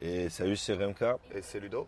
[0.00, 1.18] Et salut, c'est Remka.
[1.34, 1.86] Et c'est Ludo.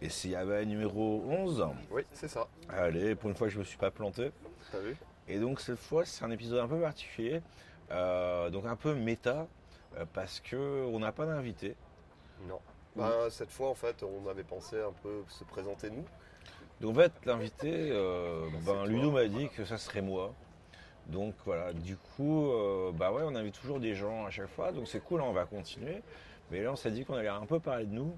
[0.00, 1.66] Et c'est Yaba numéro 11.
[1.90, 2.46] Oui, c'est ça.
[2.68, 4.30] Allez, pour une fois, je me suis pas planté.
[4.70, 4.96] T'as vu?
[5.26, 7.42] Et donc, cette fois, c'est un épisode un peu particulier.
[7.90, 9.46] euh, donc, un peu méta.
[9.96, 10.56] euh, parce que
[10.86, 11.74] on n'a pas d'invité.
[12.46, 12.60] Non.
[12.94, 16.04] Ben, cette fois, en fait, on avait pensé un peu se présenter nous.
[16.80, 18.84] Donc, en fait, l'invité, euh, ben.
[18.86, 20.32] Ludo m'a dit que ça serait moi.
[21.06, 21.72] Donc, voilà.
[21.72, 22.50] Du coup,
[22.94, 24.70] bah ouais, on invite toujours des gens à chaque fois.
[24.72, 26.02] Donc, c'est cool, hein, on va continuer.
[26.50, 28.14] Mais là, on s'est dit qu'on allait un peu parler de nous.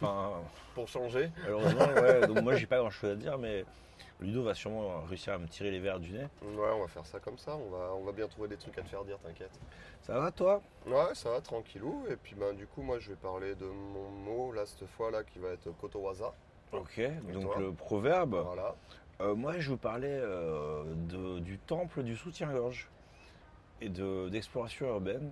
[0.00, 0.30] Enfin,
[0.74, 1.30] Pour changer.
[1.42, 2.26] Malheureusement, ouais.
[2.26, 3.64] Donc moi, j'ai pas grand-chose à dire, mais
[4.20, 6.26] Ludo va sûrement réussir à me tirer les verres du nez.
[6.42, 7.56] Ouais, on va faire ça comme ça.
[7.56, 9.50] On va, on va bien trouver des trucs à te faire dire, t'inquiète.
[10.02, 10.62] Ça va, toi?
[10.86, 12.04] Ouais, ça va, tranquillou.
[12.10, 15.10] Et puis, ben, du coup, moi, je vais parler de mon mot, là, cette fois,
[15.10, 16.32] là, qui va être kotowaza.
[16.72, 17.00] Ok.
[17.32, 18.42] Donc le proverbe.
[18.46, 18.74] Voilà.
[19.20, 22.88] Euh, moi, je vous parlais euh, de- du temple du soutien-gorge
[23.82, 25.30] et de d'exploration urbaine.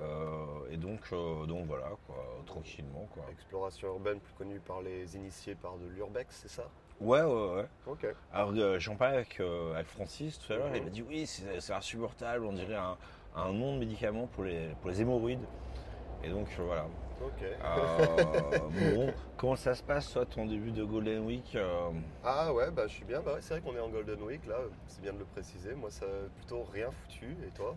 [0.00, 3.24] Euh, et donc, euh, donc voilà, quoi, tranquillement, quoi.
[3.30, 6.64] Exploration urbaine, plus connue par les initiés par de l'urbex, c'est ça?
[7.00, 7.66] Ouais, ouais, ouais.
[7.86, 8.06] Ok.
[8.32, 10.68] Alors, euh, j'en parlais avec, euh, avec Francis tout à l'heure.
[10.70, 10.76] Mhm.
[10.76, 12.44] Il m'a dit oui, c'est insupportable.
[12.44, 12.96] On dirait un,
[13.36, 15.44] un nom de médicament pour les, pour les hémorroïdes.
[16.22, 16.86] Et donc, euh, voilà.
[17.22, 17.44] Ok.
[18.94, 21.56] Bon, comment ça se passe, toi, ton début de Golden Week
[22.24, 23.20] Ah ouais, bah je suis bien.
[23.20, 24.56] Bah ouais, c'est vrai qu'on est en Golden Week là,
[24.86, 25.74] c'est bien de le préciser.
[25.74, 27.36] Moi, ça a plutôt rien foutu.
[27.46, 27.76] Et toi?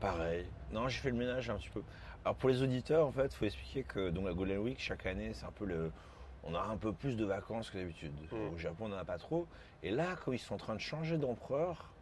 [0.00, 0.46] Pareil.
[0.72, 1.82] Non, j'ai fait le ménage un petit peu.
[2.24, 5.06] Alors, pour les auditeurs, en fait, il faut expliquer que donc, la Golden Week, chaque
[5.06, 5.90] année, c'est un peu le.
[6.44, 8.12] On a un peu plus de vacances que d'habitude.
[8.32, 8.54] Mm.
[8.54, 9.46] Au Japon, on n'en a pas trop.
[9.82, 11.92] Et là, comme ils sont en train de changer d'empereur,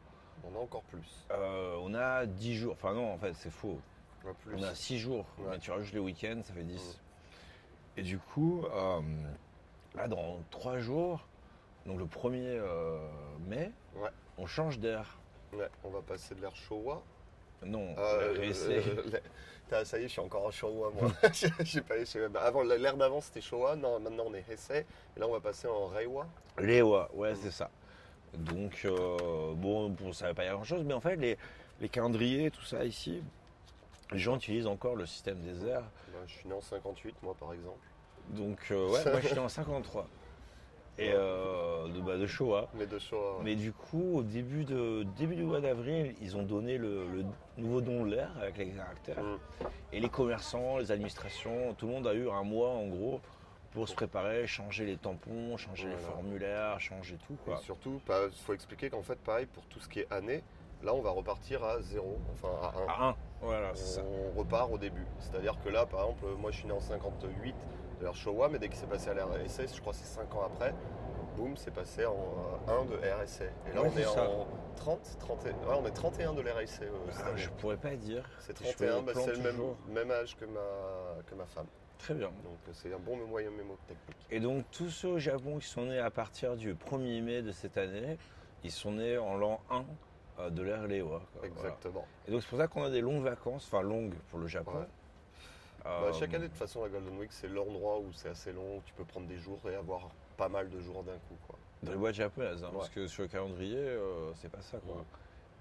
[0.44, 1.26] On a encore plus.
[1.30, 2.72] euh, on a 10 jours.
[2.74, 3.80] Enfin, non, en fait, c'est faux.
[4.24, 4.54] On a plus.
[4.56, 5.24] On a 6 jours.
[5.38, 5.46] Ouais.
[5.52, 7.00] Mais tu rajoutes les week-ends, ça fait 10.
[7.96, 9.00] Et du coup, euh,
[9.94, 11.26] là, dans 3 jours,
[11.86, 12.98] donc le 1er euh,
[13.48, 14.10] mai, Ouais.
[14.38, 15.18] on change d'air.
[15.54, 17.02] Ouais, on va passer de l'air Showa.
[17.64, 18.68] Non, Euh, le RSC.
[18.70, 19.20] euh, l'air-
[19.64, 21.10] Putain, ça y est, je suis encore en Showa moi.
[21.64, 24.86] J'ai pas, avant l'air d'avant c'était Showa, non, maintenant on est Heisei.
[25.16, 26.26] Et là on va passer en Reiwa.
[26.58, 27.68] Lewa, ouais, c'est ça.
[28.34, 31.38] Donc, euh, bon, bon, ça ne va pas y avoir grand-chose, mais en fait, les,
[31.80, 33.22] les calendriers, tout ça ici,
[34.12, 35.84] les gens utilisent encore le système des airs.
[36.12, 37.78] Bah, je suis né en 58 moi par exemple.
[38.30, 40.06] Donc, euh, ouais, moi, je suis en 53.
[40.98, 42.68] Et euh, de, bah, de Showa.
[42.74, 43.18] Mais de ouais.
[43.42, 47.24] Mais du coup, au début, de, début du mois d'avril, ils ont donné le, le
[47.58, 49.22] nouveau nom de l'air avec les caractères.
[49.22, 49.38] Mm.
[49.92, 53.20] Et les commerçants, les administrations, tout le monde a eu un mois en gros
[53.72, 57.36] pour se préparer, changer les tampons, changer les formulaires, changer tout.
[57.52, 60.42] Et surtout, il faut expliquer qu'en fait, pareil, pour tout ce qui est année,
[60.82, 62.86] là on va repartir à 0, enfin à 1.
[62.86, 64.02] À un, voilà, c'est ça.
[64.02, 65.04] on repart au début.
[65.20, 67.54] C'est-à-dire que là, par exemple, moi je suis né en 58
[67.98, 70.34] de l'ère Showa, mais dès qu'il s'est passé à l'ère je crois que c'est 5
[70.34, 70.74] ans après,
[71.36, 72.14] boum, c'est passé en
[72.68, 73.44] euh, 1 de RSA.
[73.44, 74.46] Et là, Ouais, on est en
[74.76, 76.88] 30, 30, et- ouais, on est 31 de l'ère RSA euh,
[77.24, 78.28] Ah, je pourrais pas dire.
[78.40, 80.60] C'est Je fais 31, le bah, c'est le même, âge que ma,
[81.26, 81.66] que ma femme.
[81.98, 82.28] Très bien.
[82.28, 84.26] Donc euh, c'est un bon moyen mémo technique.
[84.30, 87.52] Et donc tous ceux au Japon qui sont nés à partir du 1er mai de
[87.52, 88.18] cette année,
[88.64, 89.84] ils sont nés en l'an 1
[90.38, 91.46] euh, de l'ère quoi, voilà.
[91.48, 92.04] Exactement.
[92.28, 94.72] Et donc c'est pour ça qu'on a des longues vacances, enfin longues pour le Japon.
[94.72, 94.86] Ouais.
[95.86, 98.52] Euh, Bah, chaque année, de toute façon, la Golden Week, c'est l'endroit où c'est assez
[98.52, 101.36] long, où tu peux prendre des jours et avoir pas mal de jours d'un coup.
[101.46, 101.56] Quoi.
[101.82, 102.78] Dans les boîtes japonaises, hein, Ouais.
[102.78, 104.96] parce que sur le calendrier, euh, c'est pas ça quoi.
[104.96, 105.02] Ouais.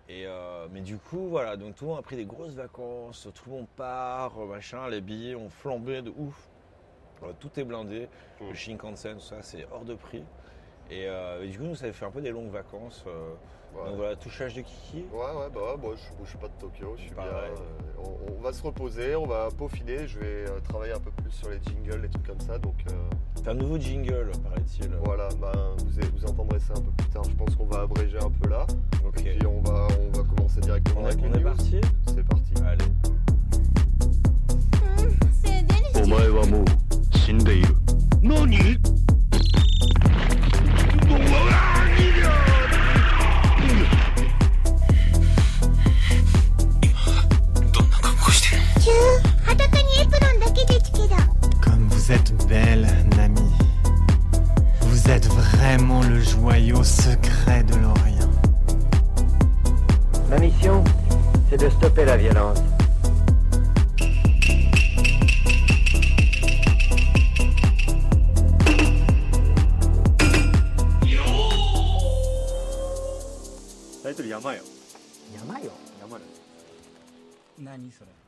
[0.08, 3.28] Et euh, mais du coup, voilà, donc tout le monde a pris des grosses vacances,
[3.34, 6.50] tout le monde part, euh, machin, les billets ont flambé de ouf.
[7.24, 8.08] Euh, tout est blindé,
[8.42, 8.48] Mm.
[8.50, 10.24] le Shinkansen, tout ça, c'est hors de prix.
[10.92, 13.04] Et, euh, et du coup, nous, ça fait un peu des longues vacances.
[13.75, 13.87] euh, Ouais.
[13.89, 15.05] Donc voilà, touchage de kiki.
[15.13, 17.23] Ouais, ouais, bah ouais, moi je bouge pas de Tokyo, je suis bien.
[17.23, 17.53] Pareil.
[17.53, 21.13] euh, on, on va se reposer, on va peaufiner, je vais euh, travailler un peu
[21.13, 22.59] plus sur les jingles, les trucs comme ça.
[22.59, 22.93] Donc euh,
[23.37, 24.91] C'est un nouveau jingle, paraît-il.
[25.05, 27.23] voilà, bah, vous, vous entendrez ça un peu plus tard.
[27.25, 28.67] Je pense qu'on va abréger un peu là.
[29.07, 29.21] Ok.
[29.25, 31.45] Et puis on va, on va commencer directement On est, avec on les est news.
[31.45, 32.53] parti C'est parti.
[32.67, 32.85] Allez.
[36.03, 37.75] お前はもう死んでいる
[38.23, 38.51] 何
[52.06, 52.88] vous êtes belle,
[53.18, 53.52] Nami.
[54.82, 58.30] Vous êtes vraiment le joyau secret de l'Orient.
[60.30, 60.84] Ma mission,
[61.50, 62.60] c'est de stopper la violence.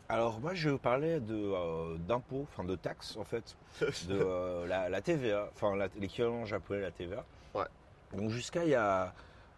[0.09, 4.87] Alors moi je parler de euh, d'impôts, enfin de taxes en fait, de euh, la,
[4.87, 7.25] la TVA, enfin l'équivalent japonais de la TVA.
[7.53, 7.65] Ouais.
[8.13, 9.13] Donc jusqu'à il y a,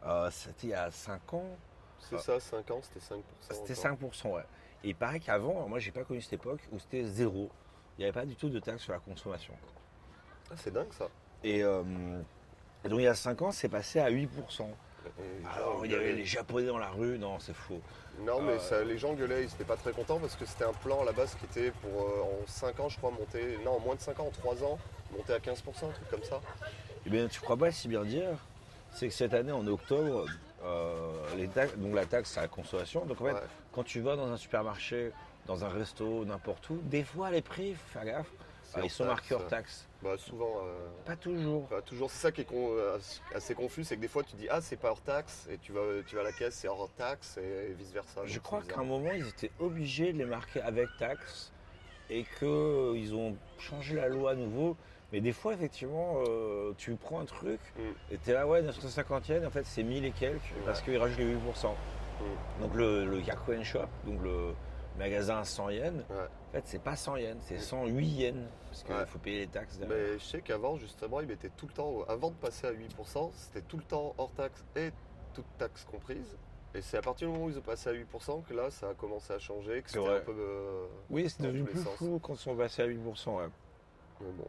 [0.06, 1.46] euh, c'était il y a 5 ans,
[2.00, 3.22] C'est ça, 5 ans, c'était 5%.
[3.68, 4.12] c'était encore.
[4.12, 4.46] 5%, ouais.
[4.84, 7.52] Et il paraît qu'avant, moi j'ai pas connu cette époque où c'était zéro.
[7.98, 9.54] il n'y avait pas du tout de taxe sur la consommation.
[10.50, 11.10] Ah, c'est dingue ça.
[11.44, 11.64] Et, et
[12.90, 14.28] donc il y a 5 ans, c'est passé à 8%.
[15.56, 17.82] Alors il y avait les Japonais dans la rue, non, c'est faux.
[18.22, 20.66] Non, mais Euh, ça- les gens gueulaient, ils étaient pas très contents parce que c'était
[20.66, 23.58] un plan à la base qui était pour euh, en 5 ans, je crois, monter.
[23.64, 24.78] Non, en moins de 5 ans, en 3 ans,
[25.16, 26.42] monter à 15%, un truc comme ça.
[27.06, 28.30] Eh bien, tu crois pas si bien dire
[28.92, 30.26] C'est que cette année, en octobre,
[30.64, 33.06] euh, les taxes- donc la taxe à la consommation.
[33.06, 33.42] Donc en fait, Ouais.
[33.72, 35.12] quand tu vas dans un supermarché,
[35.46, 38.32] dans un resto, n'importe où, des fois les prix, faut faire gaffe,
[38.76, 39.88] Euh, hors ils sont marqués hors taxe.
[40.02, 40.58] Bah, souvent.
[40.64, 41.68] euh, Pas toujours.
[41.86, 42.98] Toujours, c'est ça qui est con- euh,
[43.36, 45.72] assez confus, c'est que des fois tu dis ah c'est pas hors taxe et tu
[45.72, 48.22] vas, tu vas à la caisse c'est hors taxe et vice versa.
[48.26, 51.52] Je crois qu'à un moment, ils étaient obligés de les marquer avec taxe
[52.10, 54.76] et qu'ils ont changé la loi à nouveau.
[55.12, 58.14] Mais des fois, effectivement, euh, tu prends un truc Mm.
[58.14, 61.18] et t'es là, ouais, 950 yens, en fait, c'est 1000 et quelques parce qu'ils rajoutent
[61.18, 61.74] les 8%.
[62.22, 62.62] Mm.
[62.62, 64.54] Donc le, le Yakuen Shop, donc le
[65.00, 66.16] magasin à 100 yens, Ouais.
[66.16, 68.36] en fait, c'est pas 100 yens, c'est 108 yens
[68.68, 69.06] parce qu'il Ouais.
[69.08, 69.98] faut payer les taxes derrière.
[69.98, 73.32] Mais je sais qu'avant justement ils mettaient tout le temps, avant de passer à 8%,
[73.34, 74.92] c'était tout le temps hors taxe et
[75.34, 76.38] toute taxe comprise.
[76.76, 78.90] Et c'est à partir du moment où ils ont passé à 8% que là ça
[78.90, 80.36] a commencé à changer, que c'était un peu.
[80.38, 81.96] euh, Oui, c'est devenu plus sens.
[81.96, 83.38] fou quand ils sont passés à 8%.
[83.38, 83.48] ouais.
[84.22, 84.48] mais bon.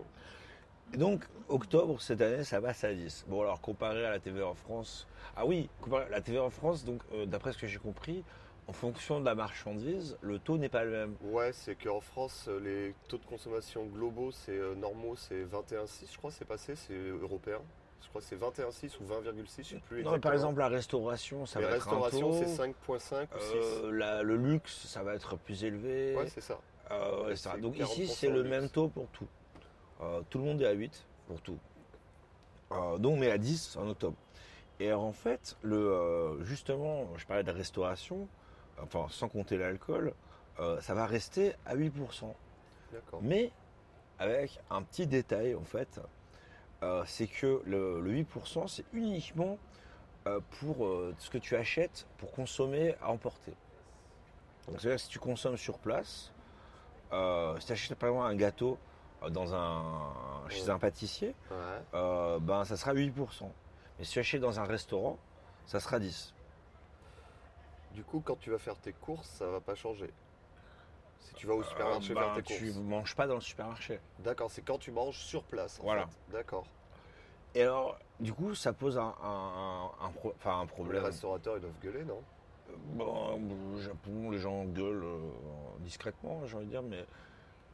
[0.93, 3.25] Et donc, octobre cette année, ça passe à 10.
[3.29, 5.06] Bon, alors comparé à la TVA en France.
[5.37, 8.25] Ah oui, comparé à la TVA en France, donc euh, d'après ce que j'ai compris,
[8.71, 11.17] en fonction de la marchandise, le taux n'est pas le même.
[11.25, 16.13] Ouais, c'est qu'en France, euh, les taux de consommation globaux, c'est euh, normaux, c'est 21,6,
[16.13, 17.59] je crois, c'est passé, c'est européen.
[18.01, 20.05] Je crois que c'est 21,6 ou 20,6, je sais plus.
[20.05, 20.35] Non, mais par exactement.
[20.35, 22.47] exemple, la restauration, ça les va être un restaurations, taux.
[22.47, 23.55] c'est 5,5 ou 6.
[23.57, 26.15] Euh, la- le luxe, ça va être plus élevé.
[26.17, 26.61] Ouais, c'est ça.
[26.93, 28.51] Euh, Donc ici, 40% c'est le luxe.
[28.51, 29.27] même taux pour tout.
[30.01, 31.59] Euh, tout le monde est à 8 pour tout.
[32.71, 34.17] Euh, donc, mais à 10 en octobre.
[34.79, 38.29] Et en fait, le, euh, justement, je parlais de restauration,
[38.83, 40.15] enfin, sans compter l'alcool,
[40.59, 42.35] euh, ça va rester à 8%.
[42.93, 43.21] D'accord.
[43.23, 43.51] Mais
[44.19, 46.01] avec un petit détail, en fait,
[46.83, 49.59] euh, c'est que le, le 8%, c'est uniquement
[50.27, 50.77] euh, pour
[51.19, 53.55] ce que tu achètes pour consommer à emporter.
[54.69, 56.33] Donc, c'est-à-dire si tu consommes sur place,
[57.11, 58.79] si tu achètes par exemple un gâteau
[59.31, 60.13] dans un,
[60.49, 60.71] chez Ouais.
[60.71, 62.39] un pâtissier, Ouais.
[62.41, 63.51] ben, ça sera 8%.
[63.99, 65.19] Mais si tu achètes dans un restaurant,
[65.67, 66.33] ça sera 10%.
[67.95, 70.11] Du coup, quand tu vas faire tes courses, ça va pas changer.
[71.21, 72.77] Si tu vas au supermarché Euh, faire ben, tes tu courses.
[72.79, 74.01] manges pas dans le supermarché.
[74.21, 75.79] D'accord, c'est quand tu manges sur place.
[75.81, 76.09] en Voilà.
[76.29, 76.67] D'accord.
[77.55, 81.05] Et alors, du coup, ça pose un, un- un- un pro- enfin, un Les problème.
[81.05, 82.23] restaurateurs, ils doivent gueuler, non?
[82.95, 83.41] Bon,
[83.75, 85.19] au Japon, les gens gueulent euh,
[85.81, 87.05] discrètement, j'ai envie de dire, mais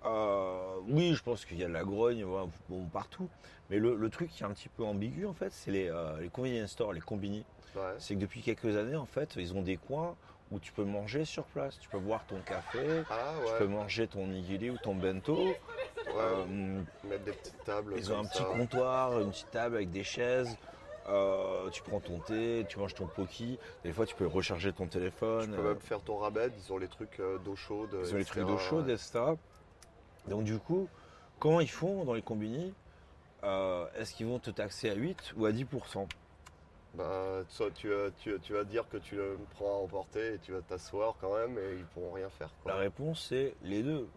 [0.06, 3.28] euh, oui, je pense qu'il y a de la grogne ouais, bon, partout.
[3.70, 6.20] Mais le, le truc qui est un petit peu ambigu, en fait, c'est les, euh,
[6.20, 7.44] les convenience stores, les combini.
[7.74, 7.82] Ouais.
[7.98, 10.14] C'est que depuis quelques années, en fait, ils ont des coins
[10.52, 11.78] où tu peux manger sur place.
[11.80, 15.36] Tu peux boire ton café, Ah tu peux manger ton nigiri ou ton bento.
[16.16, 17.94] Euh, Mettre des petites tables.
[17.96, 20.56] ils ont un petit comptoir, une petite table avec des chaises.
[21.08, 23.58] Euh, tu prends ton thé, tu manges ton poki.
[23.84, 25.50] Des fois, tu peux recharger ton téléphone.
[25.50, 27.90] Tu peux même faire ton rabais, ils ont les trucs d'eau chaude.
[28.04, 29.20] Ils ont les trucs d'eau chaude, etc.
[30.28, 30.88] Donc du coup,
[31.38, 32.72] comment ils font dans les combini
[33.44, 36.06] Euh, Est-ce qu'ils vont te taxer à 8 ou à 10%
[36.94, 40.38] Bah, soit tu, vas- tu, tu vas dire que tu le prends à emporter et
[40.38, 42.50] tu vas t'asseoir quand même et ils pourront rien faire.
[42.62, 42.72] Quoi.
[42.72, 44.08] La réponse c'est les deux.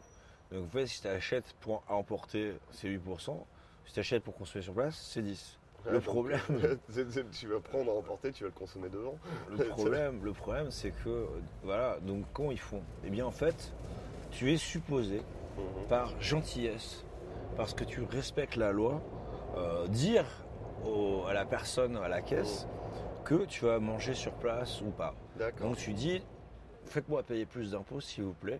[0.51, 3.37] Donc en fait, si tu achètes pour à emporter, c'est 8%.
[3.85, 5.57] Si tu achètes pour consommer sur place, c'est 10.
[5.85, 6.39] Ouais, le problème,
[7.31, 9.15] tu vas prendre à emporter, tu vas le consommer devant.
[9.49, 11.25] le problème, le problème, c'est que euh,
[11.63, 11.99] voilà.
[12.01, 12.81] Donc comment ils font?
[13.05, 13.71] Eh bien en fait,
[14.31, 15.21] tu es supposé
[15.59, 15.87] Mhm.
[15.87, 17.03] par gentillesse,
[17.57, 19.01] parce que tu respectes la loi,
[19.57, 20.25] euh, dire
[20.85, 22.67] au- à la personne à la caisse
[23.25, 25.13] que tu vas manger sur place ou pas.
[25.61, 26.21] Donc tu dis,
[26.85, 28.59] faites-moi payer plus d'impôts s'il vous plaît,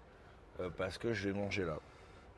[0.59, 1.77] euh, parce que je vais manger là.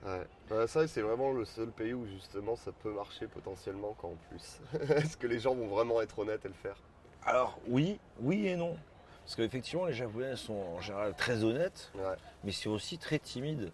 [0.06, 0.26] Ouais.
[0.50, 4.18] Bah, ça, c'est vraiment le seul pays où justement ça peut marcher potentiellement quand en
[4.30, 4.60] plus.
[4.96, 6.76] Est-ce que les gens vont vraiment être honnêtes et le faire?
[7.24, 8.76] Alors oui, oui et non.
[9.24, 12.16] Parce qu'effectivement, les Japonais sont en général très honnêtes, Ouais.
[12.44, 13.72] mais c'est aussi très timide.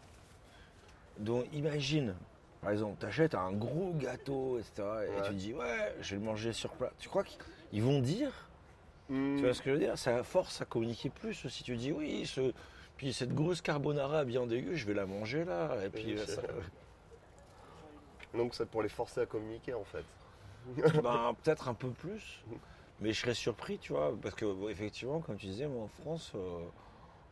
[1.20, 2.16] Donc imagine,
[2.62, 4.84] par exemple, tu achètes un gros gâteau, etc.
[5.18, 6.92] Et tu dis, ouais, je vais le manger sur place.
[7.00, 8.32] Tu crois qu'ils vont dire
[9.10, 9.38] Hmm.
[9.38, 9.98] Tu vois ce que je veux dire?
[9.98, 11.64] Ça force à communiquer plus aussi.
[11.64, 12.52] Tu dis oui, ce,
[12.98, 15.78] puis cette grosse carbonara bien dégueu, je vais la manger là.
[15.86, 16.42] Et puis Oui, euh, ça-
[18.34, 20.04] Donc c'est pour les forcer à communiquer en fait.
[21.02, 22.44] ben, peut-être un peu plus.
[23.00, 26.32] Mais je serais surpris, tu vois, parce que effectivement, comme tu disais, moi en France,
[26.36, 26.60] euh,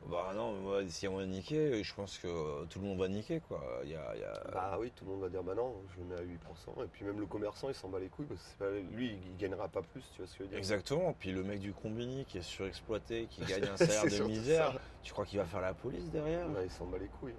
[0.05, 3.41] bah non, moi si on va niquer, je pense que tout le monde va niquer
[3.41, 3.81] quoi.
[3.83, 5.85] Il y a, il y a- Bah oui, tout le monde va dire bah non,
[5.87, 6.81] je le mets à 8%.
[6.83, 9.07] Et puis même le commerçant il s'en bat les couilles parce que c'est pas, lui
[9.13, 11.13] il gagnera pas plus, tu vois ce que je veux dire Exactement.
[11.13, 14.81] Puis le mec du combini qui est surexploité, qui gagne un salaire de misère, ça.
[15.03, 16.49] tu crois qu'il va faire la police derrière?
[16.51, 17.35] Ouais, il s'en bat les couilles.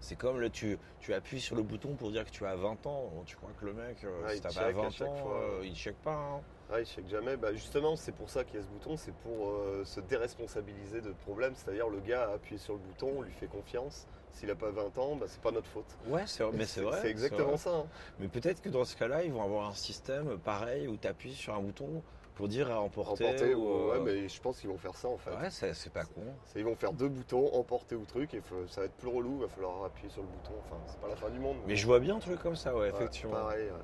[0.00, 2.84] C'est comme le, tu, tu appuies sur le bouton pour dire que tu as 20
[2.86, 3.24] ans.
[3.24, 5.60] Tu crois que le mec, euh, Ah, si t'as pas à 20 chaque ans, fois.
[5.60, 6.14] euh, il check pas.
[6.16, 6.46] hein.
[6.72, 7.36] Ah, il check jamais.
[7.36, 11.00] Bah, justement, c'est pour ça qu'il y a ce bouton, c'est pour euh, se déresponsabiliser
[11.00, 11.54] de problèmes.
[11.56, 14.06] C'est-à-dire, le gars a appuyé sur le bouton, on lui fait confiance.
[14.32, 15.86] S'il a pas 20 ans, bah, c'est pas notre faute.
[16.06, 17.00] Ouais, c'est mais c'est vrai.
[17.02, 17.56] C'est exactement vrai.
[17.56, 17.70] ça.
[17.74, 17.86] hein.
[18.20, 21.34] Mais peut-être que dans ce cas-là, ils vont avoir un système pareil où tu appuies
[21.34, 22.02] sur un bouton
[22.36, 23.24] pour dire à emporter.
[23.26, 25.30] Emporter, ou, ou- euh, ouais, mais je pense qu'ils vont faire ça en fait.
[25.32, 26.22] ouais, c'est c'est pas con.
[26.46, 29.08] C'est- Ils vont faire deux boutons, emporter ou truc, et faut- ça va être plus
[29.08, 30.52] relou, il va falloir appuyer sur le bouton.
[30.64, 31.56] Enfin, c'est pas la fin du monde.
[31.66, 33.32] Mais je vois bien un truc comme ça, ouais, Ouais, effectivement.
[33.32, 33.64] Pareil.
[33.66, 33.76] ouais.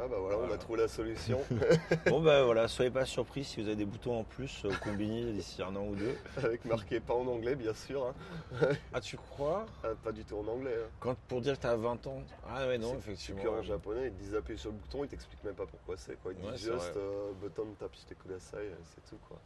[0.00, 1.40] Ah bah voilà, on a trouvé la solution
[2.06, 5.32] bon, bah voilà, soyez pas surpris si vous avez des boutons en plus euh, combinés
[5.32, 6.14] d'ici un an ou deux.
[6.36, 8.14] avec marqué pas en anglais bien sûr, hein.
[8.92, 9.66] Ah, tu crois?
[9.82, 10.74] Ah, pas du tout en anglais.
[10.76, 10.88] hein.
[11.00, 13.40] Quand, Pour dire que t'as 20 ans Ah, ouais, non, effectivement.
[13.42, 16.14] C'est qu'en japonais, ils disent appuyer sur le bouton, ils t'expliquent même pas pourquoi c'est
[16.22, 16.32] quoi.
[16.32, 19.38] Ils Ouais, disent juste euh, button tapis kudasai, et c'est tout quoi.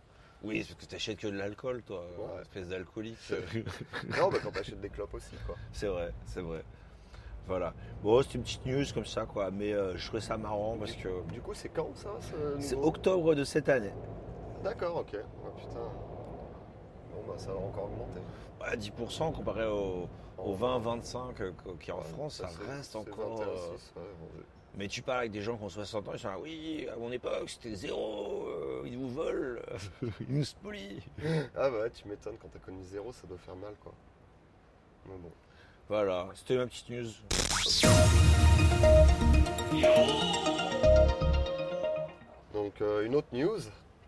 [0.42, 2.42] Oui, c'est parce que t'achètes que de l'alcool, toi, Ouais.
[2.42, 3.16] espèce d'alcoolique.
[4.18, 5.56] non, bah quand t'achètes des clopes aussi quoi.
[5.73, 6.62] c'est vrai, c'est vrai.
[7.46, 7.75] Voilà.
[8.02, 9.50] Bon, c'est une petite news comme ça, quoi.
[9.50, 12.76] Mais euh, je trouvais ça marrant parce que Du coup, c'est quand ça ce c'est
[12.76, 13.92] nouveau octobre de cette année.
[14.62, 15.16] D'accord, ok.
[15.16, 15.80] Ah putain.
[17.12, 18.20] Bon bah ça va encore augmenter.
[18.61, 20.08] Ouais, 10% comparé au,
[20.38, 23.37] au 20-25 euh, qui est en Ouais, France, ça, c'est- reste encore.
[23.38, 24.42] 21, euh, 6, ouais, bon,
[24.78, 26.96] Mais tu parles avec des gens qui ont 60 ans, ils sont là, oui, à
[26.96, 29.61] mon époque c'était zéro, euh, ils vous volent,
[30.20, 31.02] ils nous spolient.
[31.56, 33.92] Ah bah ouais, tu m'étonnes, quand t'as connu zéro, ça doit faire mal quoi.
[35.06, 35.30] Mais bon.
[35.94, 37.11] Voilà, c'était ma petite news.
[42.54, 43.58] Donc euh, une autre news.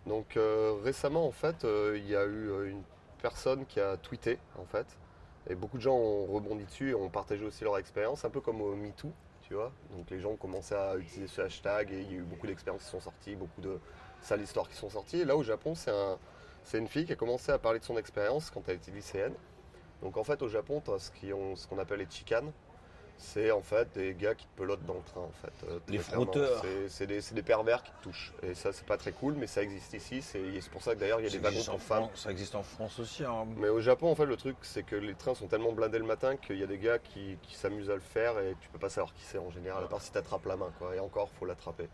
[0.07, 2.83] Donc euh, récemment en fait, euh, il y a eu une
[3.21, 4.87] personne qui a tweeté en fait.
[5.47, 8.41] Et beaucoup de gens ont rebondi dessus et ont partagé aussi leur expérience, un peu
[8.41, 9.12] comme au MeToo,
[9.43, 9.71] tu vois.
[9.95, 12.47] Donc les gens ont commencé à utiliser ce hashtag et il y a eu beaucoup
[12.47, 13.79] d'expériences qui sont sorties, beaucoup de
[14.23, 15.19] sales histoires qui sont sorties.
[15.19, 18.49] Et là au Japon, c'est une fille qui a commencé à parler de son expérience
[18.49, 19.35] quand elle était lycéenne.
[20.03, 22.53] Donc en fait au Japon, tu as ce qu'on appelle les chicanes.
[23.17, 25.53] C'est en fait des gars qui te pelotent dans le train en fait.
[25.69, 26.65] euh, Les frotteurs.
[26.89, 28.33] C'est- des, pervers qui te touchent.
[28.43, 30.21] Et ça c'est pas très cool, mais ça existe ici.
[30.21, 32.09] C'est pour ça que d'ailleurs il y a des wagons pour femmes.
[32.17, 33.25] Ça existe en France aussi.
[33.25, 33.47] hein.
[33.57, 36.05] Mais au Japon, en fait, le truc, c'est que les trains sont tellement blindés le
[36.05, 38.81] matin qu'il y a des gars qui, qui s'amusent à le faire et tu peux
[38.81, 40.97] pas savoir qui c'est en général, à part si t'attrapes la main, quoi.
[40.97, 41.89] Et encore, faut l'attraper.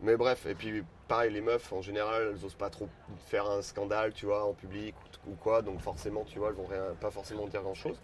[0.00, 2.88] Mais bref, et puis pareil, les meufs, en général, elles osent pas trop
[3.26, 4.94] faire un scandale, tu vois, en public
[5.26, 7.98] ou, ou quoi, donc forcément, tu vois, elles vont rien- pas forcément dire grand chose.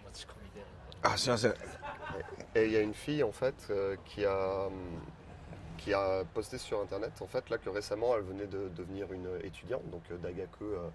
[1.02, 1.54] Ah, c'est c'est-
[2.54, 4.66] Et il y a une fille, en fait, euh, qui a.
[4.66, 4.72] hum,
[5.78, 9.26] qui a posté sur internet en fait là que récemment elle venait de devenir une
[9.42, 10.90] étudiante donc euh, d'Agaku euh,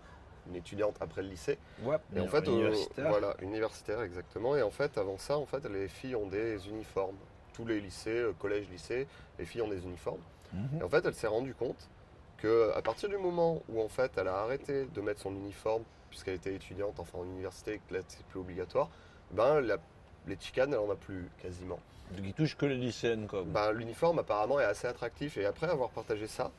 [0.48, 3.10] une étudiante après le lycée Ouais, Et en fait, euh, universitaire.
[3.10, 4.56] voilà, universitaire exactement.
[4.56, 7.16] Et en fait, avant ça, en fait, les filles ont des uniformes.
[7.54, 9.08] Tous les lycées, collèges, lycées,
[9.40, 10.22] les filles ont des uniformes.
[10.54, 10.80] Mhm.
[10.80, 11.90] Et en fait, elle s'est rendue compte
[12.38, 15.84] que à partir du moment où en fait, elle a arrêté de mettre son uniforme
[16.10, 18.90] puisqu'elle était étudiante, enfin en université, que là c'est plus obligatoire,
[19.32, 19.78] ben la-
[20.28, 21.80] les chicanes, elle en a plus quasiment.
[22.12, 23.44] Donc, il touche que les lycéennes, quoi.
[23.46, 26.52] Ben, l'uniforme apparemment est assez attractif et après avoir partagé ça,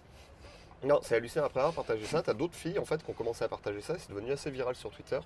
[0.85, 1.47] non, c'est hallucinant.
[1.47, 3.97] Après avoir partagé ça, t'as d'autres filles en fait qui ont commencé à partager ça.
[3.99, 5.19] C'est devenu assez viral sur Twitter.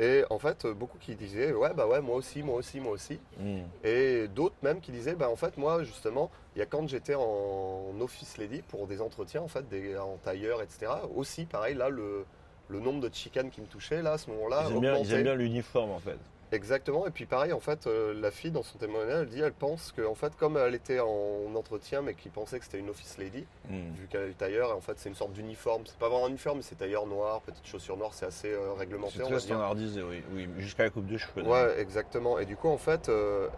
[0.00, 2.92] Et en fait, euh, beaucoup qui disaient ouais bah ouais moi aussi, moi aussi, moi
[2.92, 3.18] aussi.
[3.38, 3.62] Mhm.
[3.84, 7.16] Et d'autres même qui disaient bah en fait moi justement, il y a quand j'étais
[7.16, 10.92] en office lady pour des entretiens en fait, des, en tailleur etc.
[11.16, 12.24] Aussi pareil là le
[12.68, 15.14] le nombre de chicanes qui me touchaient là à ce moment-là ils augmentait.
[15.14, 16.18] aiment bien l'uniforme, en fait.
[16.50, 19.52] Exactement, et puis pareil, en fait, euh, la fille dans son témoignage, elle dit, elle
[19.52, 22.88] pense que, en fait, comme elle était en entretien, mais qu'il pensait que c'était une
[22.88, 23.92] office lady, Mhm.
[23.94, 25.82] vu qu'elle est tailleur, et en fait, c'est une sorte d'uniforme.
[25.86, 28.72] C'est pas vraiment un uniforme, mais c'est tailleur noir, petite chaussure noire, c'est assez euh,
[28.72, 29.14] réglementé.
[29.18, 30.22] C'est très standardisé, oui.
[30.32, 31.42] oui Jusqu'à la coupe de cheveux.
[31.42, 32.38] Ouais, exactement.
[32.38, 33.48] Et du coup, en fait, euh,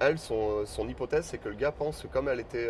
[0.00, 2.68] elle, son, son hypothèse, c'est que le gars pense que comme elle était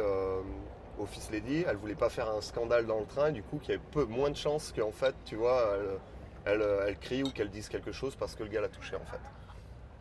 [0.98, 3.70] office lady, elle voulait pas faire un scandale dans le train, et du coup, qu'il
[3.70, 5.74] y avait peu moins de chances qu'en fait, tu vois,
[6.44, 8.96] elle, elle, elle crie ou qu'elle dise quelque chose parce que le gars l'a touché,
[8.96, 9.20] en fait.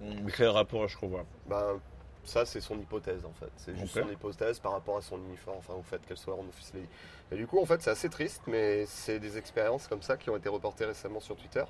[0.02, 1.22] Mais quel rapport, je trouve.
[1.48, 1.80] Ben,
[2.24, 3.52] ça, c'est son hypothèse en fait.
[3.58, 6.46] C'est juste son hypothèse par rapport à son uniforme, enfin au fait qu'elle soit en
[6.48, 6.88] office lady.
[7.32, 10.30] Et du coup, en fait, c'est assez triste, mais c'est des expériences comme ça qui
[10.30, 11.64] ont été reportées récemment sur Twitter,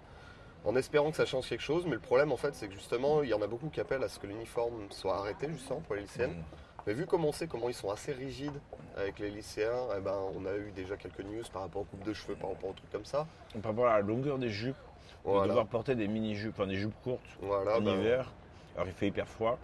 [0.65, 1.85] en espérant que ça change quelque chose.
[1.85, 4.03] Mais le problème, en fait, c'est que justement, il y en a beaucoup qui appellent
[4.03, 6.31] à ce que l'uniforme soit arrêté, justement, pour les lycéennes.
[6.31, 6.43] Mhm.
[6.87, 8.59] Mais vu comme on sait comment ils sont assez rigides
[8.97, 12.03] avec les lycéens, eh ben, on a eu déjà quelques news par rapport aux coupes
[12.03, 13.27] de cheveux, par rapport aux trucs comme ça.
[13.61, 14.77] Par rapport à la longueur des jupes,
[15.29, 15.47] de Voilà.
[15.49, 18.31] devoir porter des mini-jupes, enfin des jupes courtes Voilà, en ben, hiver.
[18.75, 19.57] Alors il fait hyper froid.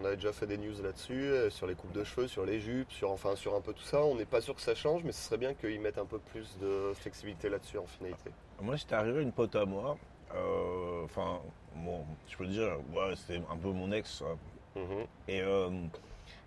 [0.00, 2.60] On avait déjà fait des news là-dessus, euh, sur les coupes de cheveux, sur les
[2.60, 4.02] jupes, sur enfin sur un peu tout ça.
[4.04, 6.18] On n'est pas sûr que ça change, mais ce serait bien qu'ils mettent un peu
[6.18, 8.30] plus de flexibilité là-dessus en finalité.
[8.60, 9.96] Moi, c'était arrivé une pote à moi.
[10.36, 11.40] euh, Enfin,
[11.74, 14.22] bon, je peux dire, ouais, c'était un peu mon ex.
[14.22, 14.34] euh,
[14.76, 15.06] Mhm.
[15.26, 15.68] Et, euh,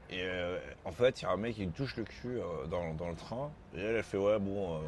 [0.10, 3.10] et euh, en fait, il y a un mec qui touche le cul dans, dans
[3.10, 3.52] le train.
[3.76, 4.80] Et elle, elle fait, ouais, bon,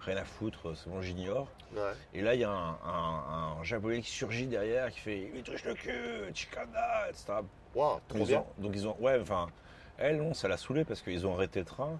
[0.00, 1.48] rien à foutre, c'est bon, j'ignore.
[1.74, 1.92] Ouais.
[2.14, 5.42] Et là, il y a un, un- un japonais qui surgit derrière, qui fait Il
[5.42, 5.92] touche le cul,
[6.34, 7.24] chikana, etc.
[7.74, 8.40] Donc trop ils, bien.
[8.40, 8.96] ont, donc ils ont.
[8.98, 9.48] Ouais, enfin,
[9.98, 11.98] elle, non, ça l'a saoulée parce qu'ils ont arrêté le train.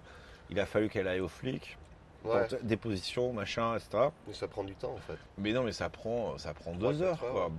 [0.49, 1.77] Il a fallu qu'elle aille au flic,
[2.25, 2.47] Ouais.
[2.63, 4.09] déposition, machin, etc.
[4.27, 5.17] Mais ça prend du temps en fait.
[5.37, 7.49] Mais non, mais ça prend, ça prend Trois, deux heures, quoi.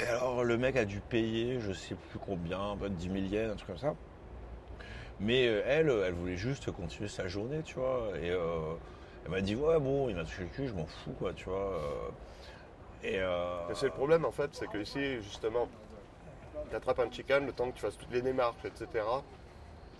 [0.00, 3.52] Et alors, le mec a dû payer, je sais plus combien, peut-être 10 000 yens,
[3.52, 3.94] un truc comme ça.
[5.22, 8.10] Mais euh, elle, elle voulait juste continuer sa journée, tu vois.
[8.20, 8.74] Et euh,
[9.24, 11.48] elle m'a dit, ouais, bon, il m'a touché le cul, je m'en fous, quoi, tu
[11.48, 11.58] vois.
[11.58, 12.10] euh.
[13.04, 15.68] Et euh, Mais c'est le problème en fait, c'est que ici justement,
[16.70, 19.04] tu attrapes un chicken, le temps que tu fasses toutes les démarches, etc.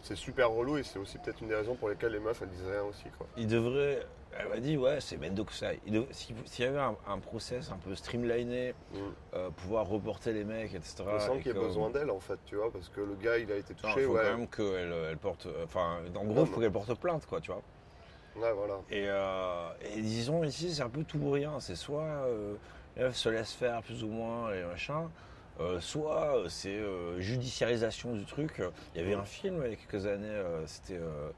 [0.03, 2.49] C'est super relou et c'est aussi peut-être une des raisons pour lesquelles les meufs elles
[2.51, 3.27] disent rien aussi quoi.
[3.37, 4.07] il devrait.
[4.39, 5.81] Elle m'a dit, ouais, c'est Mendokusai.
[5.87, 8.97] Il dev- S'il y avait un, un process un peu streamliné, Mm.
[9.35, 11.05] euh, pouvoir reporter les mecs, etc.
[11.07, 13.01] On sent et qu'il y a que- besoin d'elle en fait, tu vois, parce que
[13.01, 14.23] le gars il a été Non, touché, il faut ouais.
[14.31, 15.47] quand même qu'elle elle porte.
[15.65, 17.63] Enfin, en gros, il faut qu'elle porte plainte, quoi, tu vois.
[18.37, 18.77] Ouais, voilà.
[18.91, 21.61] Et, euh, et disons, ici, c'est un peu tout ou rien.
[21.61, 22.55] C'est soit euh,
[22.97, 25.11] meuf se laisse faire plus ou moins et machin,
[25.61, 28.63] euh, soit euh, c'est euh, judiciarisation du truc.
[28.95, 31.29] Il y avait un film il y a quelques années, euh, c'était euh,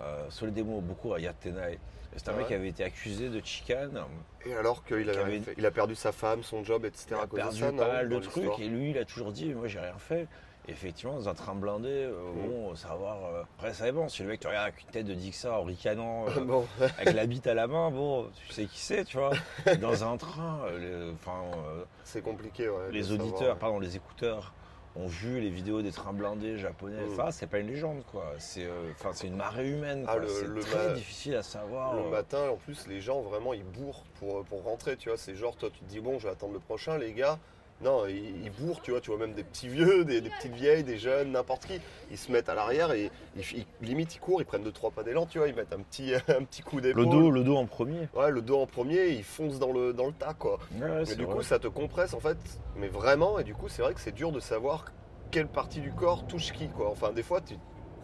[0.00, 1.78] euh, sur les démos, beaucoup à Yatenai.
[2.16, 4.02] C'était un mec qui avait été accusé de chicane.
[4.44, 7.06] Et alors qu'il Qui avait, avait- fait- il a perdu sa femme, son job, etc.
[7.10, 9.54] Il à a perdu ça, pas mal de trucs et lui il a toujours dit
[9.54, 10.26] moi j'ai rien fait.
[10.68, 12.48] Et effectivement dans un train blindé, euh, Mm.
[12.48, 15.14] bon savoir euh, après ça dépend si le mec te regarde avec une tête de
[15.14, 16.66] Dixa en ricanant euh, bon,
[16.98, 19.30] avec la bite à la main, bon tu sais qui c'est tu vois.
[19.80, 22.90] Dans un train, euh, les, enfin, euh, c'est compliqué, ouais.
[22.92, 23.20] les savoir.
[23.26, 24.52] auditeurs, pardon les écouteurs
[24.96, 27.04] ont vu les vidéos des trains blindés japonais.
[27.06, 27.16] Mm.
[27.16, 28.32] Ça c'est pas une légende quoi.
[28.38, 30.04] C'est euh, c'est une marée humaine.
[30.08, 31.94] Ah, c'est très ma- difficile à savoir.
[31.94, 35.18] Le euh, matin, en plus, les gens, vraiment, ils bourrent pour, pour rentrer, tu vois.
[35.18, 37.38] C'est genre, toi, tu te dis, bon, je vais attendre le prochain, les gars.
[37.82, 39.00] Non, ils, ils bourrent, tu vois.
[39.00, 41.80] Tu vois même des petits vieux, des, des petites vieilles, des jeunes, n'importe qui.
[42.10, 44.90] Ils se mettent à l'arrière et ils, ils- limite, ils courent, ils prennent deux, trois
[44.90, 45.48] pas d'élan, tu vois.
[45.48, 47.04] Ils mettent un petit, un petit coup d'épaule.
[47.04, 48.08] le dos, le dos en premier.
[48.14, 50.58] Ouais, le dos en premier, ils foncent dans le, dans le tas, quoi.
[50.80, 51.36] Ouais, Et du vrai.
[51.36, 52.36] coup, ça te compresse, en fait.
[52.76, 54.86] Mais vraiment, et du coup, c'est vrai que c'est dur de savoir
[55.30, 56.90] quelle partie du corps touche qui, quoi.
[56.90, 57.54] Enfin, des fois, tu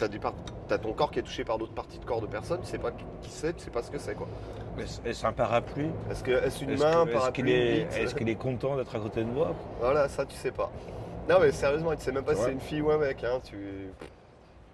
[0.04, 2.66] as, as ton corps qui est touché par d'autres parties de corps de personnes, tu
[2.66, 4.28] sais pas qui c'est, tu sais pas ce que c'est, quoi.
[5.04, 5.90] Est-ce un parapluie?
[6.10, 8.34] Est-ce que est-ce une main, que- est-ce parapluie, qu'il est, une bite est-ce qu'il est
[8.34, 9.54] content d'être à côté de moi?
[9.80, 10.70] Voilà, ça tu sais pas.
[11.28, 13.24] Non mais sérieusement, tu sais même pas si c'est une fille ou un mec.
[13.24, 13.88] Hein, tu...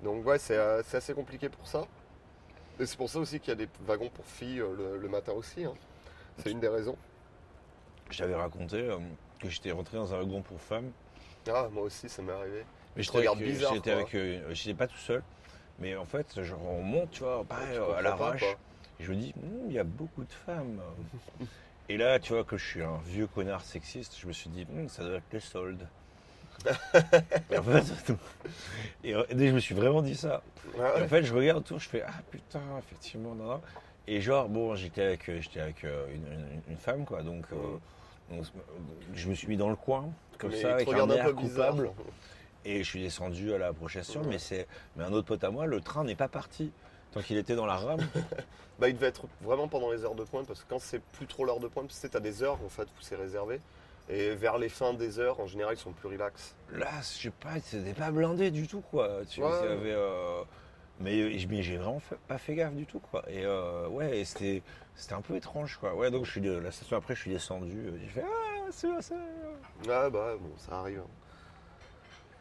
[0.02, 1.84] Donc ouais, c'est euh, c'est assez compliqué pour ça.
[2.80, 5.08] Et c'est pour ça aussi qu'il y a des wagons pour filles euh, le, le
[5.08, 5.64] matin aussi.
[5.64, 5.74] hein.
[6.38, 6.96] C'est une des raisons.
[8.10, 8.98] Je t'avais raconté euh,
[9.40, 10.90] que j'étais rentré dans un wagon pour femmes.
[11.48, 12.64] Ah, moi aussi, ça m'est arrivé.
[12.96, 15.22] Mais te j'étais regardes avec, euh, bizarre, j'étais avec, euh, j'étais pas tout seul.
[15.78, 18.56] Mais en fait, genre, on monte, tu vois, pareil, euh, comprends à l'arrache.
[18.98, 20.82] Et je me dis, Hum, il y a beaucoup de femmes.
[21.88, 24.66] et là, tu vois, que je suis un vieux connard sexiste, je me suis dit,
[24.70, 25.88] Hum, ça doit être les soldes.
[27.50, 27.84] et en fait,
[29.04, 30.42] et, euh, et je me suis vraiment dit ça.
[30.78, 33.62] Ah Et en fait, je regarde autour, je fais Ah putain, effectivement, non, non.
[34.06, 37.22] Et genre, bon, j'étais avec, j'étais avec une, une- une femme, quoi.
[37.22, 37.78] Donc, euh,
[38.28, 38.44] donc,
[39.14, 41.34] je me suis mis dans le coin, comme Mais ça, avec te un air peu
[41.34, 41.90] coupable.
[42.64, 44.28] Et je suis descendu à la prochaine station, Ouais.
[44.30, 46.72] mais, c'est, mais un autre pote à moi, le train n'est pas parti.
[47.12, 48.00] Tant qu'il était dans la rame.
[48.78, 51.26] Bah, il devait être vraiment pendant les heures de pointe parce que quand c'est plus
[51.26, 53.60] trop l'heure de pointe, tu sais, t'as des heures en fait où c'est réservé.
[54.08, 56.56] Et vers les fins des heures, en général, ils sont plus relax.
[56.72, 59.20] Là, je sais pas, c'était pas blindé du tout, quoi.
[59.28, 59.48] Tu Ouais.
[59.50, 60.42] y avait, euh,
[60.98, 63.22] mais, mais j'ai vraiment fait- pas fait gaffe du tout, quoi.
[63.28, 64.62] Et euh, ouais, c'était,
[64.96, 65.94] c'était un peu étrange, quoi.
[65.94, 67.76] Ouais, donc je suis de, la station après, je suis descendu.
[67.86, 71.00] euh, J'ai fait Ah, c'est c'est- Ouais, bah bon, ça arrive.
[71.00, 71.10] hein.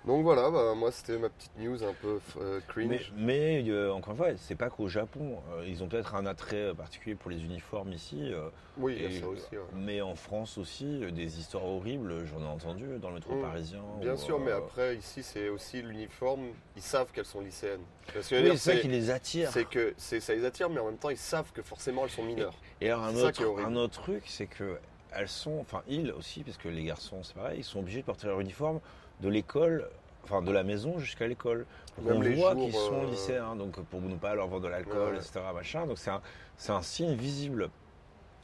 [0.06, 3.14] Donc voilà, bah, moi c'était ma petite news un peu euh, cringe.
[3.16, 5.38] Mais, mais, euh, encore une fois, c'est pas qu'au Japon.
[5.54, 8.32] euh, ils ont peut-être un attrait particulier pour les uniformes ici.
[8.34, 9.52] euh, oui, et- ça aussi.
[9.52, 9.60] ouais.
[9.76, 13.42] Mais en France aussi, euh, des histoires horribles, j'en ai entendu dans le métro Mm.
[13.42, 13.84] parisien.
[14.00, 16.48] Bien sûr, mais euh, après, ici, c'est aussi l'uniforme.
[16.76, 17.82] Ils savent qu'elles sont lycéennes.
[18.16, 19.52] Oui, c'est ça qui les attire.
[19.52, 22.24] c'est que ça les attire, mais en même temps, ils savent que forcément, elles sont
[22.24, 22.56] mineures.
[22.82, 24.80] Et alors un autre, un autre truc, c'est que
[25.14, 28.06] elles sont, enfin ils aussi, parce que les garçons c'est pareil, ils sont obligés de
[28.06, 28.80] porter leur uniforme
[29.22, 29.88] de l'école,
[30.24, 31.66] enfin de la maison jusqu'à l'école.
[32.04, 35.18] Les voit qu'ils sont euh, lycéens, donc pour ne pas leur vendre de l'alcool, Ouais.
[35.18, 35.42] etc.
[35.54, 35.86] Machin.
[35.86, 36.22] Donc c'est un,
[36.58, 37.70] c'est un signe visible.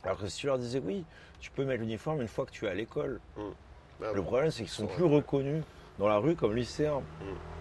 [0.03, 1.03] Alors que si tu leur disais oui,
[1.39, 3.19] tu peux mettre l'uniforme une fois que tu es à l'école.
[3.37, 4.27] Ah, Le bon.
[4.27, 5.63] problème c'est qu'ils sont plus reconnus
[5.97, 7.01] dans la rue comme lycéens.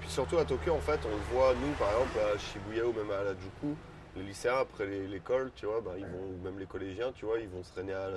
[0.00, 2.92] Puis surtout à Tokyo, en fait, on le voit, nous, par exemple, à Shibuya ou
[2.92, 3.74] même à Harajuku,
[4.16, 7.38] les lycéens, après l'école, tu vois, bah, ils vont, ou même les collégiens, tu vois,
[7.38, 8.09] ils vont se traîner à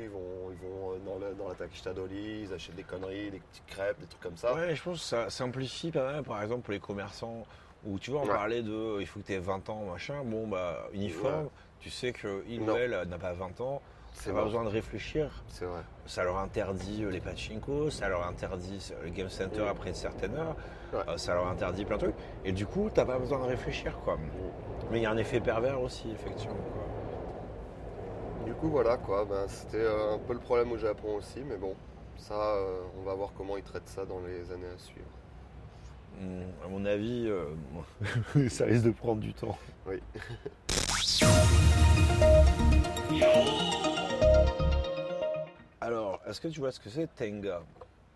[0.00, 1.54] ils vont, ils vont euh, dans la, dans la
[1.94, 4.54] Dori, ils achètent des conneries, des petites crêpes, des trucs comme ça.
[4.54, 7.46] Ouais, je pense que ça simplifie pas mal, par exemple, pour les commerçants,
[7.84, 8.34] où tu vois, on Ouais.
[8.34, 10.22] parlait de euh, il faut que tu aies 20 ans, machin.
[10.24, 11.48] Bon, bah, uniforme,
[11.80, 12.74] tu sais qu'il Non.
[12.74, 13.80] ou elle n'a pas 20 ans,
[14.20, 14.44] C'est T'as pas vrai.
[14.46, 15.30] besoin de réfléchir.
[15.48, 15.80] C'est vrai.
[16.06, 19.68] Ça leur interdit euh, les pachinko, ça leur interdit euh, le game center Mm.
[19.68, 20.56] après une certaine heure,
[20.92, 21.00] Ouais.
[21.08, 22.16] euh, ça leur interdit plein de trucs.
[22.44, 24.18] Et du coup, t'as pas besoin de réfléchir, quoi.
[24.90, 26.56] Mais il y a un effet pervers aussi, effectivement.
[26.56, 28.44] quoi.
[28.46, 29.24] Du coup, voilà quoi.
[29.24, 31.74] Ben, C'était un peu le problème au Japon aussi, mais bon,
[32.16, 35.06] ça, euh, on va voir comment ils traitent ça dans les années à suivre.
[36.20, 37.44] Hmm, à mon avis, euh,
[38.48, 39.56] ça risque de prendre du temps.
[39.86, 40.02] Oui.
[45.88, 47.62] Alors, est-ce que tu vois ce que c'est Tenga?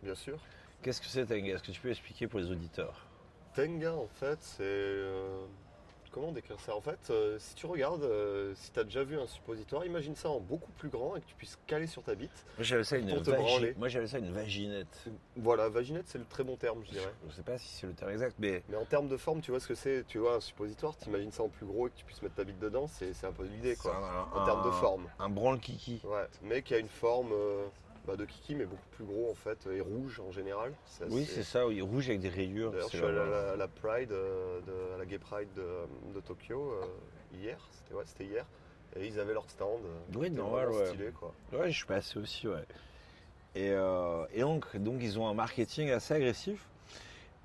[0.02, 0.38] Bien sûr.
[0.82, 1.54] Qu'est-ce que c'est Tenga?
[1.54, 3.06] Est-ce que tu peux expliquer pour les auditeurs?
[3.54, 4.62] Tenga, en fait, c'est.
[4.62, 5.46] euh,
[6.12, 6.76] Comment décrire ça?
[6.76, 10.14] En fait, euh, si tu regardes, euh, si tu as déjà vu un suppositoire, imagine
[10.14, 12.44] ça en beaucoup plus grand et que tu puisses caler sur ta bite.
[12.58, 13.74] Moi j'avais ça une vagi-.
[13.78, 15.04] Moi ça une vaginette.
[15.36, 17.12] Voilà, vaginette, c'est le très bon terme, je dirais.
[17.30, 19.50] Je sais pas si c'est le terme exact, mais Mais en termes de forme, tu
[19.52, 20.04] vois ce que c'est?
[20.06, 22.44] Tu vois, un suppositoire, t'imagines ça en plus gros et que tu puisses mettre ta
[22.44, 23.96] bite dedans, c'est un peu l'idée, quoi.
[23.96, 25.06] un- En termes de forme.
[25.18, 26.02] Un branle kiki.
[26.04, 27.64] Ouais, mais qui a une forme euh,
[28.06, 30.72] bah, de kiki, mais beaucoup plus gros en fait, et rouge en général.
[31.10, 32.72] Oui, c'est ça, oui, rouge avec des rayures.
[32.72, 36.20] D'ailleurs, je suis allé à la, Pride, euh, de, à la Gay Pride de, de
[36.20, 36.84] Tokyo euh,
[37.34, 38.46] hier, c'était ouais, hier,
[38.96, 39.80] et ils avaient leur stand.
[39.84, 40.86] euh, Oui, normal, ouais.
[40.86, 41.32] stylé quoi.
[41.52, 42.64] Ouais, je suis passé aussi, ouais.
[43.54, 46.66] Et, euh, et donc, donc, ils ont un marketing assez agressif.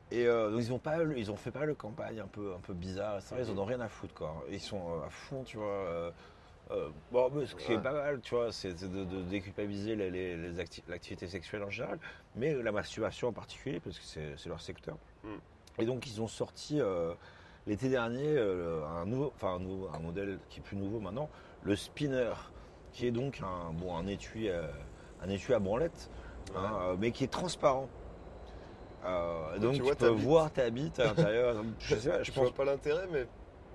[0.10, 2.60] Et euh, donc, ils ont, pas, ils ont fait pas le campagne un peu, un
[2.60, 3.20] peu bizarre.
[3.38, 4.42] Ils en ont rien à foutre, quoi.
[4.50, 6.14] Ils sont euh, à fond, tu vois.
[6.72, 9.96] Euh, bon, ce qui est pas mal, tu vois, c'est de, de déculpabiliser
[10.88, 12.00] l'activité sexuelle en général,
[12.36, 14.98] mais la masturbation en particulier, parce que c'est leur secteur.
[15.24, 15.30] Mm.
[15.80, 17.14] Et donc, ils ont sorti euh,
[17.68, 21.30] l'été dernier euh, un, nouveau, enfin, un, nouveau, un modèle qui est plus nouveau maintenant,
[21.64, 22.34] le spinner,
[22.92, 26.10] qui est donc un, bon, un, étui, un étui à branlette,
[26.56, 27.88] hein, mais qui est transparent.
[29.06, 31.64] Euh, Donc, donc tu vois peux voir ta bite à l'intérieur.
[31.80, 33.26] je sais pas, je Je pense vois pas l'intérêt, mais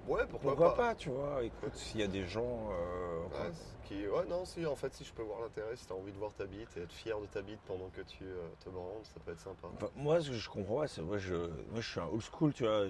[0.08, 1.42] ouais, pourquoi, pourquoi pas, tu vois.
[1.42, 2.70] Écoute, s'il y a des gens.
[2.70, 3.50] euh, Ouais,
[3.84, 4.06] qui...
[4.06, 6.32] ouais, non, si, en fait, si je peux voir l'intérêt, si t'as envie de voir
[6.32, 9.20] ta bite et être fier de ta bite pendant que tu euh, te branles, ça
[9.24, 9.68] peut être sympa.
[9.74, 12.22] Enfin, moi, ce que je comprends pas, c'est moi je, moi, je suis un old
[12.22, 12.86] school, tu vois.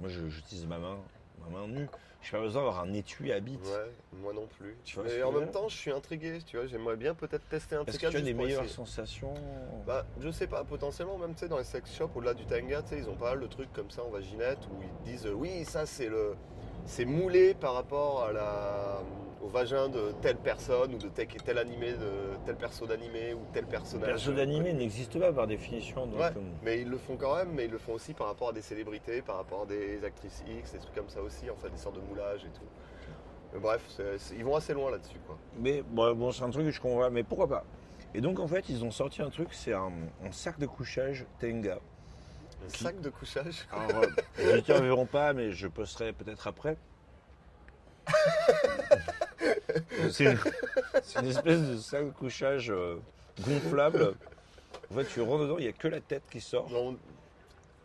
[0.00, 0.98] Moi, j'utilise ma main,
[1.44, 1.88] ma main nue.
[2.26, 3.60] Je pas besoin d'avoir un étui à bite.
[3.64, 4.76] Ouais, moi non plus.
[4.84, 7.48] Tu vois ce mais en même temps, je suis intrigué, tu vois, j'aimerais bien peut-être
[7.48, 9.32] tester un Est-ce truc que tu as des meilleures sensations
[9.86, 12.82] Bah, je sais pas, potentiellement, même tu sais, dans les sex shops, au-delà du tanga,
[12.82, 15.28] tu sais, ils ont pas mal de trucs comme ça en vaginette où ils disent
[15.32, 16.34] oui, ça c'est le.
[16.86, 19.02] C'est moulé par rapport à la,
[19.42, 23.40] au vagin de telle personne ou de tel, tel animé, de tel perso d'animé ou
[23.52, 24.06] tel Le personnage.
[24.08, 26.06] perso d'animé n'existe pas par définition.
[26.06, 28.28] Donc, Ouais, euh, mais ils le font quand même, mais ils le font aussi par
[28.28, 31.50] rapport à des célébrités, par rapport à des actrices X, des trucs comme ça aussi,
[31.50, 32.64] en fait, des sortes de moulages et tout.
[33.52, 33.82] Mais bref,
[34.36, 35.36] ils vont assez loin là-dessus, quoi.
[35.58, 37.64] Mais bon, bon, c'est un truc que je comprends mais pourquoi pas?
[38.14, 39.90] Et donc en fait, ils ont sorti un truc, c'est un,
[40.24, 41.78] un sac de couchage Tenga.
[42.66, 43.66] Un sac de couchage.
[43.72, 44.06] Alors, euh,
[44.38, 46.76] les auditeurs ne verront pas, mais je posterai peut-être après.
[50.10, 50.38] c'est une,
[51.02, 52.96] c'est une espèce de sac de couchage euh,
[53.40, 54.14] gonflable.
[54.90, 56.68] En fait, tu rentres dedans, il n'y a que la tête qui sort.
[56.68, 56.94] Genre,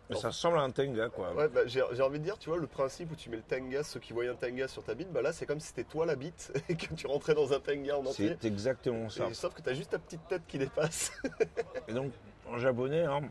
[0.09, 1.33] Mais ça ressemble à un Tenga, quoi.
[1.33, 3.43] Ouais, bah, j'ai j'ai envie de dire, tu vois, le principe où tu mets le
[3.43, 5.83] tanga, ceux qui voyaient un tanga sur ta bite, bah là c'est comme si c'était
[5.83, 8.35] toi la bite et que tu rentrais dans un tanga en entier.
[8.39, 9.27] C'est exactement ça.
[9.27, 11.11] Et sauf que t'as juste ta petite tête qui dépasse.
[11.87, 12.11] Et donc,
[12.47, 13.21] en japonais, hein,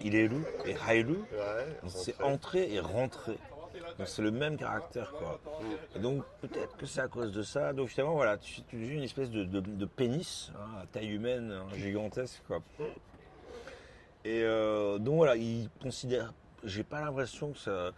[0.00, 2.32] il est lu et hailu, Ouais, c'est rentré.
[2.32, 3.38] entrer et rentrer.
[3.98, 5.40] Donc c'est le même caractère, quoi.
[5.96, 7.72] Et donc peut-être que c'est à cause de ça.
[7.72, 11.50] Donc finalement, voilà, tu, tu une espèce de, de- de pénis hein, à taille humaine,
[11.52, 12.60] hein, gigantesque, quoi.
[14.24, 16.32] Et euh, donc voilà, ils considèrent.
[16.64, 17.92] J'ai pas l'impression que ça.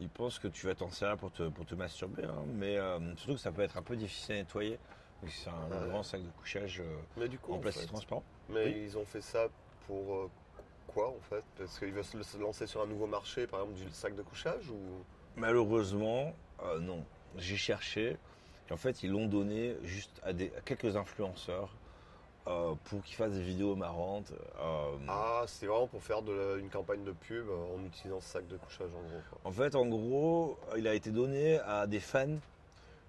[0.00, 2.98] Ils pensent que tu vas t'en servir pour te, pour te masturber, hein, mais euh,
[3.16, 4.78] surtout que ça peut être un peu difficile à nettoyer.
[5.28, 5.88] C'est un Ouais.
[5.88, 8.24] grand sac de couchage euh, Mais du coup, en en plastique fait, transparent.
[8.48, 8.82] mais Oui.
[8.86, 9.46] ils ont fait ça
[9.86, 10.28] pour
[10.96, 11.44] euh, quoi en fait?
[11.58, 14.68] Parce qu'ils veulent se lancer sur un nouveau marché, par exemple du sac de couchage
[14.70, 15.04] ou?
[15.36, 17.04] Malheureusement, euh, non.
[17.36, 18.16] J'ai cherché.
[18.70, 21.68] Et en fait, ils l'ont donné juste à, des, à quelques influenceurs
[22.46, 24.32] euh, pour qu'ils fassent des vidéos marrantes.
[24.60, 28.28] euh, Ah, c'est vraiment pour faire de la- une campagne de pub en utilisant ce
[28.28, 29.20] sac de couchage en gros.
[29.30, 29.38] quoi.
[29.44, 32.38] En fait, en gros, il a été donné à des fans,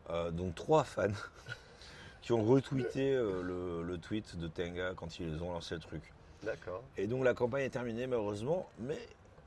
[0.10, 1.08] euh, donc trois fans,
[2.22, 6.02] qui ont retweeté le, le tweet de Tenga quand ils ont lancé le truc.
[6.46, 6.84] D'accord.
[6.98, 8.98] Et donc la campagne est terminée malheureusement, mais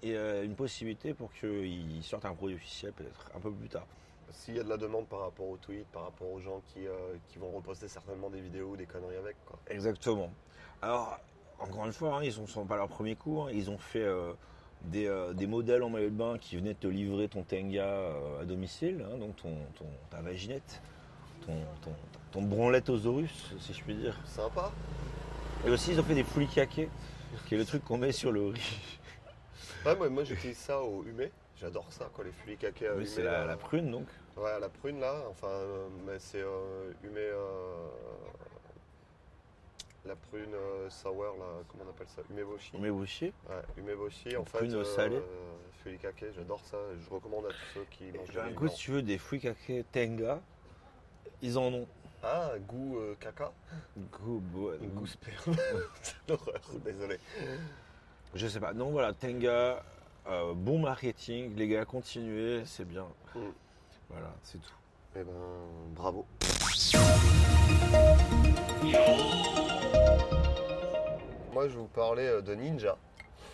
[0.03, 3.69] il y a une possibilité pour qu'ils sortent un produit officiel peut-être un peu plus
[3.69, 3.87] tard.
[4.31, 6.87] S'il y a de la demande par rapport au tweet, par rapport aux gens qui,
[6.87, 9.59] euh, qui vont reposter certainement des vidéos ou des conneries avec quoi.
[9.69, 10.31] Exactement.
[10.83, 11.19] Alors,
[11.59, 13.41] encore une fois, hein, ils ne sont pas leur premier coup.
[13.41, 13.49] hein.
[13.53, 14.33] Ils ont fait euh,
[14.83, 18.45] des, euh, des modèles en maillot de bain qui venaient te livrer ton tenga à
[18.45, 20.83] domicile, hein, donc ton, ton- ta vaginette,
[21.47, 21.93] ton, ton,
[22.31, 24.17] ton branlettosaurus, si je puis dire.
[24.27, 24.71] Sympa.
[25.67, 26.89] Et aussi, ils ont fait des furikake,
[27.47, 28.79] qui est le truc qu'on met sur le riz.
[29.85, 31.31] Ouais, moi, moi j'utilise ça au humé.
[31.57, 34.07] J'adore ça, quoi, les furikake Oui, allumés, c'est la, la prune donc.
[34.37, 37.21] Ouais, à la prune là, enfin, euh, mais c'est euh, humé.
[37.21, 37.89] euh,
[40.07, 40.55] la prune
[40.89, 42.23] sour, là, comment on appelle ça?
[42.31, 42.77] Umeboshi.
[42.77, 43.25] Aussi.
[43.49, 44.59] Ouais, umeboshi, en fait.
[44.59, 45.21] Prune salée.
[45.83, 46.79] furikake, j'adore ça.
[46.99, 48.71] Je recommande à tous ceux qui mangent blancs.
[48.73, 50.41] si tu veux, des fouikake tenga.
[51.43, 51.87] Ils en ont.
[52.23, 53.53] Ah, goût euh, caca
[53.97, 55.57] Goût, bo- Goût sperme.
[56.03, 57.19] C'est l'horreur, désolé.
[58.35, 58.73] Je sais pas.
[58.73, 59.83] Non, voilà, Tenga,
[60.29, 61.55] euh, bon marketing.
[61.57, 63.07] Les gars, continuez, c'est bien.
[63.35, 63.41] Mm.
[64.11, 64.75] Voilà, c'est tout.
[65.17, 65.33] Eh ben,
[65.95, 66.27] bravo.
[71.53, 72.97] Moi, je vais vous parler euh, de Ninja.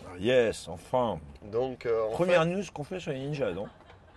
[0.05, 1.19] Ah, yes, enfin.
[1.43, 3.67] Donc, euh, Première fait, news qu'on fait sur les ninjas, non?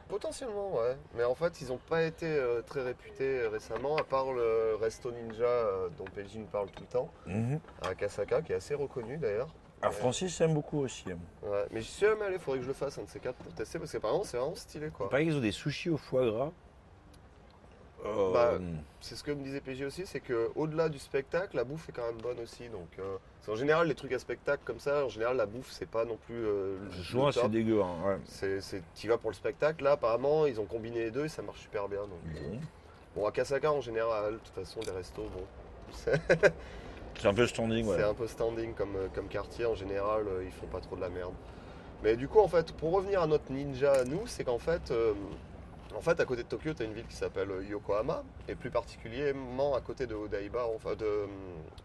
[0.09, 0.97] Potentiellement, ouais.
[1.15, 4.77] Mais en fait, ils n'ont pas été euh, très réputés euh, récemment, à part le
[4.81, 6.05] Resto Ninja euh, dont
[6.37, 7.61] nous parle tout le temps, Mhm.
[7.83, 9.49] à Kasaka, qui est assez reconnu d'ailleurs.
[9.81, 11.05] Ah, Francis aime beaucoup aussi.
[11.43, 13.37] Ouais, mais je suis jamais allé, faudrait que je le fasse un de ces quatre
[13.37, 15.07] pour tester, parce qu'apparemment, c'est vraiment stylé, quoi.
[15.07, 16.51] Il paraît qu'ils ont des sushis au foie gras.
[18.07, 18.59] Euh, Bah,
[19.01, 21.93] C'est ce que me disait PJ aussi, c'est que au-delà du spectacle, la bouffe est
[21.93, 22.69] quand même bonne aussi.
[22.69, 25.89] Donc, euh, qu'en général, les trucs à spectacle comme ça, en général, la bouffe, c'est
[25.89, 27.43] pas non plus euh, le top.
[27.45, 27.83] c'est dégueu.
[27.83, 28.19] hein, ouais.
[28.27, 28.61] C'est,
[29.09, 29.83] vas pour le spectacle.
[29.85, 32.01] Là, apparemment, ils ont combiné les deux et ça marche super bien.
[32.03, 32.57] Donc, euh,
[33.17, 33.27] Bon.
[33.27, 35.45] à Kasaka, en général, de toute façon, les restos, bon,
[35.93, 36.21] c'est,
[37.19, 37.97] C'est un peu standing, ouais.
[37.97, 39.67] c'est un peu standing comme, comme quartier.
[39.67, 41.35] En général, ils font pas trop de la merde.
[42.05, 44.93] Mais du coup, en fait, pour revenir à notre ninja, à nous, c'est qu'en fait,
[45.97, 48.55] en fait, à côté de Tokyo, tu as une ville qui s'appelle euh, Yokohama, et
[48.55, 51.27] plus particulièrement à côté de Odaiba, enfin de,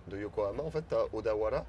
[0.08, 1.66] de Yokohama, en fait, tu as Odawara.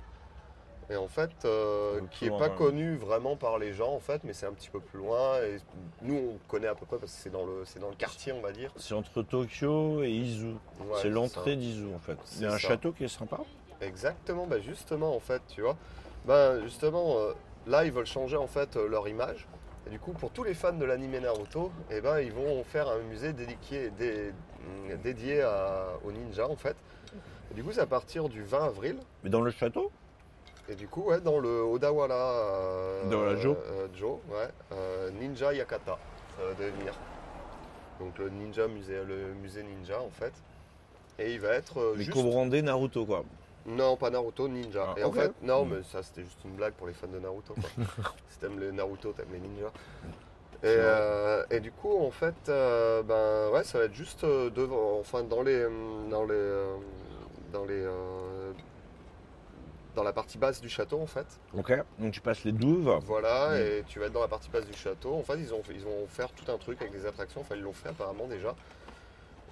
[0.90, 2.56] Et en fait, euh, qui plus est loin, pas ouais.
[2.56, 5.38] connu vraiment par les gens, en fait, mais c'est un petit peu plus loin.
[5.38, 5.56] Et
[6.02, 8.32] nous, on connaît à peu près parce que c'est dans le, c'est dans le quartier,
[8.32, 8.70] on va dire.
[8.76, 10.48] C'est entre Tokyo et Izu.
[10.48, 12.18] Ouais, c'est l'entrée d'Izu, en fait.
[12.24, 12.58] C'est un ça.
[12.58, 13.40] château qui est sympa.
[13.80, 15.76] Exactement, bah justement en fait, tu vois.
[16.26, 17.32] Ben justement, euh,
[17.66, 19.46] là ils veulent changer en fait leur image.
[19.86, 22.88] Et du coup, pour tous les fans de l'anime Naruto, eh ben, ils vont faire
[22.88, 26.76] un musée dédié, dé- mm, dédié à, aux ninjas en fait.
[27.50, 28.96] Et du coup, c'est à partir du 20 avril.
[29.22, 29.90] Mais dans le château?
[30.68, 33.56] Et du coup, ouais, dans le Odawara euh, Dans Jo.
[33.70, 35.98] euh, Jo, ouais, euh, Ninja Yakata,
[36.38, 36.94] ça va devenir.
[38.00, 40.32] Donc le ninja musée, le musée ninja en fait.
[41.18, 42.12] Et il va être euh, Mais juste.
[42.12, 43.24] co-brandé Naruto, quoi.
[43.66, 44.88] Non, pas Naruto, Ninja.
[44.96, 45.68] Ah, et en fait, non, Mm.
[45.70, 47.54] mais ça c'était juste une blague pour les fans de Naruto.
[47.54, 47.84] Quoi.
[48.28, 49.72] si t'aimes les Naruto, t'aimes les ninjas.
[50.62, 54.48] Et, euh, et du coup, en fait, euh, ben ouais, ça va être juste euh,
[54.50, 55.62] devant, enfin dans les,
[56.10, 56.64] dans les,
[57.52, 58.52] dans les, euh,
[59.94, 61.26] dans la partie basse du château, en fait.
[61.56, 61.72] Ok.
[61.98, 62.98] Donc tu passes les douves.
[63.04, 63.56] Voilà, Mm.
[63.56, 65.14] et tu vas être dans la partie basse du château.
[65.14, 67.40] En fait, ils ont, ils vont faire tout un truc avec des attractions.
[67.42, 68.54] Enfin, ils l'ont fait apparemment déjà.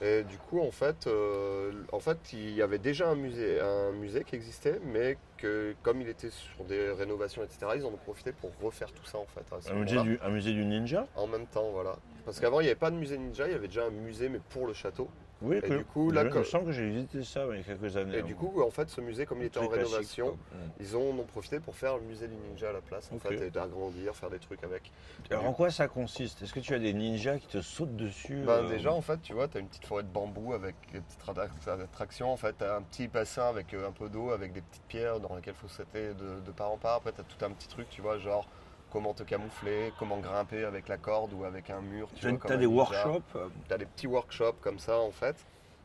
[0.05, 3.93] Et du coup, en fait, euh, en fait, il y avait déjà un musée, un
[3.93, 7.97] musée qui existait, mais que comme il était sur des rénovations, etc., ils en ont
[7.97, 9.45] profité pour refaire tout ça en fait.
[9.53, 11.07] à Un musée, du, un musée du ninja?
[11.15, 11.97] En même temps, voilà.
[12.25, 14.29] Parce qu'avant, il n'y avait pas de musée ninja, il y avait déjà un musée,
[14.29, 15.09] mais pour le château.
[15.43, 17.61] Oui, Et que- du coup, là, je, comme- sens que j'ai visité ça il y
[17.61, 18.17] a quelques années.
[18.17, 18.25] Et hein.
[18.25, 20.33] du coup, en fait, ce musée, comme il était en rénovation.
[20.53, 20.57] Mm.
[20.81, 23.19] ils ont, en ont profité pour faire le musée du ninja à la place, en
[23.19, 24.91] fait, et d'agrandir, faire des trucs avec.
[25.31, 26.43] Alors en quoi ça consiste?
[26.43, 29.21] Est-ce que tu as des ninjas qui te sautent dessus Ben, euh, déjà, en fait,
[29.23, 32.33] tu vois, tu as une petite forêt de bambou avec des petites attra- attractions.
[32.33, 34.85] En fait, tu as un petit bassin avec euh, un peu d'eau, avec des petites
[34.85, 36.97] pierres dans lesquelles il faut sauter de, de part en part.
[36.97, 38.47] Après, tu as tout un petit truc, tu vois, genre
[38.93, 42.09] comment te camoufler, comment grimper avec la corde ou avec un mur.
[42.15, 42.69] Tu as, vois, des ninja.
[42.69, 45.37] workshops euh, Tu as des petits workshops comme ça, en fait.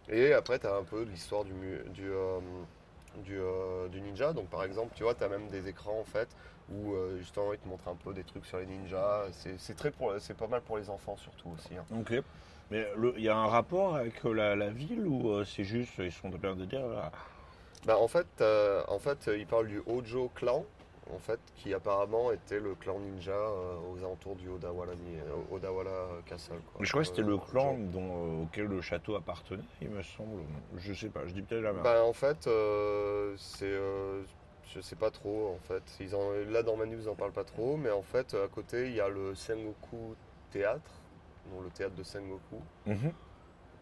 [0.10, 1.54] Et après, tu as un peu de l'histoire du,
[1.93, 2.39] du, euh,
[3.24, 4.34] du, euh, du ninja.
[4.34, 6.28] Donc, par exemple, tu vois, tu as même des écrans, en fait,
[6.72, 9.26] où euh, justement, ils te montrent un peu des trucs sur les ninjas.
[9.32, 9.58] C'est-
[10.38, 11.76] pas mal pour les enfants, surtout aussi.
[11.78, 11.86] hein.
[12.00, 12.22] Ok.
[12.70, 16.28] Mais il y a un rapport avec la, la ville ou c'est juste ils sont
[16.28, 17.12] en train de dire ah,
[17.86, 18.28] Bah, en fait,
[18.89, 20.65] en fait, euh, il parle du Hojo clan,
[21.15, 25.56] en fait, qui apparemment était le clan ninja euh, aux alentours du Odawara, ni- euh,
[25.56, 26.54] Odawara Castle.
[26.72, 26.78] quoi.
[26.80, 27.84] Mais je crois que c'était Euh, le clan Hojo.
[27.91, 30.41] dont, euh, auquel le château appartenait, il me semble.
[30.78, 31.84] Je sais pas, je dis peut-être la merde.
[31.84, 34.24] Bah, en fait, euh, c'est, euh,
[34.70, 35.56] je sais pas trop.
[35.56, 38.02] En fait, ils en, là dans ma news, ils en parlent pas trop, mais en
[38.04, 40.15] fait, à côté, il y a le Sengoku
[40.52, 40.91] Théâtre,
[41.52, 42.62] donc le théâtre de Sengoku.
[42.86, 43.12] Mhm.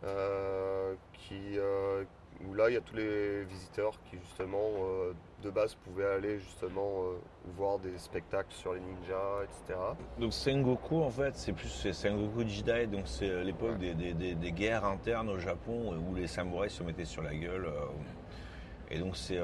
[0.03, 2.03] euh, qui, euh,
[2.47, 6.39] où là il y a tous les visiteurs qui justement euh, de base pouvaient aller
[6.39, 7.17] justement euh,
[7.55, 9.79] voir des spectacles sur les ninjas, etc.
[10.19, 14.13] Donc Sengoku en fait c'est plus c'est Sengoku Jidai donc c'est euh, l'époque des, des-
[14.13, 17.85] des- des guerres internes au Japon où les samouraïs se mettaient sur la gueule euh,
[18.91, 19.39] et donc c'est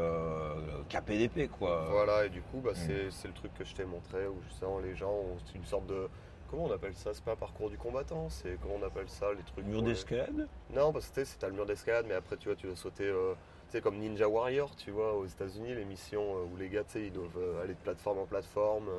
[0.90, 1.88] KPDP quoi.
[1.90, 4.80] Voilà, et du coup bah, c'est c'est le truc que je t'ai montré où justement
[4.80, 6.08] les gens ont une sorte de.
[6.52, 7.12] Comment on appelle ça?
[7.14, 9.66] C'est pas un parcours du combattant, c'est comment on appelle ça les trucs.
[9.66, 10.48] Mur les- d'escalade?
[10.76, 13.06] Non, parce que t'as le mur d'escalade, mais après tu vois, tu dois sauter.
[13.06, 13.34] euh,
[13.70, 16.84] Tu sais, comme Ninja Warrior, tu vois, aux États-Unis, les missions euh, où les gars,
[16.84, 18.90] tu sais, ils doivent euh, aller de plateforme en plateforme,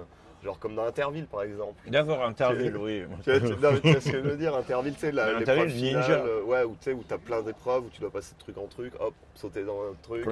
[0.43, 1.91] genre comme dans Interville par exemple.
[1.91, 3.03] D'avoir Interville, oui.
[3.23, 5.13] Tu vois, tu- non, mais tu vois ce que je veux dire, Interville, tu sais,
[5.13, 6.25] la- Interville, finale, ninja.
[6.47, 8.67] ouais, où tu sais, où t'as plein d'épreuves, où tu dois passer de truc en
[8.67, 10.25] truc, hop, sauter dans un truc.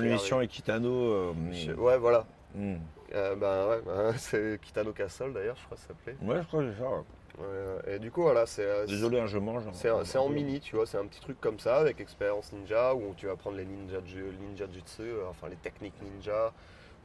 [0.49, 0.89] Kitano.
[1.13, 2.25] euh, Je- Ouais, voilà.
[2.55, 2.77] hmm.
[3.15, 6.17] Euh, ben ouais, ben, c'est Kitano Castle d'ailleurs, je crois que ça s'appelait.
[6.23, 7.03] Ouais, je crois que vais faire.
[7.39, 8.65] Ouais, et du coup, voilà, c'est.
[8.65, 9.67] euh, Désolé, hein, je mange.
[9.67, 9.71] hein.
[9.73, 12.95] C'est c'est en mini, tu vois, c'est un petit truc comme ça avec expérience ninja
[12.95, 13.99] où tu vas apprendre les ninja,
[14.41, 16.53] ninja jutsu, euh, enfin les techniques ninja,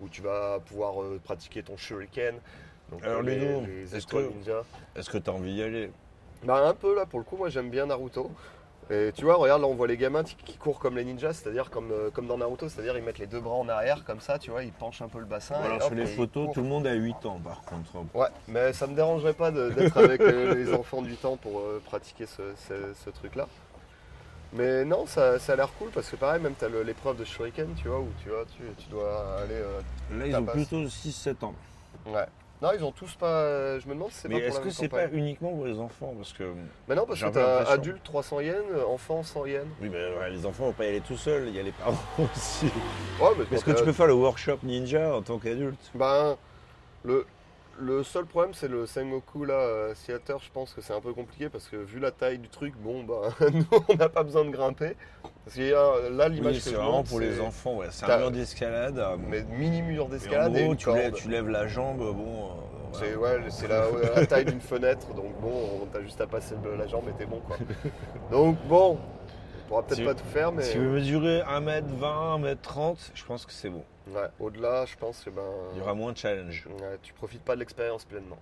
[0.01, 2.35] où tu vas pouvoir euh, pratiquer ton shuriken.
[2.91, 4.63] Donc Alors, les, Ludo, les est-ce que- ninja.
[4.95, 5.91] Est-ce que tu as envie d'y aller?
[6.43, 8.29] Bah un peu là pour le coup, moi j'aime bien Naruto.
[8.91, 11.71] Et tu vois, regarde là on voit les gamins qui, courent comme les ninjas, c'est-à-dire
[11.71, 14.37] comme, euh, comme dans Naruto, c'est-à-dire ils mettent les deux bras en arrière comme ça,
[14.37, 15.55] tu vois, ils penchent un peu le bassin.
[15.61, 17.89] et Alors, hop, sur les photos, tout le monde a 8 ans par contre.
[18.13, 21.81] Ouais, mais ça me dérangerait pas d'être avec euh, les enfants du temps pour euh,
[21.83, 23.47] pratiquer ce, ce- ce truc-là.
[24.53, 27.25] Mais non, ça, ça a l'air cool parce que pareil, même tu as l'épreuve de
[27.25, 29.55] Shuriken, tu vois, où tu, vois, tu, tu dois aller.
[29.55, 29.81] euh,
[30.17, 30.55] Là, ils ont passe.
[30.55, 31.55] plutôt 6-7 ans.
[32.05, 32.25] Ouais.
[32.65, 33.28] Non, ils ont tous pas.
[33.28, 35.78] euh, Je me demande si c'est pas Mais est-ce que c'est pas uniquement pour les
[35.78, 36.43] enfants Parce que.
[36.88, 38.56] Mais non, parce que t'as adulte 300 yens,
[38.88, 39.65] enfant 100 yens.
[39.82, 41.71] Oui, mais ouais, les enfants vont pas y aller tout seuls, il y a les
[41.71, 42.65] parents aussi.
[43.21, 45.91] Ouais, mais Est-ce que tu peux faire le workshop ninja en tant qu'adulte?
[45.93, 46.36] Ben,
[47.04, 47.28] le,
[47.79, 50.38] le seul problème, c'est le Sengoku là, euh, Theater.
[50.39, 53.03] Je pense que c'est un peu compliqué parce que vu la taille du truc, bon,
[53.03, 53.21] ben,
[53.53, 54.95] nous, on n'a pas besoin de grimper.
[55.43, 57.75] Parce qu'il y a là l'image Oui, c'est vraiment pour les enfants.
[57.75, 57.88] Ouais.
[57.91, 58.97] C'est un mur d'escalade.
[58.97, 62.45] euh, Mais mini mur d'escalade et, gros, une tu lèves, tu lèves la jambe, bon.
[62.45, 62.49] euh,
[62.93, 66.55] C'est ouais, la, ouais, la taille d'une fenêtre, donc bon, on- t'as juste à passer
[66.77, 67.57] la jambe et t'es bon quoi.
[68.31, 73.11] Donc bon, on pourra peut-être Si- pas tout faire, mais Si vous mesurez 1m20, 1m30,
[73.13, 73.83] je pense que c'est bon.
[74.07, 75.41] Ouais, au-delà, je pense que ben,
[75.73, 76.67] Il y aura moins de challenge.
[76.81, 78.37] ouais, tu profites pas de l'expérience pleinement.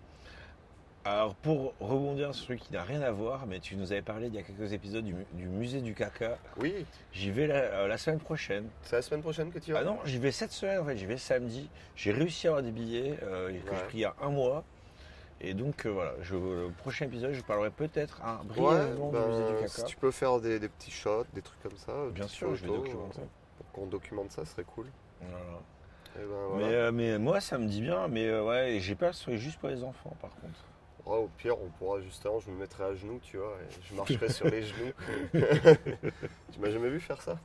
[1.05, 4.01] Alors, pour rebondir sur ce truc qui n'a rien à voir, mais tu nous avais
[4.01, 6.37] parlé il y a quelques épisodes du, mu- du musée du caca.
[6.57, 8.69] Oui, J'y vais la, euh, la semaine prochaine.
[8.83, 9.79] c'est la semaine prochaine que tu vas?
[9.79, 11.69] Ah non, j'y vais cette semaine en fait, j'y vais samedi.
[11.97, 13.75] J'ai réussi à avoir des billets euh, que Ouais.
[13.75, 14.63] j'ai pris il y a un mois.
[15.41, 19.23] Et donc euh, voilà, je, le prochain épisode, je parlerai peut-être un Ouais, brièvement ben,
[19.23, 19.87] du musée du si caca.
[19.89, 21.91] tu peux faire des, des petits shots, des trucs comme ça.
[22.13, 23.19] Bien sûr, je vais documenter.
[23.57, 24.85] Pour qu'on documente ça, ce serait cool.
[26.15, 26.65] Et ben, voilà.
[26.67, 29.59] Mais, euh, mais moi, ça me dit bien, mais euh, ouais, j'ai pas ce juste
[29.59, 30.59] pour les enfants par contre.
[31.05, 33.93] Ouais, au pire, on pourra justement, je me mettrai à genoux, tu vois, et je
[33.95, 34.91] marcherai sur les genoux.
[36.51, 37.37] tu m'as jamais vu faire ça?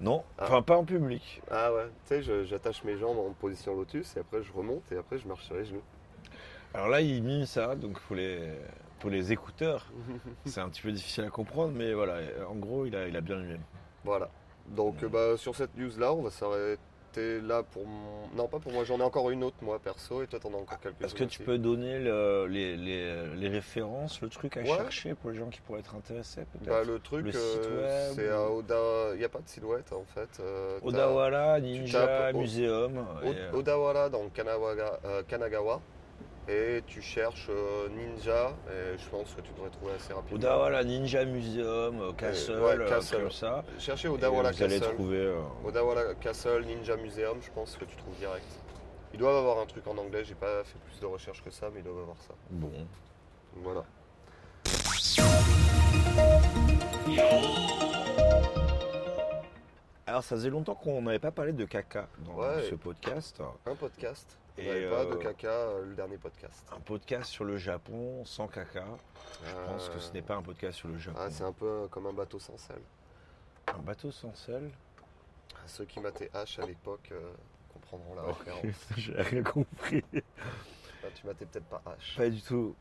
[0.00, 0.44] Non, Ah.
[0.44, 1.42] enfin pas en public.
[1.50, 4.96] Ah ouais, tu sais, j'attache mes jambes en position lotus et après je remonte et
[4.96, 5.82] après je marche sur les genoux.
[6.72, 8.48] Alors là, il mime ça, donc pour les,
[9.00, 9.90] pour les écouteurs,
[10.44, 13.20] c'est un petit peu difficile à comprendre, mais voilà, en gros, il a, il a
[13.20, 13.58] bien mimé.
[14.04, 14.30] Voilà.
[14.68, 16.78] Donc bah, sur cette news là, on va s'arrêter
[17.18, 18.28] là pour mon.
[18.36, 20.56] Non, pas pour moi, j'en ai encore une autre moi perso et toi t'en as
[20.56, 24.60] encore quelques Est-ce que tu peux donner le- les, les- les références, le truc à
[24.60, 24.66] Ouais.
[24.68, 28.28] chercher pour les gens qui pourraient être intéressés peut-être Bah, le truc, Le euh, c'est
[28.28, 29.14] ou- à Oda.
[29.14, 30.28] Il n'y a pas de silhouette en fait.
[30.40, 32.30] euh, Odawara, Ninja.
[32.34, 35.80] O- et, euh, Odawara dans Kanawaga- euh, Kanagawa
[36.48, 40.36] et tu cherches euh, Ninja et je pense que tu devrais trouver assez rapidement.
[40.36, 43.18] Odawara, Ninja Museum, euh, Castle, ouais, euh, Castle.
[43.22, 43.64] comme ça.
[43.78, 44.94] Cherchez Odawara vous allez Castle.
[44.94, 45.16] trouver.
[45.18, 48.46] euh, Castle Ninja Museum, je pense que tu trouves direct.
[49.12, 51.68] Ils doivent avoir un truc en anglais, j'ai pas fait plus de recherches que ça,
[51.72, 52.34] mais ils doivent avoir ça.
[52.50, 52.70] bon.
[53.56, 53.84] Voilà.
[60.06, 62.62] Alors ça faisait longtemps qu'on n'avait pas parlé de caca dans Ouais.
[62.68, 63.40] ce podcast.
[63.66, 64.36] Un podcast.
[64.58, 66.66] Et, Et pas de euh, caca, euh, le dernier podcast.
[66.76, 68.84] Un podcast sur le Japon sans caca.
[69.44, 71.18] Je pense que ce n'est pas un podcast sur le Japon.
[71.20, 72.80] Ah, c'est un peu comme un bateau sans sel.
[73.74, 74.70] un bateau sans sel.
[75.66, 77.32] Ceux qui mataient H à l'époque euh,
[77.72, 78.88] comprendront la référence.
[78.96, 80.04] J'ai rien compris.
[80.14, 82.16] Ah, tu matais peut-être pas H.
[82.16, 82.74] Pas du tout.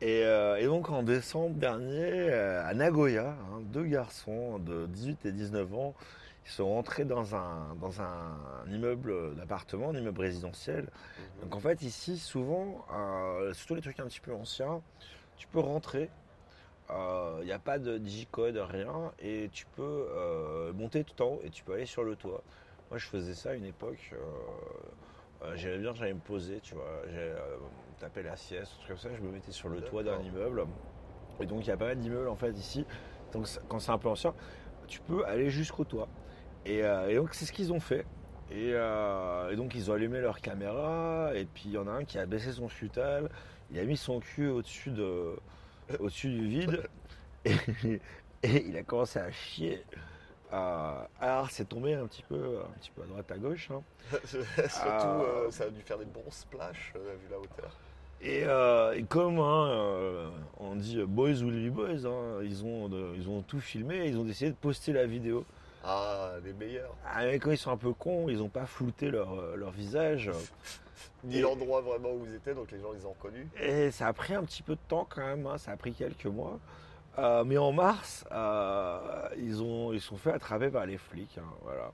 [0.00, 5.26] Et, euh, et donc en décembre dernier, euh, à Nagoya, hein, deux garçons de 18
[5.26, 5.94] et 19 ans,
[6.48, 8.38] ils sont rentrés dans un, dans un
[8.70, 10.84] immeuble d'appartement, un immeuble résidentiel.
[10.84, 11.42] Mhm.
[11.42, 14.80] Donc en fait ici, souvent, euh, surtout les trucs un petit peu anciens,
[15.36, 16.10] tu peux rentrer.
[16.90, 21.40] Il n'y a pas de digicode, rien, et tu peux euh, monter tout en haut
[21.44, 22.42] et tu peux aller sur le toit.
[22.88, 24.14] Moi, je faisais ça à une époque.
[24.14, 24.16] euh,
[25.44, 27.02] euh, J'aimais bien, j'allais me poser, tu vois.
[27.12, 27.34] J'ai
[27.98, 29.10] tapé la sieste, truc comme ça.
[29.14, 30.64] Je me mettais sur le toit d'un immeuble.
[31.40, 32.86] Et donc, il y a pas mal d'immeubles en fait ici.
[33.32, 34.32] Donc, quand c'est un peu ancien,
[34.86, 36.08] tu peux aller jusqu'au toit.
[36.68, 38.04] Et, euh, et donc, c'est ce qu'ils ont fait.
[38.50, 41.30] Et, euh, et donc, ils ont allumé leur caméra.
[41.34, 43.28] Et puis, il y en a un qui a baissé son futal.
[43.70, 45.34] Il a mis son cul au-dessus de,
[45.98, 46.82] au-dessus du vide.
[47.44, 47.54] Et,
[48.42, 49.82] et il a commencé à chier.
[50.52, 53.70] Euh, alors, c'est tombé un petit peu, un petit peu à droite, à gauche.
[53.70, 53.82] hein.
[54.24, 57.76] Surtout, euh, ça a dû faire des bons splashs euh, vu la hauteur.
[58.20, 60.28] Et, euh, et comme hein, euh,
[60.58, 64.08] on dit boys will be boys, hein, ils, ont de- ils ont tout filmé, et
[64.08, 65.44] ils ont décidé de poster la vidéo
[65.84, 66.94] Ah, les meilleurs.
[67.06, 69.70] Ah, mais quand ils sont un peu cons, ils ont pas flouté leur, euh, leur
[69.70, 70.30] visage.
[71.24, 73.46] Ni l'endroit vraiment où ils étaient, donc les gens les ont reconnus.
[73.60, 75.92] Et ça a pris un petit peu de temps quand même, hein, ça a pris
[75.92, 76.58] quelques mois.
[77.18, 81.38] Euh, mais en mars, euh, ils ont ils sont fait attraper par les flics.
[81.38, 81.90] hein, voilà.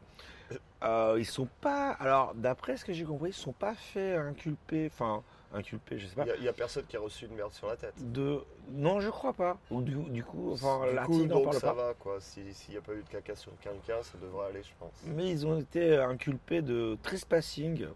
[0.85, 1.93] Euh, ils sont pas.
[1.93, 4.91] Alors, d'après ce que j'ai compris, ils sont pas fait inculper.
[4.93, 5.23] Enfin,
[5.55, 6.25] inculper, je sais pas.
[6.37, 7.95] Il n'y a, personne qui a reçu une merde sur la tête.
[8.13, 8.43] De.
[8.71, 9.57] Non, je crois pas.
[9.71, 11.75] Ou du, du coup, enfin, du coup, donc parle ça pas.
[11.89, 12.21] va quoi.
[12.21, 14.93] Si- S'il n'y a pas eu de caca sur quelqu'un, ça devrait aller, je pense.
[15.07, 17.87] Mais ils ont été inculpés de trespassing.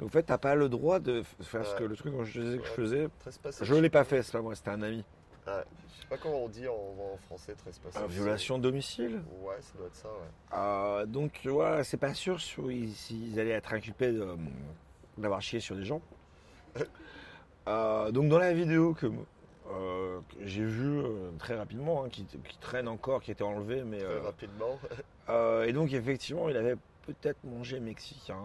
[0.00, 2.40] Donc, en fait, t'as pas le droit de faire ce que le truc que je
[2.40, 3.08] disais que je faisais.
[3.62, 5.04] Je l'ai pas fait, c'est pas moi, c'était un ami.
[5.46, 5.64] Ouais.
[5.96, 8.02] Je sais pas comment on dit en, en français trespassing.
[8.02, 9.22] Euh, violation de domicile?
[9.42, 10.56] Ouais, ça doit être ça, ouais.
[10.58, 14.14] Euh, donc voilà, c'est pas sûr s'ils s'ils allaient être inculpés
[15.16, 16.00] d'avoir chié sur des gens.
[17.66, 19.06] Euh, donc dans la vidéo que,
[19.70, 23.44] euh, que j'ai vue euh, très rapidement, hein, qui, qui traîne encore, qui a été
[23.44, 24.78] enlevée, mais Très rapidement.
[25.66, 26.76] et donc effectivement il avait
[27.06, 28.40] peut-être mangé mexicain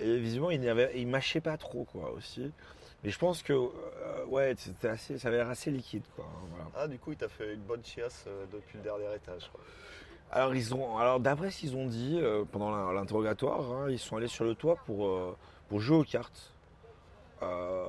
[0.00, 2.52] et visiblement il n'avait, il mâchait pas trop quoi aussi.
[3.02, 6.26] Mais je pense que euh, ouais, c'était assez, ça avait l'air assez liquide quoi.
[6.26, 6.64] hein, voilà.
[6.76, 9.48] Ah, du coup, il t'a fait une bonne chiasse euh, depuis le dernier étage.
[9.52, 9.60] quoi.
[10.32, 14.16] Alors ils ont, alors d'après ce qu'ils ont dit euh, pendant l'interrogatoire, hein, ils sont
[14.16, 15.08] allés sur le toit pour
[15.68, 16.52] pour jouer aux cartes.
[17.42, 17.86] Euh,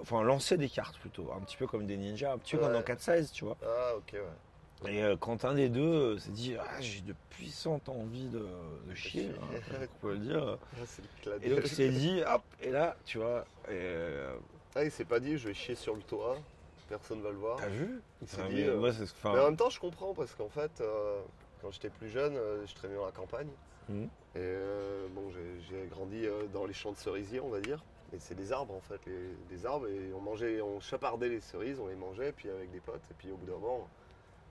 [0.00, 2.72] enfin lancer des cartes plutôt, un petit peu comme des ninjas, un petit peu comme
[2.72, 3.56] dans 4-16, tu vois.
[3.62, 4.92] Ah, ok, ouais.
[4.92, 5.82] Et euh, quand un des deux
[6.14, 8.46] euh, s'est dit ah, j'ai de puissantes envies de,
[8.88, 10.58] de chier, hein, on peut le dire.
[11.26, 11.30] Ah.
[11.42, 13.88] Et donc il s'est dit hop et là tu vois, et,
[14.74, 16.36] Ah, il s'est pas dit, je vais chier sur le toit,
[16.88, 17.56] personne va le voir.
[17.58, 20.34] t'as vu Il s'est Ah, dit, mais euh, enfin, en même temps, je comprends parce
[20.34, 20.82] qu'en fait,
[21.62, 23.48] quand j'étais plus jeune, je traînais dans la campagne.
[23.88, 24.08] Mhm.
[24.36, 24.54] Et
[25.14, 27.82] bon, j'ai- grandi dans les champs de cerisiers, on va dire.
[28.14, 29.88] Et c'est des arbres en fait, les, des arbres.
[29.88, 33.02] Et on mangeait, on chapardait les cerises, on les mangeait, puis avec des potes.
[33.10, 33.88] Et puis au bout d'un moment,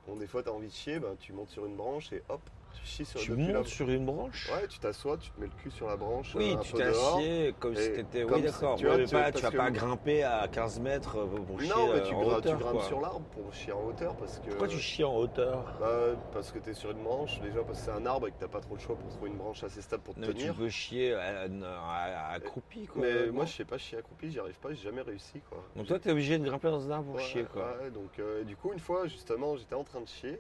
[0.08, 2.42] bon, des fois, t'as envie de chier, ben, tu montes sur une branche et hop,
[2.74, 4.50] tu chies sur tu la- montes sur une branche.
[4.52, 6.34] Ouais, tu t'assois, tu te mets le cul sur la branche.
[6.36, 7.18] Oui, euh, un tu dehors.
[7.18, 8.24] assieds comme si t'étais.
[8.24, 8.76] Oui, d'accord.
[8.76, 11.26] tu vois, Ouais, mais tu- pas, tu vas que- pas grimper à 15 mètres euh,
[11.26, 12.58] pour chier Non, mais euh, tu, en gra- hauteur.
[12.58, 12.84] tu grimpes quoi.
[12.84, 14.50] sur l'arbre pour chier en hauteur parce que.
[14.50, 15.90] Pourquoi tu chies en hauteur Bah,
[16.32, 18.48] parce que t'es sur une branche, déjà parce que c'est un arbre et que t'as
[18.48, 20.40] pas trop le choix pour trouver une branche assez stable pour te Non, mais Tu
[20.42, 20.56] tenir.
[20.56, 23.02] peux chier à- à- à- accroupi, quoi.
[23.02, 25.64] Mais moi je sais pas chier accroupi, j'y arrive pas, j'ai jamais réussi quoi.
[25.76, 27.78] Donc toi, t'es obligé de grimper dans un arbre pour chier, quoi.
[27.82, 30.40] ouais, donc du coup une fois justement j'étais en train de chier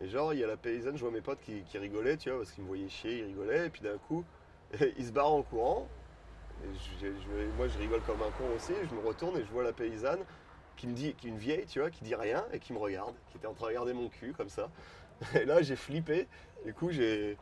[0.00, 2.30] et genre il y a la paysanne, je vois mes potes qui, qui rigolaient, tu
[2.30, 4.24] vois, parce qu'ils me voyaient chier, ils rigolaient et puis d'un coup
[4.98, 5.88] ils se barrent en courant.
[7.56, 10.20] Moi je rigole comme un con aussi, je me retourne et je vois la paysanne
[10.76, 13.14] qui me dit, qui une vieille, tu vois, qui dit rien et qui me regarde,
[13.30, 14.70] qui était en train de regarder mon cul comme ça.
[15.34, 16.28] Et là j'ai flippé,
[16.64, 17.36] du coup j'ai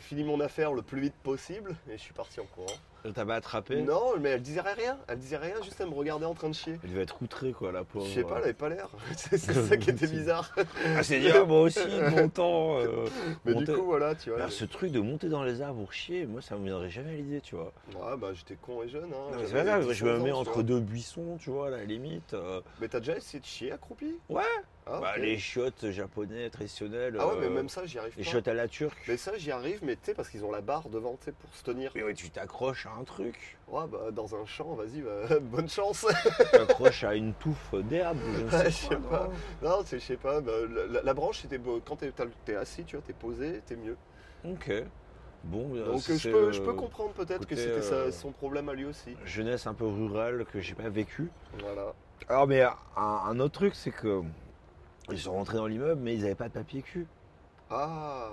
[0.00, 2.66] fini mon affaire le plus vite possible et je suis parti en courant.
[3.06, 5.94] Elle t'a pas attrapé Non, mais elle disait rien, elle disait rien, juste elle me
[5.94, 6.78] regardait en train de chier.
[6.82, 8.04] Elle devait être outrée, quoi, la pauvre.
[8.06, 8.88] Je sais pas, elle avait pas l'air.
[9.16, 10.52] c'est ça qui était bizarre.
[10.96, 11.78] Ah, c'est dire, moi aussi,
[12.10, 12.78] mon temps.
[12.80, 13.06] euh,
[13.44, 14.38] Mais monter- du coup, voilà, tu vois.
[14.40, 17.10] Alors, ce truc de monter dans les arbres pour chier, moi, ça me viendrait jamais
[17.12, 17.72] à l'idée, tu vois.
[17.94, 19.04] Ouais, bah j'étais con et jeune.
[19.12, 19.36] Hein.
[19.46, 22.34] C'est pas grave, je me 16 mets entre deux buissons, tu vois, à la limite.
[22.34, 24.16] euh, Mais t'as déjà essayé de chier accroupi?
[24.28, 24.42] Ouais.
[24.88, 27.16] Ah, bah, les chiottes japonais traditionnelles.
[27.18, 28.30] Ah ouais, mais euh, même ça, j'y arrive Les pas.
[28.30, 29.02] chiottes à la turque.
[29.08, 31.32] Mais ça, j'y arrive, mais tu sais, parce qu'ils ont la barre devant, tu sais,
[31.32, 31.90] pour se tenir.
[31.96, 33.58] Mais ouais, tu t'accroches à un truc.
[33.66, 36.06] Ouais, bah dans un champ, vas-y, bah, bonne chance.
[36.36, 39.30] Tu t'accroches à une touffe d'herbe, je ne sais, Ouais, je sais quoi, pas.
[39.62, 40.52] non non, je sais pas, bah,
[41.02, 41.80] la, branche, c'était beau.
[41.84, 42.12] quand t'es
[42.44, 43.96] t'es assis, tu vois, t'es posé, t'es mieux.
[44.44, 44.70] Ok.
[45.44, 48.68] Bon, euh, Donc je, peux, je euh, peux comprendre peut-être que c'était euh, son problème
[48.68, 49.16] à lui aussi.
[49.24, 51.28] Jeunesse un peu rurale que j'ai pas vécu.
[51.60, 51.94] Voilà.
[52.28, 54.22] Alors, mais un, un autre truc, c'est que
[55.12, 57.06] ils sont rentrés dans l'immeuble, mais ils avaient pas de papier cul.
[57.70, 58.28] Ah.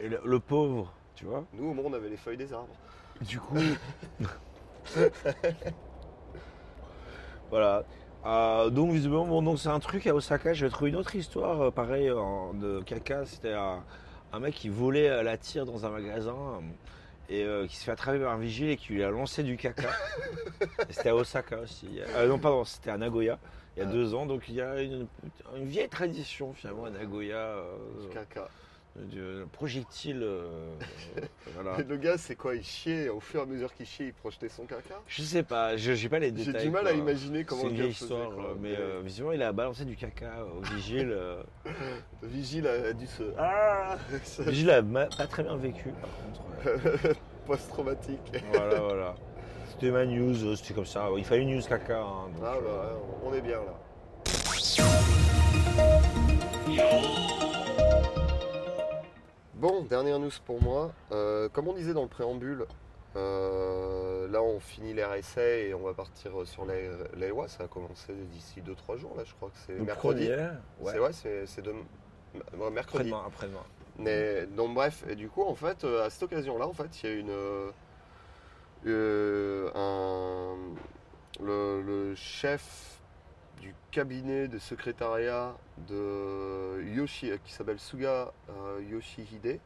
[0.00, 1.44] Et le, le pauvre, tu vois.
[1.54, 2.74] nous au monde, on avait les feuilles des arbres.
[3.20, 3.56] Du coup.
[7.50, 7.84] voilà.
[8.26, 10.52] Euh, donc visiblement, bon, donc c'est un truc à Osaka.
[10.52, 13.24] J'ai trouvé une autre histoire, euh, pareil, de caca.
[13.24, 13.82] C'était un,
[14.32, 16.36] un mec qui volait euh, la tire dans un magasin
[17.30, 19.56] euh, et qui se fait attraper par un vigile et qui lui a lancé du
[19.56, 19.90] caca.
[20.90, 22.00] C'était à Osaka aussi.
[22.16, 23.38] Euh, non, pardon, c'était à Nagoya
[23.78, 23.92] il y a Ah.
[23.92, 24.26] deux ans.
[24.26, 25.06] Donc il y a une,
[25.56, 27.36] une vieille tradition finalement à Nagoya.
[27.36, 27.76] euh,
[28.12, 28.48] Caca.
[29.52, 30.22] projectile.
[30.22, 30.70] euh,
[31.54, 31.78] voilà.
[31.80, 34.12] Et le gars, c'est quoi Il chiait, au fur et à mesure qu'il chiait, il
[34.12, 35.00] projetait son caca?
[35.06, 36.64] Je sais pas, je j'ai pas les J'ai détails.
[36.64, 36.90] du mal quoi.
[36.92, 38.44] à imaginer comment C'est le une gars vieille faisait, histoire, quoi.
[38.50, 41.10] euh, mais euh, visiblement il a balancé du caca au vigile.
[41.12, 41.42] euh.
[42.22, 43.22] Le vigile a dû se.
[43.38, 43.96] Ah
[44.38, 47.16] Le vigile a pas très bien vécu par contre.
[47.46, 48.20] Post-traumatique.
[48.52, 49.14] voilà, voilà.
[49.80, 51.08] C'était ma news, euh, c'était comme ça.
[51.16, 52.00] Il fallait une news caca.
[52.00, 53.78] hein, donc, Ah euh, bah, ouais, on est bien là.
[59.54, 60.92] Bon, dernière news pour moi.
[61.12, 62.66] Euh, comme on disait dans le préambule,
[63.14, 67.46] euh, là on finit l'RSA et on va partir sur les l'AEWA.
[67.46, 70.28] Ça a commencé d'ici 2-3 jours là, je crois que c'est mercredi.
[70.28, 70.92] ouais.
[70.92, 71.70] C'est ouais, c'est c'est de...
[71.70, 73.10] ouais, mercredi.
[73.10, 73.64] Après-demain, après-demain.
[73.98, 77.10] Mais, donc bref, et du coup, en fait, euh, à cette occasion-là, en fait, il
[77.10, 77.70] y a une, euh, euh,
[78.86, 80.56] un,
[81.40, 83.00] le, le chef
[83.60, 85.56] du cabinet de secrétariat
[85.88, 89.58] de Yoshi, qui s'appelle Suga euh, Yoshihide,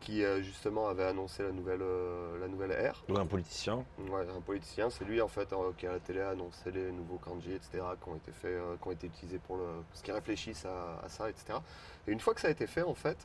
[0.00, 3.02] qui euh, justement avait annoncé la nouvelle, euh, la nouvelle ère.
[3.14, 3.84] Un politicien.
[4.10, 6.92] Ouais, un politicien, c'est lui en fait euh, qui à la télé a annoncé les
[6.92, 10.02] nouveaux kanji, etc., qui ont été faits, euh, qui ont été utilisés pour le, parce
[10.02, 11.58] qu'ils réfléchissent à, à ça, etc.
[12.06, 13.18] Et une fois que ça a été fait, en fait,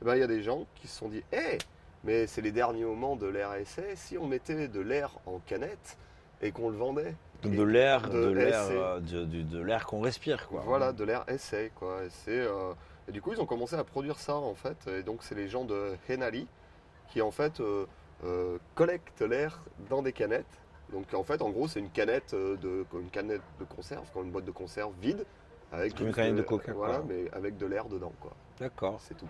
[0.00, 1.58] eh ben, il y a des gens qui se sont dit, hé,
[2.04, 5.96] mais c'est les derniers moments de l'ère essai, si on mettait de l'air en canette
[6.42, 7.14] et qu'on le vendait.
[7.42, 10.62] Donc de l'air, de de l'air, euh, de, de- de l'air qu'on respire, quoi.
[10.64, 12.04] Voilà, de l'air essai, quoi.
[12.04, 12.72] Et, c'est, euh,
[13.08, 14.86] et du coup, ils ont commencé à produire ça, en fait.
[14.88, 16.46] Et donc, c'est les gens de Henali
[17.08, 20.44] qui, en fait, euh, collectent l'air dans des canettes.
[20.92, 24.30] Donc, en fait, en gros, c'est une canette de, une canette de conserve, comme une
[24.32, 25.24] boîte de conserve vide.
[25.72, 27.04] Avec une canette de Coca, Voilà, quoi.
[27.08, 28.32] mais avec de l'air dedans, quoi.
[28.58, 28.98] D'accord.
[29.00, 29.28] C'est tout.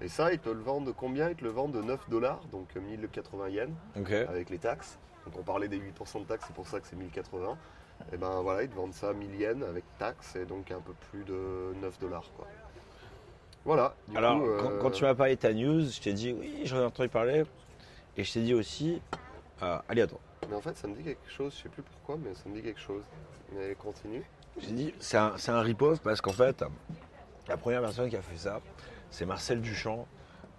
[0.00, 2.74] Et ça, ils te le vendent combien Ils te le vendent de 9 dollars, donc
[2.76, 4.12] 1080 yens Ok.
[4.12, 4.98] avec les taxes.
[5.26, 7.56] Donc on parlait des 8% de taxes, c'est pour ça que c'est 1080.
[8.12, 10.92] Et ben voilà, ils te vendent ça 1000 yens avec taxes et donc un peu
[11.10, 12.46] plus de 9 dollars quoi.
[13.64, 13.94] Voilà.
[14.06, 16.32] du Alors, coup, euh, quand, quand tu m'as parlé de ta news, je t'ai dit
[16.32, 17.42] oui, j'en ai entendu parler.
[18.16, 19.02] Et je t'ai dit aussi,
[19.62, 20.20] euh, allez, attends.
[20.48, 22.54] Mais en fait, ça me dit quelque chose, je sais plus pourquoi, mais ça me
[22.54, 23.02] dit quelque chose.
[23.52, 24.22] Mais continue.
[24.58, 26.64] J'ai dit, c'est un, c'est un rip-off parce qu'en fait,
[27.48, 28.60] la première personne qui a fait ça,
[29.10, 30.06] c'est Marcel Duchamp.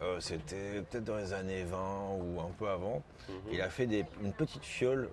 [0.02, 3.04] Euh, C'était peut-être dans les années 20 ou un peu avant.
[3.28, 3.36] Mhm.
[3.52, 5.10] Il a fait des- une petite fiole,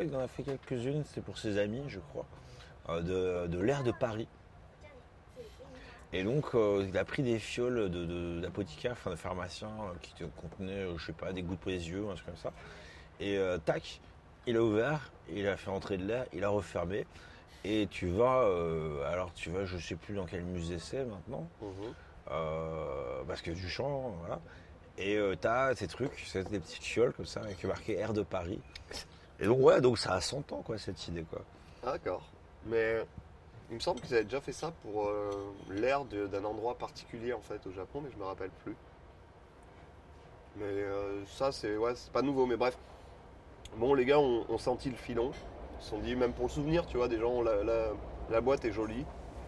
[0.00, 2.24] il en a fait quelques-unes, c'était pour ses amis, je crois,
[2.88, 3.02] euh,
[3.46, 4.28] de, de l'air de Paris.
[6.14, 8.48] Et donc, euh, il a pris des fioles de- de-
[8.90, 12.04] enfin de pharmaciens, euh, qui te contenaient, je sais pas, des gouttes pour les yeux,
[12.10, 12.52] un truc comme ça.
[13.20, 14.00] Et tac,
[14.46, 17.06] il a ouvert, il a fait entrer de l'air, il a refermé.
[17.64, 18.40] Et tu vas,
[19.06, 21.94] alors tu vas, je sais plus dans quel musée c'est maintenant, Mhm.
[22.30, 24.40] Euh, parce que Duchamp, voilà.
[24.98, 28.22] Et euh, t'as ces trucs, c'est des petites fioles comme ça, avec marqué Air de
[28.22, 28.60] Paris.
[29.40, 31.40] Et donc ouais, donc ça a 100 ans quoi cette idée quoi.
[31.82, 32.22] D'accord.
[32.66, 33.04] Mais
[33.70, 35.30] il me semble qu'ils avaient déjà fait ça pour euh,
[35.70, 38.76] l'air d'un endroit particulier en fait au Japon, mais je me rappelle plus.
[40.56, 40.84] Mais
[41.26, 42.76] ça c'est ouais, pas nouveau, mais bref.
[43.78, 45.32] Bon les gars ont, ont senti le filon.
[45.80, 47.92] Ils se sont dit même pour le souvenir, tu vois, des gens, la, la-
[48.30, 49.04] la boîte est jolie,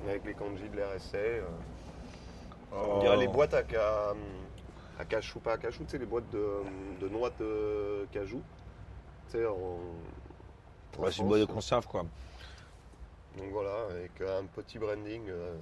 [0.08, 1.18] avec les kanji de l'RSA.
[2.74, 4.14] On dirait les boîtes à, ca-
[4.98, 6.62] à cachou, pas à cachou, tu sais, les boîtes de,
[7.00, 8.42] de noix de cajou.
[9.28, 9.52] Tu sais, en.
[9.52, 12.04] en Ouais, c'est une boîte de conserve quoi.
[13.36, 15.56] Donc voilà, avec un petit branding euh,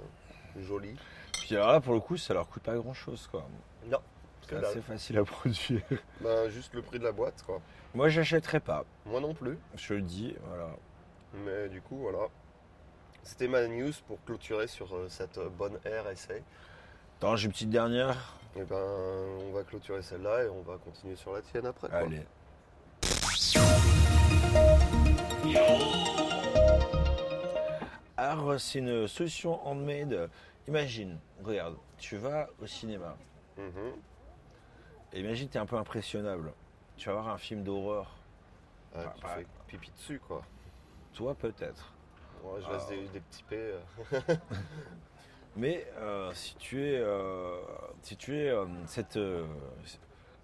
[0.60, 0.94] joli.
[1.32, 3.46] Puis alors là pour le coup ça leur coûte pas grand chose quoi.
[3.86, 3.98] Non,
[4.46, 5.80] C'est assez facile à produire.
[6.20, 7.60] Ben, juste le prix de la boîte, quoi.
[7.94, 10.68] Moi j'achèterais pas, Moi non plus, je le dis, voilà.
[11.32, 12.26] mais du coup, voilà.
[13.22, 16.34] C'était ma news pour clôturer sur euh, cette euh, bonne RSA.
[17.22, 18.16] Attends, j'ai une petite dernière.
[18.56, 18.74] Et ben,
[19.48, 21.88] on va clôturer celle-là et on va continuer sur la tienne après.
[21.88, 21.98] quoi.
[21.98, 22.26] Allez.
[28.16, 30.30] Alors, c'est une solution handmade.
[30.68, 33.16] Imagine, regarde, tu vas au cinéma.
[33.56, 33.92] Mhm.
[35.12, 36.52] Et imagine, tu es un peu impressionnable.
[36.96, 38.10] Tu vas voir un film d'horreur.
[38.94, 39.28] Ah, tu bah.
[39.36, 40.42] fais pipi dessus, quoi.
[41.14, 41.92] Toi, peut-être.
[42.42, 42.90] Ouais, je laisse Ah.
[42.90, 43.74] des, des petits P.
[45.56, 47.60] Mais euh, si tu es, euh,
[48.02, 49.18] si tu es euh, cette,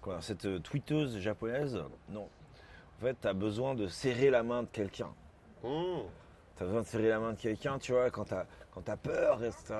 [0.01, 1.79] quoi, cette tweeteuse japonaise,
[2.09, 2.27] non.
[2.97, 5.09] En fait, tu as besoin de serrer la main de quelqu'un.
[5.63, 6.01] Mmh.
[6.57, 8.33] Tu as besoin de serrer la main de quelqu'un, tu vois, quand tu
[8.91, 9.75] as, peur, etc.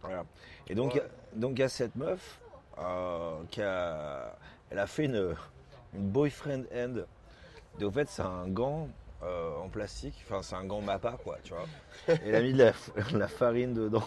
[0.00, 0.24] Voilà.
[0.68, 1.02] Et donc, Ouais.
[1.34, 2.40] donc il y a cette meuf
[2.78, 4.36] euh, qui a,
[4.70, 5.34] elle a fait une,
[5.94, 7.06] une boyfriend hand.
[7.80, 8.88] Et au fait, c'est un gant
[9.22, 11.66] euh, en plastique, enfin, c'est un gant Mappa, quoi, tu vois.
[12.24, 12.72] Elle a mis de la,
[13.12, 14.04] de la farine dedans.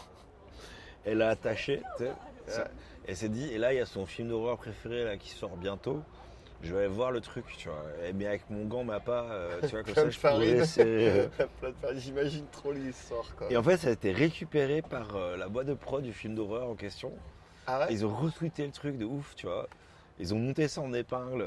[1.05, 2.05] Elle l'a attaché, tu
[2.47, 2.63] sais.
[3.07, 5.55] Elle s'est dit, et là, il y a son film d'horreur préféré là, qui sort
[5.57, 6.01] bientôt.
[6.63, 7.83] Je vais aller voir le truc, tu vois.
[8.07, 10.63] Et mais avec mon gant Mappa, euh, tu vois, comme ça, je farine.
[10.79, 11.27] euh.
[11.95, 13.51] J'imagine trop l'histoire, quoi.
[13.51, 16.33] et en fait, ça a été récupéré par euh, la boîte de prod du film
[16.33, 17.11] d'horreur en question.
[17.67, 19.67] Ah ouais Ils ont retweeté le truc de ouf, tu vois.
[20.17, 21.45] Ils ont monté ça en épingle.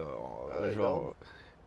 [0.52, 1.14] Ah ouais, genre.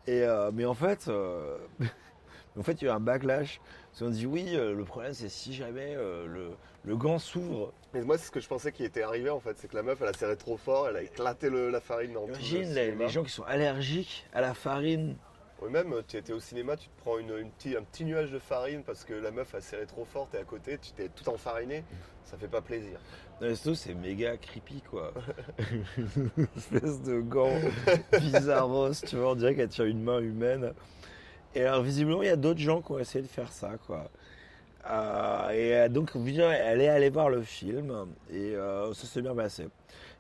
[0.08, 1.58] Et, euh, mais en fait, euh,
[2.60, 3.62] en fait, il y a eu un backlash.
[4.00, 6.52] Ils ont dit oui, euh, le problème c'est si jamais le,
[6.86, 7.74] le gant s'ouvre.
[7.94, 9.58] Mais moi, c'est ce que je pensais qui était arrivé, en fait.
[9.58, 12.14] C'est que la meuf, elle a serré trop fort, elle a éclaté le- la farine
[12.14, 13.04] dans tout le Imagine les, cinéma.
[13.04, 15.18] les gens qui sont allergiques à la farine.
[15.62, 18.32] Oui, même, tu étais au cinéma, tu te prends une, une petit- un petit nuage
[18.32, 21.08] de farine parce que la meuf a serré trop fort, t'es à côté, tu t'es
[21.10, 21.84] tout enfariné,
[22.26, 23.00] ça fait pas plaisir.
[23.40, 25.14] Surtout, c'est méga creepy quoi.
[25.98, 27.52] Une espèce de gant
[28.20, 30.74] bizarros, tu vois, on dirait qu'elle tient une main humaine.
[31.54, 34.10] Et alors, visiblement, il y a d'autres gens qui ont essayé de faire ça quoi.
[34.90, 39.36] Euh, et euh, donc, elle est allée voir le film et euh, ça s'est bien
[39.36, 39.68] passé.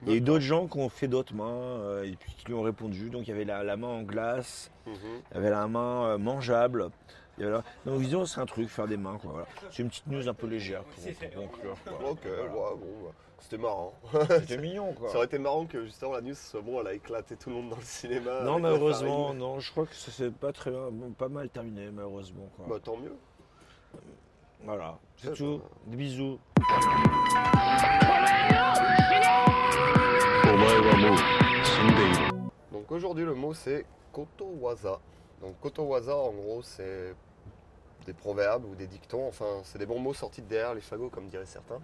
[0.03, 2.45] Il y a eu d'autres gens qui ont fait d'autres mains euh, et puis qui
[2.47, 3.09] lui ont répondu.
[3.09, 4.93] Donc, il y avait la, la main en glace, Mhm.
[5.31, 6.89] il y avait la main euh, mangeable.
[7.37, 9.17] Il y avait la- Donc, vision, c'est un truc, faire des mains.
[9.21, 9.47] quoi, voilà.
[9.69, 11.75] C'est une petite news un peu légère pour, pour conclure.
[11.85, 11.93] quoi.
[12.11, 13.93] Ok, ouais, bon, bah, c'était marrant.
[14.39, 15.09] C'était mignon, quoi.
[15.09, 17.55] Ça aurait été marrant que justement la news soit bon, elle a éclaté tout le
[17.57, 18.41] monde dans le cinéma.
[18.43, 21.89] Non, malheureusement, non, je crois que ça s'est pas très bien, bon, pas mal terminé,
[21.91, 22.49] malheureusement.
[22.57, 22.65] Quoi.
[22.67, 23.15] Bah tant mieux.
[24.63, 25.61] Voilà, c'est tout.
[25.87, 26.39] Des bisous.
[32.91, 34.99] Donc aujourd'hui le mot c'est kotowaza.
[35.39, 37.15] Donc kotowaza en gros c'est
[38.05, 41.07] des proverbes ou des dictons, enfin c'est des bons mots sortis de derrière les fagots
[41.07, 41.79] comme diraient certains.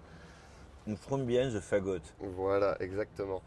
[0.97, 2.01] From behind the fagot.
[2.19, 3.41] Voilà, exactement.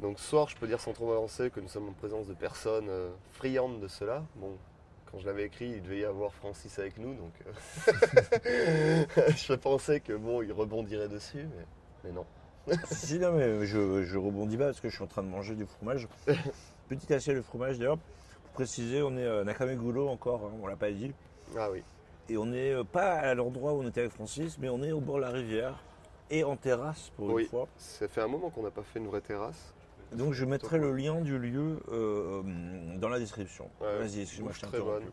[0.00, 2.34] Donc ce soir je peux dire sans trop m'avancer que nous sommes en présence de
[2.34, 4.24] personnes euh, friandes de cela.
[4.34, 4.58] Bon,
[5.08, 9.04] quand je l'avais écrit il devait y avoir Francis avec nous donc euh,
[9.36, 11.66] je pensais que bon il rebondirait dessus mais,
[12.02, 12.26] mais non.
[12.90, 15.54] si, non, mais je, je rebondis pas parce que je suis en train de manger
[15.54, 16.08] du fromage.
[16.88, 17.98] Petite assiette de fromage d'ailleurs.
[17.98, 21.12] Pour préciser, on est à Nakamegulo encore, hein, on l'a pas dit.
[21.56, 21.82] Ah oui.
[22.28, 24.92] Et on est euh, pas à l'endroit où on était avec Francis, mais on est
[24.92, 25.78] au bord de la rivière
[26.30, 27.42] et en terrasse pour Oui.
[27.44, 27.68] une fois.
[27.76, 29.72] Ça fait un moment qu'on n'a pas fait une vraie terrasse.
[30.12, 33.68] Donc je mettrai le lien du lieu euh, euh, dans la description.
[33.80, 35.04] Ouais, Vas-y, excuse-moi, je très bonne.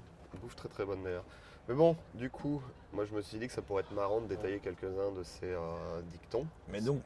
[0.41, 1.25] Bouffe très très bonne d'ailleurs.
[1.67, 2.61] Mais bon, du coup,
[2.91, 5.45] moi je me suis dit que ça pourrait être marrant de détailler quelques-uns de ces
[5.51, 6.45] euh, dictons.
[6.69, 7.01] Mais donc,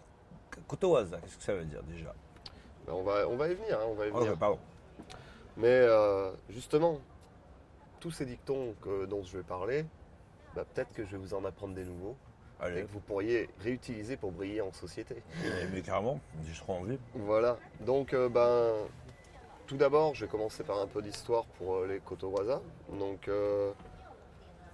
[0.68, 2.14] Kotowaza, qu'est-ce que ça veut dire déjà?
[2.88, 4.38] Ben, on, va, on va y venir, hein, on va y Ah, venir.
[4.38, 4.60] pardon.
[5.58, 7.00] Mais euh, justement,
[8.00, 9.86] tous ces dictons que- dont je vais parler,
[10.56, 12.16] bah, peut-être que je vais vous en apprendre des nouveaux
[12.66, 15.22] et que vous pourriez réutiliser pour briller en société.
[15.44, 16.98] mais, mais carrément, j'ai trop envie.
[17.14, 18.72] Voilà, donc euh, ben,
[19.68, 22.62] tout d'abord, je vais commencer par un peu d'histoire pour euh, les Kotowaza.
[22.98, 23.74] Donc, euh,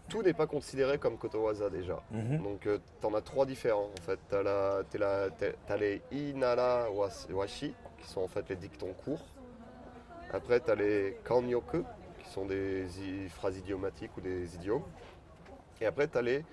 [0.07, 2.01] tout n'est pas considéré comme Kotowaza déjà.
[2.11, 2.43] Mhm.
[2.43, 2.61] Donc,
[3.01, 4.19] tu en as trois différents en fait.
[4.29, 7.73] Tu as, les Inara was- Washi,
[8.03, 9.23] qui sont en fait les dictons courts.
[10.31, 11.83] Après, tu as les Kanyoku,
[12.23, 12.85] qui sont des
[13.29, 14.83] phrases idiomatiques ou des idiomes.
[15.81, 16.45] Et après, tu as les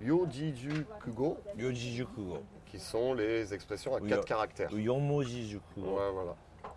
[0.00, 2.42] Yojiju Kugo, Yojijukugo.
[2.66, 4.72] qui sont les expressions à Oui, quatre caractères.
[4.72, 5.96] Ou Yomojijukugo.
[5.96, 6.34] Ouais, voilà.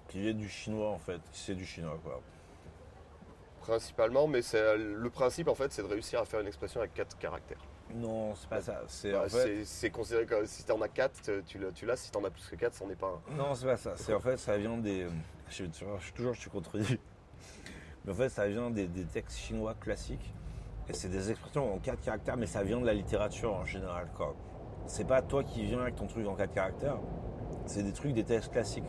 [0.08, 1.20] Qui vient du chinois en fait.
[1.32, 2.22] C'est du chinois quoi.
[3.62, 4.41] Principalement, mais
[4.78, 7.60] le principe en fait, c'est de réussir à faire une expression avec quatre caractères.
[7.95, 8.81] Non, c'est pas ça.
[8.88, 9.89] C'est Bah, en fait.
[9.91, 11.95] considéré comme si t'en as quatre, tu l'as, tu l'as.
[11.95, 13.35] Si t'en as plus que quatre, c'en est pas un.
[13.35, 13.93] Non, c'est pas ça.
[13.95, 15.07] C'est en fait, ça vient des.
[15.49, 16.99] Je, je- toujours, je suis contredit.
[18.05, 20.33] Mais en fait, ça vient des, des textes chinois classiques.
[20.89, 24.07] Et c'est des expressions en quatre caractères, mais ça vient de la littérature en général.
[24.15, 24.33] quoi.
[24.85, 26.97] C'est pas toi qui viens avec ton truc en quatre caractères.
[27.65, 28.85] C'est des trucs des textes classiques.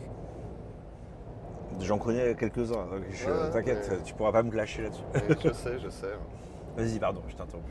[1.81, 2.87] J'en connais quelques-uns.
[2.87, 5.03] Ouais, T'inquiète, mais- tu pourras pas me clasher là-dessus.
[5.43, 6.13] Je sais, je sais.
[6.77, 7.65] Vas-y, pardon, je t'interromps.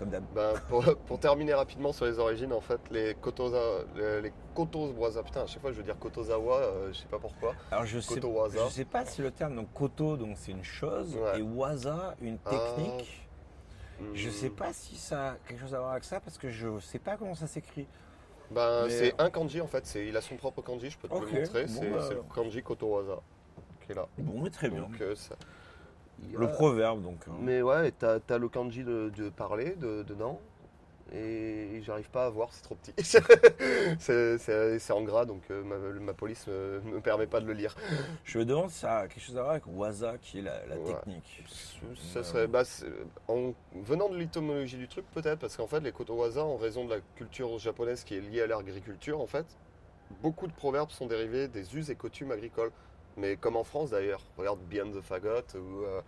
[0.00, 0.24] Comme d'hab.
[0.34, 3.60] Ben, pour, pour terminer rapidement sur les origines, en fait, les Kotoza,
[3.94, 7.18] les, les Kotozawa, putain, à chaque fois je veux dire Kotozawa, euh, je sais pas
[7.18, 7.54] pourquoi.
[7.70, 11.14] Alors je sais, je sais pas si le terme donc koto donc c'est une chose
[11.16, 11.38] Ouais.
[11.40, 12.50] et waza une Ah.
[12.50, 13.28] technique.
[14.14, 14.32] Je Hmm.
[14.32, 16.98] sais pas si ça a quelque chose à voir avec ça parce que je sais
[16.98, 17.86] pas comment ça s'écrit.
[18.50, 21.08] Ben, Mais- c'est un kanji en fait, c'est, il a son propre kanji, je peux
[21.08, 22.04] te le montrer, bon, c'est, bah.
[22.08, 23.20] c'est le kanji Kotowaza
[23.84, 24.08] qui est là.
[24.16, 24.80] Bon, mais très bien.
[24.80, 25.36] Donc, euh, ça-
[26.36, 27.18] Le proverbe donc.
[27.28, 27.32] hein.
[27.40, 30.40] Mais ouais, t'as, t'as le kanji de, de parler de- dedans.
[31.12, 32.92] Et j'arrive pas à voir, c'est trop petit.
[33.98, 37.74] c'est, en gras, donc euh, ma, ma police ne me permet pas de le lire.
[38.24, 40.64] Je me demande si ça a quelque chose à voir avec waza qui est la,
[40.66, 40.84] la Ouais.
[40.94, 41.42] technique.
[42.12, 42.62] Ça serait, bah,
[43.26, 46.94] en venant de l'étymologie du truc, peut-être, parce qu'en fait, les kotowaza, en raison de
[46.94, 49.46] la culture japonaise qui est liée à l'agriculture, en fait,
[50.22, 52.70] beaucoup de proverbes sont dérivés des us et coutumes agricoles.
[53.16, 56.00] Mais comme en France d'ailleurs, regarde Beyond the Fagot ou, euh,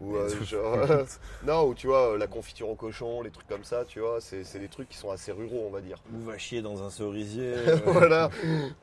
[0.00, 0.78] ou euh, genre,
[1.44, 4.44] non, ou tu vois la confiture au cochon, les trucs comme ça, tu vois, c'est
[4.44, 5.98] c'est des trucs qui sont assez ruraux, on va dire.
[6.14, 7.54] Ou va chier dans un cerisier.
[7.56, 8.30] euh, voilà,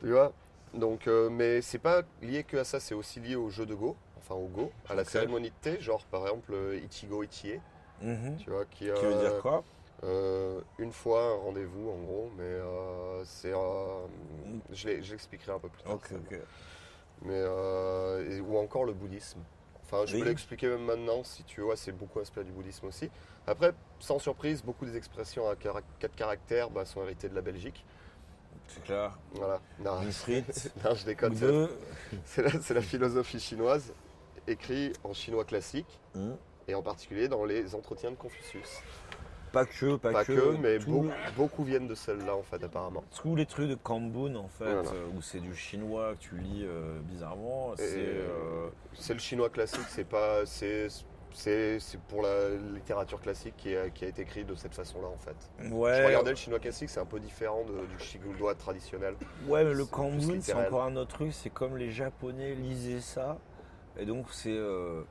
[0.00, 0.32] tu vois.
[0.74, 3.74] Donc, euh, mais c'est pas lié que à ça, c'est aussi lié au jeu de
[3.74, 7.60] Go, enfin au Go, à la cérémonie de thé, genre par exemple euh, Ichigo Ichie,
[8.02, 8.36] mhm.
[8.38, 9.62] tu vois, qui, Qui veut euh, dire quoi?
[10.04, 14.06] euh, une fois un rendez-vous en gros, mais euh, c'est, euh,
[14.72, 15.94] je l'expliquerai un peu plus tard.
[15.94, 16.16] Ok, ça.
[17.22, 19.40] Mais euh, et- ou encore le bouddhisme.
[19.84, 20.20] Enfin, je Oui.
[20.22, 23.10] peux l'expliquer même maintenant si tu vois, c'est beaucoup inspiré du bouddhisme aussi.
[23.46, 27.84] Après, sans surprise, beaucoup des expressions à quatre caractères bah, sont héritées de la Belgique.
[28.68, 29.18] C'est clair.
[29.32, 29.60] Voilà.
[29.78, 30.00] Non,
[30.84, 31.36] non, je déconne.
[32.24, 33.92] c'est- la, philosophie chinoise,
[34.46, 36.36] écrite en chinois classique, Mhm.
[36.68, 38.80] et en particulier dans les entretiens de Confucius.
[39.54, 43.02] Pas que, pas, Pas que, mais tout- beaucoup, beaucoup viennent de celle-là en fait, apparemment.
[43.22, 44.90] Tous les trucs de Kambun en fait, Voilà.
[44.90, 47.94] euh, où c'est du chinois que tu lis euh, bizarrement, c'est.
[47.96, 50.88] euh, C'est le chinois classique, c'est pas, c'est,
[51.32, 55.08] c'est c'est pour la littérature classique qui a, qui a été écrite de cette façon-là
[55.08, 55.70] en fait.
[55.74, 55.96] Ouais.
[56.00, 59.14] Je regardais le chinois classique, c'est un peu différent de- du chinois traditionnel.
[59.48, 61.32] Ouais, mais le Kanbun, c'est encore un autre truc.
[61.32, 63.38] C'est comme les Japonais lisaient ça.
[63.98, 64.50] Et donc, c'est.
[64.56, 65.02] euh,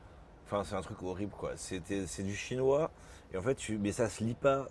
[0.45, 1.51] Enfin, c'est un truc horrible, quoi.
[1.55, 2.91] C'était- C'est du chinois.
[3.33, 3.77] Et en fait, tu...
[3.77, 4.67] mais ça se lit pas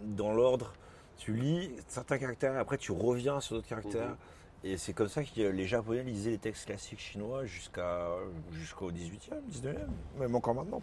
[0.00, 0.72] dans l'ordre.
[1.16, 4.10] Tu lis certains caractères, et après, tu reviens sur d'autres caractères.
[4.10, 4.16] Mhm.
[4.64, 8.08] Et c'est comme ça que les Japonais lisaient les textes classiques chinois jusqu'à
[8.52, 9.76] jusqu'au 18e, 19e,
[10.18, 10.82] même encore maintenant.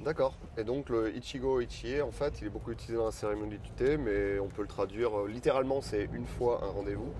[0.00, 0.34] D'accord.
[0.56, 3.70] Et donc le Ichigo Ichie, en fait, il est beaucoup utilisé dans la cérémonie du
[3.70, 7.12] thé, mais on peut le traduire euh, littéralement, c'est une fois un rendez-vous.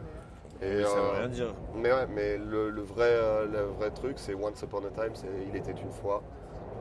[0.60, 1.54] Et, Mais ça veut euh, rien dire.
[1.74, 5.14] Mais ouais, mais le, le vrai, euh, le vrai truc, c'est Once Upon a Time,
[5.14, 6.22] c'est Il était une fois.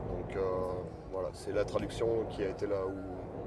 [0.08, 0.72] Donc euh,
[1.20, 2.92] voilà, c'est la traduction qui a été là où.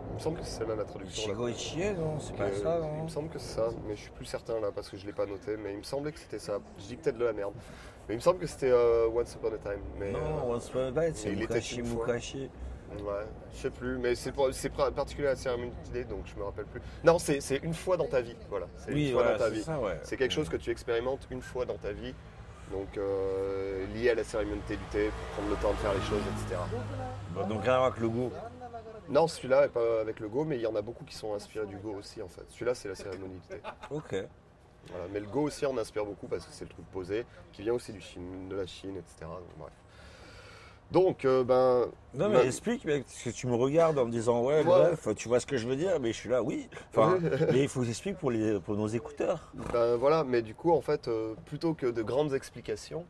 [0.09, 1.24] Il me semble que c'est celle-là la traduction.
[1.28, 1.34] là.
[1.34, 4.11] Ichigo Ichie, non C'est pas ça, Il me semble que c'est ça, mais je suis
[4.11, 6.38] plus certain là parce que je l'ai pas noté, mais il me semblait que c'était
[6.39, 6.59] ça.
[6.78, 7.53] Je dis peut-être de la merde.
[8.09, 9.82] Mais il me semble que c'était euh, Once Upon a Time.
[9.97, 11.82] Mais, Non, euh, Once Upon a Time, c'est Mukashi.
[11.82, 12.49] Mukashi.
[12.91, 16.82] Ouais, je sais plus, mais c'est particulier à thé, donc je me rappelle plus.
[17.05, 18.67] Non, c'est une fois dans ta vie, voilà.
[18.76, 19.63] C'est Oui, une fois voilà, dans ta vie.
[19.63, 19.97] ça, ouais.
[20.03, 22.13] C'est quelque chose que tu expérimentes une fois dans ta vie,
[22.72, 26.22] donc euh, lié à la cérémonie du thé, prendre le temps de faire les choses,
[26.22, 26.59] etc.
[27.34, 28.32] Bon, donc rien à voir avec le go.
[29.09, 31.34] Non, celui-là est pas avec le Go, mais il y en a beaucoup qui sont
[31.34, 32.45] inspirés du Go aussi en fait.
[32.47, 33.61] Celui-là, c'est la cérémonie du thé.
[33.89, 34.15] Ok.
[34.89, 35.05] Voilà.
[35.11, 37.74] Mais le Go aussi en inspire beaucoup parce que c'est le truc posé, qui vient
[37.74, 39.15] aussi du Chine, de la Chine, etc.
[39.22, 39.74] Donc, bref.
[40.91, 41.87] Donc, euh, ben.
[42.13, 45.07] Non mais ben, explique, mec, parce que tu me regardes en me disant ouais, bref,
[45.15, 46.67] tu vois ce que je veux dire, mais je suis là, oui.
[46.89, 47.17] Enfin,
[47.53, 49.53] mais il faut que j'explique pour, les, pour nos écouteurs.
[49.71, 53.05] Ben voilà, mais du coup, en fait, euh, plutôt que de grandes explications,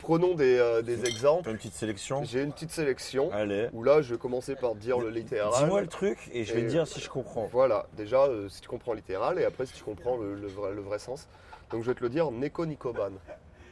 [0.00, 1.48] prenons des, euh, des exemples.
[1.48, 2.22] Une petite sélection?
[2.24, 3.70] J'ai une petite sélection Allez.
[3.72, 5.50] où là, je vais commencer par dire le littéral.
[5.56, 7.48] Dis-moi le truc et je vais Et- te dire si je comprends.
[7.50, 10.82] Voilà, déjà, si tu comprends littéral et après, si tu comprends le, le vrai, le
[10.82, 11.26] vrai sens.
[11.70, 13.12] Donc, je vais te le dire Neko Nikoban.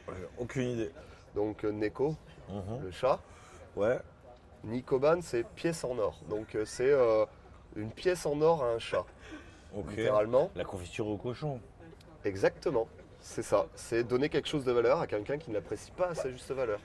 [0.07, 0.89] Ouais, Aucune idée.
[1.35, 2.15] Donc, Neko,
[2.49, 2.83] Mhm.
[2.83, 3.19] le chat.
[3.75, 3.99] Ouais.
[4.63, 6.19] Nikoban, c'est pièce en or.
[6.29, 7.25] Donc, euh, c'est euh,
[7.75, 9.05] une pièce en or à un chat,
[9.75, 9.89] Ok.
[9.91, 10.51] littéralement.
[10.55, 11.59] La confiture au cochon.
[12.25, 12.87] Exactement,
[13.19, 13.65] c'est ça.
[13.75, 16.51] C'est donner quelque chose de valeur à quelqu'un qui ne l'apprécie pas à sa juste
[16.51, 16.79] valeur.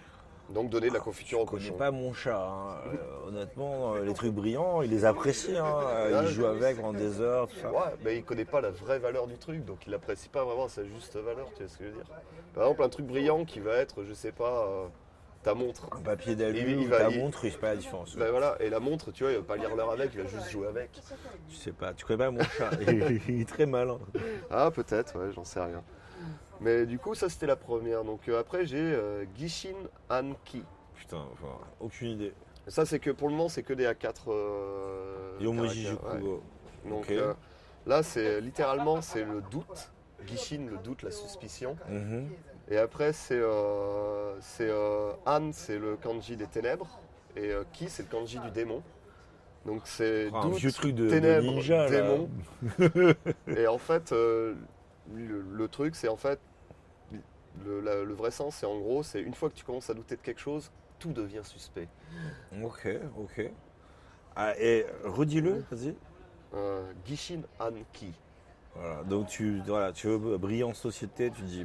[0.49, 1.77] Donc donner de la confiture Je au connais cochon.
[1.77, 2.41] pas mon chat.
[2.41, 2.77] hein.
[2.87, 5.57] Euh, honnêtement, euh, les trucs brillants, il les apprécie.
[5.59, 5.81] Hein.
[6.23, 7.71] Il joue avec des heures, tout ça.
[7.73, 10.69] Ouais, mais il connaît pas la vraie valeur du truc, donc il l'apprécie pas vraiment
[10.69, 12.07] sa juste valeur, tu vois ce que je veux dire.
[12.55, 14.87] Par exemple, un truc brillant qui va être, je sais pas, euh,
[15.47, 15.89] ta montre.
[15.93, 18.17] Un papier d'alu ou ta il- montre, il fait pas la différence.
[18.17, 20.29] Ben voilà, et la montre, tu vois, il va pas lire l'heure avec, il va
[20.29, 20.91] juste jouer avec.
[21.49, 22.71] Tu sais pas, tu connais pas mon chat.
[23.29, 23.99] il est très malin.
[24.51, 25.85] Ah, peut-être, ouais, j'en sais rien.
[26.61, 28.03] Mais du coup, ça c'était la première.
[28.03, 29.77] Donc euh, après, j'ai euh, Gishin
[30.11, 30.65] Anki.
[30.97, 32.33] Putain, enfin, aucune idée.
[32.67, 34.15] Ça, c'est que pour le moment, c'est que des A4.
[34.29, 36.91] Euh, ouais.
[36.91, 37.35] Donc euh,
[37.87, 39.93] là, c'est littéralement c'est le doute.
[40.27, 41.77] Gishin, le doute, la suspicion.
[41.89, 42.31] Mhm.
[42.71, 46.89] Et après, c'est euh, c'est, euh, An, c'est le kanji des ténèbres.
[47.37, 48.83] Et euh, Ki, c'est le kanji du démon.
[49.67, 52.29] Donc c'est Ah, doute, vieux truc de, de ténèbres, ninja, démon.
[53.57, 54.55] Et en fait, euh,
[55.15, 56.39] le, le truc, c'est en fait.
[57.65, 59.95] Le, la- le vrai sens, c'est en gros, c'est une fois que tu commences à
[59.95, 61.89] douter de quelque chose, tout devient suspect.
[62.63, 62.89] Ok,
[63.19, 63.51] ok.
[64.37, 65.95] Ah, et redis-le, vas-y.
[66.55, 68.13] Euh, Gishin Anki.
[68.75, 71.65] Voilà, donc tu, voilà, tu veux briller en société, tu dis,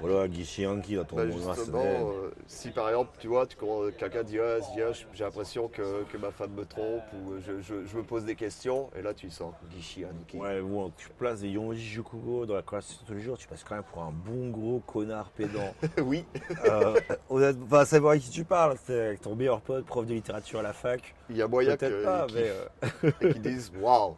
[0.00, 3.56] voilà, Guichy Yankee dans ton Bah, bon justement, euh, si par exemple, tu vois, tu,
[3.98, 7.60] quelqu'un dit, ah, ah, j'ai l'impression que, que ma femme me trompe ou euh, je,
[7.60, 10.36] je- je me pose des questions, et là tu sens Gishi Anki.
[10.38, 13.64] Ouais, bon, tu places des Yonji Jukugo dans la conversation tous les jours, tu passes
[13.64, 15.74] quand même pour un bon gros connard pédant.
[16.02, 16.24] oui,
[16.66, 16.94] euh,
[17.30, 20.60] honnêtement, enfin, savoir avec qui tu parles, c'est avec ton meilleur pote, prof de littérature
[20.60, 21.14] à la fac.
[21.30, 24.16] il y a moyen Peut-être que- pas, mais euh, et qu'ils disent, waouh,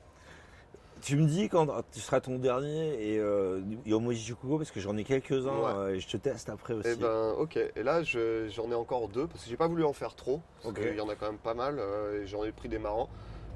[1.01, 5.05] tu me dis quand tu seras ton dernier et euh, Yomoji parce que j'en ai
[5.05, 5.73] quelques-uns Ouais.
[5.77, 6.89] euh, et je te teste après aussi.
[6.89, 7.59] et ben ok.
[7.77, 10.41] Et là, je- j'en ai encore deux, parce que j'ai pas voulu en faire trop,
[10.63, 12.79] parce qu'il y en a quand même pas mal, euh, et j'en ai pris des
[12.79, 13.09] marrants.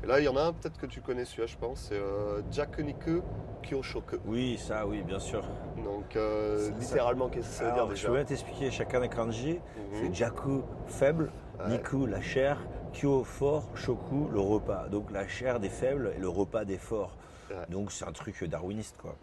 [0.05, 1.95] Et là, il y en a un, peut-être que tu connais celui-là, je pense, c'est
[1.99, 3.23] euh, Jakuniku
[3.63, 4.17] Kyoshoku.
[4.27, 5.45] Oui, ça, oui, bien sûr.
[5.85, 8.71] Donc, euh, Ça- littéralement, qu'est-ce que ça veut Alors, dire je déjà peux bien t'expliquer
[8.73, 9.53] chacun des kanji.
[9.53, 9.61] Mhm.
[10.01, 11.31] C'est Jaku, faible,
[11.61, 11.69] Ouais.
[11.77, 12.59] Niku, la chair,
[12.93, 14.89] Kyo, fort, Shoku, le repas.
[14.89, 17.17] Donc la chair des faibles et le repas des forts.
[17.69, 19.15] Donc c'est un truc darwiniste, quoi.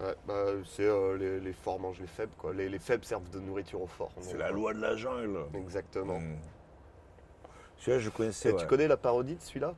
[0.00, 2.52] Ouais, bah, c'est euh, les, les forts mangent les faibles, quoi.
[2.52, 4.12] Les, les faibles servent de nourriture aux forts.
[4.20, 5.38] C'est la euh, loi de la jungle.
[5.54, 6.18] Exactement.
[6.20, 6.36] Mm.
[7.78, 8.52] Celui-là, je connaissais.
[8.52, 8.58] Ouais.
[8.60, 9.74] tu connais la parodie de celui-là?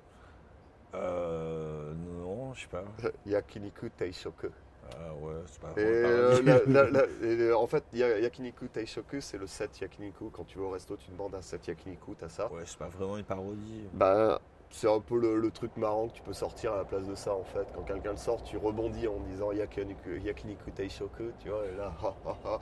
[0.95, 1.93] Euh.
[1.95, 2.85] Non, je sais pas.
[3.27, 4.49] Yakiniku Taishoku.
[4.91, 5.69] Ah ouais, c'est pas.
[5.77, 10.31] Et, euh, la- la- la- et, en fait, ya- Yakiniku Taishoku, c'est le set Yakiniku.
[10.31, 12.51] Quand tu vas au resto, tu demandes un set Yakiniku, t'as ça.
[12.51, 13.85] Ouais, c'est pas vraiment une parodie.
[13.93, 14.41] Bah,
[14.71, 17.15] c'est un peu le, le truc marrant que tu peux sortir à la place de
[17.15, 17.67] ça, en fait.
[17.75, 22.15] Quand quelqu'un le sort, tu rebondis en disant Yakiniku, Taishoku, tu vois, et là, ha,
[22.27, 22.61] ha, ha.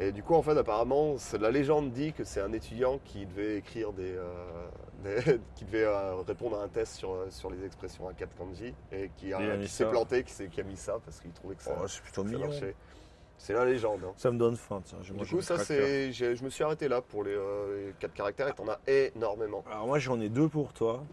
[0.00, 3.58] Et du coup, en fait, apparemment, la légende dit que c'est un étudiant qui devait
[3.58, 4.66] écrire des, euh,
[5.04, 8.34] des- qui devait euh, répondre à un test sur, euh, sur les expressions à 4
[8.36, 9.32] kanji et qui,
[9.68, 12.74] s'est planté, qui, a mis ça parce qu'il trouvait que ça, Oh, plutôt ça marchait.
[13.36, 14.00] C'est la légende.
[14.04, 14.12] hein.
[14.16, 14.98] Ça me donne faim, tiens.
[15.00, 18.48] Du coup, ça, c'est, je me suis arrêté là pour les, euh, les 4 caractères
[18.48, 19.64] et t'en as énormément.
[19.70, 21.04] Alors moi j'en ai deux pour toi.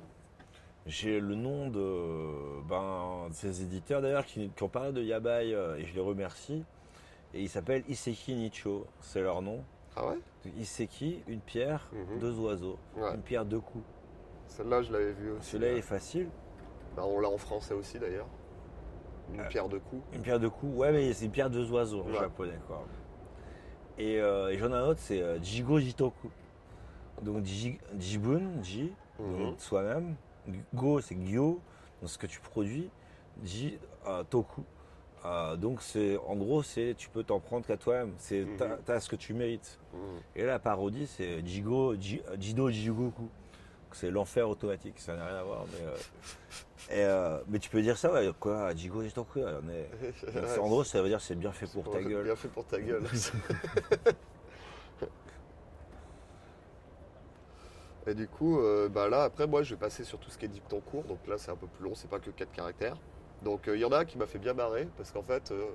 [0.89, 5.53] J'ai le nom de, ben, de ces éditeurs d'ailleurs qui, qui ont parlé de Yabai
[5.53, 6.63] euh, et je les remercie.
[7.35, 9.63] Et ils s'appellent Iseki Nicho, c'est leur nom.
[9.95, 10.17] Ah ouais?
[10.57, 12.19] Iseki, une pierre, Mhm.
[12.19, 12.79] deux oiseaux.
[12.97, 13.13] Ouais.
[13.13, 13.83] Une pierre, deux coups.
[14.47, 15.51] Celle-là, je l'avais vue aussi.
[15.51, 16.27] Celui-là est facile.
[16.95, 18.25] Bah, on l'a en français aussi d'ailleurs.
[19.31, 20.01] Une Euh, pierre de coups.
[20.13, 20.75] Une pierre, deux coups.
[20.75, 22.17] Ouais, mais c'est une pierre, deux oiseaux en Ouais.
[22.19, 22.83] japonais quoi.
[23.99, 26.31] Et, euh, et j'en ai un autre, c'est euh, Jigo Jitoku.
[27.21, 29.53] Donc Ji- Jibun, Ji, Mhm.
[29.59, 30.15] soi-même.
[30.73, 31.59] Go, c'est Gyo,
[32.01, 32.89] donc ce que tu produis.
[33.43, 33.77] Ji,
[34.07, 34.63] euh, Toku.
[35.25, 38.13] Euh, donc c'est, en gros, c'est tu peux t'en prendre qu'à toi-même.
[38.17, 38.57] C'est Mhm.
[38.57, 39.77] t'as, t'as ce que tu mérites.
[39.93, 39.99] Mhm.
[40.35, 43.27] Et la parodie, c'est Jigo, Ji- Jido Jigoku.
[43.91, 45.65] C'est l'enfer automatique, ça n'a rien à voir.
[45.73, 49.89] Mais, euh, et, euh, mais tu peux dire ça, ouais, quoi, Jigo on est,
[50.21, 52.23] c'est- en gros, ça veut dire c'est bien fait pour ta gueule.
[52.23, 53.03] Bien fait pour ta gueule.
[58.09, 60.45] Et du coup, euh, bah là, après, moi, je vais passer sur tout ce qui
[60.45, 61.03] est dicton court.
[61.03, 62.97] Donc là, c'est un peu plus long, c'est pas que 4 caractères.
[63.43, 65.51] Donc euh, il y en a un qui m'a fait bien marrer parce qu'en fait,
[65.51, 65.65] euh,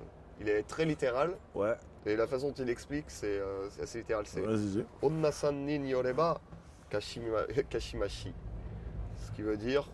[0.41, 1.31] il est très littéral.
[1.55, 1.73] Ouais,
[2.05, 4.25] Et la façon dont il explique, c'est euh, assez littéral.
[4.27, 4.41] C'est.
[5.01, 6.39] Onna-san ni yoreba
[6.91, 8.33] kashima- kashimashi.
[9.17, 9.87] Ce qui veut dire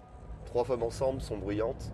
[0.46, 1.92] trois femmes ensemble sont bruyantes.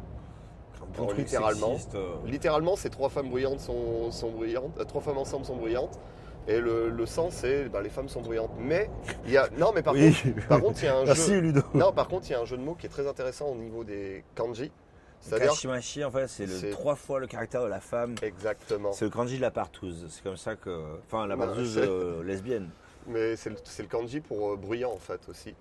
[0.95, 1.67] Alors, littéralement.
[1.71, 4.79] sexiste, euh, Littéralement, ces trois femmes bruyantes sont, sont bruyantes.
[4.79, 5.99] euh, trois femmes ensemble sont bruyantes.
[6.47, 8.51] Et le, le sens, c'est bah, les femmes sont bruyantes.
[8.57, 8.89] Mais
[9.25, 10.13] il y a non, mais par oui.
[10.33, 11.39] contre, par contre, il y a un Merci jeu.
[11.39, 11.61] Ludo.
[11.73, 13.55] Non, par contre, il y a un jeu de mots qui est très intéressant au
[13.55, 14.71] niveau des kanji.
[15.19, 18.15] C'est-à-dire Kashimashi, en fait, c'est le trois fois le caractère de la femme.
[18.21, 18.93] exactement.
[18.93, 20.05] C'est le kanji de la partouze.
[20.09, 20.97] C'est comme ça que.
[21.05, 22.69] Enfin, la Ouais, partouze euh, lesbienne.
[23.07, 25.53] Mais c'est le, c'est le kanji pour euh, bruyant en fait aussi.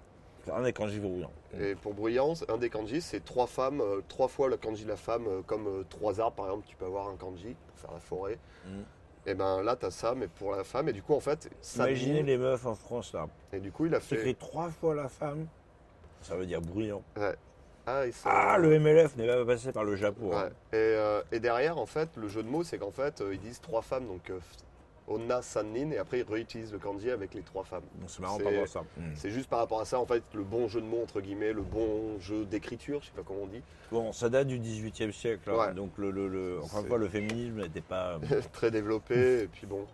[0.45, 1.33] C'est un des kanji bruyants.
[1.59, 4.89] Et pour bruyant, un des kanji, c'est trois femmes, euh, trois fois le kanji de
[4.91, 7.79] la femme, euh, comme euh, trois arbres par exemple, tu peux avoir un kanji pour
[7.79, 8.39] faire la forêt.
[8.67, 8.83] Mm.
[9.27, 10.89] Et ben là, tu as ça, mais pour la femme.
[10.89, 13.27] Et du coup, en fait, ça Imaginez les meufs en France, là.
[13.53, 14.35] Et du coup, il a fait.
[14.35, 15.47] trois fois la femme,
[16.23, 17.03] ça veut dire bruyant.
[17.89, 20.31] Ah, ils sont- Ah, le MLF n'est pas passé par le Japon.
[20.33, 20.45] hein.
[20.45, 20.49] Ouais.
[20.73, 23.39] Et, euh, et derrière, en fait, le jeu de mots, c'est qu'en fait, euh, ils
[23.41, 24.39] disent trois femmes, donc euh,
[25.09, 27.85] Onna, Sannin, et après ils réutilisent le kanji avec les trois femmes.
[28.09, 28.81] C'est marrant par rapport à ça.
[28.97, 29.03] Mm.
[29.15, 31.53] C'est juste par rapport à ça, en fait, le bon jeu de mots, entre guillemets,
[31.53, 33.63] le bon jeu d'écriture, je sais pas comment on dit.
[33.93, 35.51] Bon, ça date du 18e siècle.
[35.51, 35.73] hein.
[35.75, 38.19] Donc, le, le- le- encore une C'est- fois, le féminisme n'était pas.
[38.53, 39.87] Très développé, et puis bon.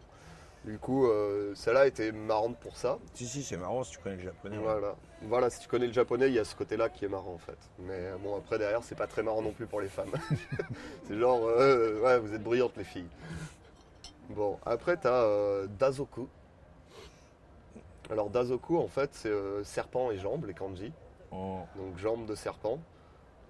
[0.64, 2.98] Du coup, euh, celle-là était marrante pour ça.
[3.14, 4.56] si, si, c'est marrant si tu connais le japonais.
[4.58, 4.62] ouais.
[4.62, 4.94] Voilà.
[5.22, 7.38] voilà, si tu connais le japonais, il y a ce côté-là qui est marrant en
[7.38, 7.58] fait.
[7.80, 10.12] Mais euh, bon, après derrière, c'est pas très marrant non plus pour les femmes.
[11.08, 13.08] c'est genre, euh, ouais, vous êtes brillantes les filles.
[14.34, 16.28] Bon, après t'as euh, Dazoku.
[18.10, 20.92] Alors Dazoku, en fait, c'est euh, serpent et jambes, les kanji.
[21.30, 21.60] Oh.
[21.76, 22.78] Donc jambes de serpent.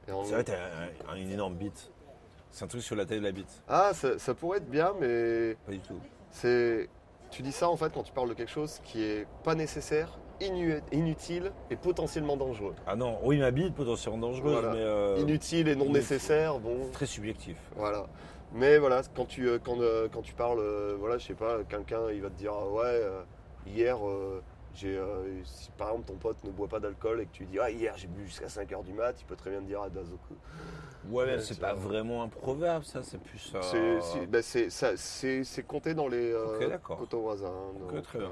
[0.09, 1.91] Et en- C'est vrai, t'as un- un- une énorme bite.
[2.51, 3.63] C'est un truc sur la taille de la bite.
[3.69, 5.99] Ah, ça, ça pourrait être bien, mais Pas du tout.
[6.31, 6.89] c'est.
[7.31, 10.19] Tu dis ça en fait quand tu parles de quelque chose qui est pas nécessaire,
[10.43, 12.75] inu- inutile et potentiellement dangereux.
[12.87, 14.75] Ah non, oui, ma bite potentiellement dangereuse, Voilà.
[14.75, 16.91] mais euh, Inutile et non nécessaire, bon.
[16.93, 17.57] très subjectif.
[17.75, 18.07] Voilà.
[18.55, 21.65] Mais voilà, quand tu, euh, quand, euh, quand tu parles, euh, voilà, je sais pas,
[21.65, 23.23] quelqu'un il va te dire ah ouais, euh,
[23.67, 24.43] hier euh,
[24.75, 27.59] j'ai, euh, si par exemple ton pote ne boit pas d'alcool et que tu dis
[27.59, 29.89] ah hier j'ai bu jusqu'à 5h du mat, il peut très bien te dire ah
[29.89, 30.35] Dazoku.
[31.09, 31.89] Ouais, mais c'est pas vrai.
[31.89, 33.53] vraiment un proverbe, ça, c'est plus.
[33.55, 36.99] euh, C'est, ben, c'est, ça- c'est, c'est compté dans les euh, Ok, d'accord.
[36.99, 37.49] Kotowaza.
[37.49, 38.31] hein, très bien.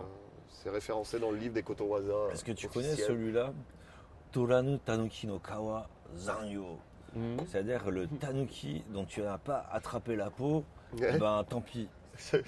[0.49, 2.13] c'est référencé dans le livre des Kotowaza.
[2.31, 2.95] Est-ce que tu officiels.
[2.95, 3.53] connais celui-là?
[4.33, 6.79] Toranu Tanuki no Kawa Zanyo.
[7.15, 7.39] Mhm.
[7.47, 10.65] C'est-à-dire le tanuki dont tu n'as pas attrapé la peau,
[10.99, 11.13] Ouais.
[11.15, 11.89] eh ben tant pis.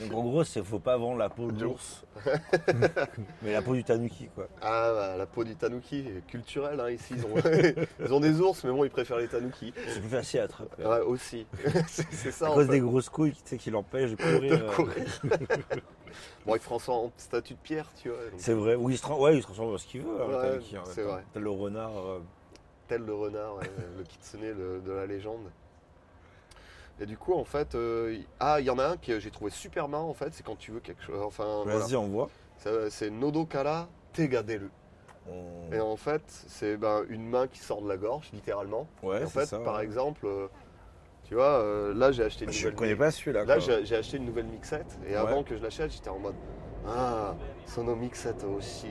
[0.01, 2.05] Donc en gros, c'est faut pas vendre la peau de l'ours,
[3.43, 4.47] mais la peau du tanuki quoi.
[4.61, 7.15] Ah, bah, la peau du tanuki, culturel hein, ici.
[7.17, 7.35] Ils ont,
[8.05, 9.73] ils ont des ours, mais bon, ils préfèrent les tanuki.
[9.89, 10.85] C'est plus facile à attraper.
[10.85, 11.47] Ouais, aussi.
[11.89, 12.73] c'est, ça à en cause fait.
[12.73, 14.59] des grosses couilles tu sais, qui l'empêchent de courir.
[14.59, 15.21] de euh, courir.
[16.45, 18.19] bon, il prend ça en statue de pierre, tu vois.
[18.37, 20.27] C'est vrai, oui, il se, tra- ouais, il se transforme en ce qu'il veut, hein,
[20.51, 20.61] Ouais,
[20.93, 21.25] c'est vrai.
[21.35, 21.97] Le renard.
[21.97, 22.19] euh,
[22.93, 23.55] tel le renard,
[23.97, 25.51] le kitsune le- de la légende.
[27.01, 29.51] Et du coup, en fait, euh, ah, il y en a un que j'ai trouvé
[29.51, 31.19] super marrant, en fait, c'est quand tu veux quelque chose.
[31.25, 31.79] Enfin, voilà.
[31.79, 32.29] Vas-y, on voit.
[32.59, 34.69] Ça, C'est Nodokara Tegaderu.
[35.27, 38.87] On- Et en fait, c'est ben, une main qui sort de la gorge, littéralement.
[39.03, 39.85] Ouais, Et en fait, ça, par ouais.
[39.85, 40.49] exemple, euh,
[41.25, 42.75] tu vois, euh, là, j'ai acheté une Je nouvelle.
[42.75, 43.45] connais pas celui-là.
[43.47, 43.83] Là, quoi.
[43.85, 45.17] j'ai acheté une nouvelle mixette et Ouais.
[45.17, 46.35] avant que je l'achète, j'étais en mode
[46.87, 47.35] Ah,
[47.67, 48.89] sono mixette aussi.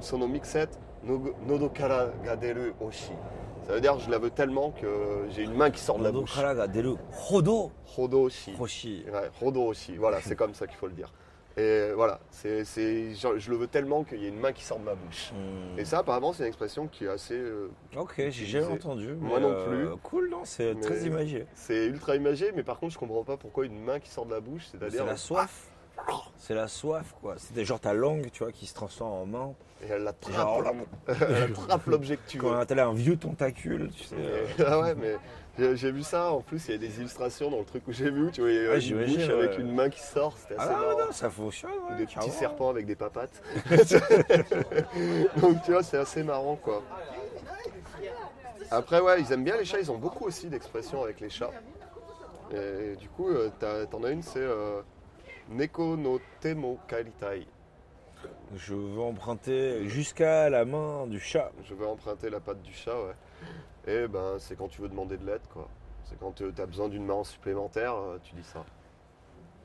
[0.00, 0.76] Sono mixette,
[1.06, 3.12] no- nodokara ga deru oshi.
[3.66, 4.86] Ça veut dire que je la veux tellement que
[5.30, 6.34] j'ai une main qui sort de la Nodo bouche.
[6.34, 6.94] kara ga deru
[7.30, 7.70] hodo?
[7.96, 8.54] Hodoshi.
[8.60, 9.04] hoshi.
[9.12, 9.96] Ouais, Hodoshi.
[9.96, 11.12] Voilà, c'est comme ça qu'il faut le dire.
[11.58, 14.78] Et voilà, c'est, je, je le veux tellement qu'il y ait une main qui sort
[14.78, 15.32] de ma bouche.
[15.32, 15.78] Hmm.
[15.78, 17.32] Et ça, apparemment, c'est une expression qui est assez.
[17.34, 19.14] euh, Ok, j'ai jamais entendu.
[19.14, 19.96] Moi non euh, plus.
[20.02, 21.46] Cool, non C'est très imagé.
[21.54, 24.32] c'est ultra imagé, mais par contre, je comprends pas pourquoi une main qui sort de
[24.32, 25.00] la bouche, c'est-à-dire.
[25.00, 25.70] C'est la soif.
[26.38, 27.34] C'est la soif, quoi.
[27.38, 29.54] C'était genre ta langue, tu vois, qui se transforme en main.
[29.82, 30.74] Et elle attrape,
[31.06, 32.38] veux.
[32.38, 34.14] Quand t'as un vieux tentacule, tu sais.
[34.18, 35.16] euh, ah ouais, mais
[35.76, 36.30] j'ai, vu ça.
[36.30, 38.30] En plus, il y a des illustrations dans le truc où j'ai vu.
[38.30, 40.34] Tu vois, il y a Ouais, une bouche avec une main qui sort.
[40.38, 40.98] C'était assez Ah marrant.
[41.06, 41.70] non, ça fonctionne.
[41.72, 42.32] Ou ouais, des petits carrément.
[42.32, 43.42] serpents avec des papates.
[45.40, 46.82] Donc tu vois, c'est assez marrant quoi.
[48.70, 51.50] Après ouais, ils aiment bien les chats, ils ont beaucoup aussi d'expressions avec les chats.
[52.52, 53.50] Et du coup, euh,
[53.90, 54.80] t'en as une, c'est euh,
[55.50, 57.46] Neko no temo karitai.
[58.56, 61.52] Je veux emprunter jusqu'à la main du chat.
[61.64, 63.14] Je vais emprunter la patte du chat, ouais.
[63.86, 65.68] Et ben c'est quand tu veux demander de l'aide quoi.
[66.04, 68.64] C'est quand tu as besoin d'une main supplémentaire, euh, tu dis ça.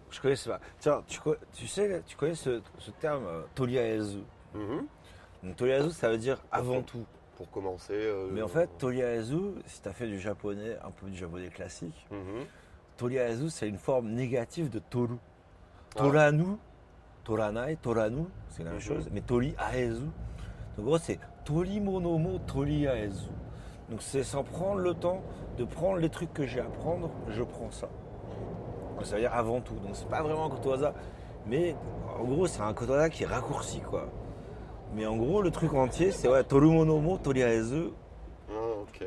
[0.09, 0.59] Je connais pas.
[0.79, 1.19] Tiens, tu,
[1.53, 4.19] tu sais, tu connais ce, ce terme euh, Toliaezu.
[4.53, 4.85] Mhm.
[5.43, 7.05] Donc Toliaezu, ça veut dire avant tout.
[7.37, 7.93] Pour commencer.
[7.93, 11.47] euh, Mais en fait, Toliaezu, si tu as fait du japonais, un peu du japonais
[11.49, 12.07] classique.
[12.97, 15.15] Toliaezu, c'est une forme négative de Toru.
[15.95, 16.57] Toranu,
[17.23, 18.81] Toranai, Toranu, c'est la même Mhm.
[18.85, 20.01] chose, mais Tori Aezu.
[20.77, 23.27] Donc en gros, c'est Tori Monomo Tori Aezu.
[23.89, 25.21] Donc c'est sans prendre le temps
[25.57, 27.89] de prendre les trucs que j'ai à prendre, je prends ça.
[29.03, 29.73] Ça veut dire avant tout.
[29.75, 30.93] Donc c'est pas vraiment un kotowaza,
[31.47, 31.75] mais
[32.19, 34.05] en gros, c'est un kotowaza qui est raccourci quoi.
[34.93, 37.89] Mais en gros, le truc entier, c'est ouais, Toru Monomo Tori Aezu.
[38.49, 39.05] Ah, ok.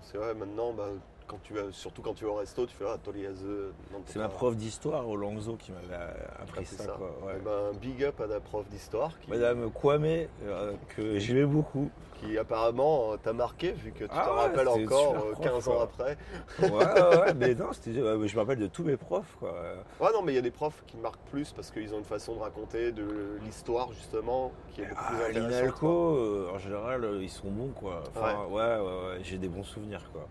[0.00, 0.84] C'est vrai, maintenant, bah,
[1.28, 3.44] quand tu vas, surtout quand tu vas au resto, tu fais Ah, Toliaze.
[3.92, 6.84] non, C'est ma prof d'histoire au Langzo qui m'avait euh, appris ça.
[6.84, 6.92] ça.
[6.92, 7.34] quoi, ouais.
[7.36, 10.04] Eh ben, big up à la prof d'histoire qui, Madame Kwame,
[10.44, 11.90] euh, que j'aimais beaucoup.
[12.20, 15.32] qui apparemment euh, t'a marqué, vu que tu Ah t'en ouais, rappelles encore super euh,
[15.32, 16.16] prof, 15 ans après.
[16.60, 19.36] Ouais, ouais, ouais, mais non, je me rappelle de tous mes profs.
[19.38, 19.52] Quoi.
[20.00, 22.04] Ouais, non, mais il y a des profs qui marquent plus parce qu'ils ont une
[22.04, 25.50] façon de raconter de l'histoire, justement, qui est beaucoup Ah, plus intéressante.
[25.52, 27.68] L'INALCO, euh, en général, euh, ils sont bons.
[27.68, 28.02] Quoi.
[28.16, 30.02] Enfin, ouais, ouais, ouais, j'ai des bons souvenirs.
[30.12, 30.26] Quoi.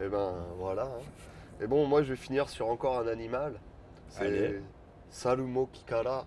[0.00, 0.84] Et ben, voilà.
[0.84, 1.02] hein.
[1.60, 3.54] Et bon, moi, je vais finir sur encore un animal.
[4.08, 4.62] C'est.
[5.10, 6.24] Sarumo Kikara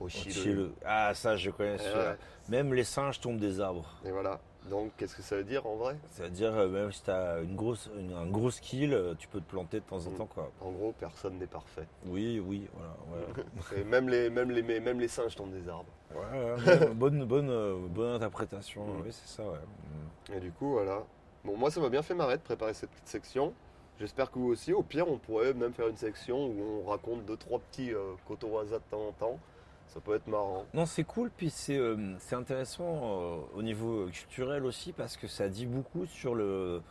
[0.00, 0.70] Oshiru.
[0.84, 1.74] Ah, ça, je connais.
[1.74, 2.10] Eh celui-là.
[2.10, 2.16] ouais.
[2.48, 3.88] Même les singes tombent des arbres.
[4.04, 4.40] Et voilà.
[4.70, 5.96] Donc, qu'est-ce que ça veut dire en vrai?
[6.10, 9.40] C'est-à-dire, euh, même si tu as une grosse, une- un gros skill, euh, tu peux
[9.40, 10.14] te planter de temps en Mm.
[10.16, 10.26] temps.
[10.26, 10.50] Quoi.
[10.60, 11.86] En gros, personne n'est parfait.
[12.06, 13.24] Oui, oui, voilà.
[13.76, 15.90] Et même les, même, les, même les singes tombent des arbres.
[16.14, 18.84] Ouais, ouais, bonne, bonne, euh, bonne interprétation.
[18.84, 19.00] Mm.
[19.04, 19.58] Oui, c'est ça, ouais.
[19.58, 20.34] Mm.
[20.34, 21.02] Et du coup, voilà.
[21.48, 23.54] Bon, moi, ça m'a bien fait marrer de préparer cette petite section.
[23.98, 24.74] J'espère que vous aussi.
[24.74, 28.12] Au pire, on pourrait même faire une section où on raconte deux, trois petits euh,
[28.28, 29.38] de temps en temps.
[29.86, 30.66] Ça peut être marrant.
[30.74, 35.48] Non, c'est cool, puis c'est euh, intéressant euh, au niveau culturel aussi parce que ça
[35.48, 36.82] dit beaucoup sur le.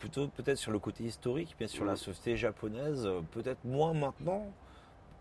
[0.00, 4.44] Plutôt peut-être sur le côté historique, bien sur la société japonaise, euh, peut-être moins maintenant.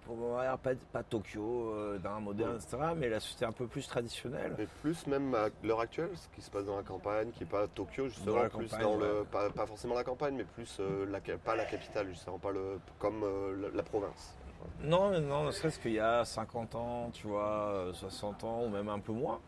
[0.08, 2.58] Pour pas, pas Tokyo, euh, d'un moderne, Mhm.
[2.58, 4.56] etc., mais la société un peu plus traditionnelle.
[4.58, 7.50] Mais plus même à l'heure actuelle, ce qui se passe dans la campagne, qui n'est
[7.50, 9.06] pas Tokyo justement, Dans la plus campagne, dans ouais.
[9.20, 12.52] le, pas, pas forcément la campagne, mais plus euh, la, pas la capitale justement, pas
[12.52, 14.36] le, comme euh, la, province.
[14.82, 18.64] Non, mais non, ne serait-ce qu'il y a 50 ans, tu vois, euh, 60 ans,
[18.64, 19.40] ou même un peu moins.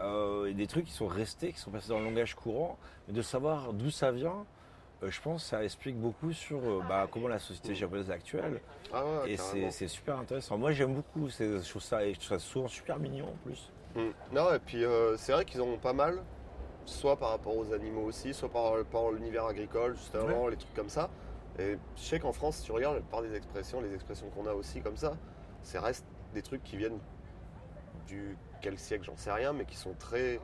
[0.00, 3.14] Euh, et des trucs qui sont restés, qui sont passés dans le langage courant, mais
[3.14, 4.42] de savoir d'où ça vient, euh,
[5.02, 8.60] je pense que ça explique beaucoup sur euh, bah, comment la société japonaise est actuelle.
[8.92, 10.58] Ah ouais, et c'est c'est super intéressant.
[10.58, 13.36] Moi j'aime beaucoup, c'est- je trouve ça, et je trouve ça souvent super mignon en
[13.48, 13.70] plus.
[13.94, 14.10] Mm.
[14.32, 16.22] Non, et puis euh, c'est vrai qu'ils en ont pas mal,
[16.84, 20.74] soit par rapport aux animaux aussi, soit par rapport à l'univers agricole, justement, les trucs
[20.74, 21.10] comme ça.
[21.58, 24.46] Et je sais qu'en France, si tu regardes la plupart des expressions, les expressions qu'on
[24.46, 25.16] a aussi comme ça,
[25.62, 26.98] c'est reste des trucs qui viennent
[28.06, 30.40] du quel siècle, j'en sais rien, mais qui sont très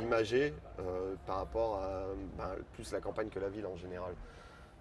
[0.00, 2.04] imagés euh, par rapport à
[2.36, 4.14] ben, plus la campagne que la ville en général.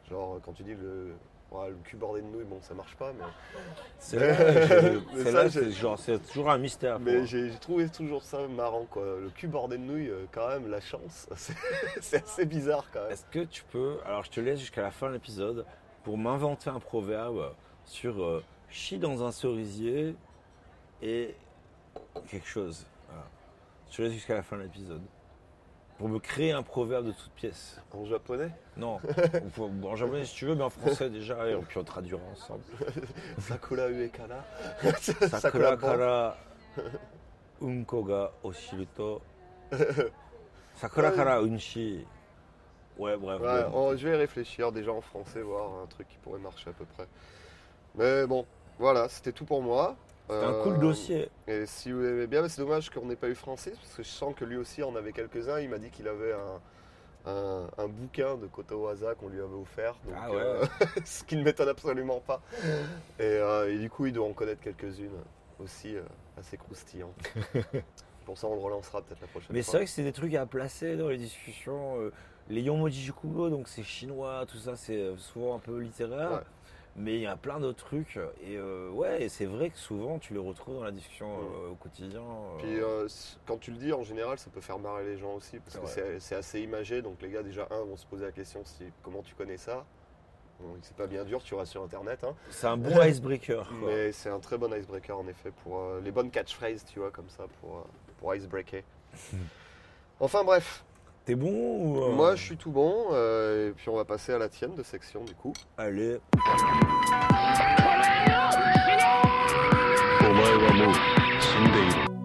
[0.09, 1.13] Genre quand tu dis le,
[1.51, 3.25] ouais, le cul bordé de nouilles, bon ça marche pas, mais
[3.99, 4.19] C'est
[5.31, 5.49] là,
[5.97, 6.99] c'est toujours un mystère.
[6.99, 9.03] Mais j'ai trouvé toujours ça marrant quoi.
[9.19, 11.55] Le cul bordé de nouilles, euh, quand même, la chance, c'est
[12.01, 13.11] c'est assez bizarre quand même.
[13.11, 15.65] Est-ce que tu peux, alors je te laisse jusqu'à la fin de l'épisode
[16.03, 17.53] pour m'inventer un proverbe
[17.85, 20.15] sur euh, chie dans un cerisier
[21.01, 21.35] et
[22.29, 22.85] quelque chose.
[23.89, 25.01] Je te laisse jusqu'à la fin de l'épisode.
[25.97, 27.81] Pour me créer un proverbe de toute pièce.
[27.91, 28.99] En japonais, Non,
[29.83, 32.61] en japonais si tu veux, mais en français déjà, et puis on traduira ensemble.
[33.39, 34.45] Sakura Uekana.
[35.39, 36.37] Sakura kara
[37.61, 39.21] unko ga oshiru to.
[40.75, 42.05] Sakura kara unshi.
[42.99, 43.41] Ouais, bref.
[43.41, 46.73] Ouais, oh, je vais réfléchir déjà en français, voir un truc qui pourrait marcher à
[46.73, 47.07] peu près.
[47.95, 48.45] Mais bon,
[48.77, 49.95] voilà, c'était tout pour moi.
[50.29, 51.29] C'est un Euh, cool dossier.
[51.47, 54.09] Et si vous aimez bien, c'est dommage qu'on n'ait pas eu Francis, parce que je
[54.09, 55.59] sens que lui aussi en avait quelques-uns.
[55.59, 59.55] Il m'a dit qu'il avait un, un, un bouquin de Koto Waza qu'on lui avait
[59.55, 59.95] offert.
[60.05, 60.37] donc, Ah ouais.
[60.39, 60.65] euh,
[61.05, 62.41] ce qui ne m'étonne absolument pas.
[63.19, 65.11] Et, euh, et du coup, il doit en connaître quelques-unes
[65.59, 66.01] aussi euh,
[66.37, 67.15] assez croustillantes.
[68.25, 69.79] Pour ça, on le relancera peut-être la prochaine Mais c'est fois.
[69.79, 71.99] vrai que c'est des trucs à placer dans les discussions.
[72.01, 72.11] euh,
[72.49, 73.11] les Yonmoji
[73.49, 76.31] donc c'est chinois, tout ça, c'est euh, souvent un peu littéraire.
[76.31, 76.37] Ouais.
[76.99, 78.17] Mais il y a plein d'autres trucs.
[78.41, 81.45] Et euh, ouais, et c'est vrai que souvent tu les retrouves dans la discussion Ouais.
[81.67, 82.21] euh, au quotidien.
[82.21, 82.57] euh.
[82.57, 83.07] Puis euh,
[83.45, 85.85] quand tu le dis, en général, ça peut faire marrer les gens aussi, parce que
[85.87, 87.01] c'est c'est assez imagé.
[87.03, 89.85] Donc les gars, déjà, un, vont se poser la question, si, comment tu connais ça?
[90.59, 92.23] Bon, C'est pas bien dur, tu vas sur Internet.
[92.23, 92.33] hein.
[92.49, 93.67] c'est un bon icebreaker.
[93.67, 93.89] quoi.
[93.89, 97.29] Mais c'est un très bon icebreaker en effet pour les bonnes catchphrases, tu vois, comme
[97.29, 97.85] ça, pour,
[98.19, 98.81] pour icebreaker.
[100.19, 100.83] enfin bref,
[101.27, 102.03] T'es bon ou...
[102.03, 103.07] Euh moi, je suis tout bon.
[103.11, 105.51] Euh, et puis, on va passer à la tienne de section, du coup.
[105.77, 106.21] Allez.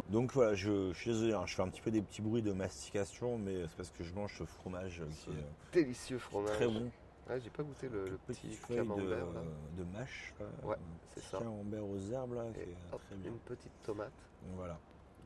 [0.08, 2.52] Donc voilà, je, suis désolé, hein, je fais un petit peu des petits bruits de
[2.52, 5.42] mastication, mais c'est parce que je mange ce fromage qui est euh,
[5.72, 6.54] délicieux fromage.
[6.54, 6.88] Très bon.
[7.28, 10.32] Ah, j'ai pas goûté le, petit, petit camembert de, de mâche.
[10.62, 10.76] Ouais,
[11.12, 11.38] c'est ça.
[11.38, 12.44] Camembert aux herbes là.
[13.24, 14.12] Une petite tomate.
[14.54, 14.78] Voilà.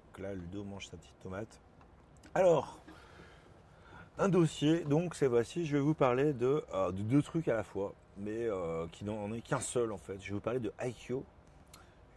[0.06, 1.60] Donc là, Ludo mange sa petite tomate.
[2.34, 2.78] Alors,
[4.18, 4.84] un dossier.
[4.84, 7.94] Donc, cette fois-ci, je vais vous parler de, euh, de deux trucs à la fois,
[8.16, 10.18] mais euh, qui n'en est qu'un seul en fait.
[10.20, 11.24] Je vais vous parler de Aikyo.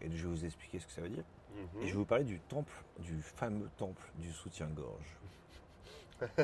[0.02, 1.26] Et je vais vous expliquer ce que ça veut dire.
[1.56, 1.82] Mhm.
[1.82, 5.18] Et je vais vous parler du temple, du fameux temple du soutien-gorge.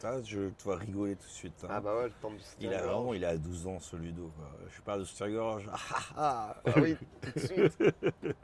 [0.00, 1.54] Ça, je tu vas rigoler tout de suite.
[1.64, 1.68] hein.
[1.70, 4.30] Ah bah ouais, le temps du il a vraiment, il a 12 ans ce Ludo.
[4.36, 4.50] quoi.
[4.74, 5.68] Je parle de soutien-gorge.
[5.72, 6.56] Ah, ah, ah.
[6.66, 7.78] Ah oui, tout de suite.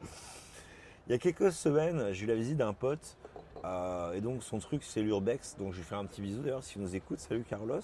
[1.06, 3.16] Il y a quelques semaines, j'ai eu la visite d'un pote.
[3.64, 5.56] Euh, et donc son truc c'est l'urbex.
[5.58, 7.20] Donc je lui fais un petit bisou d'ailleurs s'il nous écoute.
[7.20, 7.80] Salut Carlos.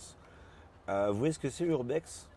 [0.89, 2.29] Euh, vous voyez ce que c'est l'urbex?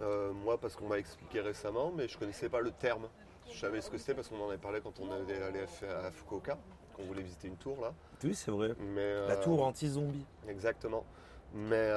[0.00, 3.06] Euh, moi, parce qu'on m'a expliqué récemment, mais je connaissais pas le terme.
[3.50, 6.10] Je savais ce que c'était parce qu'on en avait parlé quand on allait aller à
[6.10, 6.58] Fukuoka,
[6.94, 7.94] qu'on voulait visiter une tour là.
[8.24, 8.74] Oui c'est vrai.
[8.78, 10.26] Mais, La tour anti-zombie.
[10.48, 11.04] Exactement.
[11.54, 11.90] Mais,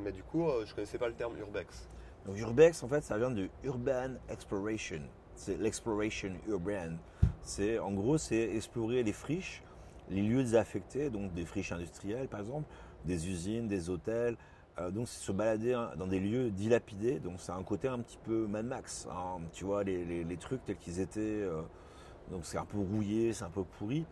[0.00, 1.88] mais du coup, je connaissais pas le terme urbex.
[2.26, 5.02] Donc urbex en fait ça vient de urban exploration.
[5.36, 6.94] C'est l'exploration urban.
[7.42, 9.62] C'est en gros c'est explorer les friches,
[10.08, 12.68] les lieux désaffectés, donc des friches industrielles par exemple,
[13.04, 14.36] des usines, des hôtels.
[14.78, 17.20] Euh, donc c'est se balader hein, dans des lieux dilapidés.
[17.20, 19.06] Donc c'est un côté un petit peu Mad Max.
[19.10, 19.38] hein.
[19.52, 21.20] Tu vois les, les- les trucs tels qu'ils étaient.
[21.20, 21.62] euh,
[22.30, 24.06] donc c'est un peu rouillé, c'est un peu pourri,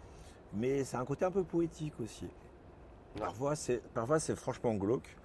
[0.52, 2.28] mais c'est un côté un peu poétique aussi.
[3.18, 5.16] Parfois c'est parfois c'est franchement glauque.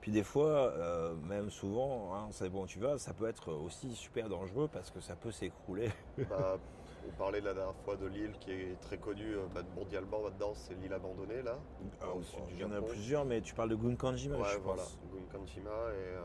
[0.00, 3.52] Puis des fois, euh, même souvent, hein, ça dépend où tu vas, ça peut être
[3.52, 5.90] aussi super dangereux parce que ça peut s'écrouler.
[6.28, 6.58] Bah,
[7.06, 10.52] on parlait la dernière fois de l'île qui est très connue euh, bah, mondialement là-dedans,
[10.54, 11.58] c'est l'île abandonnée là.
[12.00, 14.44] Alors, au sud du il y en a plusieurs, mais tu parles de Gunkanjima, Ouais,
[14.52, 14.98] je voilà, pense.
[15.12, 15.72] Gunkanshima et.
[15.96, 16.20] euh,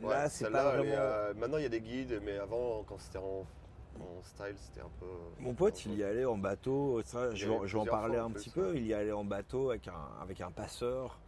[0.00, 2.98] Là, ouais, c'est pas vraiment- euh, maintenant il y a des guides, mais avant, quand
[2.98, 3.44] c'était en,
[4.00, 5.06] en style, c'était un peu.
[5.40, 8.30] Mon pote, il y allait en bateau, ça, je, vais- je vais en parler un
[8.30, 8.64] plus, petit ouais.
[8.66, 8.76] peu.
[8.76, 11.18] Il y allait en bateau avec un, avec un passeur,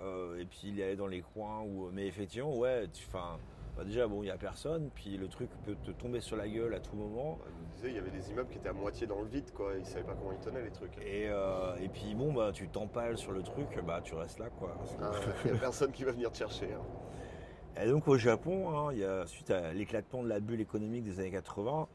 [0.00, 1.90] euh, et puis il y allait dans les coins où.
[1.92, 3.38] Mais effectivement, ouais, tu, enfin,
[3.76, 6.48] bah déjà, bon, il n'y a personne, puis le truc peut te tomber sur la
[6.48, 7.38] gueule à tout moment.
[7.60, 9.72] Il disait, il y avait des immeubles qui étaient à moitié dans le vide, quoi.
[9.78, 10.96] Ils savaient pas comment ils tenaient les trucs.
[10.98, 14.48] Et, euh, et puis, bon, bah, tu t'empales sur le truc, bah, tu restes là,
[14.58, 14.70] quoi.
[14.70, 15.10] Que- Ah,
[15.44, 16.72] Il n'y a personne qui va venir te chercher.
[16.72, 17.82] hein.
[17.82, 21.04] Et donc au Japon, hein, il y a, suite à l'éclatement de la bulle économique
[21.04, 21.86] des années 80,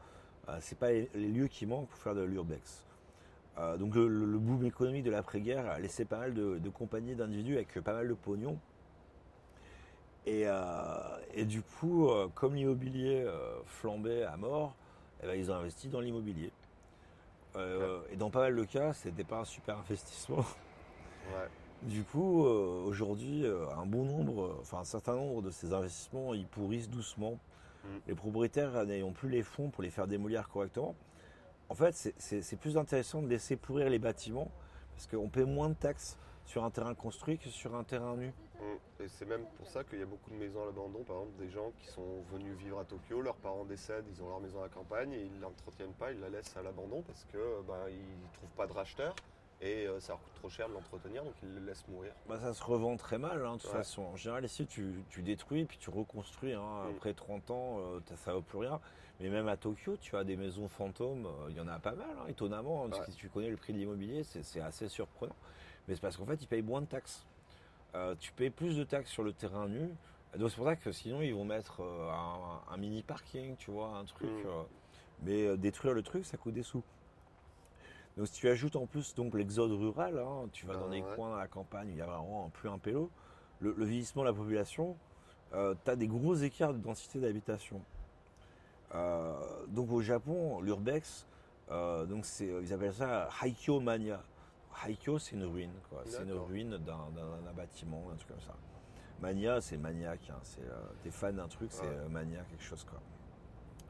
[0.48, 2.84] euh, c'est pas les, les lieux qui manquent pour faire de l'urbex.
[3.58, 7.56] Euh, donc le boom économique de l'après-guerre a laissé pas mal de, de compagnies d'individus
[7.56, 8.56] avec pas mal de pognon.
[10.26, 10.54] Et, euh,
[11.34, 14.74] et du coup, euh, comme l'immobilier euh, flambait à mort,
[15.22, 16.50] eh ben, ils ont investi dans l'immobilier.
[18.10, 20.38] Et dans pas mal de cas, c'était pas un super investissement.
[21.34, 21.48] Ouais.
[21.82, 25.72] Du coup, euh, aujourd'hui, euh, un bon nombre, euh, enfin un certain nombre de ces
[25.72, 27.38] investissements, ils pourrissent doucement.
[27.84, 27.88] Mm.
[28.06, 30.94] Les propriétaires n'ayant plus les fonds pour les faire démolir correctement.
[31.68, 34.50] En fait, c'est plus intéressant de laisser pourrir les bâtiments
[34.94, 38.32] parce qu'on paie moins de taxes sur un terrain construit que sur un terrain nu.
[39.00, 41.36] Et c'est même pour ça qu'il y a beaucoup de maisons à l'abandon, par exemple
[41.38, 44.60] des gens qui sont venus vivre à Tokyo, leurs parents décèdent, ils ont leur maison
[44.60, 47.62] à la campagne et ils ne l'entretiennent pas, ils la laissent à l'abandon parce que
[47.66, 49.16] ben, ils trouvent pas de racheteurs
[49.60, 52.12] et euh, ça leur coûte trop cher de l'entretenir, donc ils le laissent mourir.
[52.28, 53.78] Bah, ça se revend très mal, hein, de toute Ouais.
[53.78, 54.02] façon.
[54.02, 56.52] En général, ici, tu, tu détruis puis tu reconstruis.
[56.52, 56.84] hein.
[56.84, 56.90] Mm.
[56.96, 58.80] Après 30 ans, euh, ça ne vaut plus rien.
[59.20, 61.26] Mais même à Tokyo, tu as des maisons fantômes.
[61.26, 62.88] euh, Il y en a pas mal, hein, étonnamment.
[62.88, 63.06] parce Ouais.
[63.06, 65.36] que si tu connais le prix de l'immobilier, c'est assez surprenant.
[65.86, 67.24] Mais c'est parce qu'en fait, ils payent moins de taxes.
[67.94, 69.90] Euh, tu payes plus de taxes sur le terrain nu.
[70.38, 73.70] Donc c'est pour ça que sinon, ils vont mettre euh, un, un mini parking, tu
[73.70, 74.30] vois, un truc.
[74.30, 74.46] Mm.
[74.46, 74.62] euh,
[75.24, 76.82] mais détruire le truc, ça coûte des sous.
[78.16, 81.00] Donc si tu ajoutes en plus donc l'exode rural, hein, tu vas Ah dans des
[81.00, 81.14] ouais.
[81.14, 83.10] coins dans la campagne, il y a vraiment plus un pélo,
[83.60, 84.96] le, le vieillissement de la population,
[85.52, 87.80] tu as des gros écarts de densité d'habitation.
[89.68, 91.26] Donc au Japon, l'urbex,
[91.70, 94.22] donc c'est, ils appellent ça Haikyo Mania.
[94.84, 96.02] Haikyo, c'est une ruine, quoi.
[96.06, 98.54] C'est une ruine d'un, d'un- d'un bâtiment, un truc comme ça.
[99.20, 100.30] Mania, c'est maniaque.
[100.30, 100.38] hein.
[100.42, 103.00] C'est, euh, t'es fan d'un truc, c'est euh, mania, quelque chose, quoi.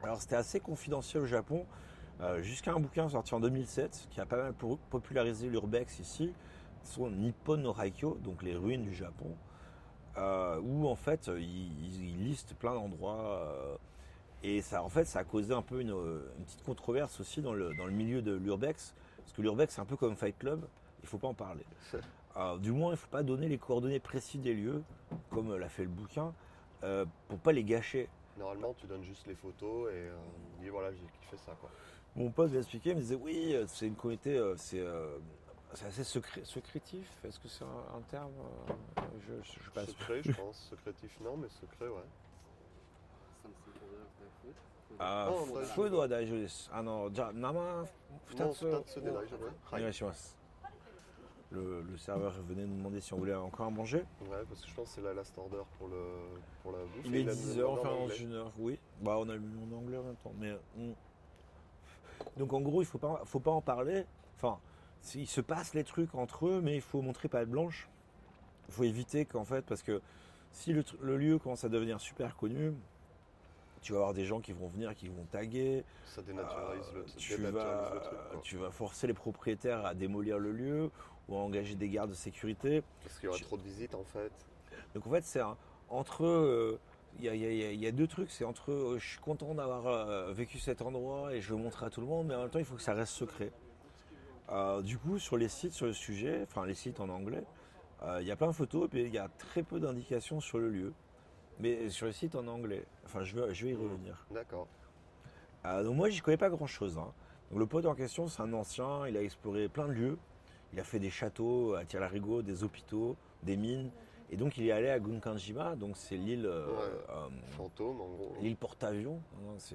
[0.03, 1.65] Alors, c'était assez confidentiel au Japon,
[2.21, 6.33] euh, jusqu'à un bouquin sorti en 2007 qui a pas mal pour- popularisé l'urbex ici.
[6.83, 9.35] Ce sont Nippon no Haikyo, donc les ruines du Japon,
[10.61, 13.79] où en fait, ils, ils listent plein d'endroits.
[14.43, 17.53] et ça, en fait, ça a causé un peu une, une petite controverse aussi dans
[17.53, 18.93] le, dans le milieu de l'urbex.
[19.23, 20.67] Parce que l'urbex, c'est un peu comme Fight Club,
[21.01, 21.65] il faut pas en parler.
[22.37, 24.83] Euh, du moins, il faut pas donner les coordonnées précises des lieux,
[25.29, 26.33] comme l'a fait le bouquin,
[26.83, 28.09] euh, pour pas les gâcher.
[28.37, 30.15] Normalement, tu donnes juste les photos et euh,
[30.57, 31.69] il dit voilà, j'ai kiffé ça quoi.
[32.15, 35.17] Mon pote m'a expliqué, il me disait oui, euh, c'est une communauté, c'est euh,
[35.85, 37.07] assez secré- secrétif.
[37.23, 38.31] Est-ce que c'est un, un terme
[39.27, 39.93] Je ne pas sûr.
[39.93, 40.67] Secret, je pense.
[40.71, 42.03] Secrétif, non, mais secret, ouais.
[44.99, 46.69] Ah, Oh, fo- bah, food wa daijoubu desu.
[46.73, 47.85] Ah non, ja, nama Non,
[48.25, 48.69] futatsu.
[48.71, 49.45] Tatsu de Daijoubu.
[49.45, 50.35] o onegaishimasu.
[51.51, 54.03] Le, le serveur venait nous demander si on voulait encore manger.
[54.21, 55.99] Ouais, parce que je pense que c'est la last order pour, le,
[56.63, 57.05] pour la bouffe.
[57.05, 58.17] Il est a 10h, demandé en enfin anglais.
[58.21, 58.79] une heure, oui.
[59.01, 60.33] Bah on a le menu en anglais en même temps.
[60.39, 60.55] Mais.
[62.37, 64.05] Donc en gros, il faut pas, faut pas en parler.
[64.37, 64.59] Enfin,
[65.15, 67.87] il se passe les trucs entre eux, mais il faut montrer pas de blanche.
[68.69, 70.01] Il faut éviter qu'en fait, parce que
[70.51, 72.73] si le lieu commence à devenir super connu,
[73.83, 75.83] tu vas avoir des gens qui vont venir, qui vont taguer.
[76.05, 78.19] Ça dénaturalise, Euh, le, tu, dénaturalise vas, le truc.
[78.31, 78.41] quoi.
[78.43, 80.89] tu vas forcer les propriétaires à démolir le lieu
[81.27, 82.81] ou à engager des gardes de sécurité.
[83.03, 84.31] Parce qu'il y aura tu- trop de visites en fait.
[84.95, 85.41] Donc en fait, c'est
[85.89, 86.79] entre
[87.19, 88.31] il y, a, y y y deux trucs.
[88.31, 91.63] C'est entre eux, je suis content d'avoir euh, vécu cet endroit et je veux le
[91.63, 93.51] montrer à tout le monde, mais en même temps, il faut que ça reste secret.
[94.51, 97.43] Euh, du coup, sur les sites sur le sujet, enfin les sites en anglais,
[98.03, 100.57] euh, il y a plein de photos, et il y a très peu d'indications sur
[100.59, 100.93] le lieu.
[101.59, 104.25] Mais sur les sites en anglais, enfin je vais, je vais y revenir.
[104.31, 104.67] D'accord.
[105.65, 106.97] Euh, donc moi, j'y connais pas grand-chose.
[106.97, 107.11] hein.
[107.51, 110.17] Donc le pote en question, c'est un ancien, il a exploré plein de lieux.
[110.73, 113.91] Il a fait des châteaux à Tirarigo, des hôpitaux, des mines.
[114.31, 116.73] Et donc il est allé à Gunkanjima, donc c'est l'île euh, Ouais.
[117.09, 118.35] euh, Fantôme en gros.
[118.41, 119.21] l'île porte-avions.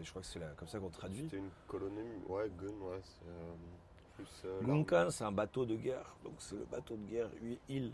[0.02, 1.22] Je crois que c'est comme ça qu'on traduit.
[1.24, 2.00] C'était une colonie.
[2.28, 3.00] Ouais, Gun, ouais.
[3.04, 4.42] C'est plus.
[4.44, 4.66] l'arme.
[4.66, 6.16] Gunkan, c'est un bateau de guerre.
[6.24, 7.28] Donc c'est le bateau de guerre
[7.68, 7.92] île.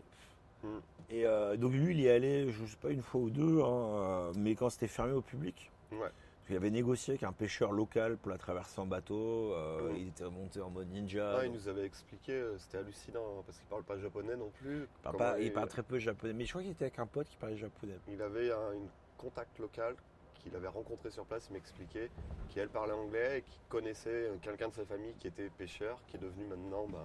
[1.11, 3.61] Et euh, donc lui, il y est allé, je sais pas, une fois ou deux,
[3.63, 5.71] hein, euh, mais quand c'était fermé au public.
[5.93, 6.09] Ouais.
[6.47, 9.53] Qu'il avait négocié avec un pêcheur local pour la traverser en bateau.
[9.55, 9.93] euh.
[9.97, 11.45] Il était monté en mode ninja.
[11.47, 14.81] Il nous avait expliqué, c'était hallucinant hein, parce qu'il parle pas japonais non plus.
[14.81, 16.99] Il parle, Comment pas- il parle très peu japonais, mais je crois qu'il était avec
[16.99, 17.95] un pote qui parlait japonais.
[18.09, 19.95] Il avait un une contact local
[20.35, 22.11] qu'il avait rencontré sur place, il m'expliquait,
[22.51, 26.17] qui elle parlait anglais et qui connaissait quelqu'un de sa famille qui était pêcheur, qui
[26.17, 26.99] est devenu maintenant ben,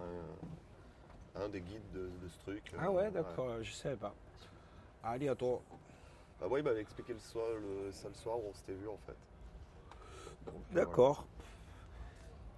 [1.44, 2.64] un, des guides de, de ce truc.
[2.80, 4.14] Ah ouais, d'accord, je savais pas.
[5.04, 5.62] Allez, à toi.
[6.40, 8.88] Bah ouais, il m'avait expliqué le soir, le, ça le soir où on s'était vu
[8.88, 9.16] en fait.
[10.48, 11.26] Euh, D'accord.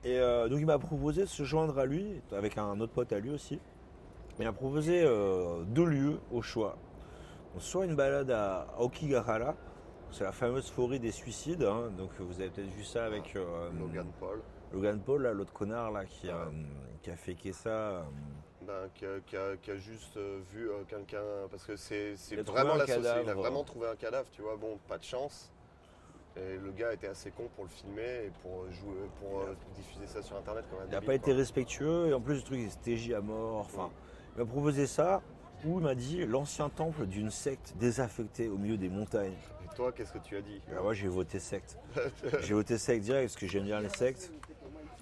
[0.04, 3.12] Et euh, donc il m'a proposé de se joindre à lui, avec un autre pote
[3.14, 3.60] à lui aussi.
[4.40, 6.78] Il m'a proposé euh, deux lieux au choix.
[7.54, 9.56] Donc, soit une balade à Okigahara,
[10.12, 11.64] c'est la fameuse forêt des suicides.
[11.64, 11.90] hein.
[11.98, 13.70] donc vous avez peut-être vu ça avec euh.
[13.80, 14.42] Logan Paul,
[14.74, 16.52] Logan Paul, l'autre connard là, qui, a, Ouais.
[17.02, 18.06] qui a féqué ça.
[18.62, 21.76] Euh, ben, qui, a, qui a- qui a juste euh, vu euh, quelqu'un, parce que
[21.76, 22.14] c'est
[22.46, 23.42] vraiment la société, il a cadavre.
[23.42, 25.52] vraiment trouvé un cadavre, tu vois, bon, pas de chance.
[26.38, 30.08] Et le gars était assez con pour le filmer et pour, jouer, pour euh, diffuser
[30.08, 31.36] ça sur internet comme un Il n'a pas été quoi.
[31.36, 33.58] respectueux et en plus le truc il s'était TJ à mort.
[33.58, 33.90] Enfin,
[34.36, 35.22] il m'a proposé ça
[35.66, 39.36] ou il m'a dit l'ancien temple d'une secte désaffectée au milieu des montagnes.
[39.66, 40.62] Et toi, qu'est-ce que tu as dit?
[40.72, 41.78] Alors moi j'ai voté secte.
[42.40, 44.32] j'ai voté secte direct parce que j'aime bien les sectes.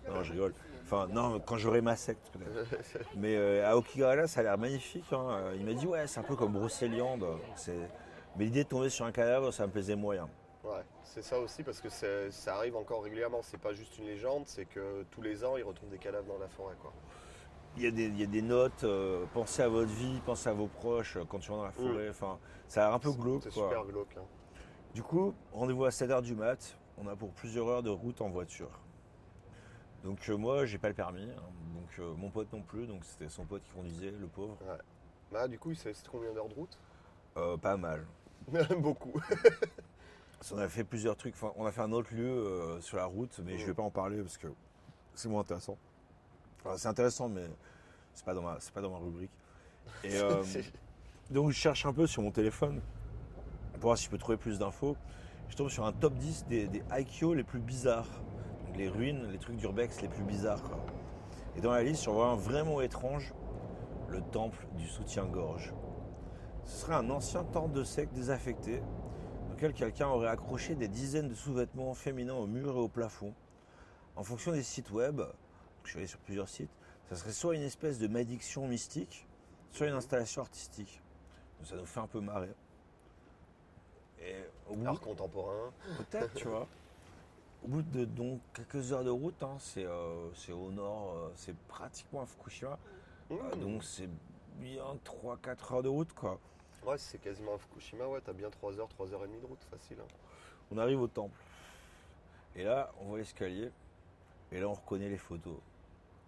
[0.08, 0.54] Non je rigole.
[0.92, 2.68] Enfin non quand j'aurai ma secte peut-être.
[3.16, 5.06] Mais euh, à Okigahara ça a l'air magnifique.
[5.14, 5.52] hein.
[5.56, 7.26] Il m'a dit ouais c'est un peu comme Brocéliande.
[8.36, 10.28] Mais l'idée de tomber sur un cadavre ça me plaisait moyen.
[10.64, 13.40] Ouais, c'est ça aussi parce que ça arrive encore régulièrement.
[13.44, 16.40] C'est pas juste une légende, c'est que tous les ans ils retrouvent des cadavres dans
[16.40, 16.76] la forêt.
[16.82, 16.92] Quoi.
[17.78, 20.50] Il y a des, il y a des notes, euh, pensez à votre vie, pensez
[20.50, 22.10] à vos proches euh, quand tu vas dans la forêt.
[22.10, 23.44] Enfin, ça a l'air un peu glauque.
[23.44, 24.16] C'est super glauque.
[24.18, 24.24] hein.
[24.96, 26.76] Du coup, rendez-vous à 7h du mat.
[26.98, 28.72] On a pour plusieurs heures de route en voiture.
[30.04, 31.24] Donc euh, moi, j'ai pas le permis.
[31.24, 31.42] hein.
[31.74, 32.88] donc euh, mon pote non plus.
[32.88, 34.58] Donc c'était son pote qui conduisait, le pauvre.
[35.32, 36.78] Bah, du coup, il sait combien d'heures de route?
[37.38, 38.06] Euh, pas mal.
[38.80, 39.14] Beaucoup.
[40.54, 41.36] On a fait plusieurs trucs.
[41.36, 43.84] Enfin, on a fait un autre lieu euh, sur la route, mais je vais pas
[43.84, 44.48] en parler parce que
[45.14, 45.78] c'est moins intéressant.
[46.60, 47.46] Enfin, c'est intéressant, mais
[48.14, 49.32] c'est pas dans ma, c'est pas dans ma rubrique.
[50.04, 50.42] Et euh,
[51.30, 52.82] donc je cherche un peu sur mon téléphone
[53.74, 54.96] pour voir si je peux trouver plus d'infos.
[55.50, 56.84] Je tombe sur un top 10 des, des
[57.36, 58.08] les plus bizarres.
[58.80, 60.64] Les ruines, les trucs d'urbex les plus bizarres.
[60.64, 60.80] quoi.
[61.58, 63.34] Et dans la liste, vois un vraiment étrange,
[64.08, 65.74] le temple du soutien-gorge.
[66.64, 68.80] Ce serait un ancien temple de secte désaffecté,
[69.50, 73.34] dans lequel quelqu'un aurait accroché des dizaines de sous-vêtements féminins au mur et au plafond.
[74.16, 75.24] En fonction des sites web,
[75.84, 76.72] je suis allé sur plusieurs sites,
[77.10, 79.28] ça serait soit une espèce de malédiction mystique,
[79.72, 81.02] soit une installation artistique.
[81.58, 82.54] Donc ça nous fait un peu marrer.
[84.22, 84.36] Et
[84.70, 85.74] au bout, Art contemporain.
[85.98, 86.66] peut-être, tu vois.
[87.64, 91.30] Au bout de donc quelques heures de route, hein, c'est euh, c'est au nord, euh,
[91.36, 92.78] c'est pratiquement à Fukushima.
[93.32, 93.60] Euh, Mmh.
[93.60, 94.10] donc c'est
[94.58, 96.40] bien 3-4 heures de route quoi.
[96.86, 99.46] Ouais, c'est quasiment à Fukushima, ouais, t'as bien 3 heures, 3 heures et demie de
[99.46, 99.98] route, facile.
[100.02, 100.08] hein.
[100.72, 101.38] On arrive au temple.
[102.56, 103.70] Et là, on voit l'escalier.
[104.52, 105.58] Et là, on reconnaît les photos.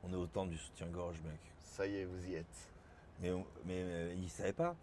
[0.03, 1.39] On est au temple du soutien-gorge, mec.
[1.63, 2.45] Ça y est, vous y êtes.
[3.19, 4.75] Mais, on- mais, mais il savait pas.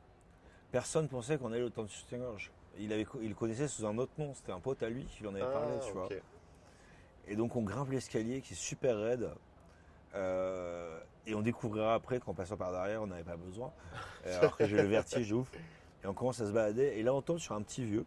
[0.73, 2.51] Personne pensait qu'on allait au temple du soutien-gorge.
[2.79, 4.33] Il, avait, il le connaissait sous un autre nom.
[4.35, 6.09] C'était un pote à lui qui lui en avait parlé, Ah, tu vois.
[7.29, 9.31] Et donc, on grimpe l'escalier qui est super raide.
[10.15, 13.71] Euh, et on découvrira après qu'en passant par derrière, on n'avait pas besoin.
[14.27, 15.51] Euh, Alors que j'ai le vertige de ouf.
[16.03, 16.95] Et on commence à se balader.
[16.97, 18.05] Et là, on tombe sur un petit vieux.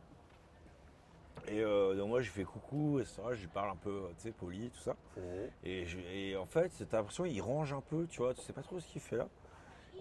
[1.47, 3.21] Et euh, donc moi, je fais coucou, etc.
[3.33, 4.95] Je lui parle un peu, tu sais, poli, tout ça.
[5.17, 5.23] Mhm.
[5.63, 8.53] Et, je- et en fait, t'as l'impression qu'il range un peu, tu vois, tu sais
[8.53, 9.27] pas trop ce qu'il fait là.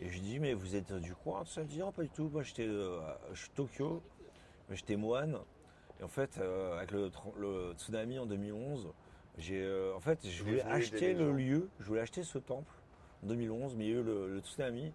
[0.01, 1.61] Et je lui dis, mais vous êtes du coin, tout ça?
[1.63, 2.29] Il me dit, non, pas du tout.
[2.33, 3.01] Moi, j'étais, euh,
[3.33, 4.03] je suis Tokyo,
[4.69, 5.39] mais j'étais moine.
[5.99, 8.89] Et en fait, euh, avec le, le tsunami en 2011,
[9.41, 12.73] j'ai, euh, en fait, je voulais acheter le lieu, je voulais acheter ce temple
[13.25, 14.93] en 2011, mais il y a eu le, le tsunami.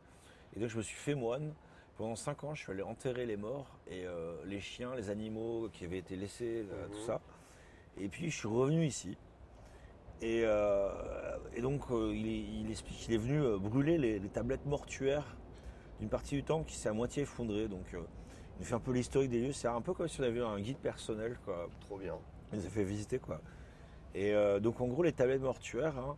[0.55, 1.53] Et donc, je me suis fait moine.
[1.97, 5.69] Pendant 5 ans, je suis allé enterrer les morts et euh, les chiens, les animaux
[5.71, 6.91] qui avaient été laissés, euh, Mhm.
[6.91, 7.21] tout ça.
[7.97, 9.17] Et puis, je suis revenu ici.
[10.21, 10.89] Et, euh,
[11.55, 15.35] et donc, il, explique qu'il est venu brûler les, les tablettes mortuaires
[15.99, 17.67] d'une partie du temple qui s'est à moitié effondrée.
[17.69, 17.99] Donc, il
[18.59, 19.53] nous fait un peu l'historique des lieux.
[19.53, 21.69] C'est un peu comme si on avait un guide personnel, quoi.
[21.81, 22.15] Trop bien.
[22.51, 23.39] Il nous a fait visiter, quoi.
[24.15, 26.15] Et euh, donc, en gros, les tablettes mortuaires, hein,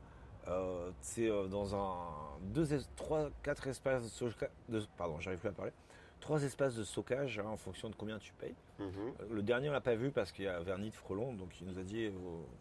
[0.47, 1.97] euh, c'est euh, dans un,
[2.41, 5.71] deux, trois, quatre espaces de, stockage- de pardon, j'arrive plus à parler.
[6.19, 8.55] Trois espaces de stockage hein, en fonction de combien tu payes.
[8.79, 9.13] Mhm.
[9.31, 11.67] Le dernier, on l'a pas vu parce qu'il y a Vernis de Frelon, donc il
[11.67, 12.11] nous a dit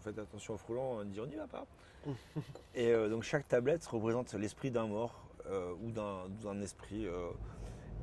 [0.00, 1.66] faites attention aux frelons, on dit on n'y va pas.
[2.74, 5.22] et euh, donc chaque tablette représente l'esprit d'un mort
[5.82, 7.06] ou d'un esprit.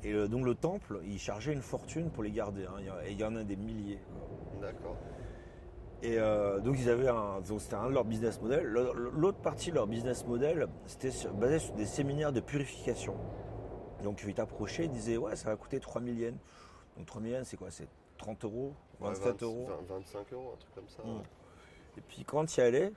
[0.02, 3.24] et donc le temple, il chargeait une fortune pour les garder, hein, et il y
[3.24, 4.00] en a des milliers.
[4.60, 4.96] D'accord.
[6.04, 8.62] Et euh, donc ils avaient un, c'était un de leurs business model.
[8.64, 13.16] L'autre partie de leur business model, c'était basé sur des séminaires de purification.
[14.02, 16.38] Donc ils t'approchaient, ils disaient ouais ça va coûter 3000 yens.
[16.98, 17.70] Donc 3000 yens c'est quoi?
[17.70, 19.66] C'est 30 euros, Ouais, 27 20 euros?
[19.88, 21.02] 20 25 euros, un truc comme ça.
[21.02, 21.16] Mm.
[21.16, 21.22] ouais.
[21.96, 22.92] Et puis quand tu y allais,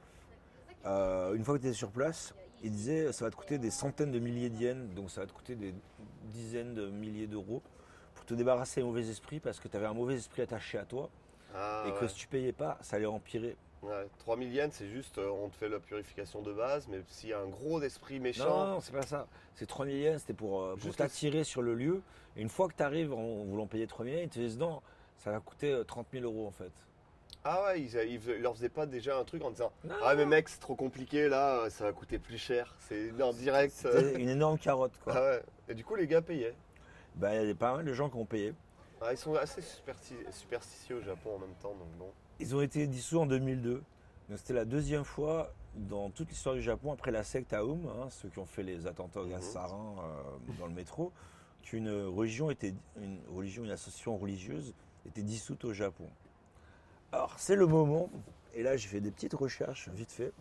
[0.86, 3.72] euh, une fois que tu étais sur place, ils disaient ça va te coûter des
[3.72, 5.74] centaines de milliers de yens, donc ça va te coûter des
[6.26, 7.62] dizaines de milliers d'euros
[8.16, 10.84] pour te débarrasser des mauvais esprits parce que tu avais un mauvais esprit attaché à
[10.84, 11.10] toi
[11.56, 13.56] Ah, et que si tu payais pas, ça allait empirer.
[13.84, 17.30] Ouais, 3000 yens, c'est juste, euh, on te fait la purification de base, mais s'il
[17.30, 19.28] y a un gros d'esprit Non, méchant, non, non, c'est pas ça.
[19.56, 22.02] C'est 3000 yens, c'était pour, euh, pour t'attirer sur le lieu.
[22.36, 24.82] Et une fois que tu arrives en voulant payer 3000 yens, ils te disent non,
[25.18, 26.72] ça va coûter euh, 30 000 euros en fait.
[27.44, 29.96] ah ouais, ils, ils, leur faisaient pas déjà un truc en disant Non.
[30.04, 32.76] Ah, mais mec, c'est trop compliqué là, euh, ça va coûter plus cher.
[32.80, 33.86] C'est en direct.
[33.86, 34.18] euh.
[34.18, 35.14] Une énorme carotte quoi.
[35.16, 35.42] Ah ouais.
[35.70, 36.56] Et du coup, les gars payaient.
[37.16, 38.54] Bah, il y a pas mal de gens qui ont payé.
[39.02, 42.12] Ah, ils sont assez supersti- superstitieux au Japon en même temps, donc bon.
[42.40, 43.84] Ils ont été dissous en 2002.
[44.30, 48.10] Donc c'était la deuxième fois dans toute l'histoire du Japon, après la secte Aum, hein,
[48.10, 49.52] ceux qui ont fait les attentats au gaz Mhm.
[49.52, 51.12] sarin euh, dans le métro,
[51.62, 54.74] qu'une religion était une religion, une association religieuse
[55.06, 56.10] était dissoute au Japon.
[57.12, 58.10] Alors c'est le moment,
[58.54, 60.34] et là j'ai fait des petites recherches vite fait,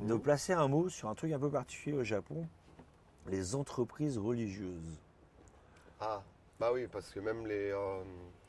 [0.00, 2.46] de placer un mot sur un truc un peu particulier au Japon,
[3.28, 4.98] les entreprises religieuses.
[6.00, 6.22] Ah,
[6.62, 7.72] bah oui, parce que même les.
[7.72, 8.02] euh,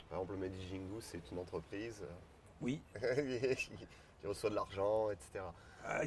[0.08, 2.04] par exemple, le Meiji Jingu, c'est une entreprise
[2.62, 5.44] Oui, qui reçoit de l'argent, etc.
[5.84, 6.02] ah,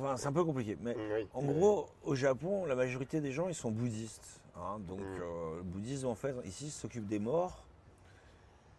[0.00, 1.28] enfin, c'est un peu compliqué, mais Oui.
[1.32, 4.40] En gros, au Japon, la majorité des gens, ils sont bouddhistes.
[4.56, 4.80] hein.
[4.80, 5.20] donc, Mm.
[5.22, 7.62] euh, le bouddhisme, en fait, ici, s'occupe des morts.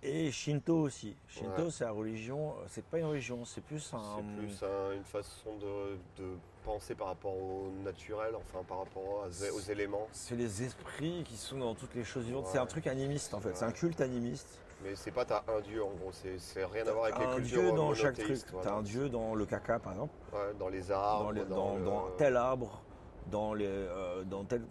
[0.06, 1.16] Et Shinto aussi.
[1.30, 1.72] Shinto, Ouais.
[1.72, 2.50] c'est la religion.
[2.60, 4.02] euh, C'est pas une religion, c'est plus un.
[4.18, 9.26] C'est plus un- une façon de, de penser par rapport au naturel, enfin par rapport
[9.28, 10.08] aux éléments.
[10.12, 12.48] C'est les esprits qui sont dans toutes les choses vivantes.
[12.48, 13.56] C'est un truc animiste, en fait.
[13.56, 14.60] C'est un culte animiste.
[14.84, 17.36] Mais c'est pas t'as un dieu en gros, c'est rien à voir avec un les
[17.38, 18.24] cultures dieu dans chaque truc.
[18.28, 18.74] monothéistes, T'as voilà.
[18.78, 20.14] un dieu dans le caca, par exemple.
[20.34, 22.82] Ouais, dans les arbres, dans, les- dans, dans- le- dans tel arbre,
[23.28, 24.66] dans, les, euh, dans tel.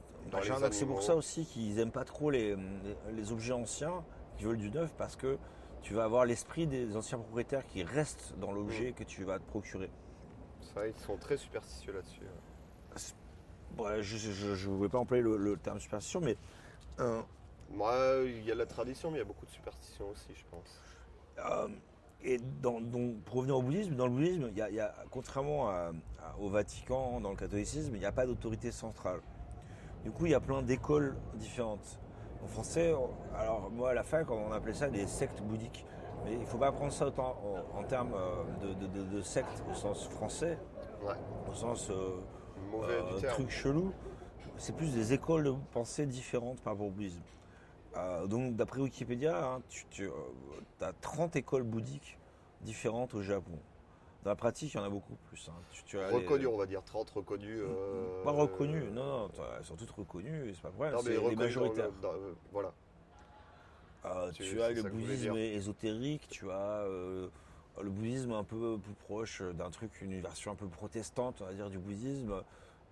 [0.70, 4.04] C'est pour ça aussi qu'ils aiment pas trop les, les- les objets anciens,
[4.36, 5.38] qui veulent du neuf, parce que
[5.82, 8.94] tu vas avoir l'esprit des anciens propriétaires qui restent dans l'objet Mm.
[8.94, 9.90] que tu vas te procurer.
[10.76, 12.22] Ils sont très superstitieux là-dessus.
[13.78, 16.36] Ouais, je ne voulais pas employer le, le terme superstition, mais
[17.00, 17.22] euh,
[17.70, 17.94] Moi,
[18.26, 20.78] il y a la tradition, mais il y a beaucoup de superstitions aussi, je pense.
[21.38, 21.68] Euh,
[22.22, 24.80] et dans, donc, pour revenir au bouddhisme, dans le bouddhisme, il y a, il y
[24.80, 29.20] a- contrairement à- à- au Vatican, dans le catholicisme, il n'y a pas d'autorité centrale.
[30.04, 31.98] Du coup, il y a plein d'écoles différentes.
[32.44, 35.86] En français, on- alors moi à la fac, on appelait ça des sectes bouddhiques.
[36.24, 37.36] Mais il ne faut pas prendre ça autant
[37.74, 40.58] en, en termes euh, de, de, de- de secte au sens français,
[41.02, 41.14] Ouais.
[41.50, 42.16] au sens euh,
[42.70, 43.92] mauvais euh, du truc chelou.
[44.56, 47.20] C'est plus des écoles de pensée différentes par rapport au bouddhisme.
[47.96, 50.08] Euh, donc, d'après Wikipédia, hein, tu,
[50.80, 52.18] as 30 écoles bouddhiques
[52.60, 53.58] différentes au Japon.
[54.22, 55.48] Dans la pratique, il y en a beaucoup plus.
[55.50, 55.58] hein.
[55.72, 57.58] Tu, tu as les- Reconnus, on va dire 30 reconnus.
[57.60, 60.92] euh, Pas reconnus, non, non, elles sont toutes reconnues, c'est pas vrai.
[60.92, 61.86] Non, mais les majoritaires.
[61.90, 62.72] le- dans- euh, voilà.
[64.04, 67.28] Euh, Tu- as le bouddhisme ésotérique, tu as euh,
[67.80, 71.52] le bouddhisme un peu plus proche d'un truc, une version un peu protestante, on va
[71.52, 72.42] dire, du bouddhisme.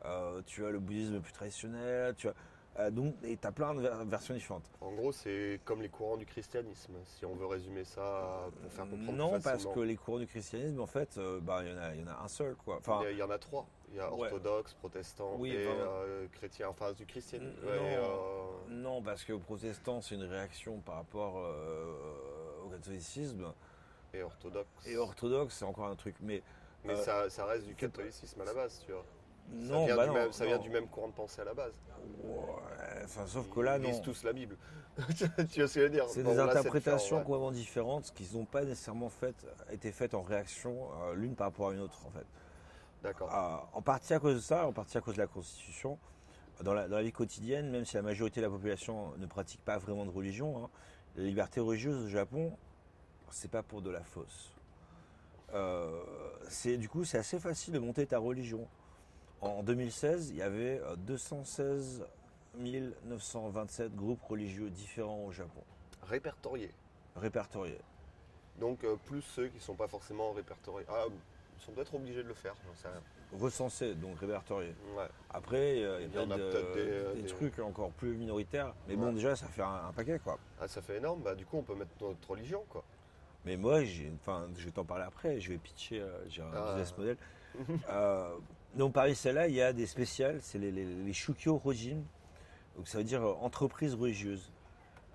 [0.04, 2.34] Euh, tu as le bouddhisme plus traditionnel, tu as,
[2.78, 4.70] euh, donc, et tu as plein de ver- versions différentes.
[4.80, 8.88] En gros, c'est comme les courants du christianisme, si on veut résumer ça pour faire
[8.88, 11.74] comprendre Non, plus parce que les courants du christianisme, en fait, euh, bah, il y,
[11.74, 12.54] en a- il y en a un seul.
[12.54, 12.76] Quoi.
[12.78, 13.66] Enfin, Il y il en a trois.
[13.90, 14.22] Il y a Ouais.
[14.32, 16.68] orthodoxe, protestant Oui, et euh, chrétien.
[16.68, 17.56] Enfin, du christianisme.
[18.70, 18.98] Non.
[18.98, 23.52] euh, parce que protestant, c'est une réaction par rapport euh, au catholicisme.
[24.14, 24.86] et orthodoxe.
[24.86, 26.14] Et orthodoxe, c'est encore un truc.
[26.20, 26.42] Mais
[26.84, 29.04] Mais euh, ça, ça reste du catholicisme à la base, tu vois.
[29.52, 30.62] Non, ça vient, bah du, non, même, ça vient non.
[30.62, 31.72] du même courant de pensée à la base.
[32.24, 33.88] Ouais, enfin, sauf que là, Ils non.
[33.88, 34.56] lisent tous la Bible.
[35.16, 36.04] tu vois ce que je veux dire?
[36.08, 37.22] C'est Bon, des interprétations ouais.
[37.24, 39.34] complètement différentes qui n'ont pas nécessairement fait,
[39.70, 42.26] été faites en réaction euh, l'une par rapport à une autre en fait.
[43.02, 43.28] D'accord.
[43.32, 45.98] Ah, en partie à cause de ça, en partie à cause de la Constitution.
[46.62, 49.64] Dans la, dans la vie quotidienne, même si la majorité de la population ne pratique
[49.64, 50.70] pas vraiment de religion, hein,
[51.16, 52.52] la liberté religieuse au Japon,
[53.30, 54.52] c'est pas pour de la fausse.
[55.54, 56.02] Euh,
[56.48, 58.68] c'est du coup c'est assez facile de monter ta religion.
[59.40, 62.04] En 2016, il y avait euh, 216
[62.56, 65.62] 927 groupes religieux différents au Japon,
[66.02, 66.72] Répertoriés.
[67.16, 67.80] répertoriés.
[68.58, 70.84] Donc, euh, plus ceux qui ne sont pas forcément répertoriés.
[70.90, 73.00] Ah, ils sont peut-être obligés de le faire, j'en sais rien.
[73.40, 74.74] Recensés, donc répertoriés.
[74.96, 75.06] Ouais.
[75.32, 77.58] Après, euh, il y y a, en a peut-être des, des, euh, des des- trucs
[77.60, 78.74] encore plus minoritaires.
[78.88, 80.38] Mais bon, déjà, ça fait un, un paquet, quoi.
[80.60, 81.22] Ah, ça fait énorme.
[81.22, 82.82] Bah, du coup, on peut mettre notre religion, quoi.
[83.46, 85.40] Mais moi, j'ai, enfin, je vais t'en parler après.
[85.40, 86.74] Je vais pitcher, euh, j'ai un Ah.
[86.74, 87.16] business model.
[88.74, 90.38] Donc, parmi celles-là, il y a des spéciales.
[90.42, 91.98] C'est les, les, les Shukyo Rojin.
[92.76, 94.50] Donc, ça veut dire euh, entreprise religieuse.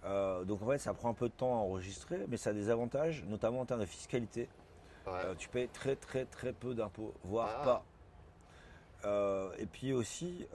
[0.04, 2.54] Euh, donc, en fait, ça prend un peu de temps à enregistrer, mais ça a
[2.54, 4.50] des avantages, notamment en termes de fiscalité.
[5.08, 5.14] Ouais.
[5.14, 7.64] Euh, tu payes très très très peu d'impôts, voire Ah.
[7.64, 7.86] pas.
[9.06, 10.48] Euh, et puis aussi,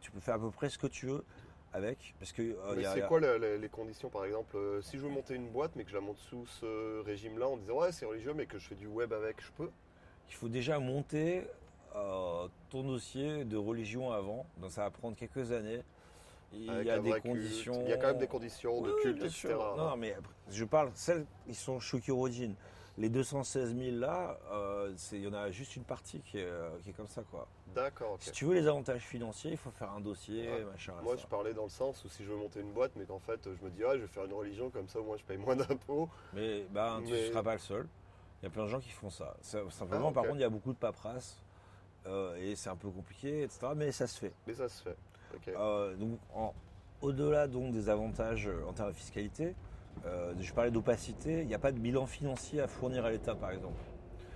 [0.00, 1.24] tu peux faire à peu près ce que tu veux
[1.72, 2.42] avec, parce que
[2.76, 5.48] Mais c'est a- quoi le- le- les conditions, par exemple Si je veux monter une
[5.48, 8.46] boîte, mais que je la monte sous ce régime-là, en disant ouais, c'est religieux, mais
[8.46, 9.70] que je fais du web avec, je peux?
[10.28, 11.42] Il faut déjà monter
[11.94, 15.82] euh, ton dossier de religion avant, donc ça va prendre quelques années.
[16.52, 17.22] Il Avec y a des culte.
[17.24, 17.82] conditions.
[17.82, 19.38] Il y a quand même des conditions de Oui, culte, bien etc.
[19.48, 19.76] sûr.
[19.76, 20.16] Non, mais
[20.50, 22.52] je parle celles qui sont Shukyorojin.
[22.98, 26.70] Les 216 000 là, euh, il y en a juste une partie qui est, euh,
[26.82, 27.46] qui est comme ça quoi.
[27.74, 28.16] D'accord.
[28.20, 30.64] Si tu veux les avantages financiers, il faut faire un dossier, Ouais.
[30.64, 30.94] machin.
[31.02, 31.22] Moi, ça.
[31.24, 33.38] je parlais dans le sens où si je veux monter une boîte, mais qu'en fait,
[33.44, 35.36] je me dis, ah, je vais faire une religion, comme ça, au moins, je paye
[35.36, 36.08] moins d'impôts.
[36.32, 37.86] Mais ben, tu ne seras pas le seul.
[38.40, 39.36] Il y a plein de gens qui font ça.
[39.42, 41.42] Simplement, Ah, par contre, il y a beaucoup de paperasse
[42.06, 43.68] euh, et c'est un peu compliqué, etc.
[43.76, 44.32] Mais ça se fait.
[44.46, 44.96] Mais ça se fait.
[45.34, 45.48] Ok.
[45.48, 46.18] Euh, donc,
[47.02, 49.54] au-delà donc des avantages euh, en termes de fiscalité,
[50.06, 51.40] euh, je parlais d'opacité.
[51.42, 53.80] Il n'y a pas de bilan financier à fournir à l'État, par exemple.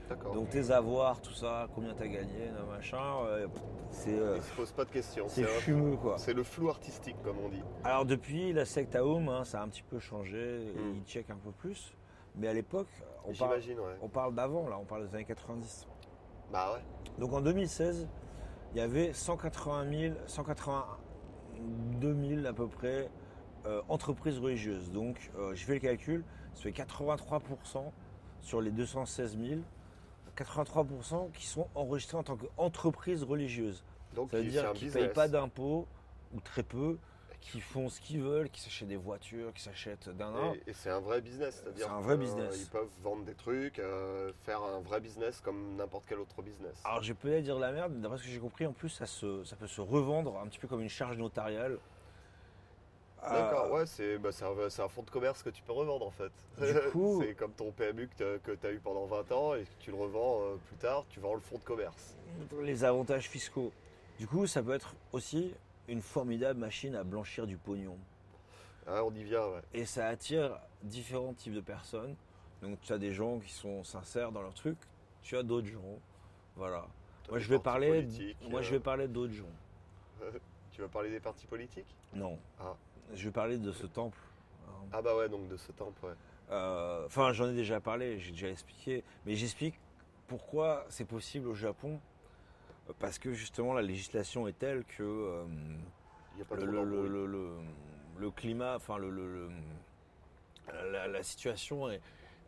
[0.09, 0.35] D'accord.
[0.35, 3.47] Donc tes avoirs, tout ça, combien t'as gagné, machin, euh,
[3.93, 5.27] c'est euh, Il se pose pas de questions.
[5.29, 6.19] c'est fumeux quoi.
[6.19, 7.63] c'est le flou artistique, comme on dit.
[7.85, 10.95] Alors depuis la secte Aum, hein, ça a un petit peu changé, et Mm.
[10.97, 11.93] ils checkent un peu plus.
[12.35, 12.89] Mais à l'époque,
[13.25, 13.75] on parle, ouais.
[14.03, 15.87] on parle d'avant, là, on parle des années 90.
[16.53, 16.81] Bah ouais.
[17.19, 18.09] Donc en 2016,
[18.73, 23.09] il y avait 180 000, 182 000 à peu près
[23.67, 24.91] euh, entreprises religieuses.
[24.91, 26.25] Donc euh, j'ai fait le calcul,
[26.55, 27.85] ça fait 83%
[28.41, 29.61] sur les 216 000,
[30.37, 33.85] 83% qui sont enregistrés en tant qu'entreprises religieuses.
[34.15, 35.87] Donc, Ça veut dire qu'ils ne payent pas d'impôts,
[36.35, 36.99] ou très peu,
[37.41, 40.55] qui font ce qu'ils veulent, qui s'achètent des voitures, qui s'achètent d'un an.
[40.67, 42.59] Et, et c'est un vrai business, c'est-à-dire C'est un vrai que, business.
[42.61, 46.75] ils peuvent vendre des trucs, euh, faire un vrai business comme n'importe quel autre business.
[46.85, 48.91] Alors j'ai peut-être dire de la merde, mais d'après ce que j'ai compris, en plus
[48.91, 51.79] ça, se, ça peut se revendre un petit peu comme une charge notariale.
[53.23, 55.73] D'accord, Euh, ouais, c'est bah, c'est un, c'est un fonds de commerce que tu peux
[55.73, 56.33] revendre en fait.
[56.59, 59.69] Du coup- c'est comme ton PMU que tu as eu pendant 20 ans et que
[59.79, 62.17] tu le revends euh, plus tard, tu vends le fonds de commerce.
[62.63, 63.73] Les avantages fiscaux.
[64.19, 65.53] Du coup, ça peut être aussi
[65.91, 67.99] une formidable machine à blanchir du pognon.
[68.87, 69.61] Ah, on y vient, ouais.
[69.75, 72.15] Et ça attire différents types de personnes.
[72.63, 74.79] Donc tu as des gens qui sont sincères dans leur truc,
[75.23, 75.99] tu as d'autres gens.
[76.57, 76.87] Voilà.
[77.29, 78.07] Moi je vais parler,
[78.49, 79.45] moi euh, je vais parler d'autres gens.
[80.73, 81.97] Tu vas parler des partis politiques?
[82.15, 82.39] Non.
[82.61, 82.77] Ah.
[83.13, 84.17] Je vais parler de ce temple.
[84.93, 86.15] Ah bah ouais, donc de ce temple, ouais.
[86.51, 89.75] Euh, Enfin, j'en ai déjà parlé, j'ai déjà expliqué, mais j'explique
[90.27, 92.01] pourquoi c'est possible au Japon.
[92.99, 95.45] Parce que justement, la législation est telle que euh,
[96.33, 99.49] Il n'y a pas le, climat, enfin, le,
[100.93, 102.01] la, la situation est.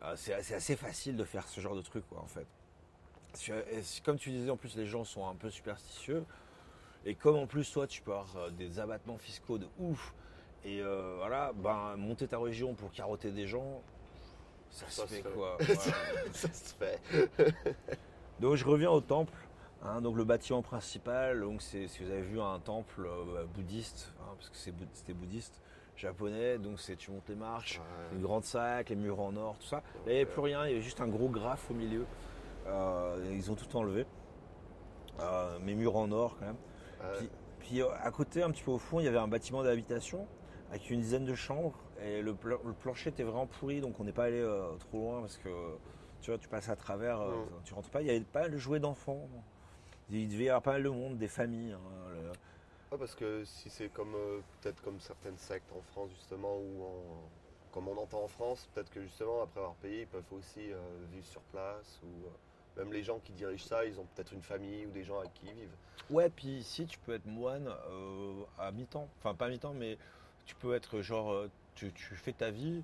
[0.02, 2.46] euh, C'est assez, assez facile de faire ce genre de truc, quoi, en fait.
[4.04, 6.24] Comme tu disais, en plus, les gens sont un peu superstitieux.
[7.04, 10.14] Et comme en plus, toi, tu peux avoir euh, des abattements fiscaux de ouf.
[10.64, 13.82] Et euh, voilà, ben, monter ta région pour carotter des gens,
[14.70, 15.30] ça, Ça se fait fait.
[15.30, 15.58] quoi.
[16.32, 17.00] Ça se fait.
[18.38, 19.32] Donc je reviens au temple.
[19.82, 24.12] Hein, donc le bâtiment principal, donc c'est si vous avez vu un temple euh, bouddhiste,
[24.20, 25.60] hein, parce que c'était bouddhiste
[25.96, 28.16] japonais, donc c'est tu montes les marches, Ouais.
[28.16, 29.76] une grande sac, les murs en or, tout ça.
[29.76, 32.06] Là, il n'y avait plus rien, il y avait juste un gros graphe au milieu.
[32.66, 34.06] Euh, ils ont tout enlevé.
[35.20, 36.56] Euh, mes murs en or quand même.
[37.02, 37.18] Ouais.
[37.18, 37.30] Puis,
[37.60, 40.26] puis, euh, à côté, un petit peu au fond, il y avait un bâtiment d'habitation
[40.70, 44.04] avec une dizaine de chambres et le, pla- le plancher était vraiment pourri, donc on
[44.04, 44.42] n'est pas allé
[44.80, 45.48] trop loin parce que
[46.22, 47.46] tu vois, tu passes à travers, Mm.
[47.64, 48.00] tu rentres pas.
[48.00, 49.28] Il y avait pas mal de jouets d'enfants.
[50.10, 51.72] Il devait y avoir pas mal de monde, des familles.
[51.72, 51.78] hein,
[52.14, 52.32] le-
[52.98, 57.30] parce que si c'est comme euh, peut-être comme certaines sectes en France justement ou en,
[57.72, 60.78] comme on entend en France, peut-être que justement après avoir payé, ils peuvent aussi euh,
[61.10, 64.42] vivre sur place ou euh, même les gens qui dirigent ça, ils ont peut-être une
[64.42, 65.76] famille ou des gens avec qui ils vivent.
[66.10, 67.70] Ouais, puis ici, tu peux être moine
[68.58, 69.08] à mi-temps.
[69.18, 69.96] Enfin, pas à mi-temps, mais
[70.44, 72.82] tu peux être genre, tu, tu fais ta vie,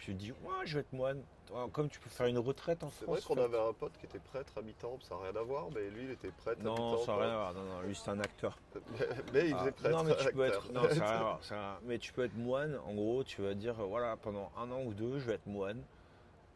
[0.00, 1.22] puis tu dis, ouais, je vais être moine.
[1.72, 3.18] Comme tu peux faire une retraite en C'est France.
[3.18, 5.90] vrai qu'on avait un pote qui était prêtre habitant, ça n'a rien à voir, mais
[5.90, 6.98] lui il était prêtre Non, habitant.
[7.04, 7.54] ça n'a rien à voir.
[7.54, 8.56] Non, non, lui, c'est un acteur.
[9.34, 9.90] mais il Ah, faisait prêtre.
[9.96, 10.72] non, mais tu peux être.
[10.72, 11.80] Non, ça rien à voir, à.
[11.84, 12.78] Mais tu peux être moine.
[12.86, 15.82] En gros, tu vas dire, voilà, pendant un an ou deux, je vais être moine.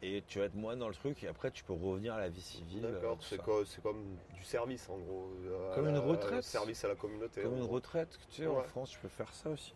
[0.01, 2.29] Et tu vas être moine dans le truc, et après, tu peux revenir à la
[2.29, 2.85] vie civile.
[2.85, 4.03] euh, D'accord, c'est c'est comme
[4.33, 5.29] du service en gros.
[5.45, 6.43] euh, à Comme une la- retraite.
[6.43, 7.41] Service à la communauté.
[7.43, 8.61] Comme une retraite, tu sais, en.
[8.63, 9.73] France, tu peux faire ça aussi.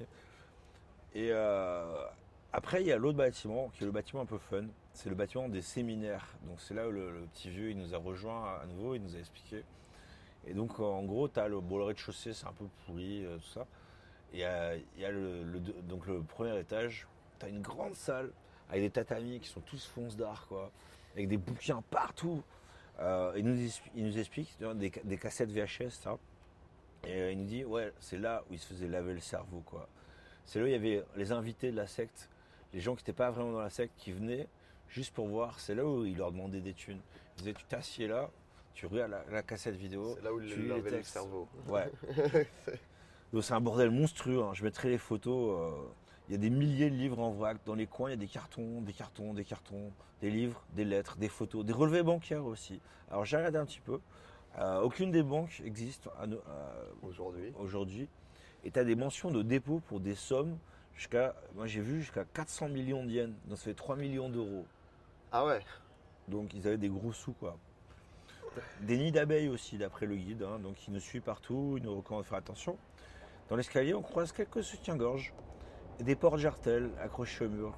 [1.13, 2.05] Et euh,
[2.51, 4.65] après, il y a l'autre bâtiment, qui est le bâtiment un peu fun.
[4.93, 6.27] C'est le bâtiment des séminaires.
[6.47, 9.15] Donc, c'est là où le, petit vieux, il nous a rejoint à nouveau, il nous
[9.15, 9.63] a expliqué.
[10.47, 13.49] Et donc, en gros, tu as le, bon, rez-de-chaussée, c'est un peu pourri, euh, tout
[13.49, 13.67] ça.
[14.33, 15.43] Et euh, il y a le,
[15.83, 17.07] donc le premier étage,
[17.39, 18.31] tu as une grande salle
[18.69, 20.71] avec des tatamis qui sont tous fonce d'art, quoi,
[21.13, 22.43] avec des bouquins partout.
[22.99, 26.17] Euh, il, nous, il nous explique des cassettes VHS, ça.
[27.05, 29.63] Et euh, il nous dit, ouais, c'est là où il se faisait laver le cerveau,
[29.65, 29.87] quoi.
[30.45, 32.29] C'est là où il y avait les invités de la secte,
[32.73, 34.47] les gens qui n'étaient pas vraiment dans la secte, qui venaient
[34.89, 35.59] juste pour voir.
[35.59, 36.99] C'est là où il leur demandait des thunes.
[37.37, 38.29] Il disait, tu t'assieds là,
[38.73, 40.13] tu regardes la, la cassette vidéo.
[40.15, 41.47] C'est là où tu lis les le cerveau.
[41.67, 41.91] Ouais.
[43.33, 44.41] Donc c'est un bordel monstrueux.
[44.41, 44.51] hein.
[44.53, 45.59] Je mettrai les photos.
[45.59, 45.87] euh,
[46.27, 47.57] Il y a des milliers de livres en vrac.
[47.65, 49.91] Dans les coins, il y a des cartons, des cartons, des cartons,
[50.21, 52.79] des livres, des lettres, des photos, des relevés bancaires aussi.
[53.11, 53.99] Alors j'ai regardé un petit peu.
[54.57, 56.25] Euh, aucune des banques existe à-
[57.03, 57.53] Aujourd'hui.
[57.59, 58.07] aujourd'hui.
[58.63, 60.57] Et tu as des mentions de dépôt pour des sommes
[60.99, 63.33] jusqu'à, moi j'ai vu jusqu'à 400 millions de yens.
[63.47, 64.65] Donc ça fait 3 millions d'euros.
[65.31, 65.61] Ah ouais.
[66.27, 67.57] Donc ils avaient des gros sous quoi.
[68.81, 70.59] Des nids d'abeilles aussi d'après le guide, hein.
[70.59, 72.77] donc il nous suit partout, il nous recommande de faire attention.
[73.47, 75.33] Dans l'escalier on croise quelques soutiens-gorge
[75.99, 77.73] et des portes jartelles accrochées au mur.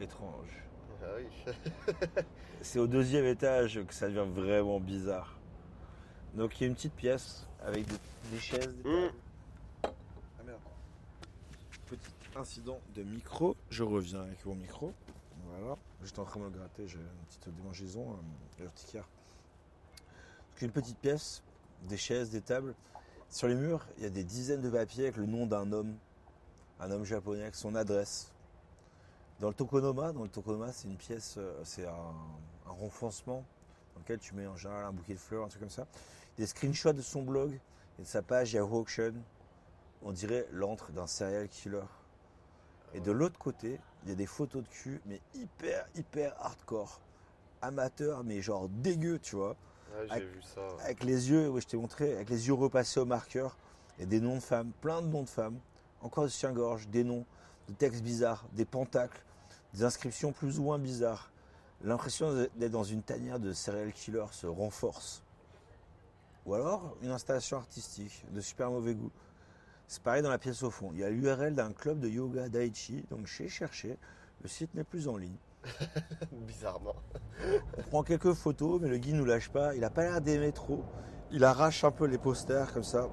[0.00, 0.64] Étrange.
[1.02, 1.54] Ah oui.
[2.60, 5.38] C'est au deuxième étage que ça devient vraiment bizarre.
[6.34, 7.96] Donc il y a une petite pièce avec des,
[8.32, 9.10] des chaises, des Mmh.
[9.82, 9.94] tables.
[10.40, 10.60] Ah merde.
[11.86, 14.92] Petit incident de micro, je reviens avec mon micro.
[15.46, 18.16] Voilà, j'étais en train de me gratter, j'ai une petite démangeaison
[18.60, 18.64] euh.
[18.64, 21.42] Donc une petite pièce,
[21.88, 22.74] des chaises, des tables.
[23.28, 25.96] Sur les murs, il y a des dizaines de papiers avec le nom d'un homme,
[26.80, 28.30] un homme japonais avec son adresse.
[29.40, 32.14] Dans le tokonoma, dans le tokonoma, c'est une pièce, euh, c'est un,
[32.66, 33.44] un renfoncement
[33.94, 35.86] dans lequel tu mets en général un bouquet de fleurs, un truc comme ça.
[36.36, 37.58] Des screenshots de son blog
[37.98, 39.14] et de sa page Yahoo Auction.
[40.02, 41.82] On dirait l'antre d'un serial killer.
[42.94, 47.00] Et de l'autre côté, il y a des photos de cul, mais hyper, hyper hardcore.
[47.62, 49.50] Amateur, mais genre dégueu, tu vois.
[49.94, 50.60] Ouais, j'ai Avec- vu ça.
[50.60, 50.82] ouais.
[50.82, 53.56] Avec les yeux, ouais, je t'ai montré, avec les yeux repassés au marqueur.
[53.98, 55.58] Et des noms de femmes, plein de noms de femmes.
[56.00, 57.24] Encore des soutiens-gorge, des noms,
[57.68, 59.22] des textes bizarres, des pentacles,
[59.74, 61.30] des inscriptions plus ou moins bizarres.
[61.84, 65.22] L'impression d'être dans une tanière de serial killer se renforce.
[66.46, 69.10] Ou alors une installation artistique de super mauvais goût.
[69.92, 70.88] C'est pareil dans la pièce au fond.
[70.94, 73.98] Il y a l'URL d'un club de yoga Daichi, donc j'ai cherché.
[74.40, 75.36] Le site n'est plus en ligne.
[76.32, 76.96] Bizarrement.
[77.76, 79.74] On prend quelques photos, mais le guide nous lâche pas.
[79.74, 80.82] Il a pas l'air d'aimer trop.
[81.30, 83.10] Il arrache un peu les posters comme ça.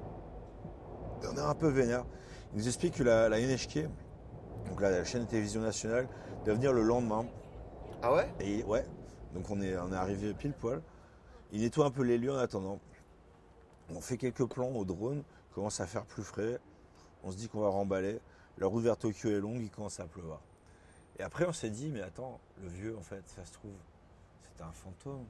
[1.22, 2.06] Et on est un peu vénère.
[2.54, 3.86] Il nous explique que la, la NHK,
[4.66, 6.08] donc la chaîne de télévision nationale,
[6.46, 7.26] doit venir le lendemain.
[8.00, 8.32] Ah ouais?
[8.40, 8.86] Et ouais,
[9.34, 10.80] donc on est, on est arrivé pile poil.
[11.52, 12.80] Il nettoie un peu les lieux en attendant.
[13.94, 15.24] On fait quelques plans au drone,
[15.54, 16.58] commence à faire plus frais.
[17.24, 18.18] On se dit qu'on va remballer.
[18.58, 20.40] La route vers Tokyo est longue, il commence à pleuvoir.
[21.18, 23.74] Et après, on s'est dit, mais attends, le vieux, en fait, ça se trouve,
[24.42, 25.26] c'était un fantôme.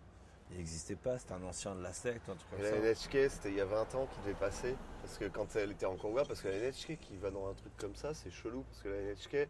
[0.50, 2.76] Il n'existait pas, c'était un ancien de la secte, un truc comme la ça.
[2.76, 4.74] NHK, c'était il y a 20 ans qu'il devait passer.
[5.00, 7.54] Parce que quand elle était encore ouverte, parce que la NHK qui va dans un
[7.54, 8.62] truc comme ça, c'est chelou.
[8.62, 9.48] Parce que la NHK,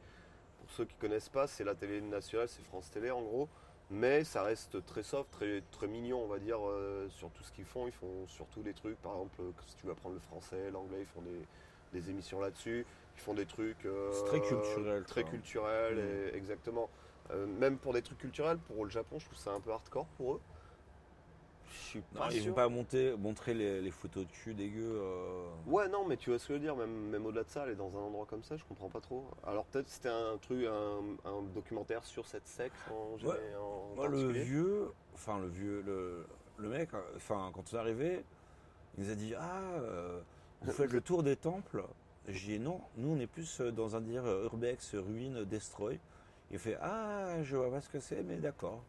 [0.59, 3.49] pour ceux qui connaissent pas, c'est la télé nationale, c'est France Télé en gros.
[3.91, 7.51] Mais ça reste très soft, très, très mignon, on va dire, euh, sur tout ce
[7.51, 7.87] qu'ils font.
[7.87, 11.07] Ils font surtout des trucs, par exemple, si tu veux apprendre le français, l'anglais, ils
[11.07, 11.47] font des,
[11.93, 12.87] des émissions là-dessus.
[13.17, 15.31] Ils font des trucs euh, C'est très culturel, Très quoi.
[15.33, 15.99] culturel, Mm.
[15.99, 16.89] et- exactement.
[17.31, 20.07] Euh, même pour des trucs culturels, pour le Japon, je trouve ça un peu hardcore
[20.17, 20.41] pour eux.
[21.73, 24.91] Je suis Non, pas ils vont pas monter, montrer les, les photos de cul dégueu.
[24.93, 25.47] euh.
[25.67, 27.63] Ouais, non, mais tu vois ce que je veux dire, même, même au-delà de ça,
[27.63, 29.25] aller dans un endroit comme ça, je comprends pas trop.
[29.47, 33.35] Alors peut-être c'était un truc, un, un documentaire sur cette secte en, Ouais.
[33.37, 36.27] gé- en Moi, le vieux, enfin le vieux, le,
[36.59, 38.25] le mec, euh, enfin quand on est arrivé,
[38.99, 40.21] il nous a dit Ah, euh,
[40.63, 41.85] vous faites le tour des temples
[42.29, 45.99] J'ai dit Non, nous on est plus euh, dans un délire euh, urbex, ruine, destroy.
[46.51, 48.83] Il fait Ah, je vois pas ce que c'est, mais d'accord.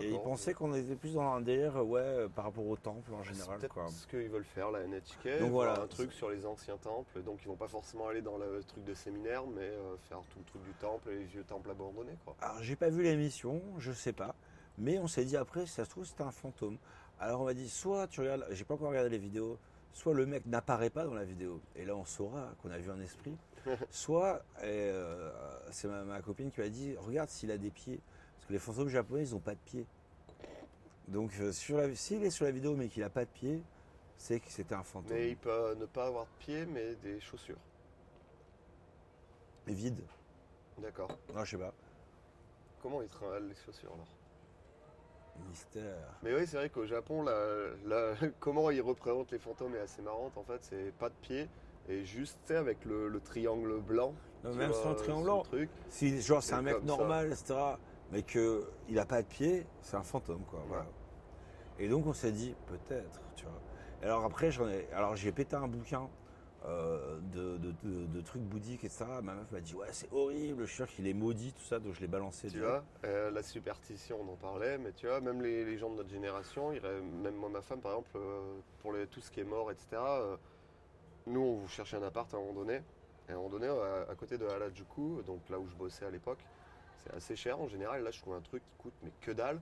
[0.00, 0.22] Et il D'accord.
[0.24, 3.34] pensait qu'on était plus dans un délire, ouais, euh, par rapport aux temples en C'est
[3.34, 3.58] général.
[3.58, 3.88] peut-être Quoi.
[3.88, 5.82] ce qu'ils veulent faire, la NHK, Donc voilà.
[5.82, 7.20] un truc sur les anciens temples.
[7.22, 10.38] Donc ils vont pas forcément aller dans le truc de séminaire, mais euh, faire tout
[10.38, 12.34] le truc du temple et les vieux temples abandonnés, quoi.
[12.40, 14.34] Alors, j'ai pas vu l'émission, je sais pas.
[14.78, 16.78] Mais on s'est dit après, si ça se trouve, c'était un fantôme.
[17.20, 19.58] Alors, on m'a dit, soit tu regardes, j'ai pas encore regardé les vidéos,
[19.92, 21.60] soit le mec n'apparaît pas dans la vidéo.
[21.76, 23.36] Et là, on saura qu'on a vu un esprit.
[23.90, 25.30] soit, euh,
[25.70, 28.00] c'est ma, ma copine qui m'a dit, regarde s'il a des pieds.
[28.36, 29.86] Parce que les fantômes japonais, ils ont pas de pieds.
[31.08, 33.62] Donc, euh, sur la- s'il est sur la vidéo mais qu'il a pas de pieds,
[34.16, 35.12] c'est que c'était un fantôme.
[35.16, 37.58] Mais il peut ne pas avoir de pieds, mais des chaussures.
[39.66, 40.00] Et vide.
[40.78, 41.10] D'accord.
[41.34, 41.72] Non, je sais pas.
[42.82, 44.06] Comment ils travaillent les chaussures alors?
[45.48, 45.96] Mystère.
[46.22, 50.02] Mais oui, c'est vrai qu'au Japon, la- la- comment ils représentent les fantômes est assez
[50.02, 50.36] marrante.
[50.36, 51.48] En fait, c'est pas de pieds
[51.88, 54.14] et juste avec le, le triangle blanc.
[54.44, 55.42] Non, même sans ce triangle blanc.
[55.42, 55.70] truc.
[55.88, 56.84] Si genre c'est un mec ça.
[56.84, 57.54] normal, etc.,
[58.10, 58.60] mais qu'il
[58.90, 60.62] n'a pas de pied, c'est un fantôme, quoi.
[60.68, 60.86] Voilà.
[61.78, 63.60] Et donc on s'est dit peut-être, tu vois.
[64.02, 66.08] Alors après j'en ai, alors j'ai pété un bouquin
[66.64, 69.04] euh, de, de- de- de trucs bouddhiques, etc.
[69.22, 71.78] Ma meuf m'a dit ouais c'est horrible, je suis sûr qu'il est maudit, tout ça,
[71.80, 72.48] donc je l'ai balancé.
[72.48, 75.90] Tu vois, euh, la superstition, on en parlait, mais tu vois, même les, les gens
[75.90, 78.40] de notre génération, ils même moi, ma femme, par exemple, euh,
[78.80, 80.00] pour les- tout ce qui est mort, etc.,
[81.26, 82.82] nous, on vous cherchait un appart à un moment donné,
[83.28, 86.04] et à un moment donné, à, à côté de Harajuku, donc là où je bossais
[86.04, 86.40] à l'époque,
[87.04, 88.02] c'est assez cher en général.
[88.02, 89.60] Là, je trouve un truc qui coûte, mais que dalle,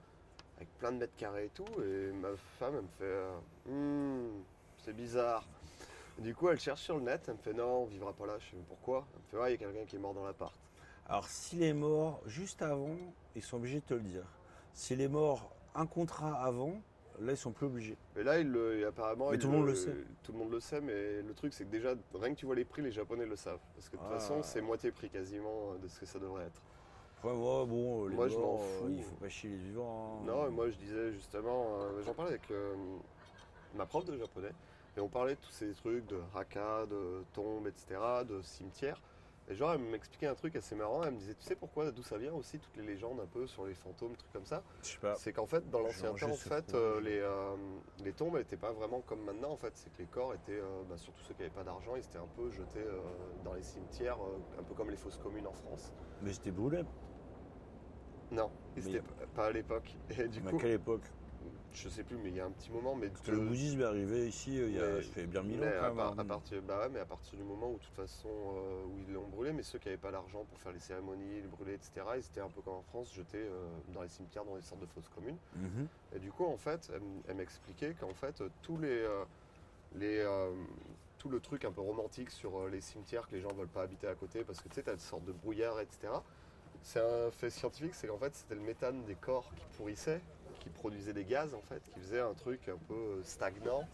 [0.57, 2.29] avec plein de mètres carrés et tout, et ma
[2.59, 4.43] femme, elle me fait, Hmm,
[4.79, 5.45] c'est bizarre.
[6.21, 8.35] Du coup, elle cherche sur le net, elle me fait, non, on vivra pas là.
[8.39, 9.07] Je sais pourquoi.
[9.15, 10.55] Elle me fait, ouais, il y a quelqu'un qui est mort dans l'appart.
[11.07, 12.95] Alors s'il est mort juste avant,
[13.35, 14.25] ils sont obligés de te le dire.
[14.75, 16.75] S'il est mort un contrat avant,
[17.19, 17.97] là ils sont plus obligés.
[18.15, 19.97] Mais là, il le- apparemment, Mais il tout le monde le sait.
[20.23, 22.55] Tout le monde le sait, mais le truc, c'est que déjà, rien que tu vois
[22.55, 23.59] les prix, les Japonais le savent.
[23.75, 24.19] Parce que de toute Ah.
[24.19, 26.63] façon, c'est moitié prix quasiment euh, de ce que ça devrait être.
[27.19, 28.85] Enfin, moi, bon, les Moi, je m'en fous.
[28.85, 30.21] euh, il faut pas chier les vivants.
[30.25, 32.75] Non, et moi, je disais justement, euh, j'en parlais avec euh,
[33.75, 34.53] ma prof de japonais,
[34.97, 39.01] et on parlait de tous ces trucs de haka, de tombes, etc., de cimetières.
[39.49, 41.03] Et genre, elle m'expliquait un truc assez marrant.
[41.03, 43.49] Elle me disait, tu sais pourquoi, d'où ça vient aussi, toutes les légendes un peu
[43.49, 44.63] sur les fantômes, trucs comme ça?
[44.83, 45.17] Je sais pas.
[45.17, 47.57] C'est qu'en fait, dans l'ancien temps, en fait, euh, les, euh,
[48.05, 49.51] les tombes n'étaient pas vraiment comme maintenant.
[49.51, 51.97] En fait, c'est que les corps étaient, euh, bah, surtout ceux qui n'avaient pas d'argent,
[51.97, 52.85] ils étaient un peu jetés
[53.45, 54.19] dans les cimetières,
[54.59, 55.93] un peu comme les fosses communes en France.
[56.23, 56.83] Mais c'était brûlé.
[58.31, 59.03] Non, ils
[59.35, 59.97] pas à l'époque.
[60.17, 61.03] Et du Mais coup, à quelle époque?
[61.73, 63.81] Je sais plus, mais il y a un petit moment, mais Parce que le bouddhisme
[63.81, 65.97] est arrivé ici euh, il y a, ça fait bien mille ans mais à, même.
[65.97, 68.85] par- à partir, bah ouais, mais à partir du moment où, de toute façon, euh,
[68.87, 71.49] où ils l'ont brûlé, mais ceux qui n'avaient pas l'argent pour faire les cérémonies, le
[71.49, 74.57] brûler, etc., ils étaient un peu comme en France, jetés euh, dans les cimetières, dans
[74.57, 75.39] des sortes de fosses communes.
[75.57, 75.87] Mhm.
[76.17, 76.91] Et du coup, en fait,
[77.29, 79.25] elle, m'expliquait qu'en fait, tous les, euh,
[79.95, 80.27] les,
[81.19, 84.07] tout le truc un peu romantique sur les cimetières que les gens veulent pas habiter
[84.07, 86.13] à côté parce que tu sais, tu as une sorte de brouillard, etc.
[86.83, 90.21] C'est un fait scientifique, c'est qu'en fait, c'était le méthane des corps qui pourrissait,
[90.61, 93.87] qui produisait des gaz, en fait, qui faisait un truc un peu euh, stagnant,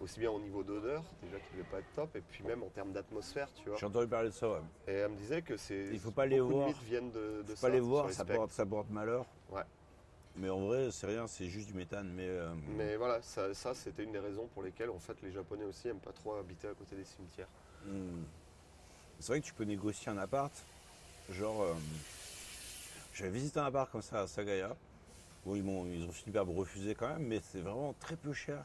[0.00, 2.68] aussi bien au niveau d'odeur, déjà qui devait pas être top, et puis même en
[2.68, 3.78] termes d'atmosphère, tu vois.
[3.78, 4.60] J'ai entendu parler de ça, ouais.
[4.86, 5.88] Et elle me disait que c'est.
[5.92, 6.68] Il faut pas les beaucoup de voir.
[6.68, 7.66] mythes viennent de, de Faut ça.
[7.66, 9.26] pas les voir, les ça porte, ça porte malheur.
[9.50, 9.62] Ouais.
[10.36, 12.08] Mais en vrai, c'est rien, c'est juste du méthane.
[12.14, 15.32] Mais, euh, Mais voilà, ça, ça, c'était une des raisons pour lesquelles en fait les
[15.32, 17.48] Japonais aussi aiment pas trop habiter à côté des cimetières.
[17.84, 18.22] hmm.
[19.18, 20.52] c'est vrai que tu peux négocier un appart.
[21.30, 21.74] Genre, euh,
[23.12, 24.74] j'avais visité un appart comme ça à Sagaya.
[25.44, 28.16] Bon, ils, m'ont- ils ont fini par me refuser quand même, mais c'est vraiment très
[28.16, 28.64] peu cher.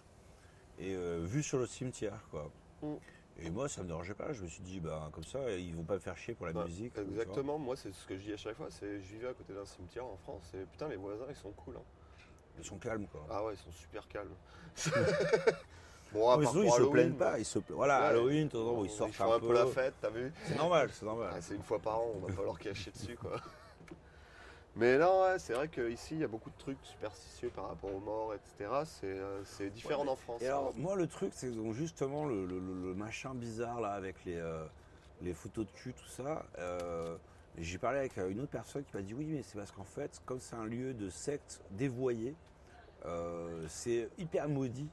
[0.78, 2.52] Et euh, vu sur le cimetière, quoi.
[2.82, 2.96] Mm.
[3.40, 4.32] Et moi, ça me dérangeait pas.
[4.34, 6.54] Je me suis dit, bah, comme ça, ils vont pas me faire chier pour la
[6.54, 6.98] Bah, musique.
[6.98, 9.54] Exactement, moi c'est ce que je dis à chaque fois, c'est je vivais à côté
[9.54, 11.76] d'un cimetière en France et putain les voisins ils sont cool.
[11.78, 11.82] hein.
[12.58, 13.26] Ils sont calmes, quoi.
[13.30, 14.34] Ah ouais, ils sont super calmes.
[16.14, 17.40] bon, à Mais part ils se plaignent pas.
[17.40, 17.60] Ils se...
[17.70, 18.06] Voilà, Ouais.
[18.08, 21.32] Halloween, temps ils sortent font un peu la fête, t'as vu C'est normal, c'est normal.
[21.34, 23.36] Ah, C'est une fois par an, on va pas leur cacher dessus quoi.
[24.78, 27.94] Mais non, ouais, c'est vrai qu'ici il y a beaucoup de trucs superstitieux par rapport
[27.96, 28.70] aux morts, etc.
[28.86, 30.42] C'est euh, c'est différent Ouais, en France.
[30.42, 32.60] Et alors, moi, le truc, c'est justement le, le-
[32.94, 34.66] machin bizarre là avec les, euh,
[35.22, 36.46] les photos de cul, tout ça.
[36.60, 37.16] euh,
[37.58, 40.22] J'ai parlé avec une autre personne qui m'a dit oui, mais c'est parce qu'en fait,
[40.26, 42.36] comme c'est un lieu de secte dévoyé,
[43.06, 44.90] euh, c'est hyper maudit.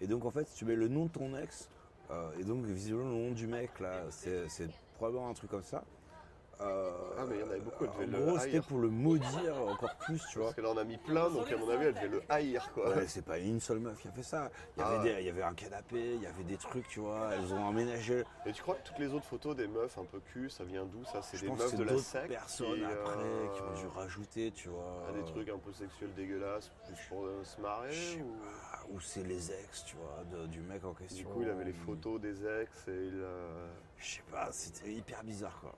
[0.00, 1.68] Et donc en fait, si tu mets le nom de ton ex,
[2.40, 4.46] et donc visiblement le nom du mec là, c'est
[4.96, 5.84] probablement un truc comme ça.
[6.60, 8.78] Euh, Ah, mais il y en avait beaucoup, elle En devait le gros, c'était pour
[8.78, 10.46] le maudire encore plus, tu vois.
[10.48, 12.90] Parce qu'elle en a mis plein, donc à mon avis, elle devait le haïr, quoi.
[12.96, 14.50] Ouais, c'est pas une seule meuf qui a fait ça.
[14.76, 15.02] Il y, avait Ah.
[15.02, 17.30] des- il y avait un canapé, il y avait des trucs, tu vois.
[17.34, 18.24] Elles ont emménagé.
[18.46, 20.84] Et tu crois que toutes les autres photos des meufs un peu cul, ça vient
[20.84, 23.86] d'où Ça, c'est des meufs de la secte personnes qui, après euh, qui ont dû
[23.96, 25.04] rajouter, tu vois.
[25.08, 28.94] à des trucs un peu sexuels dégueulasses, plus pour euh, se marrer ou...
[28.94, 31.28] Ou c'est les ex, tu vois, de- du mec en Du question.
[31.28, 33.20] coup, il avait les photos des ex et il...
[33.22, 33.68] euh,
[33.98, 35.74] Je sais pas, c'était hyper bizarre, quoi.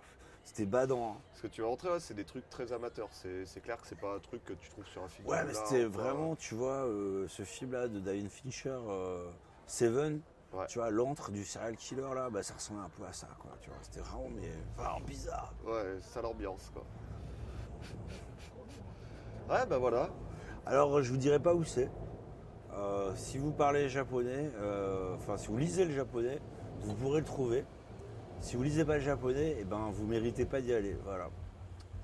[0.53, 1.13] C'était badant.
[1.13, 1.17] hein.
[1.31, 3.09] Parce que tu vas rentrer, ouais, c'est des trucs très amateurs.
[3.13, 5.29] C'est clair que c'est pas un truc que tu trouves sur un film.
[5.29, 9.31] Ouais, mais c'était vraiment, tu vois, euh, ce film-là de David Fincher, euh,
[9.69, 10.21] Seven,
[10.53, 10.67] Ouais.
[10.67, 13.53] tu vois, l'antre du serial killer, là, bah, ça ressemblait un peu à ça, quoi.
[13.61, 15.55] Tu vois, c'était vraiment, mais vraiment bizarre.
[15.65, 16.83] Ouais, ça l'ambiance, quoi.
[19.49, 20.09] Ouais, bah voilà.
[20.67, 21.89] Alors, je vous dirai pas où c'est.
[22.73, 24.51] Euh, si vous parlez japonais,
[25.15, 26.41] enfin, si vous lisez le japonais,
[26.81, 27.65] vous pourrez le trouver.
[28.41, 30.97] Si vous lisez pas le japonais, eh ben, vous méritez pas d'y aller.
[31.05, 31.29] Voilà.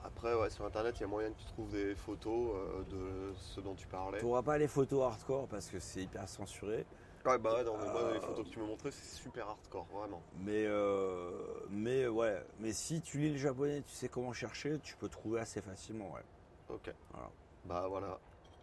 [0.04, 2.82] Après, ouais, sur internet, il y a moyen que tu trouves des photos euh,
[3.30, 4.18] de ce dont tu parlais.
[4.18, 6.84] Tu n'auras pas les photos hardcore parce que c'est hyper censuré.
[7.24, 9.48] Ouais, bah ouais, non, mais moi, Euh, les photos que tu me montrais, c'est super
[9.48, 10.22] hardcore, vraiment.
[10.44, 11.30] Mais, euh,
[11.70, 15.40] mais ouais, mais si tu lis le japonais, tu sais comment chercher, tu peux trouver
[15.40, 16.12] assez facilement.
[16.12, 16.22] Ouais.
[16.68, 16.92] Ok.
[17.12, 17.30] Voilà.
[17.64, 18.18] Bah voilà.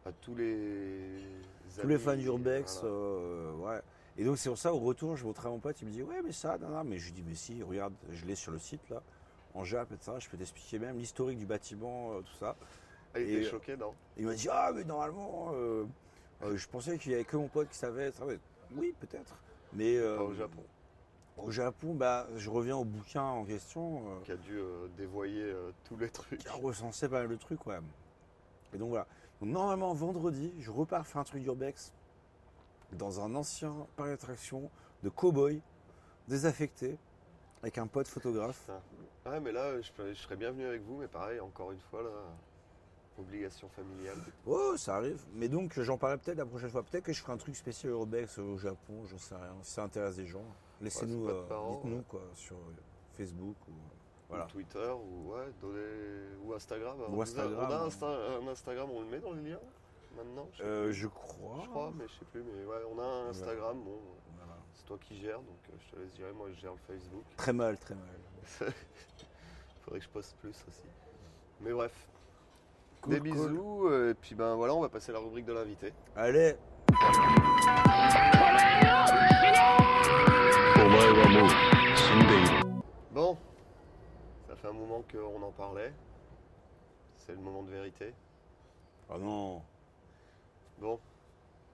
[0.06, 1.18] À tous les.
[1.82, 2.96] Tous les fans d'Urbex, voilà.
[2.96, 3.82] euh, ouais.
[4.18, 6.04] Et donc c'est pour ça, au retour, je montrais à mon pote, il me dit
[6.04, 8.52] ouais mais ça, non, non, mais je lui dis mais si, regarde, je l'ai sur
[8.52, 9.02] le site là,
[9.56, 12.56] en Jap et ça, je peux t'expliquer même l'historique du bâtiment, euh, tout ça.
[13.16, 13.94] Ah, il était choqué, non?
[14.18, 15.86] Il m'a dit ah mais normalement, euh,
[16.44, 18.12] euh, je pensais qu'il y avait que mon pote qui savait.
[18.12, 18.24] Ça.
[18.76, 19.36] Oui peut-être,
[19.74, 20.64] mais euh, Pas au Japon.
[21.38, 24.04] Au Japon, bah je reviens au bouquin en question.
[24.08, 26.40] euh, Qui a dû euh, dévoyer euh, tous les trucs.
[26.40, 27.80] qui a recensé pas mal de trucs, ouais.
[28.74, 29.08] Et donc voilà.
[29.42, 31.92] Donc normalement, vendredi, je repars faire un truc d'urbex
[32.94, 34.70] dans un ancien parc d'attraction
[35.04, 35.62] de cow-boy
[36.28, 36.98] désaffecté
[37.62, 38.70] avec un pote photographe.
[39.26, 42.04] Ouais, mais là, je, je serais bien venu avec vous, mais pareil, encore une fois,
[42.04, 42.10] là,
[43.20, 44.18] obligation familiale.
[44.46, 45.22] Oh, ça arrive.
[45.36, 46.84] Mais donc, j'en parlerai peut-être la prochaine fois.
[46.84, 49.56] Peut-être que je ferai un truc spécial urbex au Japon, j'en sais rien.
[49.62, 50.44] Si ça intéresse des gens,
[50.82, 52.04] laissez-nous, Ouais, euh, dites-nous ouais.
[52.10, 52.58] quoi, sur
[53.14, 53.74] Facebook ou
[54.30, 54.46] voilà.
[54.46, 56.98] Ou Twitter, ou, ouais, donner- ou Instagram.
[57.02, 57.88] Ou On a- Instagram, On a hein.
[57.88, 59.60] Insta- un Instagram, on le met dans les liens?
[60.16, 60.48] maintenant.
[60.54, 61.62] Je, euh, je crois.
[61.64, 62.44] Je crois, mais je sais plus.
[62.44, 63.78] Mais ouais, on a un Instagram.
[63.84, 64.00] Bon,
[64.38, 64.58] voilà.
[64.74, 66.34] c'est toi qui gères, donc euh, je te laisse gérer.
[66.34, 67.24] Moi, je gère le Facebook.
[67.38, 68.08] Très mal, très mal.
[69.82, 70.88] Faudrait que je poste plus aussi.
[71.62, 72.08] Mais bref.
[73.08, 73.88] Des bisous.
[73.88, 75.94] Euh, et puis ben voilà, on va passer à la rubrique de l'invité.
[76.16, 76.56] Allez.
[83.12, 83.38] Bon,
[84.48, 85.94] ça fait un moment qu'on en parlait.
[87.18, 88.14] C'est le moment de vérité.
[89.10, 89.62] Ah non
[90.80, 91.00] Bon,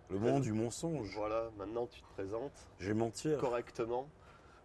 [0.10, 1.14] le monde du mensonge.
[1.16, 3.38] voilà, maintenant tu te présentes Je vais mentir.
[3.40, 4.08] correctement.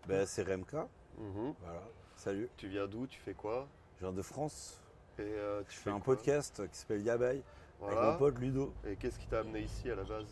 [0.06, 0.89] Ben, c'est Remka.
[1.19, 1.55] Mhm.
[1.62, 1.81] Voilà.
[2.16, 2.48] Salut.
[2.56, 3.06] Tu viens d'où?
[3.06, 3.66] Tu fais quoi?
[3.97, 4.81] Je viens de France.
[5.19, 7.43] Et euh, tu Je fais un podcast qui s'appelle Yabai avec
[7.81, 8.12] Voilà.
[8.12, 8.74] mon pote Ludo.
[8.86, 10.27] Et qu'est-ce qui t'a amené ici à la base?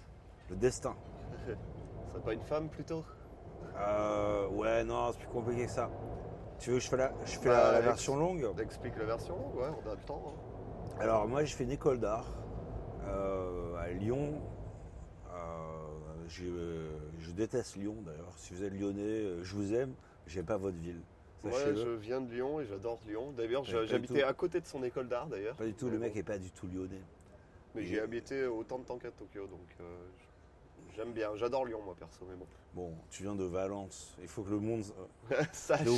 [0.51, 0.95] Le destin.
[1.47, 3.05] Ce serait pas une femme plutôt?
[3.77, 5.89] Euh, ouais, non, c'est plus compliqué que ça.
[6.59, 8.47] Tu veux que je fais la, je fais Bah, la, version longue?
[8.61, 10.23] Explique la version, ouais, on a le temps.
[10.27, 10.97] hein.
[11.01, 12.27] Alors, moi, j'ai fait une école d'art
[13.07, 14.41] euh, à Lyon.
[16.41, 18.33] Euh, je déteste Lyon d'ailleurs.
[18.37, 19.93] Si vous êtes lyonnais, euh, je vous aime.
[20.27, 21.01] J'aime pas votre ville.
[21.45, 21.77] Ouais, Sachez-le.
[21.77, 23.33] je viens de Lyon et j'adore Lyon.
[23.37, 25.57] D'ailleurs, Ouais, j'habitais à côté de son école d'art d'ailleurs.
[25.57, 27.03] Pas du tout, Mais le mec est pas du tout lyonnais.
[27.75, 29.85] Mais j'ai habité autant de temps qu'à Tokyo, donc euh,
[30.95, 31.35] j'aime bien.
[31.37, 32.47] J'adore Lyon, moi perso, mais bon.
[32.75, 34.17] Bon, tu viens de Valence.
[34.23, 34.85] Il faut que le monde.
[35.53, 35.89] Sache.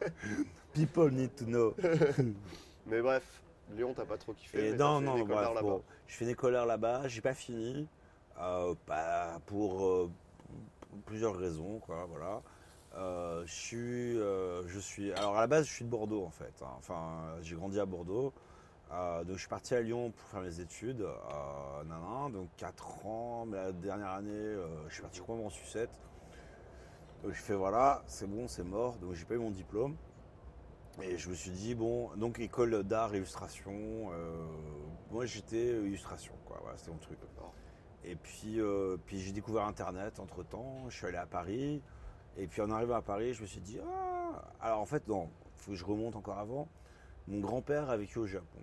[0.74, 1.74] People need to know.
[2.86, 4.68] Mais bref, Lyon, t'as pas trop kiffé.
[4.68, 5.62] Et mais non, non, bref, là-bas.
[5.62, 7.88] bon, je fais une école d'art là-bas, j'ai pas fini,
[8.38, 10.10] euh, pas pour, euh,
[10.90, 12.42] pour plusieurs raisons, quoi, voilà.
[12.94, 14.12] Euh, je suis,
[14.68, 16.52] je suis, alors à la base, je suis de Bordeaux en fait.
[16.62, 16.74] hein.
[16.76, 18.34] Enfin, j'ai grandi à Bordeaux,
[18.90, 23.06] donc je suis parti à Lyon pour faire mes études, euh, nan, nan, donc 4
[23.06, 24.54] ans, mais la dernière année,
[24.88, 25.90] je suis parti complètement en sucette.
[27.22, 29.96] Donc je fais voilà, c'est bon, c'est mort, donc j'ai pas eu mon diplôme.
[31.00, 33.72] Et je me suis dit, bon, donc école d'art, illustration,
[34.12, 34.46] euh,
[35.10, 37.18] moi j'étais illustration, quoi, voilà, c'était mon truc.
[38.04, 41.80] Et puis, euh, puis j'ai découvert Internet entre temps, je suis allé à Paris,
[42.36, 45.30] et puis en arrivant à Paris, je me suis dit, ah Alors en fait, non,
[45.56, 46.68] il faut que je remonte encore avant.
[47.28, 48.60] Mon grand-père a vécu au Japon.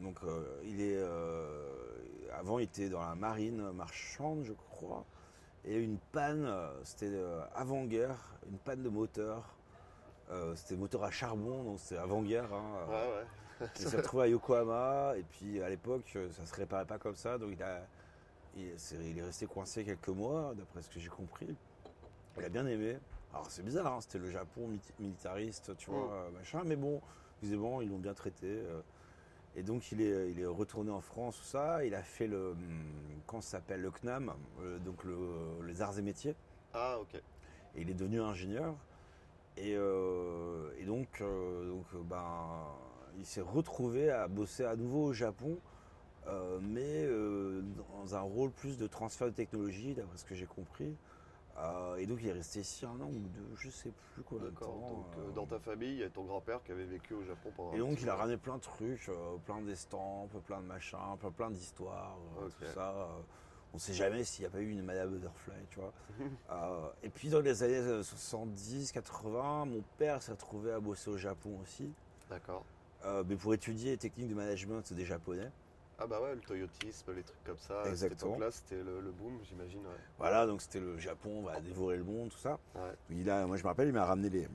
[0.00, 0.96] Donc euh, il est.
[0.96, 1.68] euh,
[2.32, 5.04] avant, il était dans la marine marchande, je crois.
[5.64, 8.16] Et une panne, euh, c'était euh, avant-guerre,
[8.50, 9.56] une panne de moteur
[10.30, 12.52] Euh, c'était moteur à charbon, donc c'était avant-guerre.
[12.52, 12.86] hein.
[12.88, 13.68] Ouais, ouais.
[13.78, 17.36] Il s'est retrouvé à Yokohama et puis à l'époque ça se réparait pas comme ça
[17.36, 17.82] donc il, a,
[18.56, 21.54] il, c'est- il est resté coincé quelques mois d'après ce que j'ai compris.
[22.38, 22.96] Il a bien aimé.
[23.34, 26.10] Alors c'est bizarre, hein, c'était le Japon militariste, tu vois, Mm.
[26.12, 27.02] euh, machin, mais bon,
[27.42, 28.46] visiblement ils l'ont bien traité.
[28.48, 28.80] euh.
[29.56, 31.84] et donc il est, il est retourné en France, tout ça.
[31.84, 32.84] Il a fait le, hum,
[33.26, 34.32] comment ça s'appelle, le CNAM,
[34.62, 36.34] euh, donc le- les arts et métiers.
[36.72, 37.14] Ah, ok.
[37.16, 38.74] Et il est devenu ingénieur.
[39.62, 42.66] Et, euh, et donc, euh, donc euh, ben,
[43.18, 45.58] il s'est retrouvé à bosser à nouveau au Japon,
[46.62, 47.08] mais
[47.76, 50.96] dans un rôle plus de transfert de technologie, d'après ce que j'ai compris.
[51.58, 54.44] Euh, et donc, il est resté ici un an ou deux, je sais plus de
[54.44, 54.68] D'accord.
[54.68, 57.50] Donc, euh, dans ta famille, il y a ton grand-père qui avait vécu au Japon
[57.54, 57.72] pendant.
[57.72, 61.30] Et donc, il a ramené plein de trucs, euh, plein d'estampes, plein de machins, plein,
[61.30, 63.08] plein d'histoires, tout ça.
[63.70, 63.74] Euh.
[63.74, 65.92] on sait jamais s'il n'y a pas eu une Madame Butterfly, tu vois.
[66.50, 71.08] Euh, et puis, dans les années euh, 70, 80, mon père s'est retrouvé à bosser
[71.10, 71.90] au Japon aussi,
[72.28, 72.64] D'accord.
[73.06, 75.50] euh, mais pour étudier les techniques de management des Japonais.
[75.98, 77.84] Ah, bah ouais, le toyotisme, les trucs comme ça.
[77.86, 78.32] Exactement.
[78.32, 79.80] époque-là, c'était le, le boom, j'imagine.
[79.80, 79.92] Ouais.
[80.18, 82.58] Voilà, donc c'était le Japon, on va dévorer le monde, tout ça.
[82.74, 82.92] Ouais.
[83.10, 84.48] Il a, moi, je me rappelle, il m'a ramené les,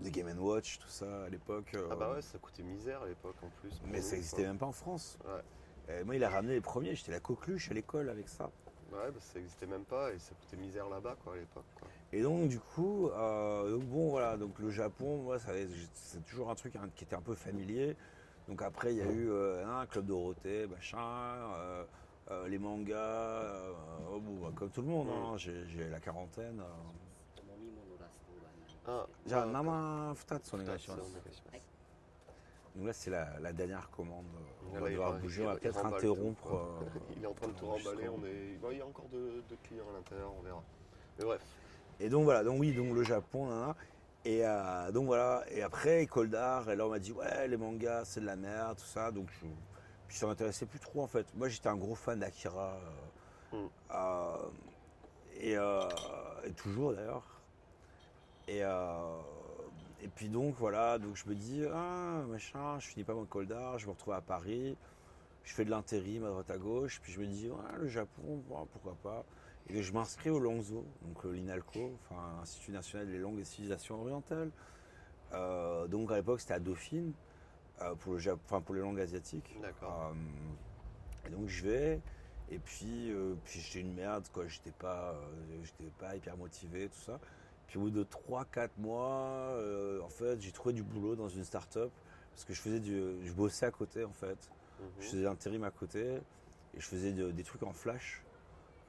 [0.00, 1.72] les Game Watch, tout ça, à l'époque.
[1.74, 3.72] euh, Ah, bah ouais, ça coûtait misère à l'époque en plus.
[3.86, 5.18] Mais ça n'existait même pas en France.
[5.24, 5.40] Ouais.
[5.89, 8.51] Et moi, il a ramené les premiers, j'étais la coqueluche à l'école avec ça.
[8.91, 11.65] Ouais, bah, ça n'existait même pas et ça coûtait misère là-bas, quoi, à l'époque.
[11.79, 11.87] quoi.
[12.13, 15.51] Et donc, du coup, euh, donc bon, voilà, donc le Japon, moi, ça-
[15.93, 17.95] c'est toujours un truc hein, qui était un peu familier.
[18.47, 21.83] Donc après, il y a eu euh, un club Dorothée, machin, euh,
[22.31, 23.73] euh, les mangas, euh,
[24.13, 26.59] oh, bon, bah, comme tout le monde, hein, j'ai j'ai la quarantaine.
[26.61, 26.63] euh.
[27.49, 30.97] 飲み物ラストがない Ah, じゃあ、 ah, 生2つお願いし d'accord.
[30.97, 31.70] ます。
[32.74, 34.24] Donc là, c'est la, la dernière commande.
[34.70, 36.54] On Là, va devoir bouger, on va peut-être interrompre.
[36.54, 36.84] euh,
[37.16, 38.72] Il est en train de tout remballer, on est...
[38.72, 40.62] il y a encore de, de clients à l'intérieur, on verra.
[41.18, 41.42] Mais bref.
[42.00, 43.74] Et donc voilà, donc oui, donc le Japon,
[44.24, 47.56] et euh, donc voilà, et après école d'art, et là on m'a dit ouais les
[47.56, 49.46] mangas c'est de la merde, tout ça, donc je,
[50.08, 51.26] puis ça m'intéressait plus trop en fait.
[51.34, 52.76] Moi j'étais un gros fan d'Akira,
[53.52, 53.68] euh, Mm.
[53.94, 54.36] euh,
[55.40, 55.82] et, euh,
[56.44, 57.26] et toujours d'ailleurs.
[58.48, 59.18] Et, euh,
[60.02, 63.46] et puis donc voilà, donc je me dis ah machin, je finis pas mon école
[63.46, 64.76] d'art, je me retrouve à Paris,
[65.44, 68.42] je fais de l'intérim à droite à gauche, puis je me dis ouais, le Japon,
[68.72, 69.24] pourquoi pas.
[69.68, 74.00] Et je m'inscris au Langzo, donc euh, l'INALCO, enfin l'Institut national des langues et civilisations
[74.00, 74.50] orientales.
[75.32, 77.12] Euh, donc à l'époque c'était à Dauphine,
[77.80, 79.56] euh, pour, le Jap- enfin, pour les langues asiatiques.
[79.62, 80.10] D'accord.
[80.12, 82.00] Euh, et donc je vais,
[82.50, 83.12] et puis,
[83.44, 84.46] puis j'étais une merde, quoi.
[84.48, 85.14] J'étais pas,
[85.62, 87.20] j'étais pas hyper motivé, tout ça.
[87.72, 89.08] Puis au bout de 3-4 mois,
[89.54, 91.90] euh, en fait, j'ai trouvé du boulot dans une start-up
[92.30, 94.50] parce que je faisais du, je bossais à côté en fait.
[94.78, 94.86] Mhm.
[95.00, 96.16] Je faisais l'intérim à côté
[96.74, 98.22] et je faisais de- des trucs en flash.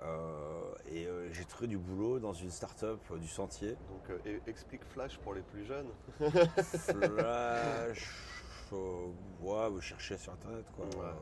[0.02, 3.78] Euh, et euh, j'ai trouvé du boulot dans une start-up euh, du sentier.
[4.10, 5.88] Donc, et- explique Flash pour les plus jeunes.
[6.20, 8.10] Flash,
[8.74, 10.86] ouais, vous cherchez sur internet quoi.
[10.88, 11.14] Ouais.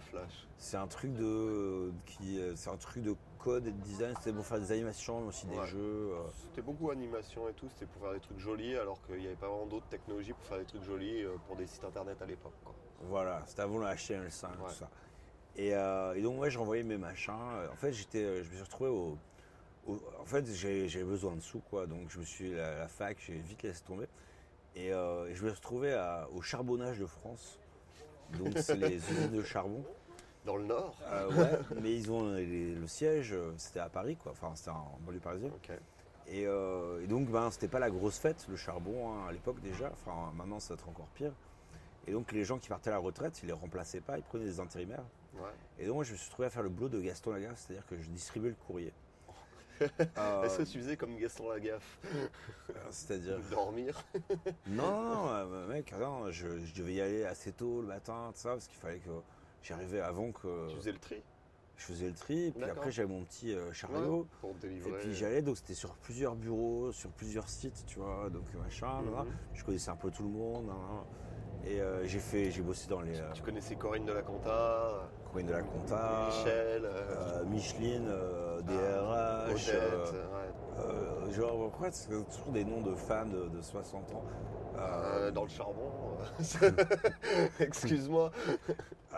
[0.00, 0.48] Flash.
[0.56, 4.14] C'est un truc de qui, c'est un truc de code et de design.
[4.18, 5.66] C'était pour faire des animations, mais aussi des Ouais.
[5.66, 6.12] jeux.
[6.12, 6.22] euh.
[6.32, 9.36] C'était beaucoup animation et tout, c'était pour faire des trucs jolis, alors qu'il n'y avait
[9.36, 12.26] pas vraiment d'autres technologies pour faire des trucs jolis euh, pour des sites internet à
[12.26, 12.52] l'époque.
[13.02, 14.68] Voilà, c'était avant le HTML5, Ouais.
[14.68, 14.90] tout ça.
[15.56, 17.32] Et, euh, et donc, moi, j'ai envoyé mes machins.
[17.72, 19.18] En fait, j'étais, euh, je me suis retrouvé au.
[19.86, 21.86] au- en fait, j'avais besoin de sous, quoi.
[21.86, 22.52] Donc, je me suis.
[22.54, 24.06] La, la fac, j'ai vite laissé tomber.
[24.76, 27.58] Et, euh, et je me suis retrouvé à- au charbonnage de France.
[28.38, 29.82] Donc, c'est les usines de charbon.
[30.44, 34.16] Dans le Nord Euh, ouais, mais ils ont les- le siège, euh, c'était à Paris,
[34.16, 34.32] quoi.
[34.32, 35.52] Enfin, c'était en banlieue parisienne.
[35.54, 35.70] Ok.
[36.28, 39.60] Et, euh, et donc, ben, c'était pas la grosse fête, le charbon, hein, à l'époque
[39.60, 39.90] déjà.
[39.92, 41.32] Enfin, maintenant, ça va être encore pire.
[42.06, 44.44] Et donc, les gens qui partaient à la retraite, ils les remplaçaient pas, ils prenaient
[44.46, 45.04] des intérimaires.
[45.34, 45.50] Ouais.
[45.78, 47.86] Et donc, moi, je me suis retrouvé à faire le boulot de Gaston Lagaffe, c'est-à-dire
[47.86, 48.92] que je distribuais le courrier.
[50.18, 51.98] Euh, Est-ce que tu faisais comme Gaston Lagaffe
[52.90, 53.38] c'est-à-dire.
[53.50, 53.98] Dormir
[54.66, 58.40] Non, non, non, mec, non, je, je devais y aller assez tôt le matin, tout
[58.40, 59.08] ça, parce qu'il fallait que
[59.62, 61.22] j'arrivais avant que Tu faisais le tri
[61.76, 62.48] je faisais le tri.
[62.48, 64.18] Et puis après, j'avais mon petit euh, chariot.
[64.20, 64.98] Ouais, Pour Et délivrer.
[65.00, 69.06] puis j'allais, donc c'était sur plusieurs bureaux, sur plusieurs sites, tu vois, donc machin, Mhm.
[69.14, 69.26] là, là.
[69.54, 71.70] je connaissais un peu tout le monde, là, là.
[71.70, 75.08] et euh, j'ai fait, j'ai bossé dans les euh, Tu connaissais Corinne de la Compta,
[75.32, 80.84] coins de la compta, Michel, euh, euh, Micheline, euh, Ah, DRH, Odette, euh, ouais.
[80.84, 84.24] euh, genre, pourquoi c'est toujours des noms de femmes de, de 60 ans
[84.80, 86.16] Euh, dans le charbon.
[87.60, 88.32] Excuse-moi.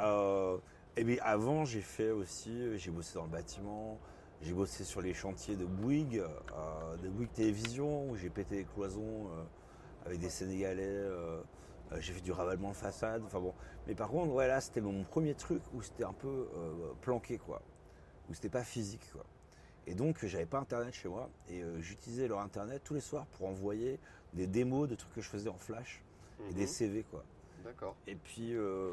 [0.00, 0.58] Euh,
[0.96, 3.98] et bien avant, j'ai fait aussi, euh, j'ai bossé dans le bâtiment,
[4.40, 6.24] j'ai bossé sur les chantiers de Bouygues,
[6.54, 9.28] euh, de Bouygues Télévision, où j'ai pété les cloisons
[10.04, 11.04] avec des Sénégalais.
[11.98, 13.22] j'ai fait du ravalement de façade.
[13.24, 13.54] Enfin bon.
[13.86, 16.48] Mais par contre, ouais, là, c'était mon premier truc où c'était un peu
[17.02, 17.62] planqué, quoi.
[18.28, 19.24] Où c'était pas physique, quoi.
[19.86, 21.30] Et donc, j'avais pas internet chez moi.
[21.48, 24.00] Et j'utilisais leur internet tous les soirs pour envoyer
[24.32, 26.00] des démos de trucs que je faisais en flash
[26.40, 26.54] et Mhm.
[26.54, 27.22] des CV, quoi.
[27.64, 27.94] D'accord.
[28.06, 28.90] Et puis, euh,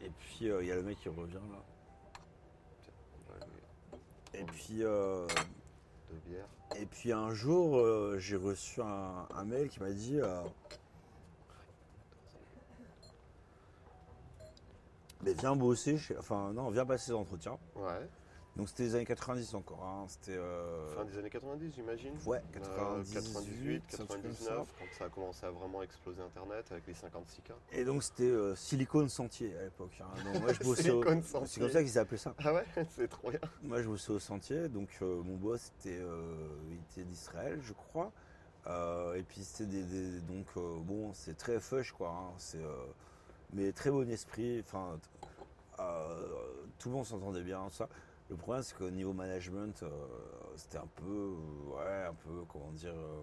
[0.00, 1.58] et puis euh, il y a le mec qui revient là.
[4.34, 5.26] Et puis, euh,
[6.10, 6.46] De bière.
[6.76, 10.42] et puis un jour, euh, j'ai reçu un, un mail qui m'a dit euh,
[15.22, 17.58] Mais viens bosser, chez- enfin non, viens passer des entretiens.
[17.76, 18.08] Ouais.
[18.56, 20.04] Donc c'était les années 90 encore, hein.
[20.08, 20.36] c'était.
[20.36, 22.12] euh, Fin des années 90, j'imagine.
[22.26, 26.20] Ouais, Euh, 98, 98, un truc comme 99, quand ça a commencé à vraiment exploser
[26.20, 27.52] Internet avec les 56K.
[27.72, 29.98] Et donc c'était euh, Silicon Sentier à l'époque.
[30.02, 30.38] hein.
[30.38, 32.34] Moi je bossais au- Silicon C'est comme ça qu'ils appelaient ça.
[32.44, 33.40] Ah ouais, c'est trop bien.
[33.62, 37.72] Moi, je bossais au sentier, donc euh, mon boss était, euh, il était d'Israël, je
[37.72, 38.12] crois.
[38.66, 42.10] Euh, et puis c'était des, des- donc euh, bon, c'est très fush quoi.
[42.10, 42.84] hein, c'est euh,
[43.54, 44.60] mais très bon esprit.
[44.60, 44.98] Enfin,
[45.80, 46.28] euh,
[46.78, 47.66] tout le monde s'entendait bien.
[47.70, 47.88] Ça.
[48.32, 49.90] Le problème, c'est qu'au niveau management, euh,
[50.56, 52.94] c'était un peu, euh, ouais, un peu comment dire.
[52.94, 53.20] euh,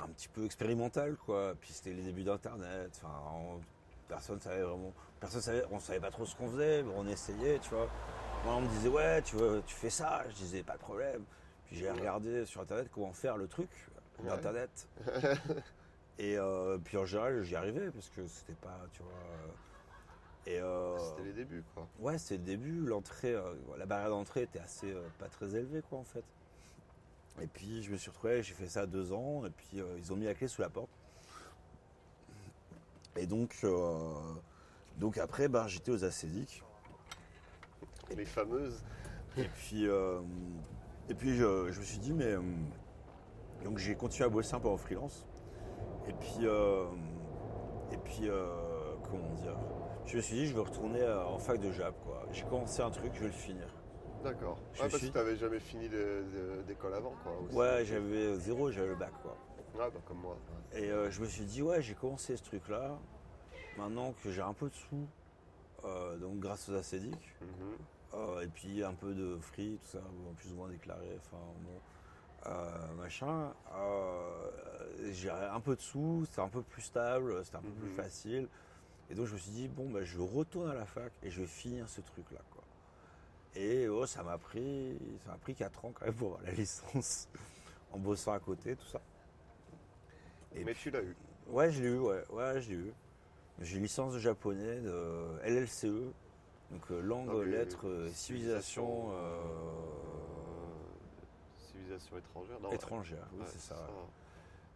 [0.00, 1.54] un petit peu expérimental quoi.
[1.60, 2.90] Puis c'était les débuts d'internet.
[3.02, 3.60] Enfin, on-
[4.08, 7.58] personne savait vraiment, personne savait, on savait pas trop ce qu'on faisait, mais on essayait,
[7.58, 7.88] tu vois.
[8.44, 10.24] Moi, on me disait ouais, tu veux, tu fais ça.
[10.30, 11.22] Je disais pas de problème.
[11.66, 13.68] Puis j'ai regardé sur internet comment faire le truc
[14.20, 14.28] Ouais.
[14.28, 14.88] d'internet.
[16.18, 19.12] Et euh, puis en général, j'y arrivais parce que c'était pas, tu vois.
[20.48, 21.86] Euh, Et euh, C'était les débuts, quoi.
[22.00, 22.80] Ouais, c'est le début.
[22.86, 26.24] L'entrée, euh, la barrière d'entrée était assez euh, pas très élevée, quoi, en fait.
[27.40, 30.16] Et puis je me suis retrouvé, j'ai fait ça deux ans, et puis ils ont
[30.16, 30.90] mis la clé sous la porte.
[33.16, 33.64] Et donc,
[34.96, 36.64] donc après, ben, j'étais aux acédiques.
[38.16, 38.82] Les fameuses.
[39.36, 42.34] Et puis, et puis je, je me suis dit, mais.
[43.62, 45.24] donc j'ai continué à bosser un peu en freelance.
[46.08, 46.40] Et puis.
[46.46, 46.86] euh,
[47.92, 48.28] et puis.
[48.28, 49.56] euh, comment dire?
[50.08, 52.26] Je me suis dit, je vais retourner euh, en fac de Jap, quoi.
[52.32, 53.66] J'ai commencé un truc, je vais le finir.
[54.24, 54.58] D'accord.
[54.74, 55.88] Je parce suis- que t'avais jamais fini
[56.66, 57.32] d'école avant, quoi.
[57.46, 57.54] aussi.
[57.54, 59.36] Ouais, j'avais zéro, j'avais le bac, quoi.
[59.74, 60.36] Ouais, bah comme moi.
[60.72, 60.80] ouais.
[60.82, 62.98] Et euh, je me suis dit, ouais, j'ai commencé ce truc-là.
[63.76, 65.06] Maintenant que j'ai un peu de sous,
[65.84, 67.76] euh, donc grâce aux acédiques, Mhm.
[68.14, 70.00] Euh, et puis un peu de free, tout ça,
[70.38, 73.52] plus ou moins déclaré, enfin bon, euh, machin.
[73.76, 74.48] Euh,
[75.10, 77.94] j'ai un peu de sous, c'était un peu plus stable, c'était un peu plus Mhm.
[77.94, 78.48] facile.
[79.10, 81.40] Et donc je me suis dit, bon, bah, je retourne à la fac et je
[81.40, 82.40] vais finir ce truc-là.
[82.50, 82.62] Quoi.
[83.54, 86.52] Et oh, ça m'a pris, ça m'a pris 4 ans quand même pour avoir la
[86.52, 87.28] licence,
[87.92, 89.00] en bossant à côté, tout ça.
[90.54, 91.16] Et Mais puis- tu l'as eu.
[91.48, 92.92] Ouais, je l'ai eu, ouais, ouais, je l'ai eu.
[93.60, 96.12] J'ai une licence de japonais de LLCE,
[96.70, 99.40] donc euh, langue, lettres, euh, civilisation euh,
[101.72, 102.60] Civilisation étrangère.
[102.60, 103.88] Non, étrangère, oui, c'est ça.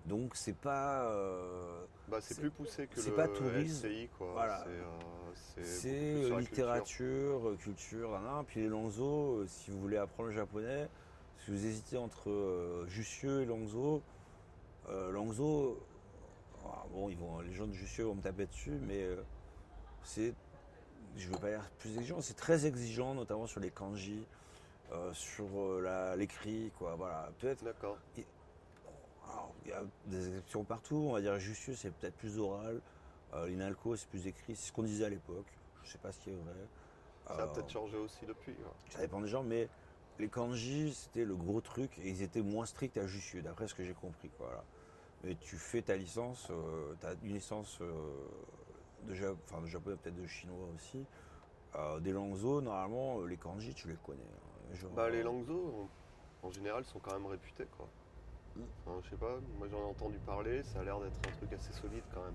[0.06, 3.86] Donc c'est pas, euh, Bah, c'est plus poussé que c'est le pas tourisme.
[3.86, 4.32] LCI, quoi.
[4.32, 4.64] Voilà.
[5.34, 8.44] C'est, euh, littérature, euh, culture, nan, nan.
[8.44, 10.88] puis les Langzo, si vous voulez apprendre le japonais,
[11.38, 14.02] si vous hésitez entre euh, Jussieu et Langzo,
[14.88, 15.80] Langzo,
[16.64, 19.06] ah, bon, ils vont, les gens de Jussieu vont me taper dessus, mais
[20.02, 20.34] c'est,
[21.16, 24.26] je veux pas dire plus exigeant, c'est très exigeant, notamment sur les kanji,
[25.12, 25.46] sur
[26.16, 27.30] l'écrit, quoi, voilà.
[27.38, 27.96] Peut-être D'accord.
[29.32, 30.96] Alors, il y a des exceptions partout.
[30.96, 32.80] On va dire Jussieu, c'est peut-être plus oral.
[33.34, 34.56] Euh, L'Inalco, c'est plus écrit.
[34.56, 35.46] C'est ce qu'on disait à l'époque.
[35.84, 36.54] Je sais pas ce qui est vrai.
[37.26, 38.52] Ça a Euh, peut-être changé aussi depuis.
[38.52, 38.90] ouais.
[38.90, 39.68] Ça dépend des gens, mais
[40.18, 43.74] les kanji, c'était le gros truc et ils étaient moins stricts à Jussieu, d'après ce
[43.74, 44.28] que j'ai compris.
[44.36, 44.64] Quoi, voilà.
[45.24, 46.50] Mais tu fais ta licence,
[47.00, 47.94] tu as une licence euh,
[49.06, 51.04] de, ja- enfin, de japonais, peut-être de chinois aussi.
[51.76, 54.20] Euh, des Langzo, normalement, euh, les kanji, tu les connais.
[54.20, 54.74] hein.
[54.74, 55.88] Genre, Bah, les euh, Langzo,
[56.42, 57.88] en en général, sont quand même réputés, quoi.
[58.86, 61.52] Enfin, je sais pas, moi j'en ai entendu parler, ça a l'air d'être un truc
[61.52, 62.34] assez solide quand même.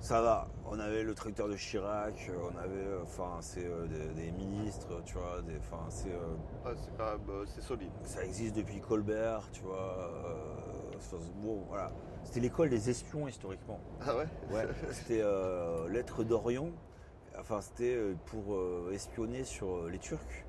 [0.00, 0.46] Ça va.
[0.64, 4.30] On avait le tracteur de Chirac, euh, on avait, euh, enfin, c'est euh, des, des
[4.30, 7.90] ministres, tu vois, des, enfin, c'est, euh, Ah, c'est pas, bah, c'est solide.
[8.04, 9.98] ça existe depuis Colbert, tu vois.
[10.24, 11.90] euh, bon, voilà.
[12.22, 13.80] C'était l'école des espions historiquement.
[14.00, 14.26] Ah ouais?
[14.52, 14.66] Ouais.
[14.92, 15.22] c'était
[15.90, 16.70] lettre d'Orient.
[17.38, 17.96] Enfin, c'était
[18.26, 18.56] pour
[18.92, 20.44] espionner sur les Turcs.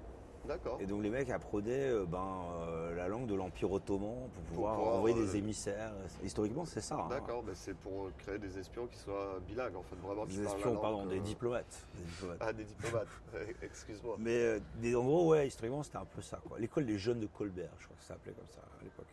[0.45, 0.77] D'accord.
[0.81, 4.75] Et donc les mecs apprenaient euh, ben, euh, la langue de l'Empire ottoman pour pouvoir
[4.75, 5.93] pouvoir, envoyer euh, des émissaires.
[6.23, 6.95] Historiquement, c'est ça.
[6.95, 7.07] hein.
[7.09, 10.25] D'accord, c'est pour euh, créer des espions qui soient bilingues, en fait, vraiment.
[10.25, 11.85] Des espions, langue, pardon, euh, des diplomates.
[11.95, 12.37] Des diplomates.
[12.41, 13.07] Ah, des diplomates,
[13.61, 14.15] excuse-moi.
[14.19, 16.39] Mais euh, des- en gros, ouais, historiquement, c'était un peu ça.
[16.57, 19.05] L'école des jeunes de Colbert, je crois que ça s'appelait comme ça à l'époque.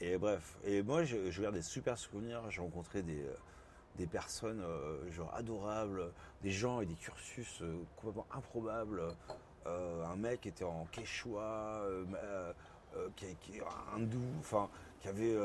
[0.00, 2.42] Et bref, et moi, je, je garde des super souvenirs.
[2.50, 3.34] J'ai rencontré des, euh,
[3.96, 6.10] des personnes euh, genre adorables,
[6.42, 9.02] des gens et des cursus euh, complètement improbables.
[9.66, 13.60] Euh, un mec qui était en quechua, euh, euh, qui, qui
[13.94, 14.68] hindou, enfin,
[15.00, 15.36] qui avait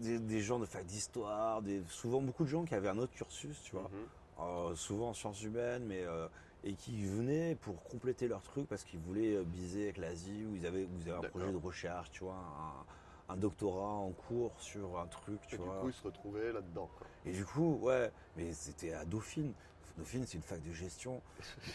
[0.00, 3.60] des, des gens de fac d'histoire, souvent beaucoup de gens qui avaient un autre cursus,
[3.62, 3.90] tu vois.
[3.90, 4.08] Mhm.
[4.40, 6.28] Euh, souvent en sciences humaines, mais euh,
[6.62, 10.64] et qui venaient pour compléter leur truc parce qu'ils voulaient biser avec l'Asie ou ils
[10.64, 14.52] avaient, ou ils avaient un projet de recherche, tu vois, un, un doctorat en cours
[14.60, 16.88] sur un truc, tu Et du coup, ils se retrouvaient là-dedans.
[17.26, 19.52] Et du coup, ouais, mais c'était à Dauphine.
[19.98, 21.20] Dauphine, c'est une fac de gestion.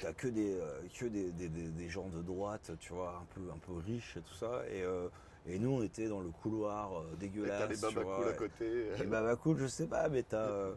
[0.01, 3.25] T'as que des euh, que des, des- des- des gens de droite, tu vois, un
[3.35, 4.63] peu un peu riches et tout ça.
[4.71, 5.09] Et, euh,
[5.45, 7.59] et nous, on était dans le couloir dégueulasse.
[7.59, 8.87] t'as les babacools à côté.
[8.99, 10.47] Et bah, cool, je sais pas, mais t'as.
[10.47, 10.75] euh,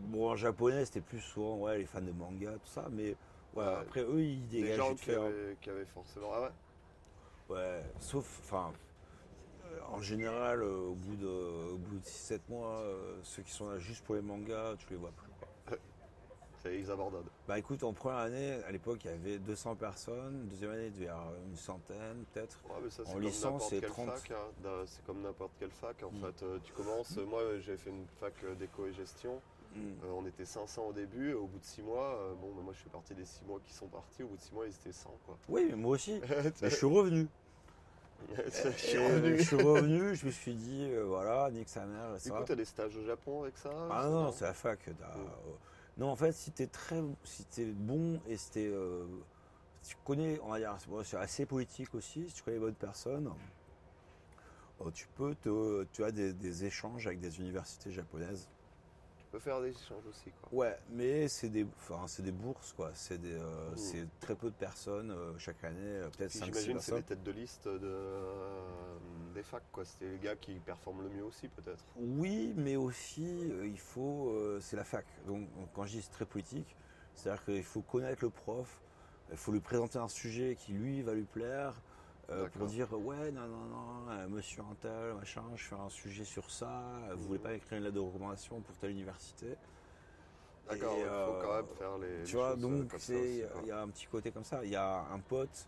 [0.00, 2.86] bon, en japonais, c'était plus souvent ouais, les fans de manga, tout ça.
[2.92, 3.10] Mais
[3.54, 3.64] ouais, Ouais.
[3.80, 6.30] après, eux, ils des dégagent gens vite qui avaient, qui avaient forcément.
[6.32, 8.72] Ah ouais Ouais, sauf, enfin,
[9.88, 11.26] en général, euh, au bout de,
[11.72, 14.86] au bout de 6-7 mois, euh, ceux qui sont là juste pour les mangas, tu
[14.90, 15.29] les vois plus.
[16.62, 17.24] C'est- ils abandonnent.
[17.48, 20.46] Bah écoute, en première année, à l'époque, il y avait 200 personnes.
[20.48, 22.58] Deuxième année, il devait y avoir une centaine, peut-être.
[22.68, 24.10] Ouais, mais ça, c'est En licence, c'est quelle 30.
[24.10, 24.30] fac.
[24.32, 24.68] hein.
[24.86, 26.02] C'est comme n'importe quelle fac.
[26.02, 26.20] En Mm.
[26.20, 27.16] fait, Euh, tu commences.
[27.16, 29.40] Moi, j'ai fait une fac euh, d'éco et gestion.
[29.74, 29.78] Mm.
[30.04, 31.32] Euh, on était 500 au début.
[31.32, 33.58] Au bout de 6 mois, euh, bon, bah, moi, je fais partie des 6 mois
[33.64, 34.22] qui sont partis.
[34.22, 35.16] Au bout de 6 mois, ils étaient 100.
[35.24, 35.38] Quoi.
[35.48, 36.20] Oui, mais moi aussi.
[36.62, 37.26] Mais je suis revenu.
[38.44, 39.38] je suis revenu.
[39.38, 42.10] Je suis revenu, je me suis dit, euh, voilà, nique sa mère.
[42.16, 42.36] et Du ça.
[42.36, 44.78] coup, t'as des stages au Japon avec ça Ah non, c'est la fac.
[44.84, 45.24] t'as- Mm.
[46.00, 49.04] Non, en fait, si t'es très, si t'es bon et si t'es, euh,
[49.86, 50.74] tu connais, on va dire,
[51.04, 52.26] c'est assez politique aussi.
[52.26, 53.30] Si tu connais les bonnes personnes,
[54.80, 58.48] euh, tu peux te, tu as des échanges avec des universités japonaises.
[59.30, 60.32] Tu peux faire des échanges aussi.
[60.42, 60.58] Quoi.
[60.58, 62.90] Ouais, mais c'est des, enfin, c'est des bourses quoi.
[62.94, 63.76] C'est des, euh, Mm.
[63.76, 66.82] c'est très peu de personnes euh, chaque année, euh, peut-être Puis 5 6 J'imagine que
[66.82, 68.98] c'est les têtes de liste de, euh,
[69.32, 69.62] des facs.
[69.70, 69.84] quoi.
[69.84, 71.84] C'était les gars qui performent le mieux aussi, peut-être.
[71.96, 74.36] Oui, mais aussi, il faut.
[74.60, 75.06] c'est la fac.
[75.28, 76.74] Donc, donc, quand je dis c'est très politique,
[77.14, 78.80] c'est-à-dire qu'il faut connaître le prof,
[79.30, 81.80] il faut lui présenter un sujet qui lui va lui plaire.
[82.30, 85.88] Euh, pour dire ouais non non non euh, monsieur un tel machin je fais un
[85.88, 86.82] sujet sur ça
[87.16, 89.56] vous voulez pas écrire une lettre de recommandation pour telle université?
[90.68, 92.22] D'accord, il faut quand euh, même faire les.
[92.24, 92.92] tu les vois euh, donc
[93.62, 94.60] il y a un petit côté comme ça.
[94.64, 95.66] Il y a un pote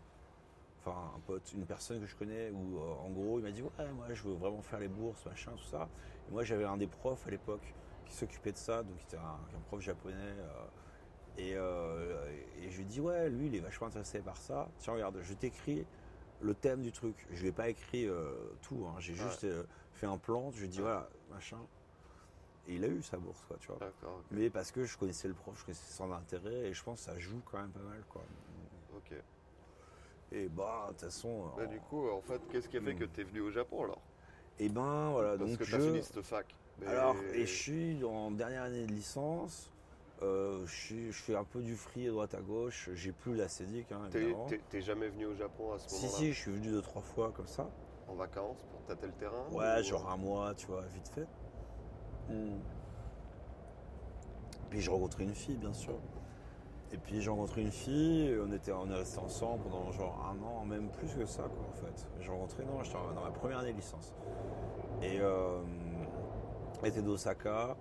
[0.79, 3.61] enfin un pote une personne que je connais où euh, en gros il m'a dit
[3.61, 5.89] ouais moi je veux vraiment faire les bourses machin tout ça.
[6.29, 7.73] Et moi j'avais un des profs à l'époque
[8.05, 10.65] qui s'occupait de ça donc c'était un, un prof japonais euh,
[11.37, 12.29] et, euh,
[12.61, 14.69] et je lui ai dit ouais lui il est vachement intéressé par ça.
[14.77, 15.85] Tiens regarde je t'écris
[16.43, 18.95] le thème du truc je lui ai pas écrit euh, tout hein.
[18.99, 19.19] j'ai Ouais.
[19.19, 19.63] juste euh,
[19.93, 20.83] fait un plan je lui ai dit Ouais.
[20.83, 21.57] voilà machin
[22.67, 23.79] et il a eu sa bourse quoi tu vois
[24.31, 27.05] mais parce que je connaissais le prof, je connaissais son intérêt et je pense que
[27.11, 28.21] ça joue quand même pas mal quoi.
[28.95, 29.13] ok.
[30.31, 31.51] Et bah de toute façon.
[31.55, 32.99] Bah, en- du coup, en fait, qu'est-ce qui a fait Hmm.
[32.99, 34.01] que tu es venu au Japon alors?
[34.59, 35.75] Et ben voilà Parce donc que je.
[35.75, 36.55] tu as fini cette fac.
[36.79, 39.71] Mais- Alors et je suis en dernière année de licence.
[40.23, 42.89] Euh, je, fais un peu du free à droite à gauche.
[42.93, 46.33] J'ai plus la CEDIC hein, T'es- jamais venu au Japon à ce Si moment-là si,
[46.33, 47.69] je suis venu deux trois fois comme ça.
[48.07, 51.27] En vacances pour tâter le terrain Ouais, ou- genre un mois, tu vois, vite fait.
[52.29, 52.59] Hmm.
[54.69, 55.95] Puis j'ai rencontré une fille, bien sûr.
[56.91, 60.43] Et puis j'ai rencontré une fille, on, était, on est resté ensemble pendant genre un
[60.43, 62.07] an, même plus que ça, quoi, en fait.
[62.21, 64.13] J'ai rencontré, non, j'étais dans ma première année de licence.
[65.01, 65.59] Et euh,
[66.81, 67.75] elle était d'Osaka,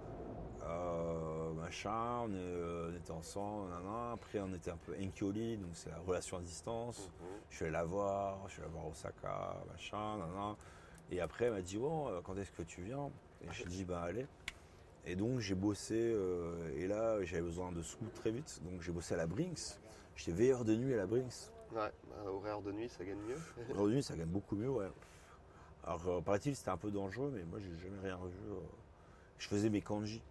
[0.64, 1.31] euh,
[1.72, 4.12] machin, on, est, euh, on était ensemble, nanana.
[4.12, 7.10] Après, on était un peu enkyoli, donc c'est la relation à distance.
[7.20, 7.26] Mhm.
[7.48, 10.56] Je suis allé la voir, je suis allé la voir Osaka, machin,
[11.10, 13.10] Et après, elle m'a dit, bon, euh, quand est-ce que tu viens?
[13.42, 14.26] Et j'ai dit, bah allez.
[15.06, 18.60] Et donc, j'ai bossé, euh, et là, j'avais besoin de sous très vite.
[18.64, 19.78] Donc, j'ai bossé à la Brinks.
[20.14, 21.50] J'étais veilleur de nuit à la Brinks.
[21.72, 23.40] Ouais, bah, horaire de nuit, ça gagne mieux.
[23.66, 24.90] Veilleur de nuit, ça gagne beaucoup mieux, ouais.
[25.84, 28.36] Alors, paraît-il, c'était un peu dangereux, mais moi, j'ai jamais rien revu.
[29.38, 30.22] Je faisais mes kanji.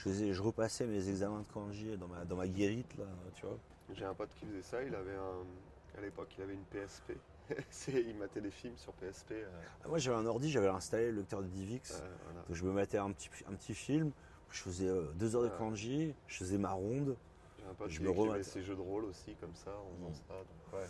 [0.00, 3.04] Je, faisais, je repassais mes examens de kanji dans ma, dans ma guérite, là,
[3.34, 3.58] tu vois.
[3.92, 5.98] J'ai un pote qui faisait ça, il avait un.
[5.98, 7.12] À l'époque, il avait une PSP.
[7.88, 9.32] Il matait des films sur PSP.
[9.32, 9.48] euh,
[9.84, 11.90] Ah, Moi, j'avais un ordi, j'avais installé le lecteur de DivX.
[12.00, 12.40] euh, voilà.
[12.46, 14.12] Donc je me mettais un petit, un petit film,
[14.52, 17.16] je faisais euh, deux heures de kanji, je faisais ma ronde.
[17.58, 18.44] J'ai un pote je qui me remate.
[18.44, 20.34] ses jeux de rôle aussi, comme ça, en faisant ça.
[20.34, 20.86] Donc, ouais.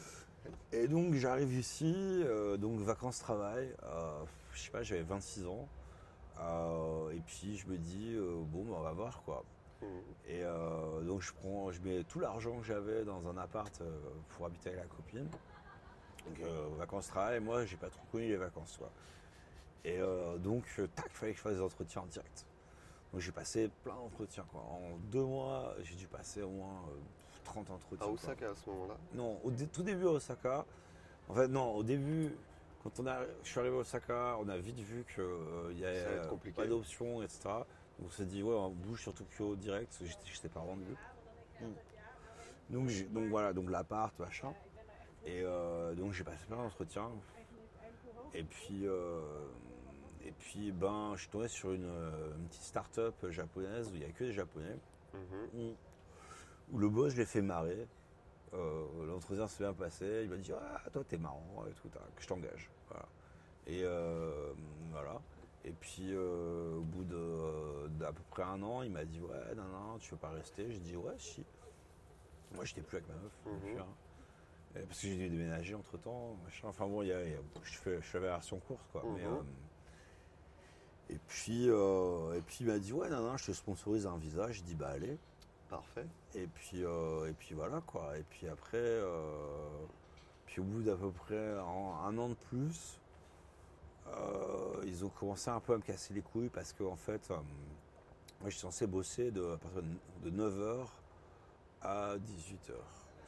[0.78, 3.74] Et donc j'arrive ici, euh, donc vacances-travail,
[4.52, 5.66] je sais pas, j'avais 26 ans.
[6.40, 9.44] Euh, et puis je me dis, euh, bon, bah, on va voir quoi.
[9.82, 9.88] Mhm.
[10.26, 13.82] Et euh, donc je prends, je mets tout l'argent que j'avais dans un appart
[14.30, 15.28] pour habiter avec la copine.
[16.26, 18.90] Donc euh, vacances-travail, moi j'ai pas trop connu les vacances quoi.
[19.84, 19.98] Et
[20.38, 20.64] donc
[20.94, 22.44] tac, il fallait que je fasse des entretiens en direct.
[23.12, 24.60] Donc j'ai passé plein d'entretiens quoi.
[24.60, 26.98] En deux mois, j'ai dû passer au moins euh,
[27.44, 27.96] 30 entretiens.
[27.98, 28.12] À quoi.
[28.12, 28.96] Osaka à ce moment-là.
[29.14, 30.64] Non, au dé- tout début à Osaka.
[31.28, 32.34] En fait, non, au début,
[32.82, 35.88] quand on a, je suis arrivé à Osaka, on a vite vu qu'il y Ça
[35.88, 37.40] allait avait pas d'options, etc.
[37.98, 40.84] Donc on s'est dit, ouais, on bouge sur Tokyo direct, parce que j'étais, pas rendu.
[42.70, 44.54] Donc, j'ai- donc voilà, donc l'appart, machin.
[45.26, 47.10] Et euh, donc j'ai passé plein d'entretiens.
[48.32, 49.20] Et puis, euh,
[50.24, 54.00] et puis ben, je suis tombé sur une, euh, une petite start-up japonaise où il
[54.00, 54.76] n'y a que des japonais.
[55.12, 55.48] Mhm.
[55.60, 55.74] Où,
[56.72, 57.86] où le boss, je l'ai fait marrer.
[58.54, 60.22] Euh, L'entretien s'est bien passé.
[60.24, 62.70] Il m'a dit Ah, toi, t'es marrant et tout, que je t'engage.
[62.88, 63.06] Voilà.
[63.66, 64.52] Et euh,
[64.90, 65.20] voilà.
[65.64, 69.54] Et puis, euh, au bout de- d'à peu près un an, il m'a dit Ouais,
[69.54, 71.44] non, non, tu veux pas rester J'ai dit Ouais, si.
[72.54, 73.32] Moi, j'étais plus avec ma meuf.
[73.46, 73.78] Mhm.
[73.80, 73.86] hein.
[74.86, 76.68] Parce que j'ai dû déménager entre temps, machin.
[76.68, 79.02] Enfin bon, y a- il y a- je, fais, je fais la version courte, quoi.
[79.04, 79.18] Mhm.
[79.24, 79.42] euh,
[81.10, 84.16] et puis, euh, et puis il m'a dit ouais, non, non, je te sponsorise un
[84.16, 84.50] visa.
[84.52, 85.18] J'ai dit bah allez.
[85.68, 86.06] Parfait.
[86.34, 88.16] Et puis, euh, et puis voilà quoi.
[88.18, 89.86] Et puis après, euh,
[90.46, 93.00] puis au bout d'à peu près un, un an de plus,
[94.06, 97.28] euh, ils ont commencé un peu à me casser les couilles parce que en fait,
[97.30, 97.42] moi
[98.46, 99.82] je suis censé bosser de, à partir
[100.22, 100.86] de 9h
[101.82, 102.74] à 18h.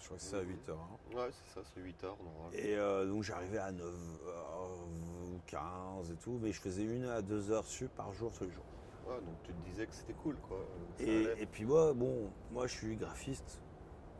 [0.02, 0.72] Je crois que c'est à 8h.
[1.14, 2.52] Ouais, c'est ça, c'est 8 heures normal.
[2.54, 7.66] Et euh, donc j'arrivais à 9h15 et tout, mais je faisais une à deux heures
[7.66, 8.64] sup par jour tous les jours.
[9.06, 10.58] Ouais, donc tu te disais que c'était cool, quoi.
[10.98, 13.60] Et, puis moi, bon, moi je suis graphiste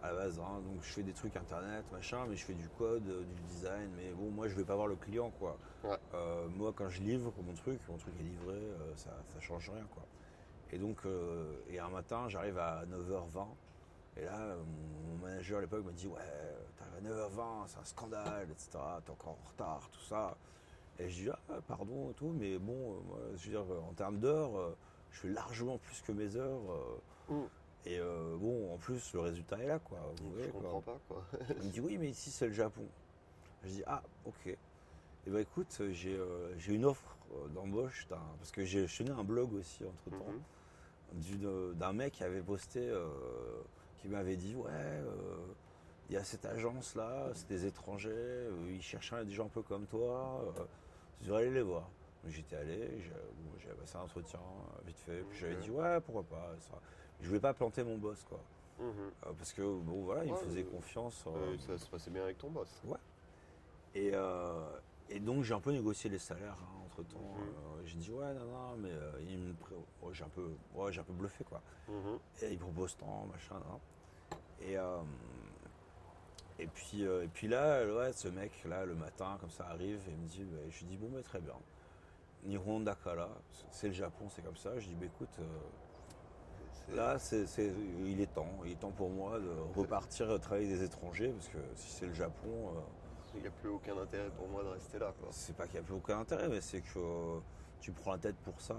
[0.03, 2.69] à la base, hein, donc je fais des trucs internet, machin, mais je fais du
[2.71, 5.57] code, euh, du design, mais bon, moi je vais pas voir le client, quoi.
[5.85, 5.97] Ouais.
[6.15, 9.71] Euh, moi quand je livre mon truc, mon truc est livré, euh, ça, ça change
[9.71, 10.03] rien, quoi.
[10.73, 13.47] Et donc, euh, et un matin, j'arrive à 9h20,
[14.17, 16.19] et là, mon, mon manager à l'époque m'a dit, ouais,
[16.77, 18.71] t'arrives à 9h20, c'est un scandale, etc.,
[19.05, 20.37] t'es encore en retard, tout ça.
[20.99, 23.81] Et je dis, ah, pardon et tout, mais bon, euh, moi, je veux dire, euh,
[23.81, 24.77] en termes d'heures, euh,
[25.11, 26.61] je fais largement plus que mes heures.
[27.29, 27.41] Mm.
[27.87, 29.99] Et euh, bon, en plus, le résultat est là, quoi.
[30.21, 30.61] Vous voyez, Je quoi.
[30.63, 31.25] comprends pas, quoi.
[31.61, 32.85] Il me dit, oui, mais ici, c'est le Japon.
[33.65, 34.47] Je dis, ah, ok.
[35.25, 37.17] Et ben écoute, j'ai euh, une offre
[37.55, 40.33] d'embauche, parce que j'ai tenais un blog aussi entre-temps,
[41.13, 41.21] Mhm.
[41.21, 43.09] d'une- d'un mec qui avait posté, euh,
[44.01, 45.01] qui m'avait dit, ouais,
[46.09, 49.87] il y a cette agence-là, c'est des étrangers, ils cherchent des gens un peu comme
[49.87, 50.53] toi,
[51.23, 51.89] tu devrais aller les voir.
[52.27, 52.89] J'étais allé,
[53.61, 54.41] j'avais passé un entretien
[54.85, 56.51] vite fait, puis j'avais dit, ouais, pourquoi pas.
[56.61, 56.75] Ça.
[57.21, 58.41] Je voulais pas planter mon boss, quoi.
[58.81, 58.87] Mhm.
[59.27, 61.25] Euh, parce que, bon, voilà, il me Ouais, faisait euh, confiance.
[61.29, 62.83] euh, ça se passait bien avec ton boss.
[63.95, 64.69] et, euh,
[65.11, 67.19] et donc j'ai un peu négocié les salaires entre temps.
[67.37, 67.85] Mhm.
[67.87, 68.91] j'ai dit ouais non non mais
[69.29, 69.51] il me
[70.03, 71.61] ouais, j'ai un peu ouais, j'ai un peu bluffé quoi.
[71.89, 72.19] Mhm.
[72.43, 73.55] Et il propose tant machin.
[73.57, 73.79] nan.
[74.63, 74.99] Et euh,
[76.63, 80.01] et puis euh, et puis là ouais ce mec là le matin comme ça arrive
[80.09, 81.55] et me dit bah, je lui dis bon mais très bien.
[82.45, 83.29] Nihon Dakara,
[83.71, 84.77] c'est le Japon, c'est comme ça.
[84.79, 87.47] Je dis bah écoute, euh, là c'est,
[88.05, 91.59] il est temps, il est temps pour moi de repartir travailler des étrangers parce que
[91.77, 92.81] si c'est le Japon, euh,
[93.35, 95.81] Il n'y a plus aucun intérêt pour moi de rester là, c'est pas qu'il n'y
[95.81, 97.41] a plus aucun intérêt, mais c'est que
[97.81, 98.77] tu prends la tête pour ça.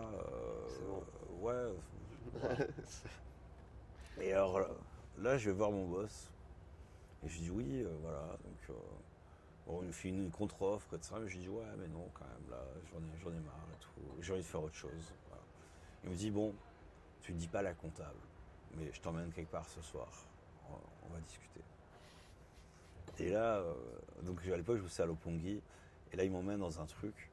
[0.87, 1.47] bon.
[1.47, 1.73] ouais.
[4.21, 4.59] Et alors
[5.17, 6.32] là, je vais voir mon boss.
[7.25, 8.37] Et je dis oui, euh, voilà.
[8.43, 11.19] Donc, euh, il me fait une contre-offre, ça.
[11.19, 14.21] Mais je dis ouais, mais non, quand même, là, j'en ai, ai marre et tout.
[14.21, 15.13] J'ai envie de faire autre chose.
[16.03, 16.53] Il me dit bon,
[17.21, 18.19] tu ne dis pas la comptable,
[18.75, 20.09] mais je t'emmène quelque part ce soir.
[20.69, 20.73] On,
[21.07, 21.61] on va discuter.
[23.19, 23.73] Et là, euh,
[24.23, 25.61] donc à l'époque, je bossais à Lopongi.
[26.11, 27.29] Et là, il m'emmène dans un truc.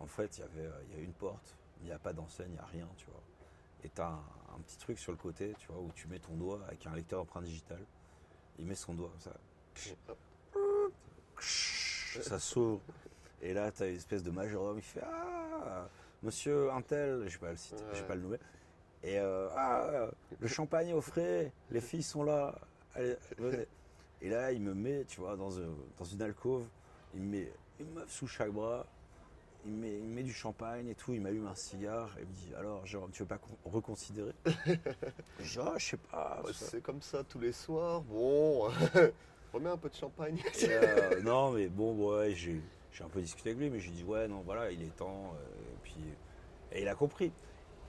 [0.00, 2.54] En fait, il y avait, y a une porte, il n'y a pas d'enseigne, il
[2.54, 3.22] n'y a rien, tu vois.
[3.84, 4.24] Et tu as un,
[4.56, 6.94] un petit truc sur le côté, tu vois, où tu mets ton doigt avec un
[6.94, 7.84] lecteur d'empreinte digitale.
[8.58, 9.32] Il met son doigt comme ça.
[12.22, 12.80] Ça s'ouvre.
[13.40, 14.78] Et là, tu as une espèce de majordome.
[14.78, 15.88] Il fait Ah,
[16.22, 18.08] monsieur Intel, je sais pas le site, je sais Ouais.
[18.08, 18.38] pas le nommer.
[19.04, 20.08] Et euh, Ah,
[20.40, 22.54] le champagne est au frais, les filles sont là.
[22.94, 23.66] Allez, venez.
[24.20, 26.66] Et là, il me met, tu vois, dans, un- dans une alcôve.
[27.14, 28.84] Il me met une meuf sous chaque bras.
[29.66, 31.12] Il me met, il me met du champagne et tout.
[31.12, 32.10] Il m'allume un cigare.
[32.18, 34.32] Et il me dit Alors, genre, tu veux pas con- reconsidérer?
[35.60, 36.42] Ah, je sais pas.
[36.46, 36.66] Ça.
[36.70, 38.02] c'est comme ça tous les soirs.
[38.02, 38.68] Bon,
[39.52, 40.38] remets un peu de champagne.
[40.64, 42.60] Euh, non, mais bon, ouais, j'ai
[43.00, 45.34] un peu discuté avec lui, mais j'ai dit, ouais, non, voilà, il est temps.
[45.34, 45.96] euh, et puis,
[46.72, 47.32] et il a compris.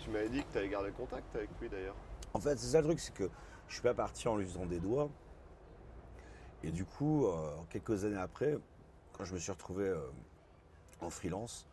[0.00, 1.94] Tu m'avais dit que tu avais gardé contact avec lui d'ailleurs.
[2.34, 3.28] En fait, c'est ça le truc, c'est que
[3.68, 5.08] je suis pas parti en lui faisant des doigts.
[6.62, 8.58] Et du coup, euh, quelques années après,
[9.18, 9.98] quand je me suis retrouvé euh,
[11.00, 11.66] en freelance,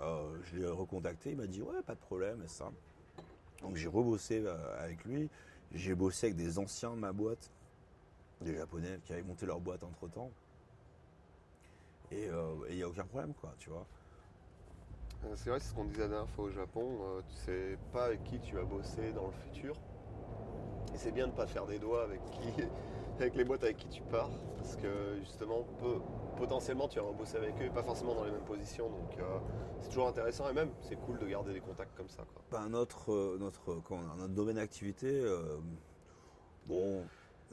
[0.00, 1.30] euh, je l'ai recontacté.
[1.30, 2.70] Il m'a dit, ouais, pas de problème, et ça.
[3.62, 5.28] Donc j'ai rebossé euh, avec lui.
[5.74, 7.50] J'ai bossé avec des anciens de ma boîte,
[8.42, 10.30] des japonais qui avaient monté leur boîte entre temps.
[12.10, 12.28] Et
[12.68, 13.86] il n'y a aucun problème, quoi, tu vois.
[15.36, 16.98] C'est vrai, c'est ce qu'on disait la dernière fois au Japon.
[17.02, 19.74] euh, tu sais pas avec qui tu vas bosser dans le futur.
[20.94, 22.52] Et c'est bien de pas faire des doigts avec qui,
[23.18, 24.28] avec les boîtes avec qui tu pars,
[24.58, 26.02] parce que justement, peu-
[26.36, 28.88] potentiellement, tu vas bosser avec eux, pas forcément dans les mêmes positions.
[28.88, 29.38] Donc, euh,
[29.80, 32.22] c'est toujours intéressant et même, c'est cool de garder des contacts comme ça.
[32.32, 32.42] Quoi.
[32.50, 35.58] Ben, notre, notre, comment notre domaine d'activité, euh,
[36.66, 37.04] bon,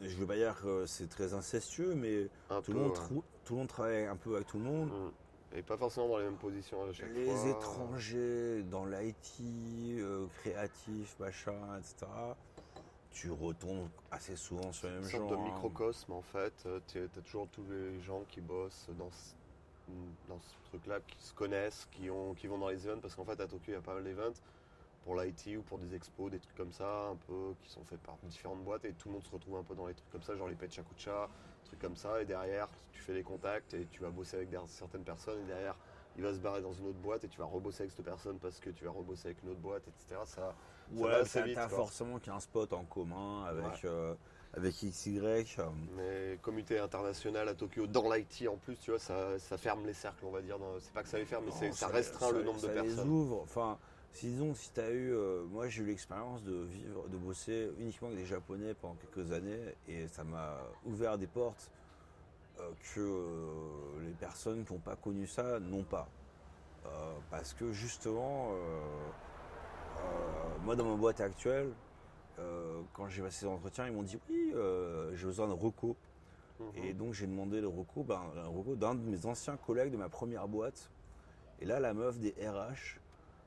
[0.01, 3.21] je veux pas dire que c'est très incestueux, mais Un tout peu, le, monde ouais.
[3.45, 4.89] tout le monde travaille un peu avec tout le monde.
[4.89, 5.11] Mm.
[5.57, 7.49] Et pas forcément dans les mêmes positions à chaque Les fois.
[7.49, 12.05] étrangers dans l'IT, euh, créatif, machin, etc.
[13.19, 15.29] tu retombes assez souvent sur Une mêmes sorte gens.
[15.31, 15.43] de hein.
[15.53, 16.67] microcosme en fait.
[16.87, 19.33] Tu as toujours tous les gens qui bossent dans ce,
[20.29, 23.25] dans ce truc-là, qui se connaissent, qui, ont, qui vont dans les events, parce qu'en
[23.25, 24.39] fait à Tokyo il y a pas mal d'events
[25.03, 27.99] pour l'IT ou pour des expos, des trucs comme ça, un peu qui sont faits
[27.99, 30.23] par différentes boîtes et tout le monde se retrouve un peu dans les trucs comme
[30.23, 31.27] ça, genre les Pechakucha,
[31.65, 35.03] trucs comme ça, et derrière tu fais des contacts et tu vas bosser avec certaines
[35.03, 35.75] personnes et derrière
[36.15, 38.39] il va se barrer dans une autre boîte et tu vas rebosser avec cette personne
[38.39, 40.21] parce que tu vas rebosser avec une autre boîte, etc.
[40.25, 40.55] Ça,
[40.93, 43.79] Ouais, t'as forcément qu'un spot en commun avec, Ouais.
[43.85, 44.13] euh,
[44.55, 45.19] avec XY.
[45.95, 49.93] Mais communauté internationale à Tokyo, dans l'IT en plus, tu vois, ça, ça ferme les
[49.93, 50.57] cercles, on va dire.
[50.79, 52.81] C'est pas que ça les ferme, mais ça restreint ça- le nombre ça de les
[52.81, 53.09] personnes.
[53.09, 53.41] ouvre.
[53.43, 53.77] Enfin,
[54.11, 55.13] si disons, si tu as eu.
[55.13, 59.31] euh, moi, j'ai eu l'expérience de vivre, de bosser uniquement avec des Japonais pendant quelques
[59.31, 61.69] années et ça m'a ouvert des portes
[62.59, 66.07] euh, que euh, les personnes qui n'ont pas connu ça n'ont pas.
[67.29, 68.49] Parce que justement,
[70.63, 71.71] moi, dans ma boîte actuelle,
[72.39, 75.95] euh, quand j'ai passé l'entretien, ils m'ont dit oui, euh, j'ai besoin de recours.
[76.59, 76.83] Mhm.
[76.83, 79.97] Et donc j'ai demandé le recours, ben, un recours d'un de mes anciens collègues de
[79.97, 80.89] ma première boîte.
[81.61, 82.99] Et là, la meuf des RH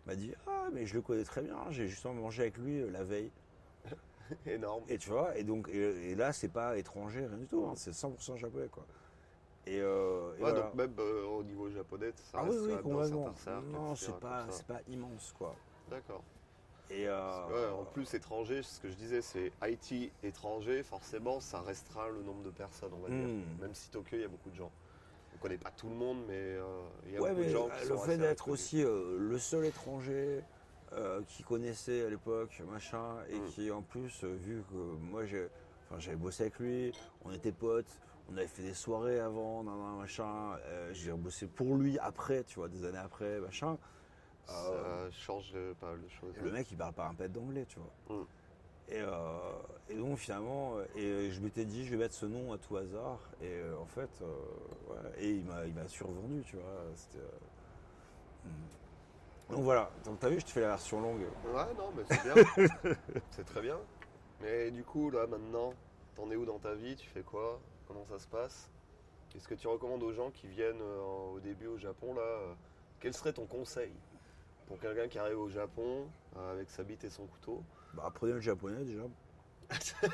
[0.06, 2.90] m'a dit Ah, mais je le connais très bien, j'ai justement mangé avec lui euh,
[2.90, 3.30] la veille.
[4.46, 4.84] Énorme.
[4.88, 7.74] Et tu vois, et donc et, et là, c'est pas étranger, rien du tout, hein,
[7.76, 8.84] c'est 100% japonais quoi.
[9.66, 10.60] Et, euh, et Ouais, voilà.
[10.62, 13.66] donc même euh, au niveau japonais, ça ah reste oui, oui, même dans certains cercles,
[13.68, 15.54] Non, c'est pas, pas immense quoi.
[15.90, 16.22] D'accord.
[16.94, 21.60] Et euh, Ouais, en plus, étranger, ce que je disais, c'est IT étranger, forcément, ça
[21.60, 23.28] restreint le nombre de personnes, on va dire.
[23.28, 23.43] Hmm.
[23.60, 24.70] Même si Tokyo, il y a beaucoup de gens.
[25.35, 26.62] On connaît pas tout le monde, mais euh,
[27.06, 29.39] il y a Ouais, beaucoup de gens qui le sont fait d'être aussi euh, le
[29.39, 30.43] seul étranger
[31.27, 33.47] qui connaissait à l'époque, machin, et Mm.
[33.47, 35.48] qui en plus, vu que moi j'ai,
[35.89, 36.93] enfin, j'avais bossé avec lui,
[37.24, 37.98] on était potes,
[38.31, 40.55] on avait fait des soirées avant, nan, nan, machin,
[40.93, 43.78] j'ai bossé pour lui après, tu vois, des années après, machin.
[44.51, 46.35] Euh, Ça change euh, pas mal de choses.
[46.36, 48.16] et le mec, il parle pas un pet d'anglais, tu vois.
[48.16, 48.27] Mm.
[48.89, 49.39] Et, euh,
[49.89, 52.77] et donc finalement, euh, et je m'étais dit, je vais mettre ce nom à tout
[52.77, 53.20] hasard.
[53.40, 54.24] Et euh, en fait, euh,
[54.90, 56.64] ouais, et il m'a, il m'a survendu, tu vois.
[56.94, 59.55] C'était, euh, mm.
[59.55, 59.90] Donc voilà.
[60.05, 61.23] Donc t'as vu, je te fais la version longue.
[61.47, 62.94] Ouais, non, mais c'est bien.
[63.31, 63.78] c'est très bien.
[64.40, 65.73] Mais du coup, là, maintenant,
[66.16, 66.97] t'en es où dans ta vie?
[66.97, 67.60] Tu fais quoi?
[67.86, 68.69] Comment ça se passe?
[69.31, 72.20] Qu'est-ce que tu recommandes aux gens qui viennent euh, au début au Japon, là?
[72.23, 72.55] Euh,
[73.01, 73.93] Quel serait ton conseil?
[74.66, 76.06] Pour quelqu'un qui arrive au Japon
[76.36, 77.62] euh, avec sa bite et son couteau
[77.94, 79.02] Bah, apprenez le japonais déjà.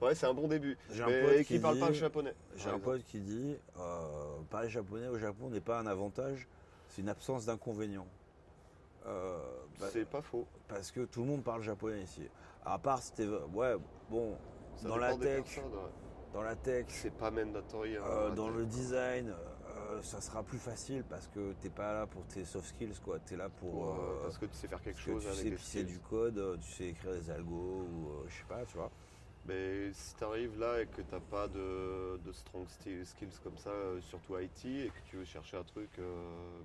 [0.00, 0.78] Ouais, c'est un bon début.
[0.92, 2.34] J'ai un Mais pote qui, qui parle pas dit- le japonais.
[2.54, 6.46] J'ai un pote qui dit, euh, parler japonais au Japon n'est pas un avantage,
[6.88, 8.06] c'est une absence d'inconvénient.
[9.06, 9.38] Euh,
[9.80, 10.46] bah, C'est pas faux.
[10.68, 12.22] parce que tout le monde parle japonais ici.
[12.64, 13.74] À part, c'était, ouais,
[14.08, 14.36] bon,
[14.76, 15.64] Ça dans la tech, ouais.
[16.32, 17.96] dans la tech, C'est pas mandatory.
[17.96, 19.34] hein, Euh, dans le design,
[19.98, 23.18] euh, ça sera plus facile parce que t'es pas là pour tes soft skills, quoi.
[23.20, 23.70] T'es là pour.
[23.70, 25.98] Pour, euh, parce que tu sais faire quelque que chose tu avec sais pisser du
[25.98, 28.90] code, euh, tu sais écrire des algos ou euh, je sais pas, tu vois.
[29.46, 33.06] Mais si tu arrives là et que t'as pas de, de strong skills
[33.42, 33.70] comme ça,
[34.02, 35.90] surtout IT, et que tu veux chercher un truc,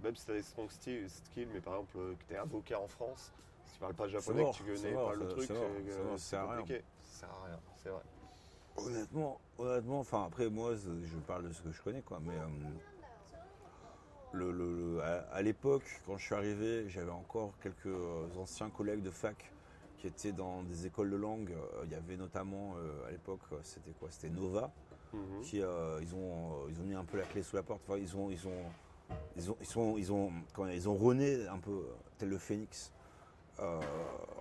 [0.03, 1.07] même si tu as des strong skills,
[1.53, 3.31] mais par exemple que tu es avocat en France,
[3.63, 6.41] si tu parles pas japonais, mort, que tu connais pas le truc, c'est ça sert
[6.41, 6.59] à rien.
[6.59, 6.83] compliqué.
[7.03, 8.03] Ça sert à rien, c'est vrai.
[8.75, 12.47] Honnêtement, honnêtement, enfin après moi je parle de ce que je connais quoi, mais euh,
[14.33, 15.01] le, le- le-
[15.31, 19.51] à, l'époque quand je suis arrivé, j'avais encore quelques euh, anciens collègues de fac
[19.97, 21.51] qui étaient dans des écoles de langue.
[21.51, 24.09] Euh, Il y avait notamment euh, à l'époque c'était quoi?
[24.11, 24.71] C'était Nova.
[25.13, 25.41] Mhm.
[25.43, 27.81] qui euh, ils ont ils ont mis un peu la clé sous la porte.
[27.87, 28.63] Enfin, ils ont ils ont
[29.37, 30.31] ils ont ils sont ils ont
[30.71, 31.83] ils ont rené un peu
[32.17, 32.91] tel le phénix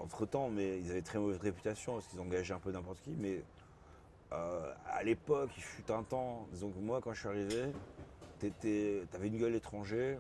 [0.01, 3.11] entre temps, mais ils avaient très mauvaise réputation parce qu'ils engageaient un peu n'importe qui.
[3.19, 3.43] Mais
[4.33, 6.47] euh, à l'époque, il fut un temps.
[6.53, 7.65] Disons que moi, quand je suis arrivé,
[8.61, 10.19] tu avais une gueule étranger.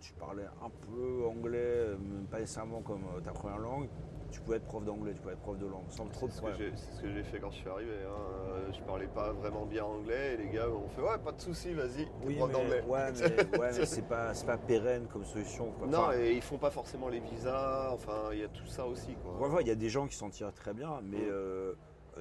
[0.00, 3.88] Tu parlais un peu anglais, même pas nécessairement comme euh, ta première langue.
[4.30, 6.38] Tu pouvais être prof d'anglais, tu pouvais être prof de langue, sans trop de C'est
[6.38, 6.70] ce que problème.
[6.72, 7.92] j'ai- c'est ce que j'ai fait quand je suis arrivé.
[8.04, 8.10] hein.
[8.56, 11.40] Euh, Je parlais pas vraiment bien anglais et les gars m'ont fait Ouais, pas de
[11.40, 12.82] soucis, vas-y, Oui, prof mais, d'anglais.
[12.86, 13.12] ouais,
[13.52, 14.32] mais, ouais, mais c'est pas,
[14.66, 15.70] pérenne comme solution.
[15.78, 15.86] Quoi.
[15.86, 18.84] Non, Enfin, et ils font pas forcément les visas, enfin, il y a tout ça
[18.86, 19.14] aussi.
[19.22, 19.46] Quoi.
[19.46, 21.30] Enfin, il y a des gens qui s'en tirent très bien, mais Mm.
[21.30, 21.74] euh,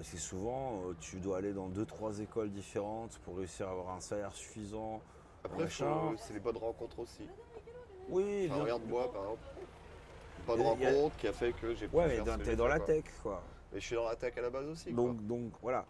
[0.03, 3.99] c'est souvent, tu dois aller dans deux, trois écoles différentes pour réussir à avoir un
[3.99, 5.01] salaire suffisant.
[5.45, 7.27] Après, c'est les bonnes rencontres aussi.
[8.09, 9.41] Oui, Enfin, regarde moi par exemple.
[10.47, 12.85] Bonne a- rencontre qui a fait que j'ai pu ouais, mais t'es dans la quoi.
[12.87, 13.41] tech, quoi.
[13.73, 14.93] Mais je suis dans la tech à la base aussi.
[14.93, 15.03] quoi.
[15.03, 15.85] Donc, donc voilà.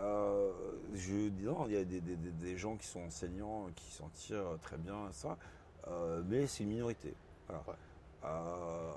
[0.00, 0.52] Euh,
[0.94, 3.90] je dis non, il y a des, des- des- des gens qui sont enseignants, qui
[3.92, 5.36] s'en tirent très bien, ça.
[5.88, 7.14] Euh, mais c'est une minorité.
[7.48, 7.62] Voilà.
[7.66, 7.74] Ouais.
[8.24, 8.92] Euh,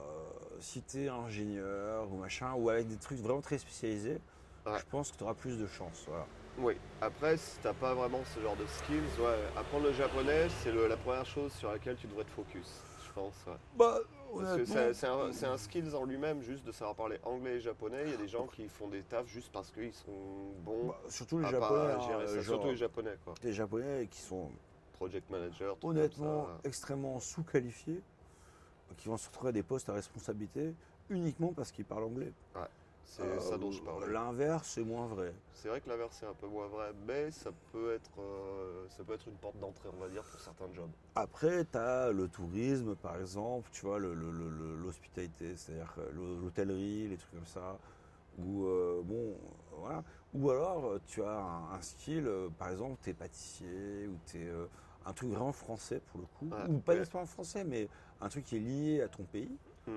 [0.60, 4.20] si tu es ingénieur ou machin, ou avec des trucs vraiment très spécialisés,
[4.66, 4.78] Ouais.
[4.78, 6.04] je pense que tu auras plus de chance.
[6.08, 6.26] Voilà.
[6.62, 6.76] Oui.
[7.02, 10.98] Après, si t'as pas vraiment ce genre de skills, ouais, apprendre le japonais, c'est la
[10.98, 12.82] première chose sur laquelle tu devrais te focus.
[13.06, 13.34] Je pense.
[13.48, 13.54] ouais.
[13.78, 14.00] Bah,
[14.94, 18.04] c'est un, un skills en lui-même, juste de savoir parler anglais et japonais.
[18.06, 20.12] Il y a des gens qui font des tafs juste parce qu'ils sont
[20.64, 22.34] bons bah, surtout les à japonais, pas hein, gérer ça.
[22.36, 23.34] genre, Surtout les japonais, quoi.
[23.44, 24.52] les japonais qui sont
[24.94, 26.62] Project manager, trucs honnêtement comme ça.
[26.66, 28.02] extrêmement sous-qualifiés,
[28.98, 30.74] qui vont se retrouver à des postes à responsabilité
[31.10, 32.34] uniquement parce qu'ils parlent anglais.
[33.10, 34.08] C'est Euh, ça dont je parlais.
[34.08, 35.34] L'inverse, c'est moins vrai.
[35.56, 39.04] C'est vrai que l'inverse est un peu moins vrai, mais ça peut être, euh, ça
[39.04, 40.92] peut être une porte d'entrée, on va dire, pour certains jobs.
[41.16, 45.92] Après, tu as le tourisme, par exemple, tu vois, le- le- le- le- l'hospitalité, c'est-à-dire
[46.14, 47.80] l'hô- l'hôtellerie, les trucs comme ça.
[48.38, 49.36] Ou, euh, bon,
[49.76, 50.04] voilà.
[50.36, 54.18] Ou alors, euh, tu as un, un skill, euh, par exemple, tu es pâtissier, ou
[54.28, 54.52] tu es
[55.06, 56.46] un truc vraiment français, pour le coup.
[56.70, 57.00] Ou pas ouais.
[57.00, 57.90] nécessairement français, mais
[58.22, 59.58] un truc qui est lié à ton pays.
[59.88, 59.92] Mm.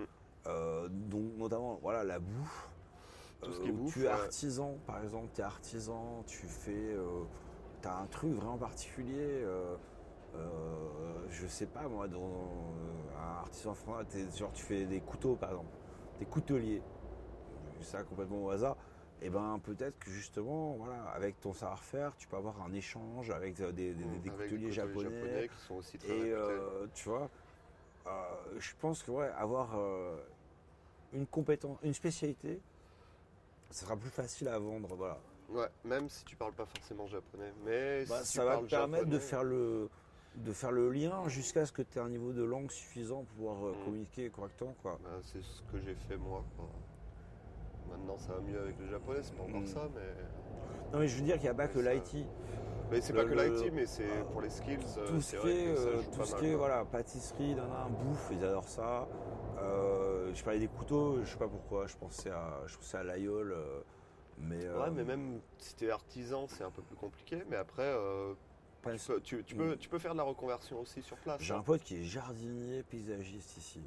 [0.46, 2.70] Euh, donc, notamment, voilà, la bouffe.
[3.42, 6.22] Tout ce Euh, qui est où bouffe, Tu es artisan, par exemple, tu es artisan,
[6.24, 6.94] tu fais.
[7.82, 9.42] tu as un truc vraiment particulier.
[9.44, 9.76] euh,
[10.34, 15.36] euh, je sais pas moi, dans euh, un artisan français, genre tu fais des couteaux
[15.36, 15.68] par exemple,
[16.18, 16.82] des couteliers,
[17.82, 18.76] ça complètement au hasard.
[19.20, 23.60] Et ben peut-être que justement, voilà, avec ton savoir-faire, tu peux avoir un échange avec
[23.60, 25.48] euh, des, des- des Avec des couteliers japonais.
[25.48, 27.28] qui sont aussi très Et euh, tu vois,
[28.06, 30.16] euh, je pense que ouais, avoir euh,
[31.12, 32.60] une compétence, une spécialité,
[33.72, 34.94] ça sera plus facile à vendre.
[34.96, 35.18] Voilà.
[35.50, 38.64] Ouais, même si tu parles pas forcément japonais, mais Bah, si ça tu va te
[38.66, 39.88] permettre de japonais, faire le
[40.34, 43.34] de faire le lien jusqu'à ce que tu aies un niveau de langue suffisant pour
[43.36, 43.84] pouvoir euh, Mm.
[43.84, 44.98] communiquer correctement quoi.
[45.02, 46.42] bah, c'est ce que j'ai fait moi.
[46.56, 46.66] quoi.
[47.90, 49.66] Maintenant, ça va mieux avec le japonais, c'est pas encore Mm.
[49.66, 50.14] ça, mais
[50.92, 52.24] Non mais je veux dire qu'il n'y a pas que l'IT.
[52.90, 54.78] mais c'est pas que l'IT, mais c'est euh, pour les skills.
[55.06, 57.54] Tout ce qui est, euh, tout ce qui est voilà, pâtisserie,
[57.90, 59.06] bouffe, ils adorent ça.
[59.58, 63.02] Euh, je parlais des couteaux, je sais pas pourquoi, je pensais à, je pensais à
[63.04, 63.52] l'aïeul.
[63.52, 63.80] euh,
[64.38, 67.42] mais, euh, Ouais, mais même si t'es artisan, c'est un peu plus compliqué.
[67.50, 67.94] Mais après,
[68.82, 71.40] tu, peux, tu- tu peux, tu peux faire de la reconversion aussi sur place.
[71.40, 71.58] J'ai hein.
[71.58, 73.80] un pote qui est jardinier paysagiste ici.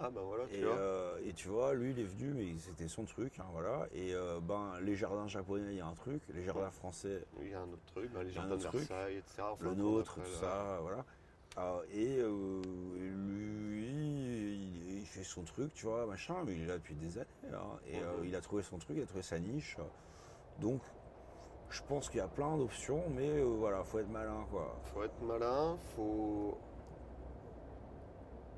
[0.00, 0.74] Ah bah voilà, tu Et, vois.
[0.74, 3.86] euh, et tu vois, lui, il est venu, mais c'était son truc, hein, voilà.
[3.94, 6.20] Et euh, ben, les jardins japonais, il y a un truc.
[6.34, 8.62] Les jardins français, Il y a un autre truc, bah, les jardins de.
[8.62, 9.42] Versailles, etc.
[9.52, 11.04] Enfin, le nôtre, tout ça, voilà.
[11.58, 12.16] Euh, et
[13.12, 14.81] lui, il, il
[15.12, 17.26] fait son truc, tu vois, machin, mais il est là depuis des années.
[17.52, 17.78] hein.
[17.86, 19.76] et euh, il a trouvé son truc, il a trouvé sa niche.
[20.60, 20.80] Donc,
[21.70, 24.78] je pense qu'il y a plein d'options, mais euh, voilà, faut être malin, quoi.
[24.92, 26.56] Faut être malin, faut.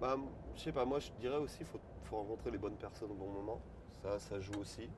[0.01, 0.17] Bah,
[0.57, 3.31] je sais pas, moi je dirais aussi, faut, faut rencontrer les bonnes personnes au bon
[3.31, 3.61] moment.
[4.03, 4.89] Ça, ça joue aussi.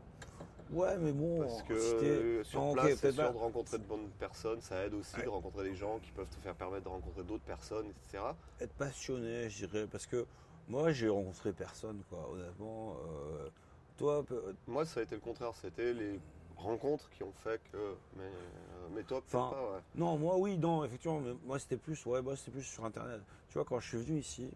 [0.72, 3.30] Ouais, mais bon, Parce que euh, sur non, place, c'est sûr pas.
[3.32, 5.22] de rencontrer de bonnes personnes, ça aide aussi Ouais.
[5.22, 8.24] de rencontrer des gens qui peuvent te faire permettre de rencontrer d'autres personnes, etc.
[8.60, 10.26] être passionné, je dirais, parce que
[10.68, 12.96] moi, j'ai rencontré personne, quoi, honnêtement.
[13.04, 13.48] euh,
[13.96, 14.24] toi,
[14.66, 16.20] Moi, ça a été le contraire, c'était les
[16.56, 17.94] rencontres qui ont fait que.
[18.16, 19.80] Mais, euh, mais toi, Enfin, pas, ouais.
[19.94, 23.20] Non, moi oui, non, effectivement, mais moi c'était plus, ouais, moi c'était plus sur internet.
[23.48, 24.50] Tu vois, quand je suis venu ici,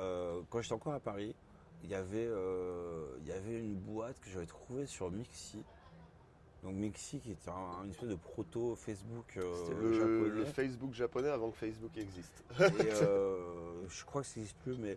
[0.00, 1.34] euh, quand j'étais encore à Paris,
[1.84, 5.62] il y avait, euh, il y avait une boîte que j'avais trouvée sur Mixi.
[6.62, 10.28] Donc Mixi qui était un, une espèce de proto Facebook euh, le, japonais.
[10.28, 12.44] le Facebook japonais avant que Facebook existe.
[12.60, 12.62] Et,
[13.02, 14.96] euh, je crois que ça n'existe plus, mais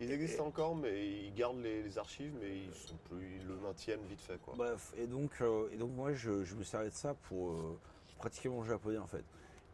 [0.00, 3.56] Ils existent encore, mais ils gardent les, les archives, mais ils, sont plus, ils le
[3.56, 4.54] maintiennent vite fait, quoi.
[4.56, 7.78] Bref, et donc, euh, et donc moi je, je me servais de ça pour euh,
[8.18, 9.24] pratiquer mon japonais en fait.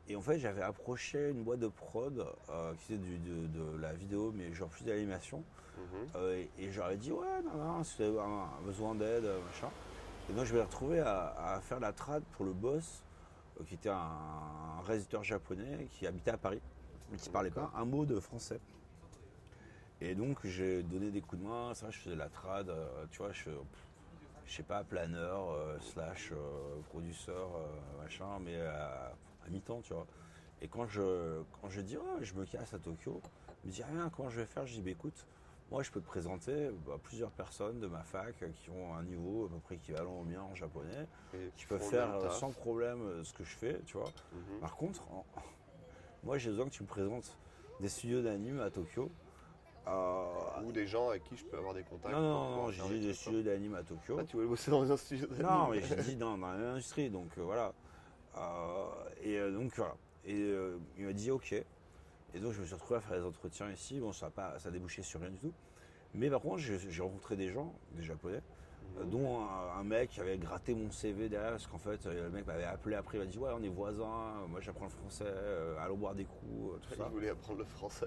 [0.08, 3.78] Et en fait j'avais approché une boîte de prod euh, qui faisait du- de, de
[3.80, 5.42] la vidéo mais genre plus d'animation.
[6.14, 9.24] Euh, et, et j'aurais dit ouais non non si vous avez un, un besoin d'aide
[9.24, 9.68] machin.
[10.28, 13.02] Et donc je me suis retrouvé à, à faire la trad pour le boss
[13.60, 16.60] euh, qui était un, un réalisateur japonais qui habitait à Paris
[17.10, 18.60] mais qui parlait pas un mot de français.
[20.00, 23.18] Et donc j'ai donné des coups de main, ça je faisais la trad, euh, tu
[23.18, 23.50] vois, je,
[24.46, 26.32] je sais pas, planeur, euh, slash
[26.88, 29.12] produceur, euh, machin, mais à,
[29.46, 30.06] à mi-temps, tu vois.
[30.62, 33.20] Et quand je, quand je dis, oh, je me casse à Tokyo,
[33.62, 35.26] je me dis rien, comment je vais faire Je dis, bah, écoute,
[35.70, 39.02] moi je peux te présenter bah, plusieurs personnes de ma fac euh, qui ont un
[39.02, 42.50] niveau à peu près équivalent au mien en japonais, Et qui peuvent faire euh, sans
[42.50, 44.10] problème euh, ce que je fais, tu vois.
[44.32, 44.60] Mhm.
[44.60, 45.24] Par contre, en-
[46.24, 47.36] moi j'ai besoin que tu me présentes
[47.80, 49.10] des studios d'anime à Tokyo.
[49.86, 52.14] Euh, Ou des gens avec qui je peux avoir des contacts.
[52.14, 54.16] non, non, non, j'ai dit des studios d'anime à Tokyo.
[54.18, 56.56] Ah, tu voulais bosser dans un studio d'anime Non, mais j'ai dit dans, dans la
[56.56, 57.74] même industrie, donc euh, voilà.
[58.36, 58.86] Euh,
[59.22, 59.94] et donc voilà.
[60.24, 60.54] Et
[60.96, 61.54] il m'a dit ok.
[62.34, 64.00] Et donc je me suis retrouvé à faire des entretiens ici.
[64.00, 65.52] Bon, ça a, pas, ça a débouché sur rien du tout.
[66.14, 68.40] Mais par contre, j'ai rencontré des gens, des japonais,
[68.98, 69.10] euh, Mhm.
[69.10, 72.30] dont un, un mec qui avait gratté mon CV derrière, parce qu'en fait, euh, le
[72.30, 75.24] mec m'avait appelé après, il m'a dit Ouais, on est voisins, moi j'apprends le français,
[75.26, 77.08] euh, allons boire des coups, euh, tout Il ça.
[77.08, 78.06] voulait apprendre le français.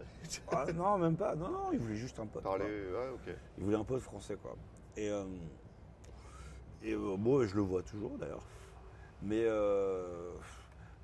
[0.52, 2.44] Ah, non, même pas, non, non, il voulait juste un pote.
[2.44, 2.58] quoi.
[2.58, 3.34] Parler, ouais, ok.
[3.58, 4.56] Il voulait un de français, quoi.
[4.96, 5.26] Et, euh,
[6.84, 8.44] et euh, bon, je le vois toujours d'ailleurs.
[9.22, 10.32] Mais euh,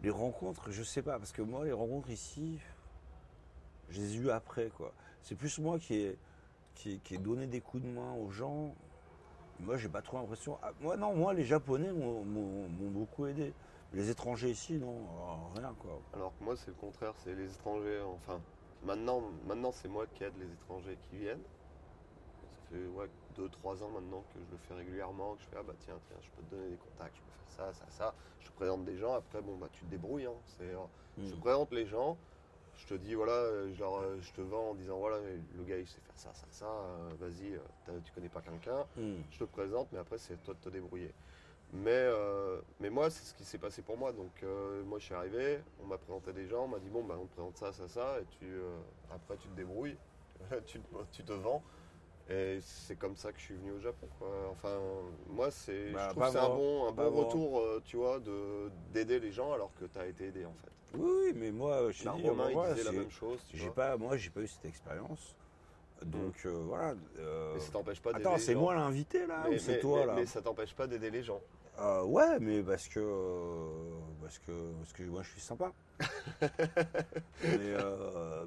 [0.01, 2.59] les rencontres, je sais pas, parce que moi, les rencontres ici,
[3.93, 4.91] Je les ai eus après, quoi.
[5.21, 6.17] C'est plus moi qui ai,
[6.75, 8.75] qui, qui ai donné des coups de main aux gens.
[9.59, 10.57] Moi, j'ai pas trop l'impression.
[10.63, 13.53] Ah, moi, non, moi, les Japonais m'ont beaucoup aidé.
[13.93, 15.05] Les étrangers ici, non,
[15.55, 16.01] euh, rien, quoi.
[16.13, 18.01] Alors que moi, c'est le contraire, c'est les étrangers.
[18.01, 18.41] Enfin,
[18.81, 21.43] maintenant, maintenant c'est moi qui aide les étrangers qui viennent.
[22.49, 25.63] Ça fait ouais, 2-3 ans maintenant que je le fais régulièrement, que je fais ah
[25.63, 28.15] bah tiens, tiens, je peux te donner des contacts, je peux faire ça, ça, ça.
[28.39, 30.25] Je te présente des gens, après bon bah tu te débrouilles.
[30.25, 30.33] hein.
[30.61, 30.75] Euh,
[31.17, 31.39] Je te Mm.
[31.39, 32.17] présente les gens,
[32.77, 35.17] je te dis voilà, euh, je, leur, euh, je te vends en disant voilà,
[35.57, 37.59] le gars il sait faire ça, ça, ça, euh, vas-y,
[38.03, 39.21] tu connais pas quelqu'un, Mm.
[39.31, 41.13] je te présente, mais après c'est toi de te débrouiller.
[41.75, 44.11] Mais, euh, mais moi, c'est ce qui s'est passé pour moi.
[44.11, 47.03] Donc, euh, moi, je suis arrivé, on m'a présenté des gens, on m'a dit bon,
[47.03, 48.77] bah, on te présente ça, ça, ça, et tu, euh,
[49.11, 49.97] après, tu te débrouilles,
[50.67, 51.63] tu te vends.
[52.29, 54.07] Et c'est comme ça que je suis venu au Japon.
[54.17, 54.29] quoi.
[54.51, 54.77] Enfin,
[55.29, 57.23] moi, c'est, Bah, je trouve pas que c'est un moi, bon, un bon moi.
[57.25, 60.53] retour, euh, tu vois, de, d'aider les gens alors que tu as été aidé en
[60.53, 60.71] fait.
[60.97, 63.39] Oui, mais moi, je Là, dis, Romain, moi, il disait la même chose.
[63.53, 65.35] J'ai pas, moi, j'ai pas eu cette expérience.
[66.03, 66.95] Donc euh, voilà.
[67.19, 69.99] euh, Mais ça t'empêche pas d'aider Attends, c'est moi l'invité là Mais- ou c'est toi
[70.01, 70.13] mais- là?
[70.15, 71.39] Mais ça t'empêche pas d'aider les gens.
[72.05, 73.69] Ouais, mais parce que
[74.21, 75.71] parce que parce que moi je suis sympa.
[77.43, 77.73] mais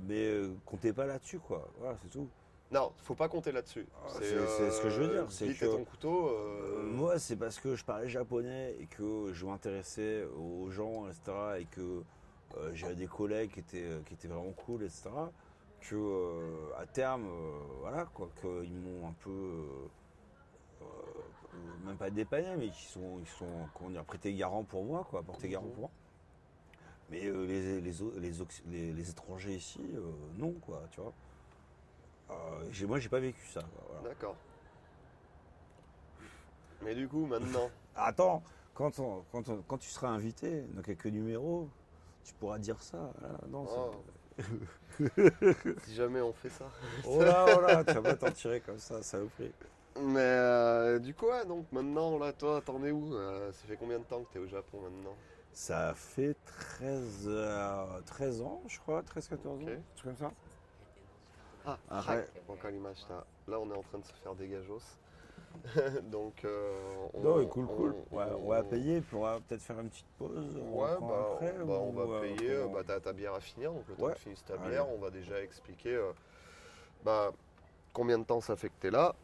[0.03, 0.33] mais
[0.65, 1.67] comptez pas là-dessus quoi.
[1.79, 2.29] Voilà, c'est tout.
[2.73, 3.87] Non, faut pas compter là-dessus.
[4.05, 6.29] Ah, c'est- ce que je veux dire, c'est glitter que- ton couteau.
[6.29, 11.07] Euh, euh, moi, c'est parce que je parlais japonais et que je m'intéressais aux gens,
[11.07, 11.33] etc.
[11.61, 12.03] Et que
[12.57, 15.11] euh, j'avais des collègues qui étaient, qui étaient vraiment cool, etc.
[15.81, 19.87] Que euh, à terme, euh, voilà, quoi, qu'ils m'ont un peu, euh,
[20.83, 25.07] euh, même pas dépanné, mais qui sont, ils sont, comment dire, prêtés garant pour moi,
[25.09, 25.91] quoi, portés garant pour moi.
[27.11, 28.31] Mais euh, les, les, les,
[28.69, 30.01] les- les étrangers ici, euh,
[30.37, 31.13] non, quoi, tu vois.
[32.31, 33.61] Euh, moi, j'ai pas vécu ça.
[33.89, 34.09] voilà.
[34.09, 34.37] D'accord.
[36.83, 38.43] Mais du coup, maintenant, Attends,
[38.75, 41.69] quand, on- quand, on- quand tu seras invité dans quelques numéros,
[42.25, 43.11] tu pourras dire ça.
[43.21, 43.39] voilà.
[43.49, 43.91] Non, Oh.
[45.85, 46.67] si jamais on fait ça.
[47.07, 49.51] oh là, oh là, tu vas pas t'en tirer comme ça, ça vous prie.
[49.99, 53.77] Mais euh, du coup, ouais, donc maintenant, là, toi, t'en es où Euh, Ça fait
[53.79, 55.17] combien de temps que t'es au Japon maintenant?
[55.53, 60.33] Ça fait 13, euh, 13 ans, je crois, 13-14 ans, un truc comme ça.
[61.67, 62.33] Ah, Arrête.
[62.49, 63.25] Wakarimashita.
[63.49, 64.81] Là, on est en train de se faire des gajos.
[66.13, 66.75] donc, euh,
[67.15, 67.95] on, non, cool, cool.
[68.13, 70.57] on- Ouais, on va payer, puis on va peut-être faire une petite pause.
[70.63, 72.57] on Ouais, reprend bah, après, bah, on ou, va euh, payer.
[72.73, 74.13] Bah, t'as ta bière à finir, donc le temps Ouais.
[74.13, 74.71] que tu finisses ta Allez.
[74.71, 76.13] bière, on va déjà expliquer euh,
[77.05, 77.33] bah,
[77.93, 79.15] combien de temps ça fait que t'es là.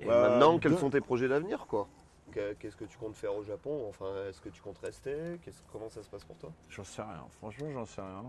[0.00, 1.88] Et Bah, maintenant, quels deux- sont tes projets d'avenir, quoi
[2.30, 3.86] Que- Qu'est-ce que tu comptes faire au Japon?
[3.88, 5.38] Enfin, est-ce que tu comptes rester?
[5.72, 6.50] Comment ça se passe pour toi?
[6.68, 8.24] J'en sais rien, franchement, j'en sais rien.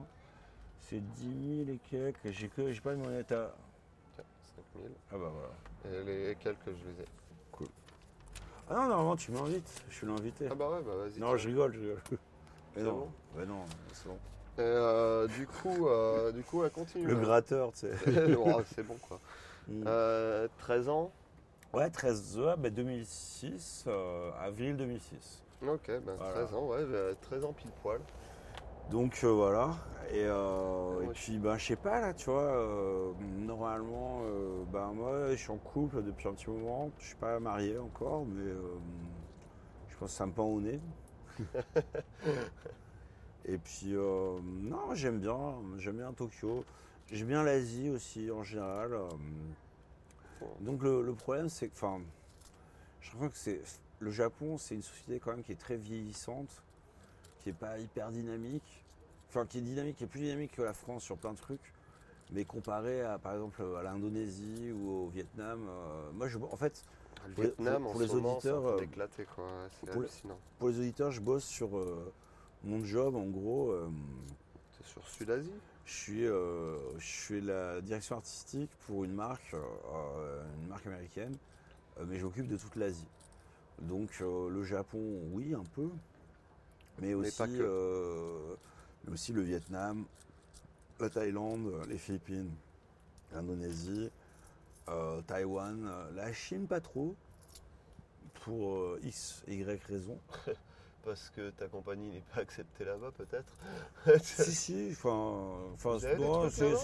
[0.89, 3.23] C'est 10 000 et quelques, j'ai que j'ai pas de monnaie à.
[3.23, 3.47] Tiens,
[4.75, 4.91] 5000.
[5.11, 5.99] Ah bah voilà.
[5.99, 7.07] Et les quelques, je les ai.
[8.69, 10.47] Ah non, normalement, tu m'invites, je suis l'invité.
[10.49, 11.19] Ah bah ouais, bah vas-y.
[11.19, 12.01] Non, je rigole, je rigole.
[12.11, 12.17] Mais
[12.75, 14.17] C'est non, bon mais non, c'est bon.
[14.57, 17.05] Et, euh, du coup, euh, du coup, elle continue.
[17.05, 17.91] Le gratteur, tu sais.
[18.37, 19.19] Oh, c'est bon, quoi.
[19.67, 19.83] Mm.
[19.85, 21.11] Euh, 13 ans
[21.73, 25.41] Ouais, 13 ouais, bah 2006, euh, avril 2006.
[25.67, 26.33] Ok, Voilà.
[26.33, 27.99] 13 ans, ouais, bah, 13 ans pile poil.
[28.91, 29.75] Donc euh, voilà.
[30.11, 34.21] Et, euh, Ouais, et moi, puis, ben, je sais pas, là, tu vois, euh, normalement,
[34.71, 36.91] ben, moi, je suis en couple depuis un petit moment.
[36.99, 38.51] Je suis pas marié encore, mais
[39.89, 40.79] je pense que ça me pend au nez.
[43.45, 46.63] et puis, non, j'aime bien, j'aime bien Tokyo.
[47.11, 48.93] J'aime bien l'Asie aussi, en général.
[48.93, 49.07] euh.
[50.61, 52.01] Donc le, le problème, c'est que, enfin,
[53.01, 53.61] je trouve que c'est
[53.99, 56.49] le Japon, c'est une société quand même qui est très vieillissante,
[57.43, 58.83] qui est pas hyper dynamique,
[59.29, 61.73] enfin qui est dynamique, qui est plus dynamique que la France sur plein de trucs,
[62.31, 66.83] mais comparé à par exemple à l'Indonésie ou au Vietnam, euh, moi je, en fait,
[67.27, 69.45] Le Pour Vietnam, pour- en les ce auditeurs, euh, d'éclater, quoi.
[69.71, 70.39] C'est pour les- hallucinant.
[70.59, 72.11] pour les auditeurs, je bosse sur euh,
[72.63, 73.73] mon job en gros.
[74.71, 75.53] C'est sur Sud-Asie?
[75.85, 81.35] Je suis, je suis la direction artistique pour une marque, une marque américaine,
[82.07, 83.07] mais j'occupe de toute l'Asie.
[83.81, 84.99] Donc le Japon,
[85.33, 85.89] oui, un peu,
[86.99, 88.55] mais aussi, euh,
[89.11, 90.05] aussi le Vietnam,
[90.99, 92.51] la Thaïlande, les Philippines,
[93.33, 94.09] l'Indonésie,
[94.89, 97.15] euh, Taïwan, euh, la Chine pas trop,
[98.43, 100.17] pour X Y raison.
[101.05, 103.53] Parce que ta compagnie n'est pas acceptée là-bas, peut-être
[104.23, 105.43] si, si, enfin,
[105.73, 106.15] enfin c'est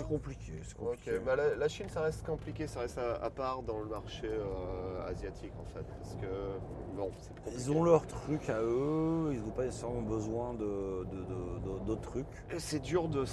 [0.03, 0.59] compliqué.
[0.77, 1.19] compliqué.
[1.19, 4.27] bah la, la Chine, ça reste compliqué, ça reste à, à part dans le marché
[4.29, 5.85] euh, asiatique, en fait.
[6.01, 6.27] Parce que,
[6.97, 7.57] bon, c'est compliqué.
[7.57, 11.85] Ils ont leurs trucs à eux, ils n'ont pas nécessairement besoin de, de- de- de-
[11.85, 12.27] d'autres trucs.
[12.51, 13.23] Et c'est dur de,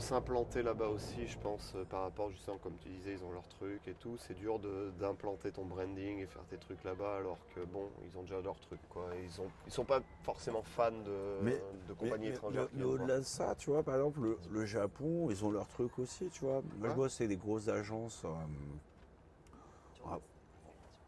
[0.00, 3.48] s'implanter là-bas aussi, je pense, euh, par rapport justement, comme tu disais, ils ont leurs
[3.48, 4.16] trucs et tout.
[4.18, 4.60] C'est dur
[4.98, 8.60] d'implanter ton branding et faire tes trucs là-bas, alors que bon, ils ont déjà leurs
[8.60, 9.06] trucs, quoi.
[9.22, 11.12] Ils ont, ils sont pas forcément fan de,
[11.42, 12.68] Mais- de compagnies mais- étrangères.
[12.74, 15.96] mais- au-delà de ça, tu vois, par exemple, le, le Japon, ils ont leur truc
[16.00, 16.62] aussi, tu vois.
[16.62, 16.90] Moi, Ouais.
[16.90, 18.22] je bosse avec des grosses agences.
[18.24, 18.28] euh,
[20.04, 20.20] on va-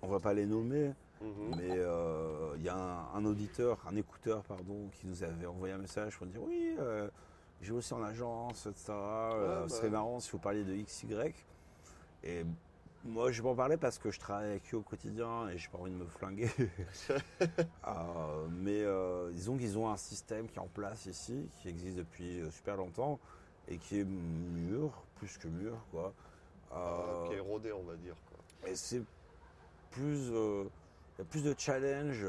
[0.03, 0.93] on va pas les nommer.
[1.21, 1.57] Mhm.
[1.57, 5.75] mais euh, il y a un, un auditeur, un écouteur, pardon, qui nous avait envoyé
[5.75, 7.11] un message pour dire oui, euh,
[7.61, 8.85] j'ai aussi en agence, etc.
[8.93, 9.93] euh, bah ce serait ouais.
[9.95, 11.09] marrant si vous parliez de XY.
[12.23, 12.45] Et
[13.05, 15.69] moi, je vais en parler parce que je travaille avec eux au quotidien et j'ai
[15.69, 16.51] pas envie de me flinguer.
[17.87, 21.97] Euh, mais euh, disons qu'ils ont un système qui est en place ici, qui existe
[21.97, 23.19] depuis euh, super longtemps
[23.67, 26.13] et qui est mûr, plus que mûr, quoi.
[26.75, 28.15] Euh, qui est rodé, on va dire.
[28.29, 28.71] Quoi.
[28.71, 29.01] et c'est
[29.91, 32.27] plus, il y a plus de challenge.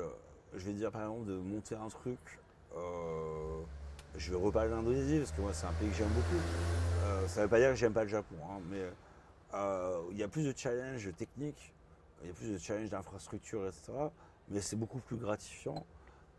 [0.53, 2.19] Je vais dire par exemple de monter un truc.
[4.15, 7.27] je vais reparler de l'Indonésie parce que moi c'est un pays que j'aime beaucoup.
[7.27, 8.85] Ça ne veut pas dire que j'aime pas le Japon, hein, mais
[9.53, 11.73] euh, il y a plus de challenge technique,
[12.21, 13.91] il y a plus de challenge d'infrastructure, etc.
[14.49, 15.85] Mais c'est beaucoup plus gratifiant.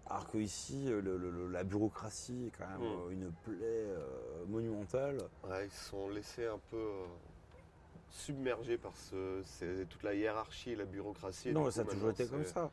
[0.06, 3.00] Alors que ici, le- le- le- la bureaucratie est quand même Mm.
[3.06, 5.18] euh, une plaie euh, monumentale.
[5.44, 7.06] Ouais, ils se sont laissés un peu euh,
[8.10, 9.42] submergés par ce,
[9.84, 11.50] toute la hiérarchie et la bureaucratie.
[11.50, 12.70] et non, ça a toujours été comme ça.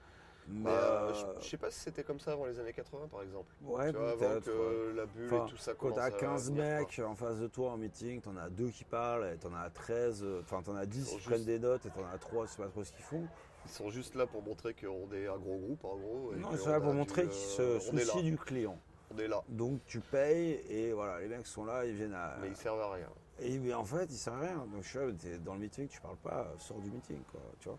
[0.49, 3.07] Mais, Bah, euh, je, je sais pas si c'était comme ça avant les années 80
[3.09, 3.53] par exemple.
[3.63, 4.93] ouais, tu vois, avant peut-être, que ouais.
[4.95, 6.79] la bulle Enfin, et tout ça quand t'as à 15 venir, quoi.
[6.79, 9.69] mecs en face de toi en meeting, t'en as deux qui parlent, et t'en as
[9.69, 12.45] 13, euh, enfin t'en as 10 sont qui prennent des notes, et t'en as 3,
[12.45, 13.27] je sais pas trop ce qu'ils font.
[13.65, 16.31] Ils sont juste là pour montrer qu'on est un gros groupe en gros.
[16.33, 18.79] et Non, ils sont là pour montrer euh, qu'ils se est là, soucient du client.
[19.13, 22.37] On est là, Donc tu payes, et voilà, les mecs sont là, ils viennent à.
[22.41, 23.09] mais ils servent à rien.
[23.39, 24.65] Et mais en fait, ils servent à rien.
[24.73, 27.67] Donc je suis dans le meeting, tu parles pas, euh, sors du meeting, quoi, tu
[27.67, 27.77] vois.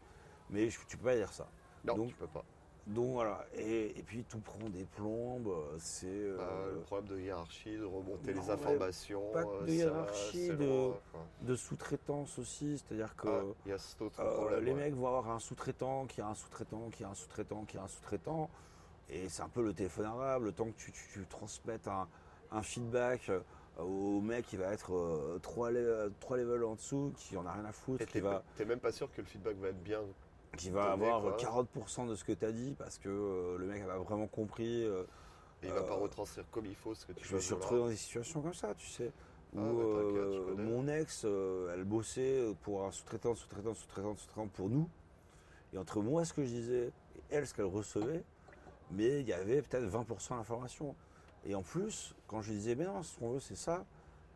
[0.51, 1.49] Mais je- tu peux pas dire ça.
[1.85, 2.45] Non, Donc- tu peux pas.
[2.89, 6.07] Donc voilà, et, et puis tout prend des plombes, euh, c'est.
[6.07, 9.31] euh, Euh, le problème de hiérarchie, de remonter non, les informations.
[9.33, 10.93] pas euh, de hiérarchie, de-
[11.43, 13.29] de sous-traitance aussi, c'est-à-dire que.
[13.29, 14.65] Ah, Il y a cet autre Euh, problème.
[14.65, 14.77] les ouais.
[14.79, 17.83] mecs vont avoir un sous-traitant qui a un sous-traitant qui a un sous-traitant qui a
[17.83, 18.49] un sous-traitant.
[19.11, 22.09] Et c'est un peu le téléphone arabe, le temps que tu, tu- tu transmettes un,
[22.53, 23.31] un feedback
[23.79, 27.65] au mec qui va être trois, le- trois levels en dessous, qui en a rien
[27.67, 30.01] à foutre, Et t'es va, même pas sûr que le feedback va être bien.
[30.57, 31.37] Qui va avoir quoi.
[31.37, 34.85] 40% de ce que tu as dit parce que euh, le mec a vraiment compris.
[34.85, 35.05] euh,
[35.63, 37.55] Et il va pas Euh, retranscrire comme il faut ce que tu je me suis
[37.55, 39.13] retrouvé dans des situations comme ça, tu sais.
[39.55, 40.63] Où Ah, euh, connais.
[40.63, 44.89] mon ex, euh, elle bossait pour un sous-traitant, sous-traitant, sous-traitant, sous-traitant pour nous.
[45.73, 48.23] Et entre moi, ce que je disais, et elle, ce qu'elle recevait,
[48.91, 50.95] mais il y avait peut-être 20% d'informations.
[51.47, 53.85] Et en plus, quand je lui disais, mais non, ce qu'on veut, c'est ça,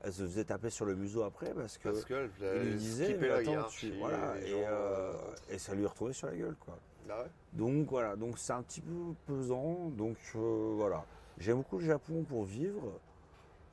[0.05, 2.05] elle se faisait taper sur le museau après parce que Parce
[2.41, 5.12] il lui disait, mais attends, tu, voilà, et, euh, euh,
[5.49, 6.77] et ça lui retournait sur la gueule, quoi.
[7.09, 7.31] ah ouais?
[7.53, 9.91] Donc voilà, donc c'est un petit peu pesant.
[9.91, 11.05] Donc euh, voilà,
[11.39, 13.01] j'aime beaucoup le Japon pour vivre.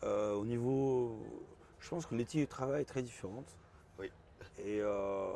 [0.04, 1.18] Euh, au niveau,
[1.80, 3.58] je pense que l'éthique du travail est très différente.
[3.98, 4.12] Oui.
[4.60, 5.32] Et, euh,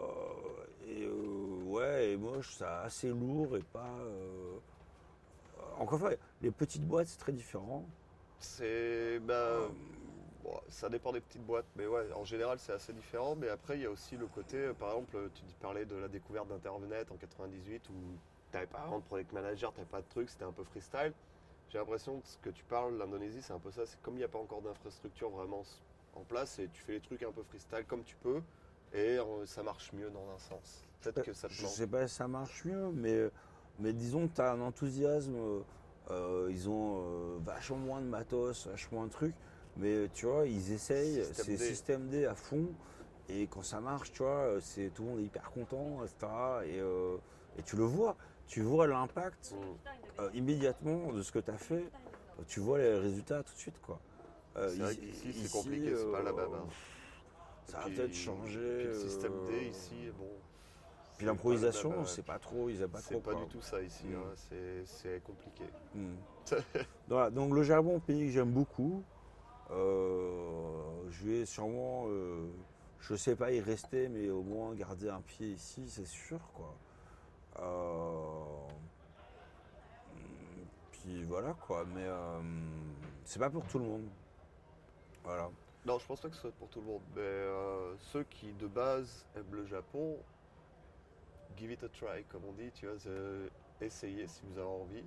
[0.87, 1.07] et
[1.65, 3.97] ouais, et trouve ça assez lourd et pas.
[5.79, 6.11] encore une fois,
[6.41, 7.83] les petites boîtes c'est très différent.
[8.39, 9.19] C'est.
[9.19, 9.69] Bah,
[10.43, 13.35] bon, ça dépend des petites boîtes, mais ouais, en général c'est assez différent.
[13.35, 15.95] Mais après, il y a aussi le côté, euh, par exemple, tu dis- parlais de
[15.95, 17.93] la découverte d'Internet en 98 où
[18.51, 21.13] t'avais pas vraiment de product manager, t'avais pas de trucs, c'était un peu freestyle.
[21.69, 23.85] J'ai l'impression que ce que tu parles, l'Indonésie, c'est un peu ça.
[23.85, 25.63] C'est comme il n'y a pas encore d'infrastructure vraiment
[26.15, 28.41] en place et tu fais les trucs un peu freestyle comme tu peux
[28.93, 30.83] et euh, ça marche mieux dans un sens.
[31.01, 31.71] Peut-être que ça te Je manque.
[31.71, 33.29] sais pas si ça marche mieux, mais,
[33.79, 35.35] mais disons que tu as un enthousiasme.
[36.11, 39.35] euh, ils ont euh, vachement moins de matos, vachement moins de trucs.
[39.77, 42.67] Mais tu vois, ils essayent, c'est système D à fond.
[43.29, 46.27] Et quand ça marche, tu vois, c'est tout le monde est hyper content, etc.
[46.65, 47.17] Et, euh,
[47.57, 48.15] et tu le vois.
[48.47, 50.19] Tu vois l'impact Mm.
[50.21, 51.85] euh, immédiatement de ce que tu as fait.
[52.47, 53.99] Tu vois les résultats tout de suite, quoi.
[54.57, 56.39] Euh, C'est vrai ici- qu'ici, c'est compliqué, c'est pas euh, même.
[56.53, 56.67] hein.
[57.65, 58.75] Ça va peut-être changer.
[58.77, 60.25] puis le système D euh, ici, bon.
[60.25, 63.21] Puis c'est l'improvisation, c'est pas trop, ils aiment pas C'est trop.
[63.21, 63.41] pas quoi.
[63.45, 64.15] du tout ça ici, Mm.
[64.15, 65.63] hein, c'est- c'est compliqué.
[65.95, 66.15] Hmm.
[67.07, 69.03] Voilà, donc le Japon, pays que j'aime beaucoup.
[69.71, 72.47] Euh, je vais sûrement, euh,
[72.99, 76.75] je sais pas y rester, mais au moins garder un pied ici, c'est sûr, quoi.
[77.59, 78.67] Euh,
[80.91, 81.85] puis voilà, quoi.
[81.85, 82.41] Mais euh,
[83.25, 84.07] c'est pas pour tout le monde.
[85.23, 85.49] Voilà.
[85.85, 88.67] Non, je pense pas que ce soit pour tout le monde, mais ceux qui de
[88.67, 90.17] base aiment le Japon,
[91.57, 92.95] give it a try, comme on dit, tu vois,
[93.81, 95.03] essayez si vous avez envie.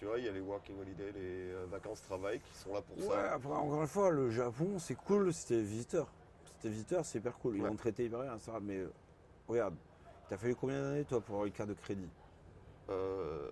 [0.00, 2.80] Tu vois, il y a les working holiday, les euh, vacances travail qui sont là
[2.80, 3.34] pour Ouais, ça.
[3.34, 6.08] après, encore une fois, le Japon, c'est cool t'es visiteur.
[6.46, 7.56] Si t'es visiteur, c'est hyper cool.
[7.56, 7.68] Ils Ouais.
[7.68, 8.52] vont te traiter hyper bien, ça.
[8.62, 8.90] Mais euh,
[9.46, 9.74] regarde,
[10.30, 12.08] t'as fallu combien d'années, toi, pour avoir une carte de crédit?
[12.88, 13.50] Euh,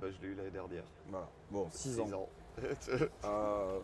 [0.00, 0.84] bah, je l'ai eu l'année dernière.
[1.10, 1.28] Voilà.
[1.50, 2.28] Bon, 6 Six ans.
[3.26, 3.80] Euh,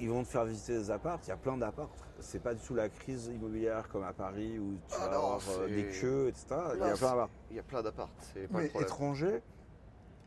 [0.00, 1.18] ils vont te faire visiter des apparts.
[1.24, 1.90] Il y a plein d'apparts.
[2.20, 5.34] C'est pas du tout la crise immobilière comme à Paris où tu Ah vas non,
[5.34, 6.46] avoir euh, des queues, etc.
[6.74, 7.28] Il y a plein d'apparts.
[7.50, 7.82] Il y a plein
[8.32, 8.70] c'est pas Mais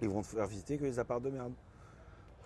[0.02, 1.54] ils vont te faire visiter que les apparts de merde.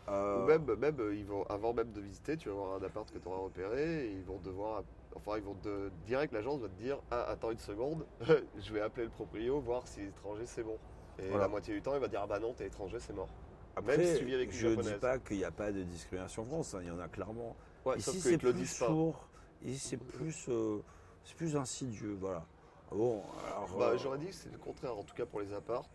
[0.07, 2.83] Euh, Ou même, même euh, ils vont, avant même de visiter, tu vas voir un
[2.85, 4.83] appart que tu auras repéré et ils vont devoir.
[5.15, 5.89] Enfin, ils vont te.
[6.05, 8.05] Direct, l'agence va te dire Ah, attends une seconde,
[8.57, 10.77] je vais appeler le proprio, voir si étranger c'est bon.
[11.17, 11.45] Et Voilà.
[11.45, 13.29] la moitié du temps, il va dire Ah bah non, t'es étranger, c'est mort.
[13.75, 14.99] Après, même si tu vis avec une je dis japonaise.
[14.99, 17.55] pas qu'il n'y a pas de discrimination en France, hein, il y en a clairement.
[17.85, 18.87] Ouais, Ici, sauf c'est qu'ils te le plus disent pas.
[18.87, 19.27] sourd.
[19.63, 20.81] Ici, c'est plus, euh,
[21.23, 22.45] c'est plus insidieux, voilà.
[22.91, 23.69] Bon, alors.
[23.77, 25.85] Bah, euh, j'aurais dit que c'est le contraire, en tout cas pour les apparts.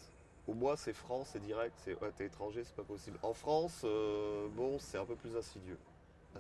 [0.51, 3.19] Au moins, c'est franc, c'est direct, c'est ouais, t'es étranger, c'est pas possible.
[3.23, 5.79] En France, euh, bon, c'est un peu plus insidieux.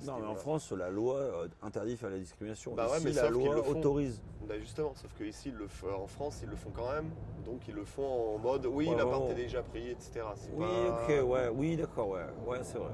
[0.04, 0.34] non, mais en.
[0.34, 2.74] France, la loi euh, interdit de faire la discrimination.
[2.74, 4.20] Bah ouais, mais la loi le autorise.
[4.48, 7.08] Bah justement, sauf que ici, ils le f- en France, ils le font quand même.
[7.44, 10.22] Donc ils le font en mode oui, Ouais, l'appart ouais, est déjà pris, etc.
[10.54, 12.90] Oui, pas- ok, ouais, oui, d'accord, ouais, ouais, c'est vrai.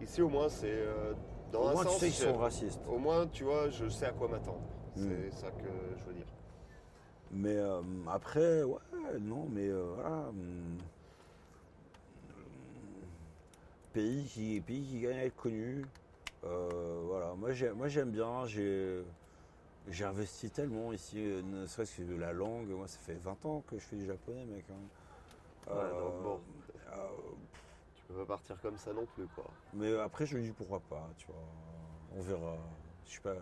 [0.00, 1.14] Ici, au moins, c'est euh,
[1.50, 1.94] dans Au un moins, sens.
[1.94, 2.80] tu sais qu'ils sont racistes.
[2.88, 4.60] Au moins, tu vois, je sais à quoi m'attendre.
[4.94, 5.08] Mm.
[5.08, 5.64] C'est ça que
[5.98, 6.26] je veux dire.
[7.30, 8.78] Mais euh, après, ouais,
[9.20, 10.28] non, mais euh, voilà.
[10.28, 10.78] hum,
[13.92, 15.84] pays qui, pays qui gagne à être connu.
[16.44, 18.46] euh, voilà, moi j'ai- moi, j'aime bien.
[18.46, 22.68] J'ai investi tellement ici, ne serait-ce que de la langue.
[22.68, 24.64] Moi, ça fait 20 ans que je fais du japonais, mec.
[24.70, 24.76] hein.
[25.66, 26.40] Ouais, donc bon.
[27.94, 29.44] Tu peux pas partir comme ça non plus, quoi.
[29.72, 31.36] mais après, je me dis pourquoi pas, tu vois.
[32.10, 32.56] On verra.
[33.04, 33.36] Je suis pas,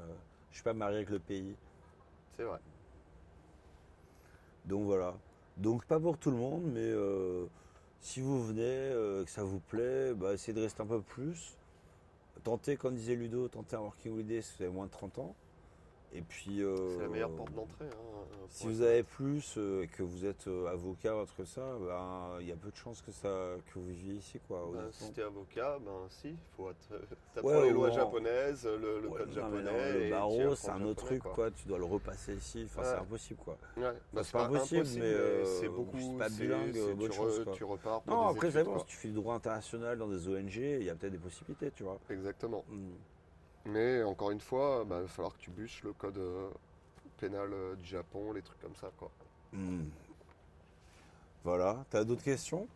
[0.50, 1.56] je suis pas marié avec le pays.
[2.36, 2.60] C'est vrai.
[4.67, 5.15] Donc voilà.
[5.57, 7.47] Donc pas pour tout le monde, mais euh,
[8.01, 11.57] si vous venez, euh, que ça vous plaît, bah, essayez de rester un peu plus.
[12.45, 15.35] Tentez, comme disait Ludo, tentez un working holiday si vous avez moins de 30 ans.
[16.17, 16.62] Et puis.
[16.62, 17.85] euh, C'est la meilleure porte d'entrée.
[17.85, 21.35] hein, Si pour vous avez plus euh, et que vous êtes euh, avocat ou autre
[21.36, 24.41] que ça, ben, il y a peu de chances que, ça, que vous viviez ici.
[24.49, 26.70] Quoi, Ben, si t'es avocat, ben si, faut
[27.35, 29.62] t'apprends Ouais, les lois japonaises, le, le Ouais, code non, japonais.
[29.62, 31.51] non, le barreau, c'est un autre japonais, truc, quoi.
[31.51, 32.62] Tu dois le repasser ici.
[32.67, 33.59] Enfin, c'est impossible, quoi.
[33.77, 36.17] Bah, c'est pas pas impossible, mais, euh, c'est beaucoup.
[36.19, 37.53] pas bilingue, bonne tu, chance, re- quoi.
[37.53, 38.78] tu repars pour Non, des après, ça dépend.
[38.78, 41.70] Si tu fais du droit international dans des ONG, il y a peut-être des possibilités,
[41.73, 41.99] tu vois.
[42.09, 42.65] Exactement.
[42.69, 42.93] Hmm.
[43.67, 46.51] Mais encore une fois, bah, il va falloir que tu bûches le code euh,
[47.19, 49.11] pénal euh, du Japon, les trucs comme ça, quoi.
[49.53, 49.85] Hmm.
[51.45, 51.85] Voilà.
[51.91, 52.69] T'as d'autres questions?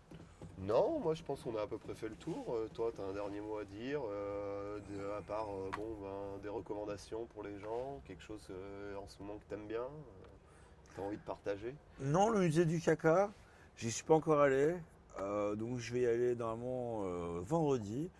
[0.59, 2.55] Non, moi je pense qu'on a à peu près fait le tour.
[2.55, 5.97] Euh, toi, tu as un dernier mot à dire, euh, de- à part euh, bon,
[6.03, 8.47] ben, des recommandations pour les gens, quelque chose
[8.97, 9.87] en ce moment que tu aimes bien,
[10.95, 11.75] tu as envie de partager?
[12.01, 13.31] Non, le musée du caca,
[13.77, 14.75] j'y suis pas encore allé.
[15.19, 17.03] Donc je vais y aller normalement
[17.43, 18.11] vendredi.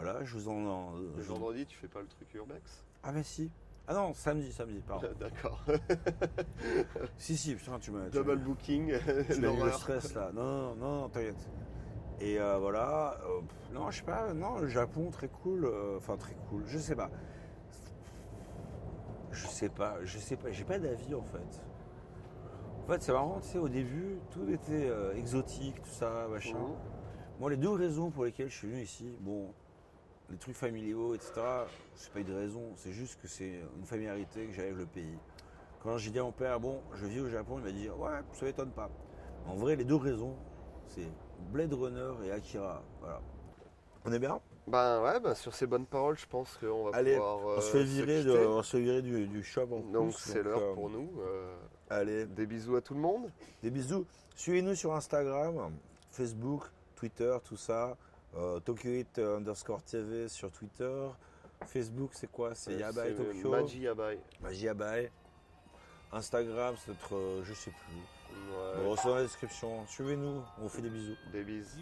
[0.00, 0.64] Voilà, je vous en.
[0.66, 2.84] en- Le je- vendredi, tu fais pas le truc Urbex?
[3.02, 3.50] Ah, mais si.
[3.86, 5.08] Ah non, samedi, samedi, pardon.
[5.18, 5.62] D'accord.
[7.18, 8.08] si, si, putain, tu m'as.
[8.10, 8.92] Double booking,
[9.32, 10.30] tu le stress là.
[10.34, 11.48] Non, non, non, non, t'inquiète.
[12.20, 13.18] Et euh, voilà.
[13.24, 13.40] euh,
[13.72, 14.32] non, je sais pas.
[14.34, 15.64] Non, le Japon, très cool.
[15.64, 16.64] euh, Enfin, très cool.
[16.66, 17.10] Je sais pas.
[19.30, 19.96] Je sais pas.
[20.04, 20.50] Je sais pas.
[20.50, 21.62] J'ai pas d'avis en fait.
[22.84, 26.56] En fait, c'est marrant, tu sais, au début, tout était euh, exotique, tout ça, machin.
[26.58, 26.74] Mhm.
[27.38, 29.52] Moi, les deux raisons pour lesquelles je suis venu ici, bon,
[30.30, 31.32] les trucs familiaux, etc.,
[31.94, 35.18] c'est pas une raison, c'est juste que c'est une familiarité que j'ai avec le pays.
[35.82, 38.20] Quand j'ai dit à mon père, bon, je vis au Japon, il m'a dit, ouais,
[38.32, 38.90] ça m'étonne pas.
[39.46, 40.34] En vrai, les deux raisons,
[40.88, 41.08] c'est
[41.52, 42.82] Blade Runner et Akira.
[43.00, 43.20] Voilà.
[44.04, 44.40] On est bien?
[44.66, 47.38] Ben ouais, ben, sur ces bonnes paroles, je pense qu'on va Allez, pouvoir.
[47.38, 50.12] on, euh, se fait virer de, on se fait virer du, du shop en Donc
[50.18, 51.08] c'est l'heure euh, pour nous.
[51.20, 51.56] euh,
[51.88, 53.30] Allez, des bisous à tout le monde.
[53.62, 54.04] Des bisous.
[54.36, 55.72] Suivez-nous sur Instagram,
[56.10, 56.64] Facebook,
[56.96, 57.96] Twitter, tout ça.
[58.36, 61.08] Euh, Tokyo Hit euh, underscore TV sur Twitter.
[61.66, 62.54] Facebook, c'est quoi?
[62.54, 63.50] C'est Euh, Yabai Tokyo.
[63.50, 64.18] Maji Yabai.
[64.40, 65.10] Maji Yabai.
[66.12, 67.14] Instagram, c'est notre.
[67.16, 67.96] euh, je sais plus.
[68.54, 69.86] Ouais, Bon, c'est dans la description.
[69.86, 70.42] Suivez-nous.
[70.58, 71.16] On vous fait des bisous.
[71.32, 71.76] Des bises.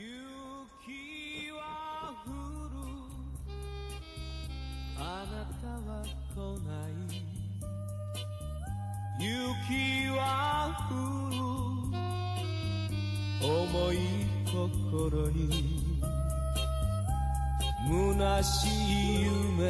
[17.87, 19.63] 虚しい夢。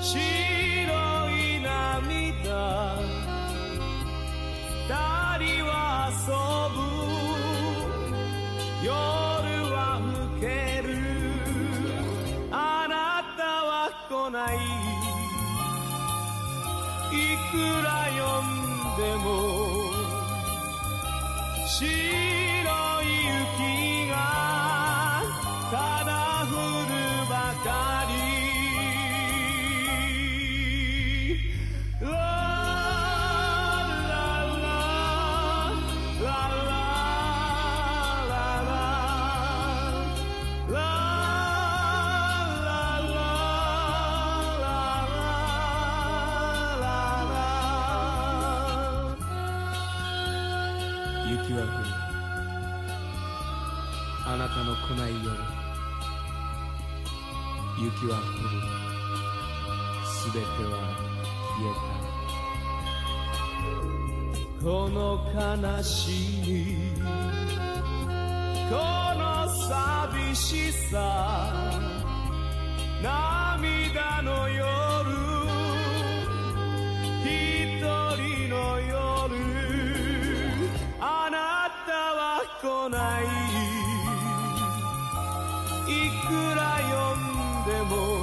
[0.00, 0.18] 白
[1.30, 2.98] い涙。
[4.82, 4.90] 二
[5.38, 6.34] 人は遊
[6.74, 6.82] ぶ。
[8.84, 8.90] 夜
[9.70, 10.44] は更け
[10.82, 10.88] る。
[12.50, 12.92] あな
[13.36, 13.70] たは
[14.08, 14.56] 来ない。
[17.14, 17.18] い
[17.52, 17.54] く
[17.84, 17.88] ら
[18.18, 18.50] 呼ん
[18.98, 19.24] でも。
[21.68, 21.86] 白
[23.04, 23.06] い
[23.86, 24.01] 雪。
[58.02, 58.24] 雪は降る
[60.04, 60.70] すべては
[61.56, 61.74] 消え
[64.58, 64.64] た。
[64.64, 65.00] この
[65.34, 66.10] 悲し
[66.46, 66.50] み
[68.70, 68.74] こ
[69.18, 69.22] の
[69.68, 70.96] 寂しさ
[73.02, 74.62] 涙の夜
[77.24, 77.28] 一
[77.80, 78.90] 人の夜
[81.00, 81.36] あな
[81.86, 82.20] たは
[82.60, 83.22] 来ない。
[85.88, 85.90] い
[86.26, 87.31] くら呼ん
[87.82, 88.22] amor.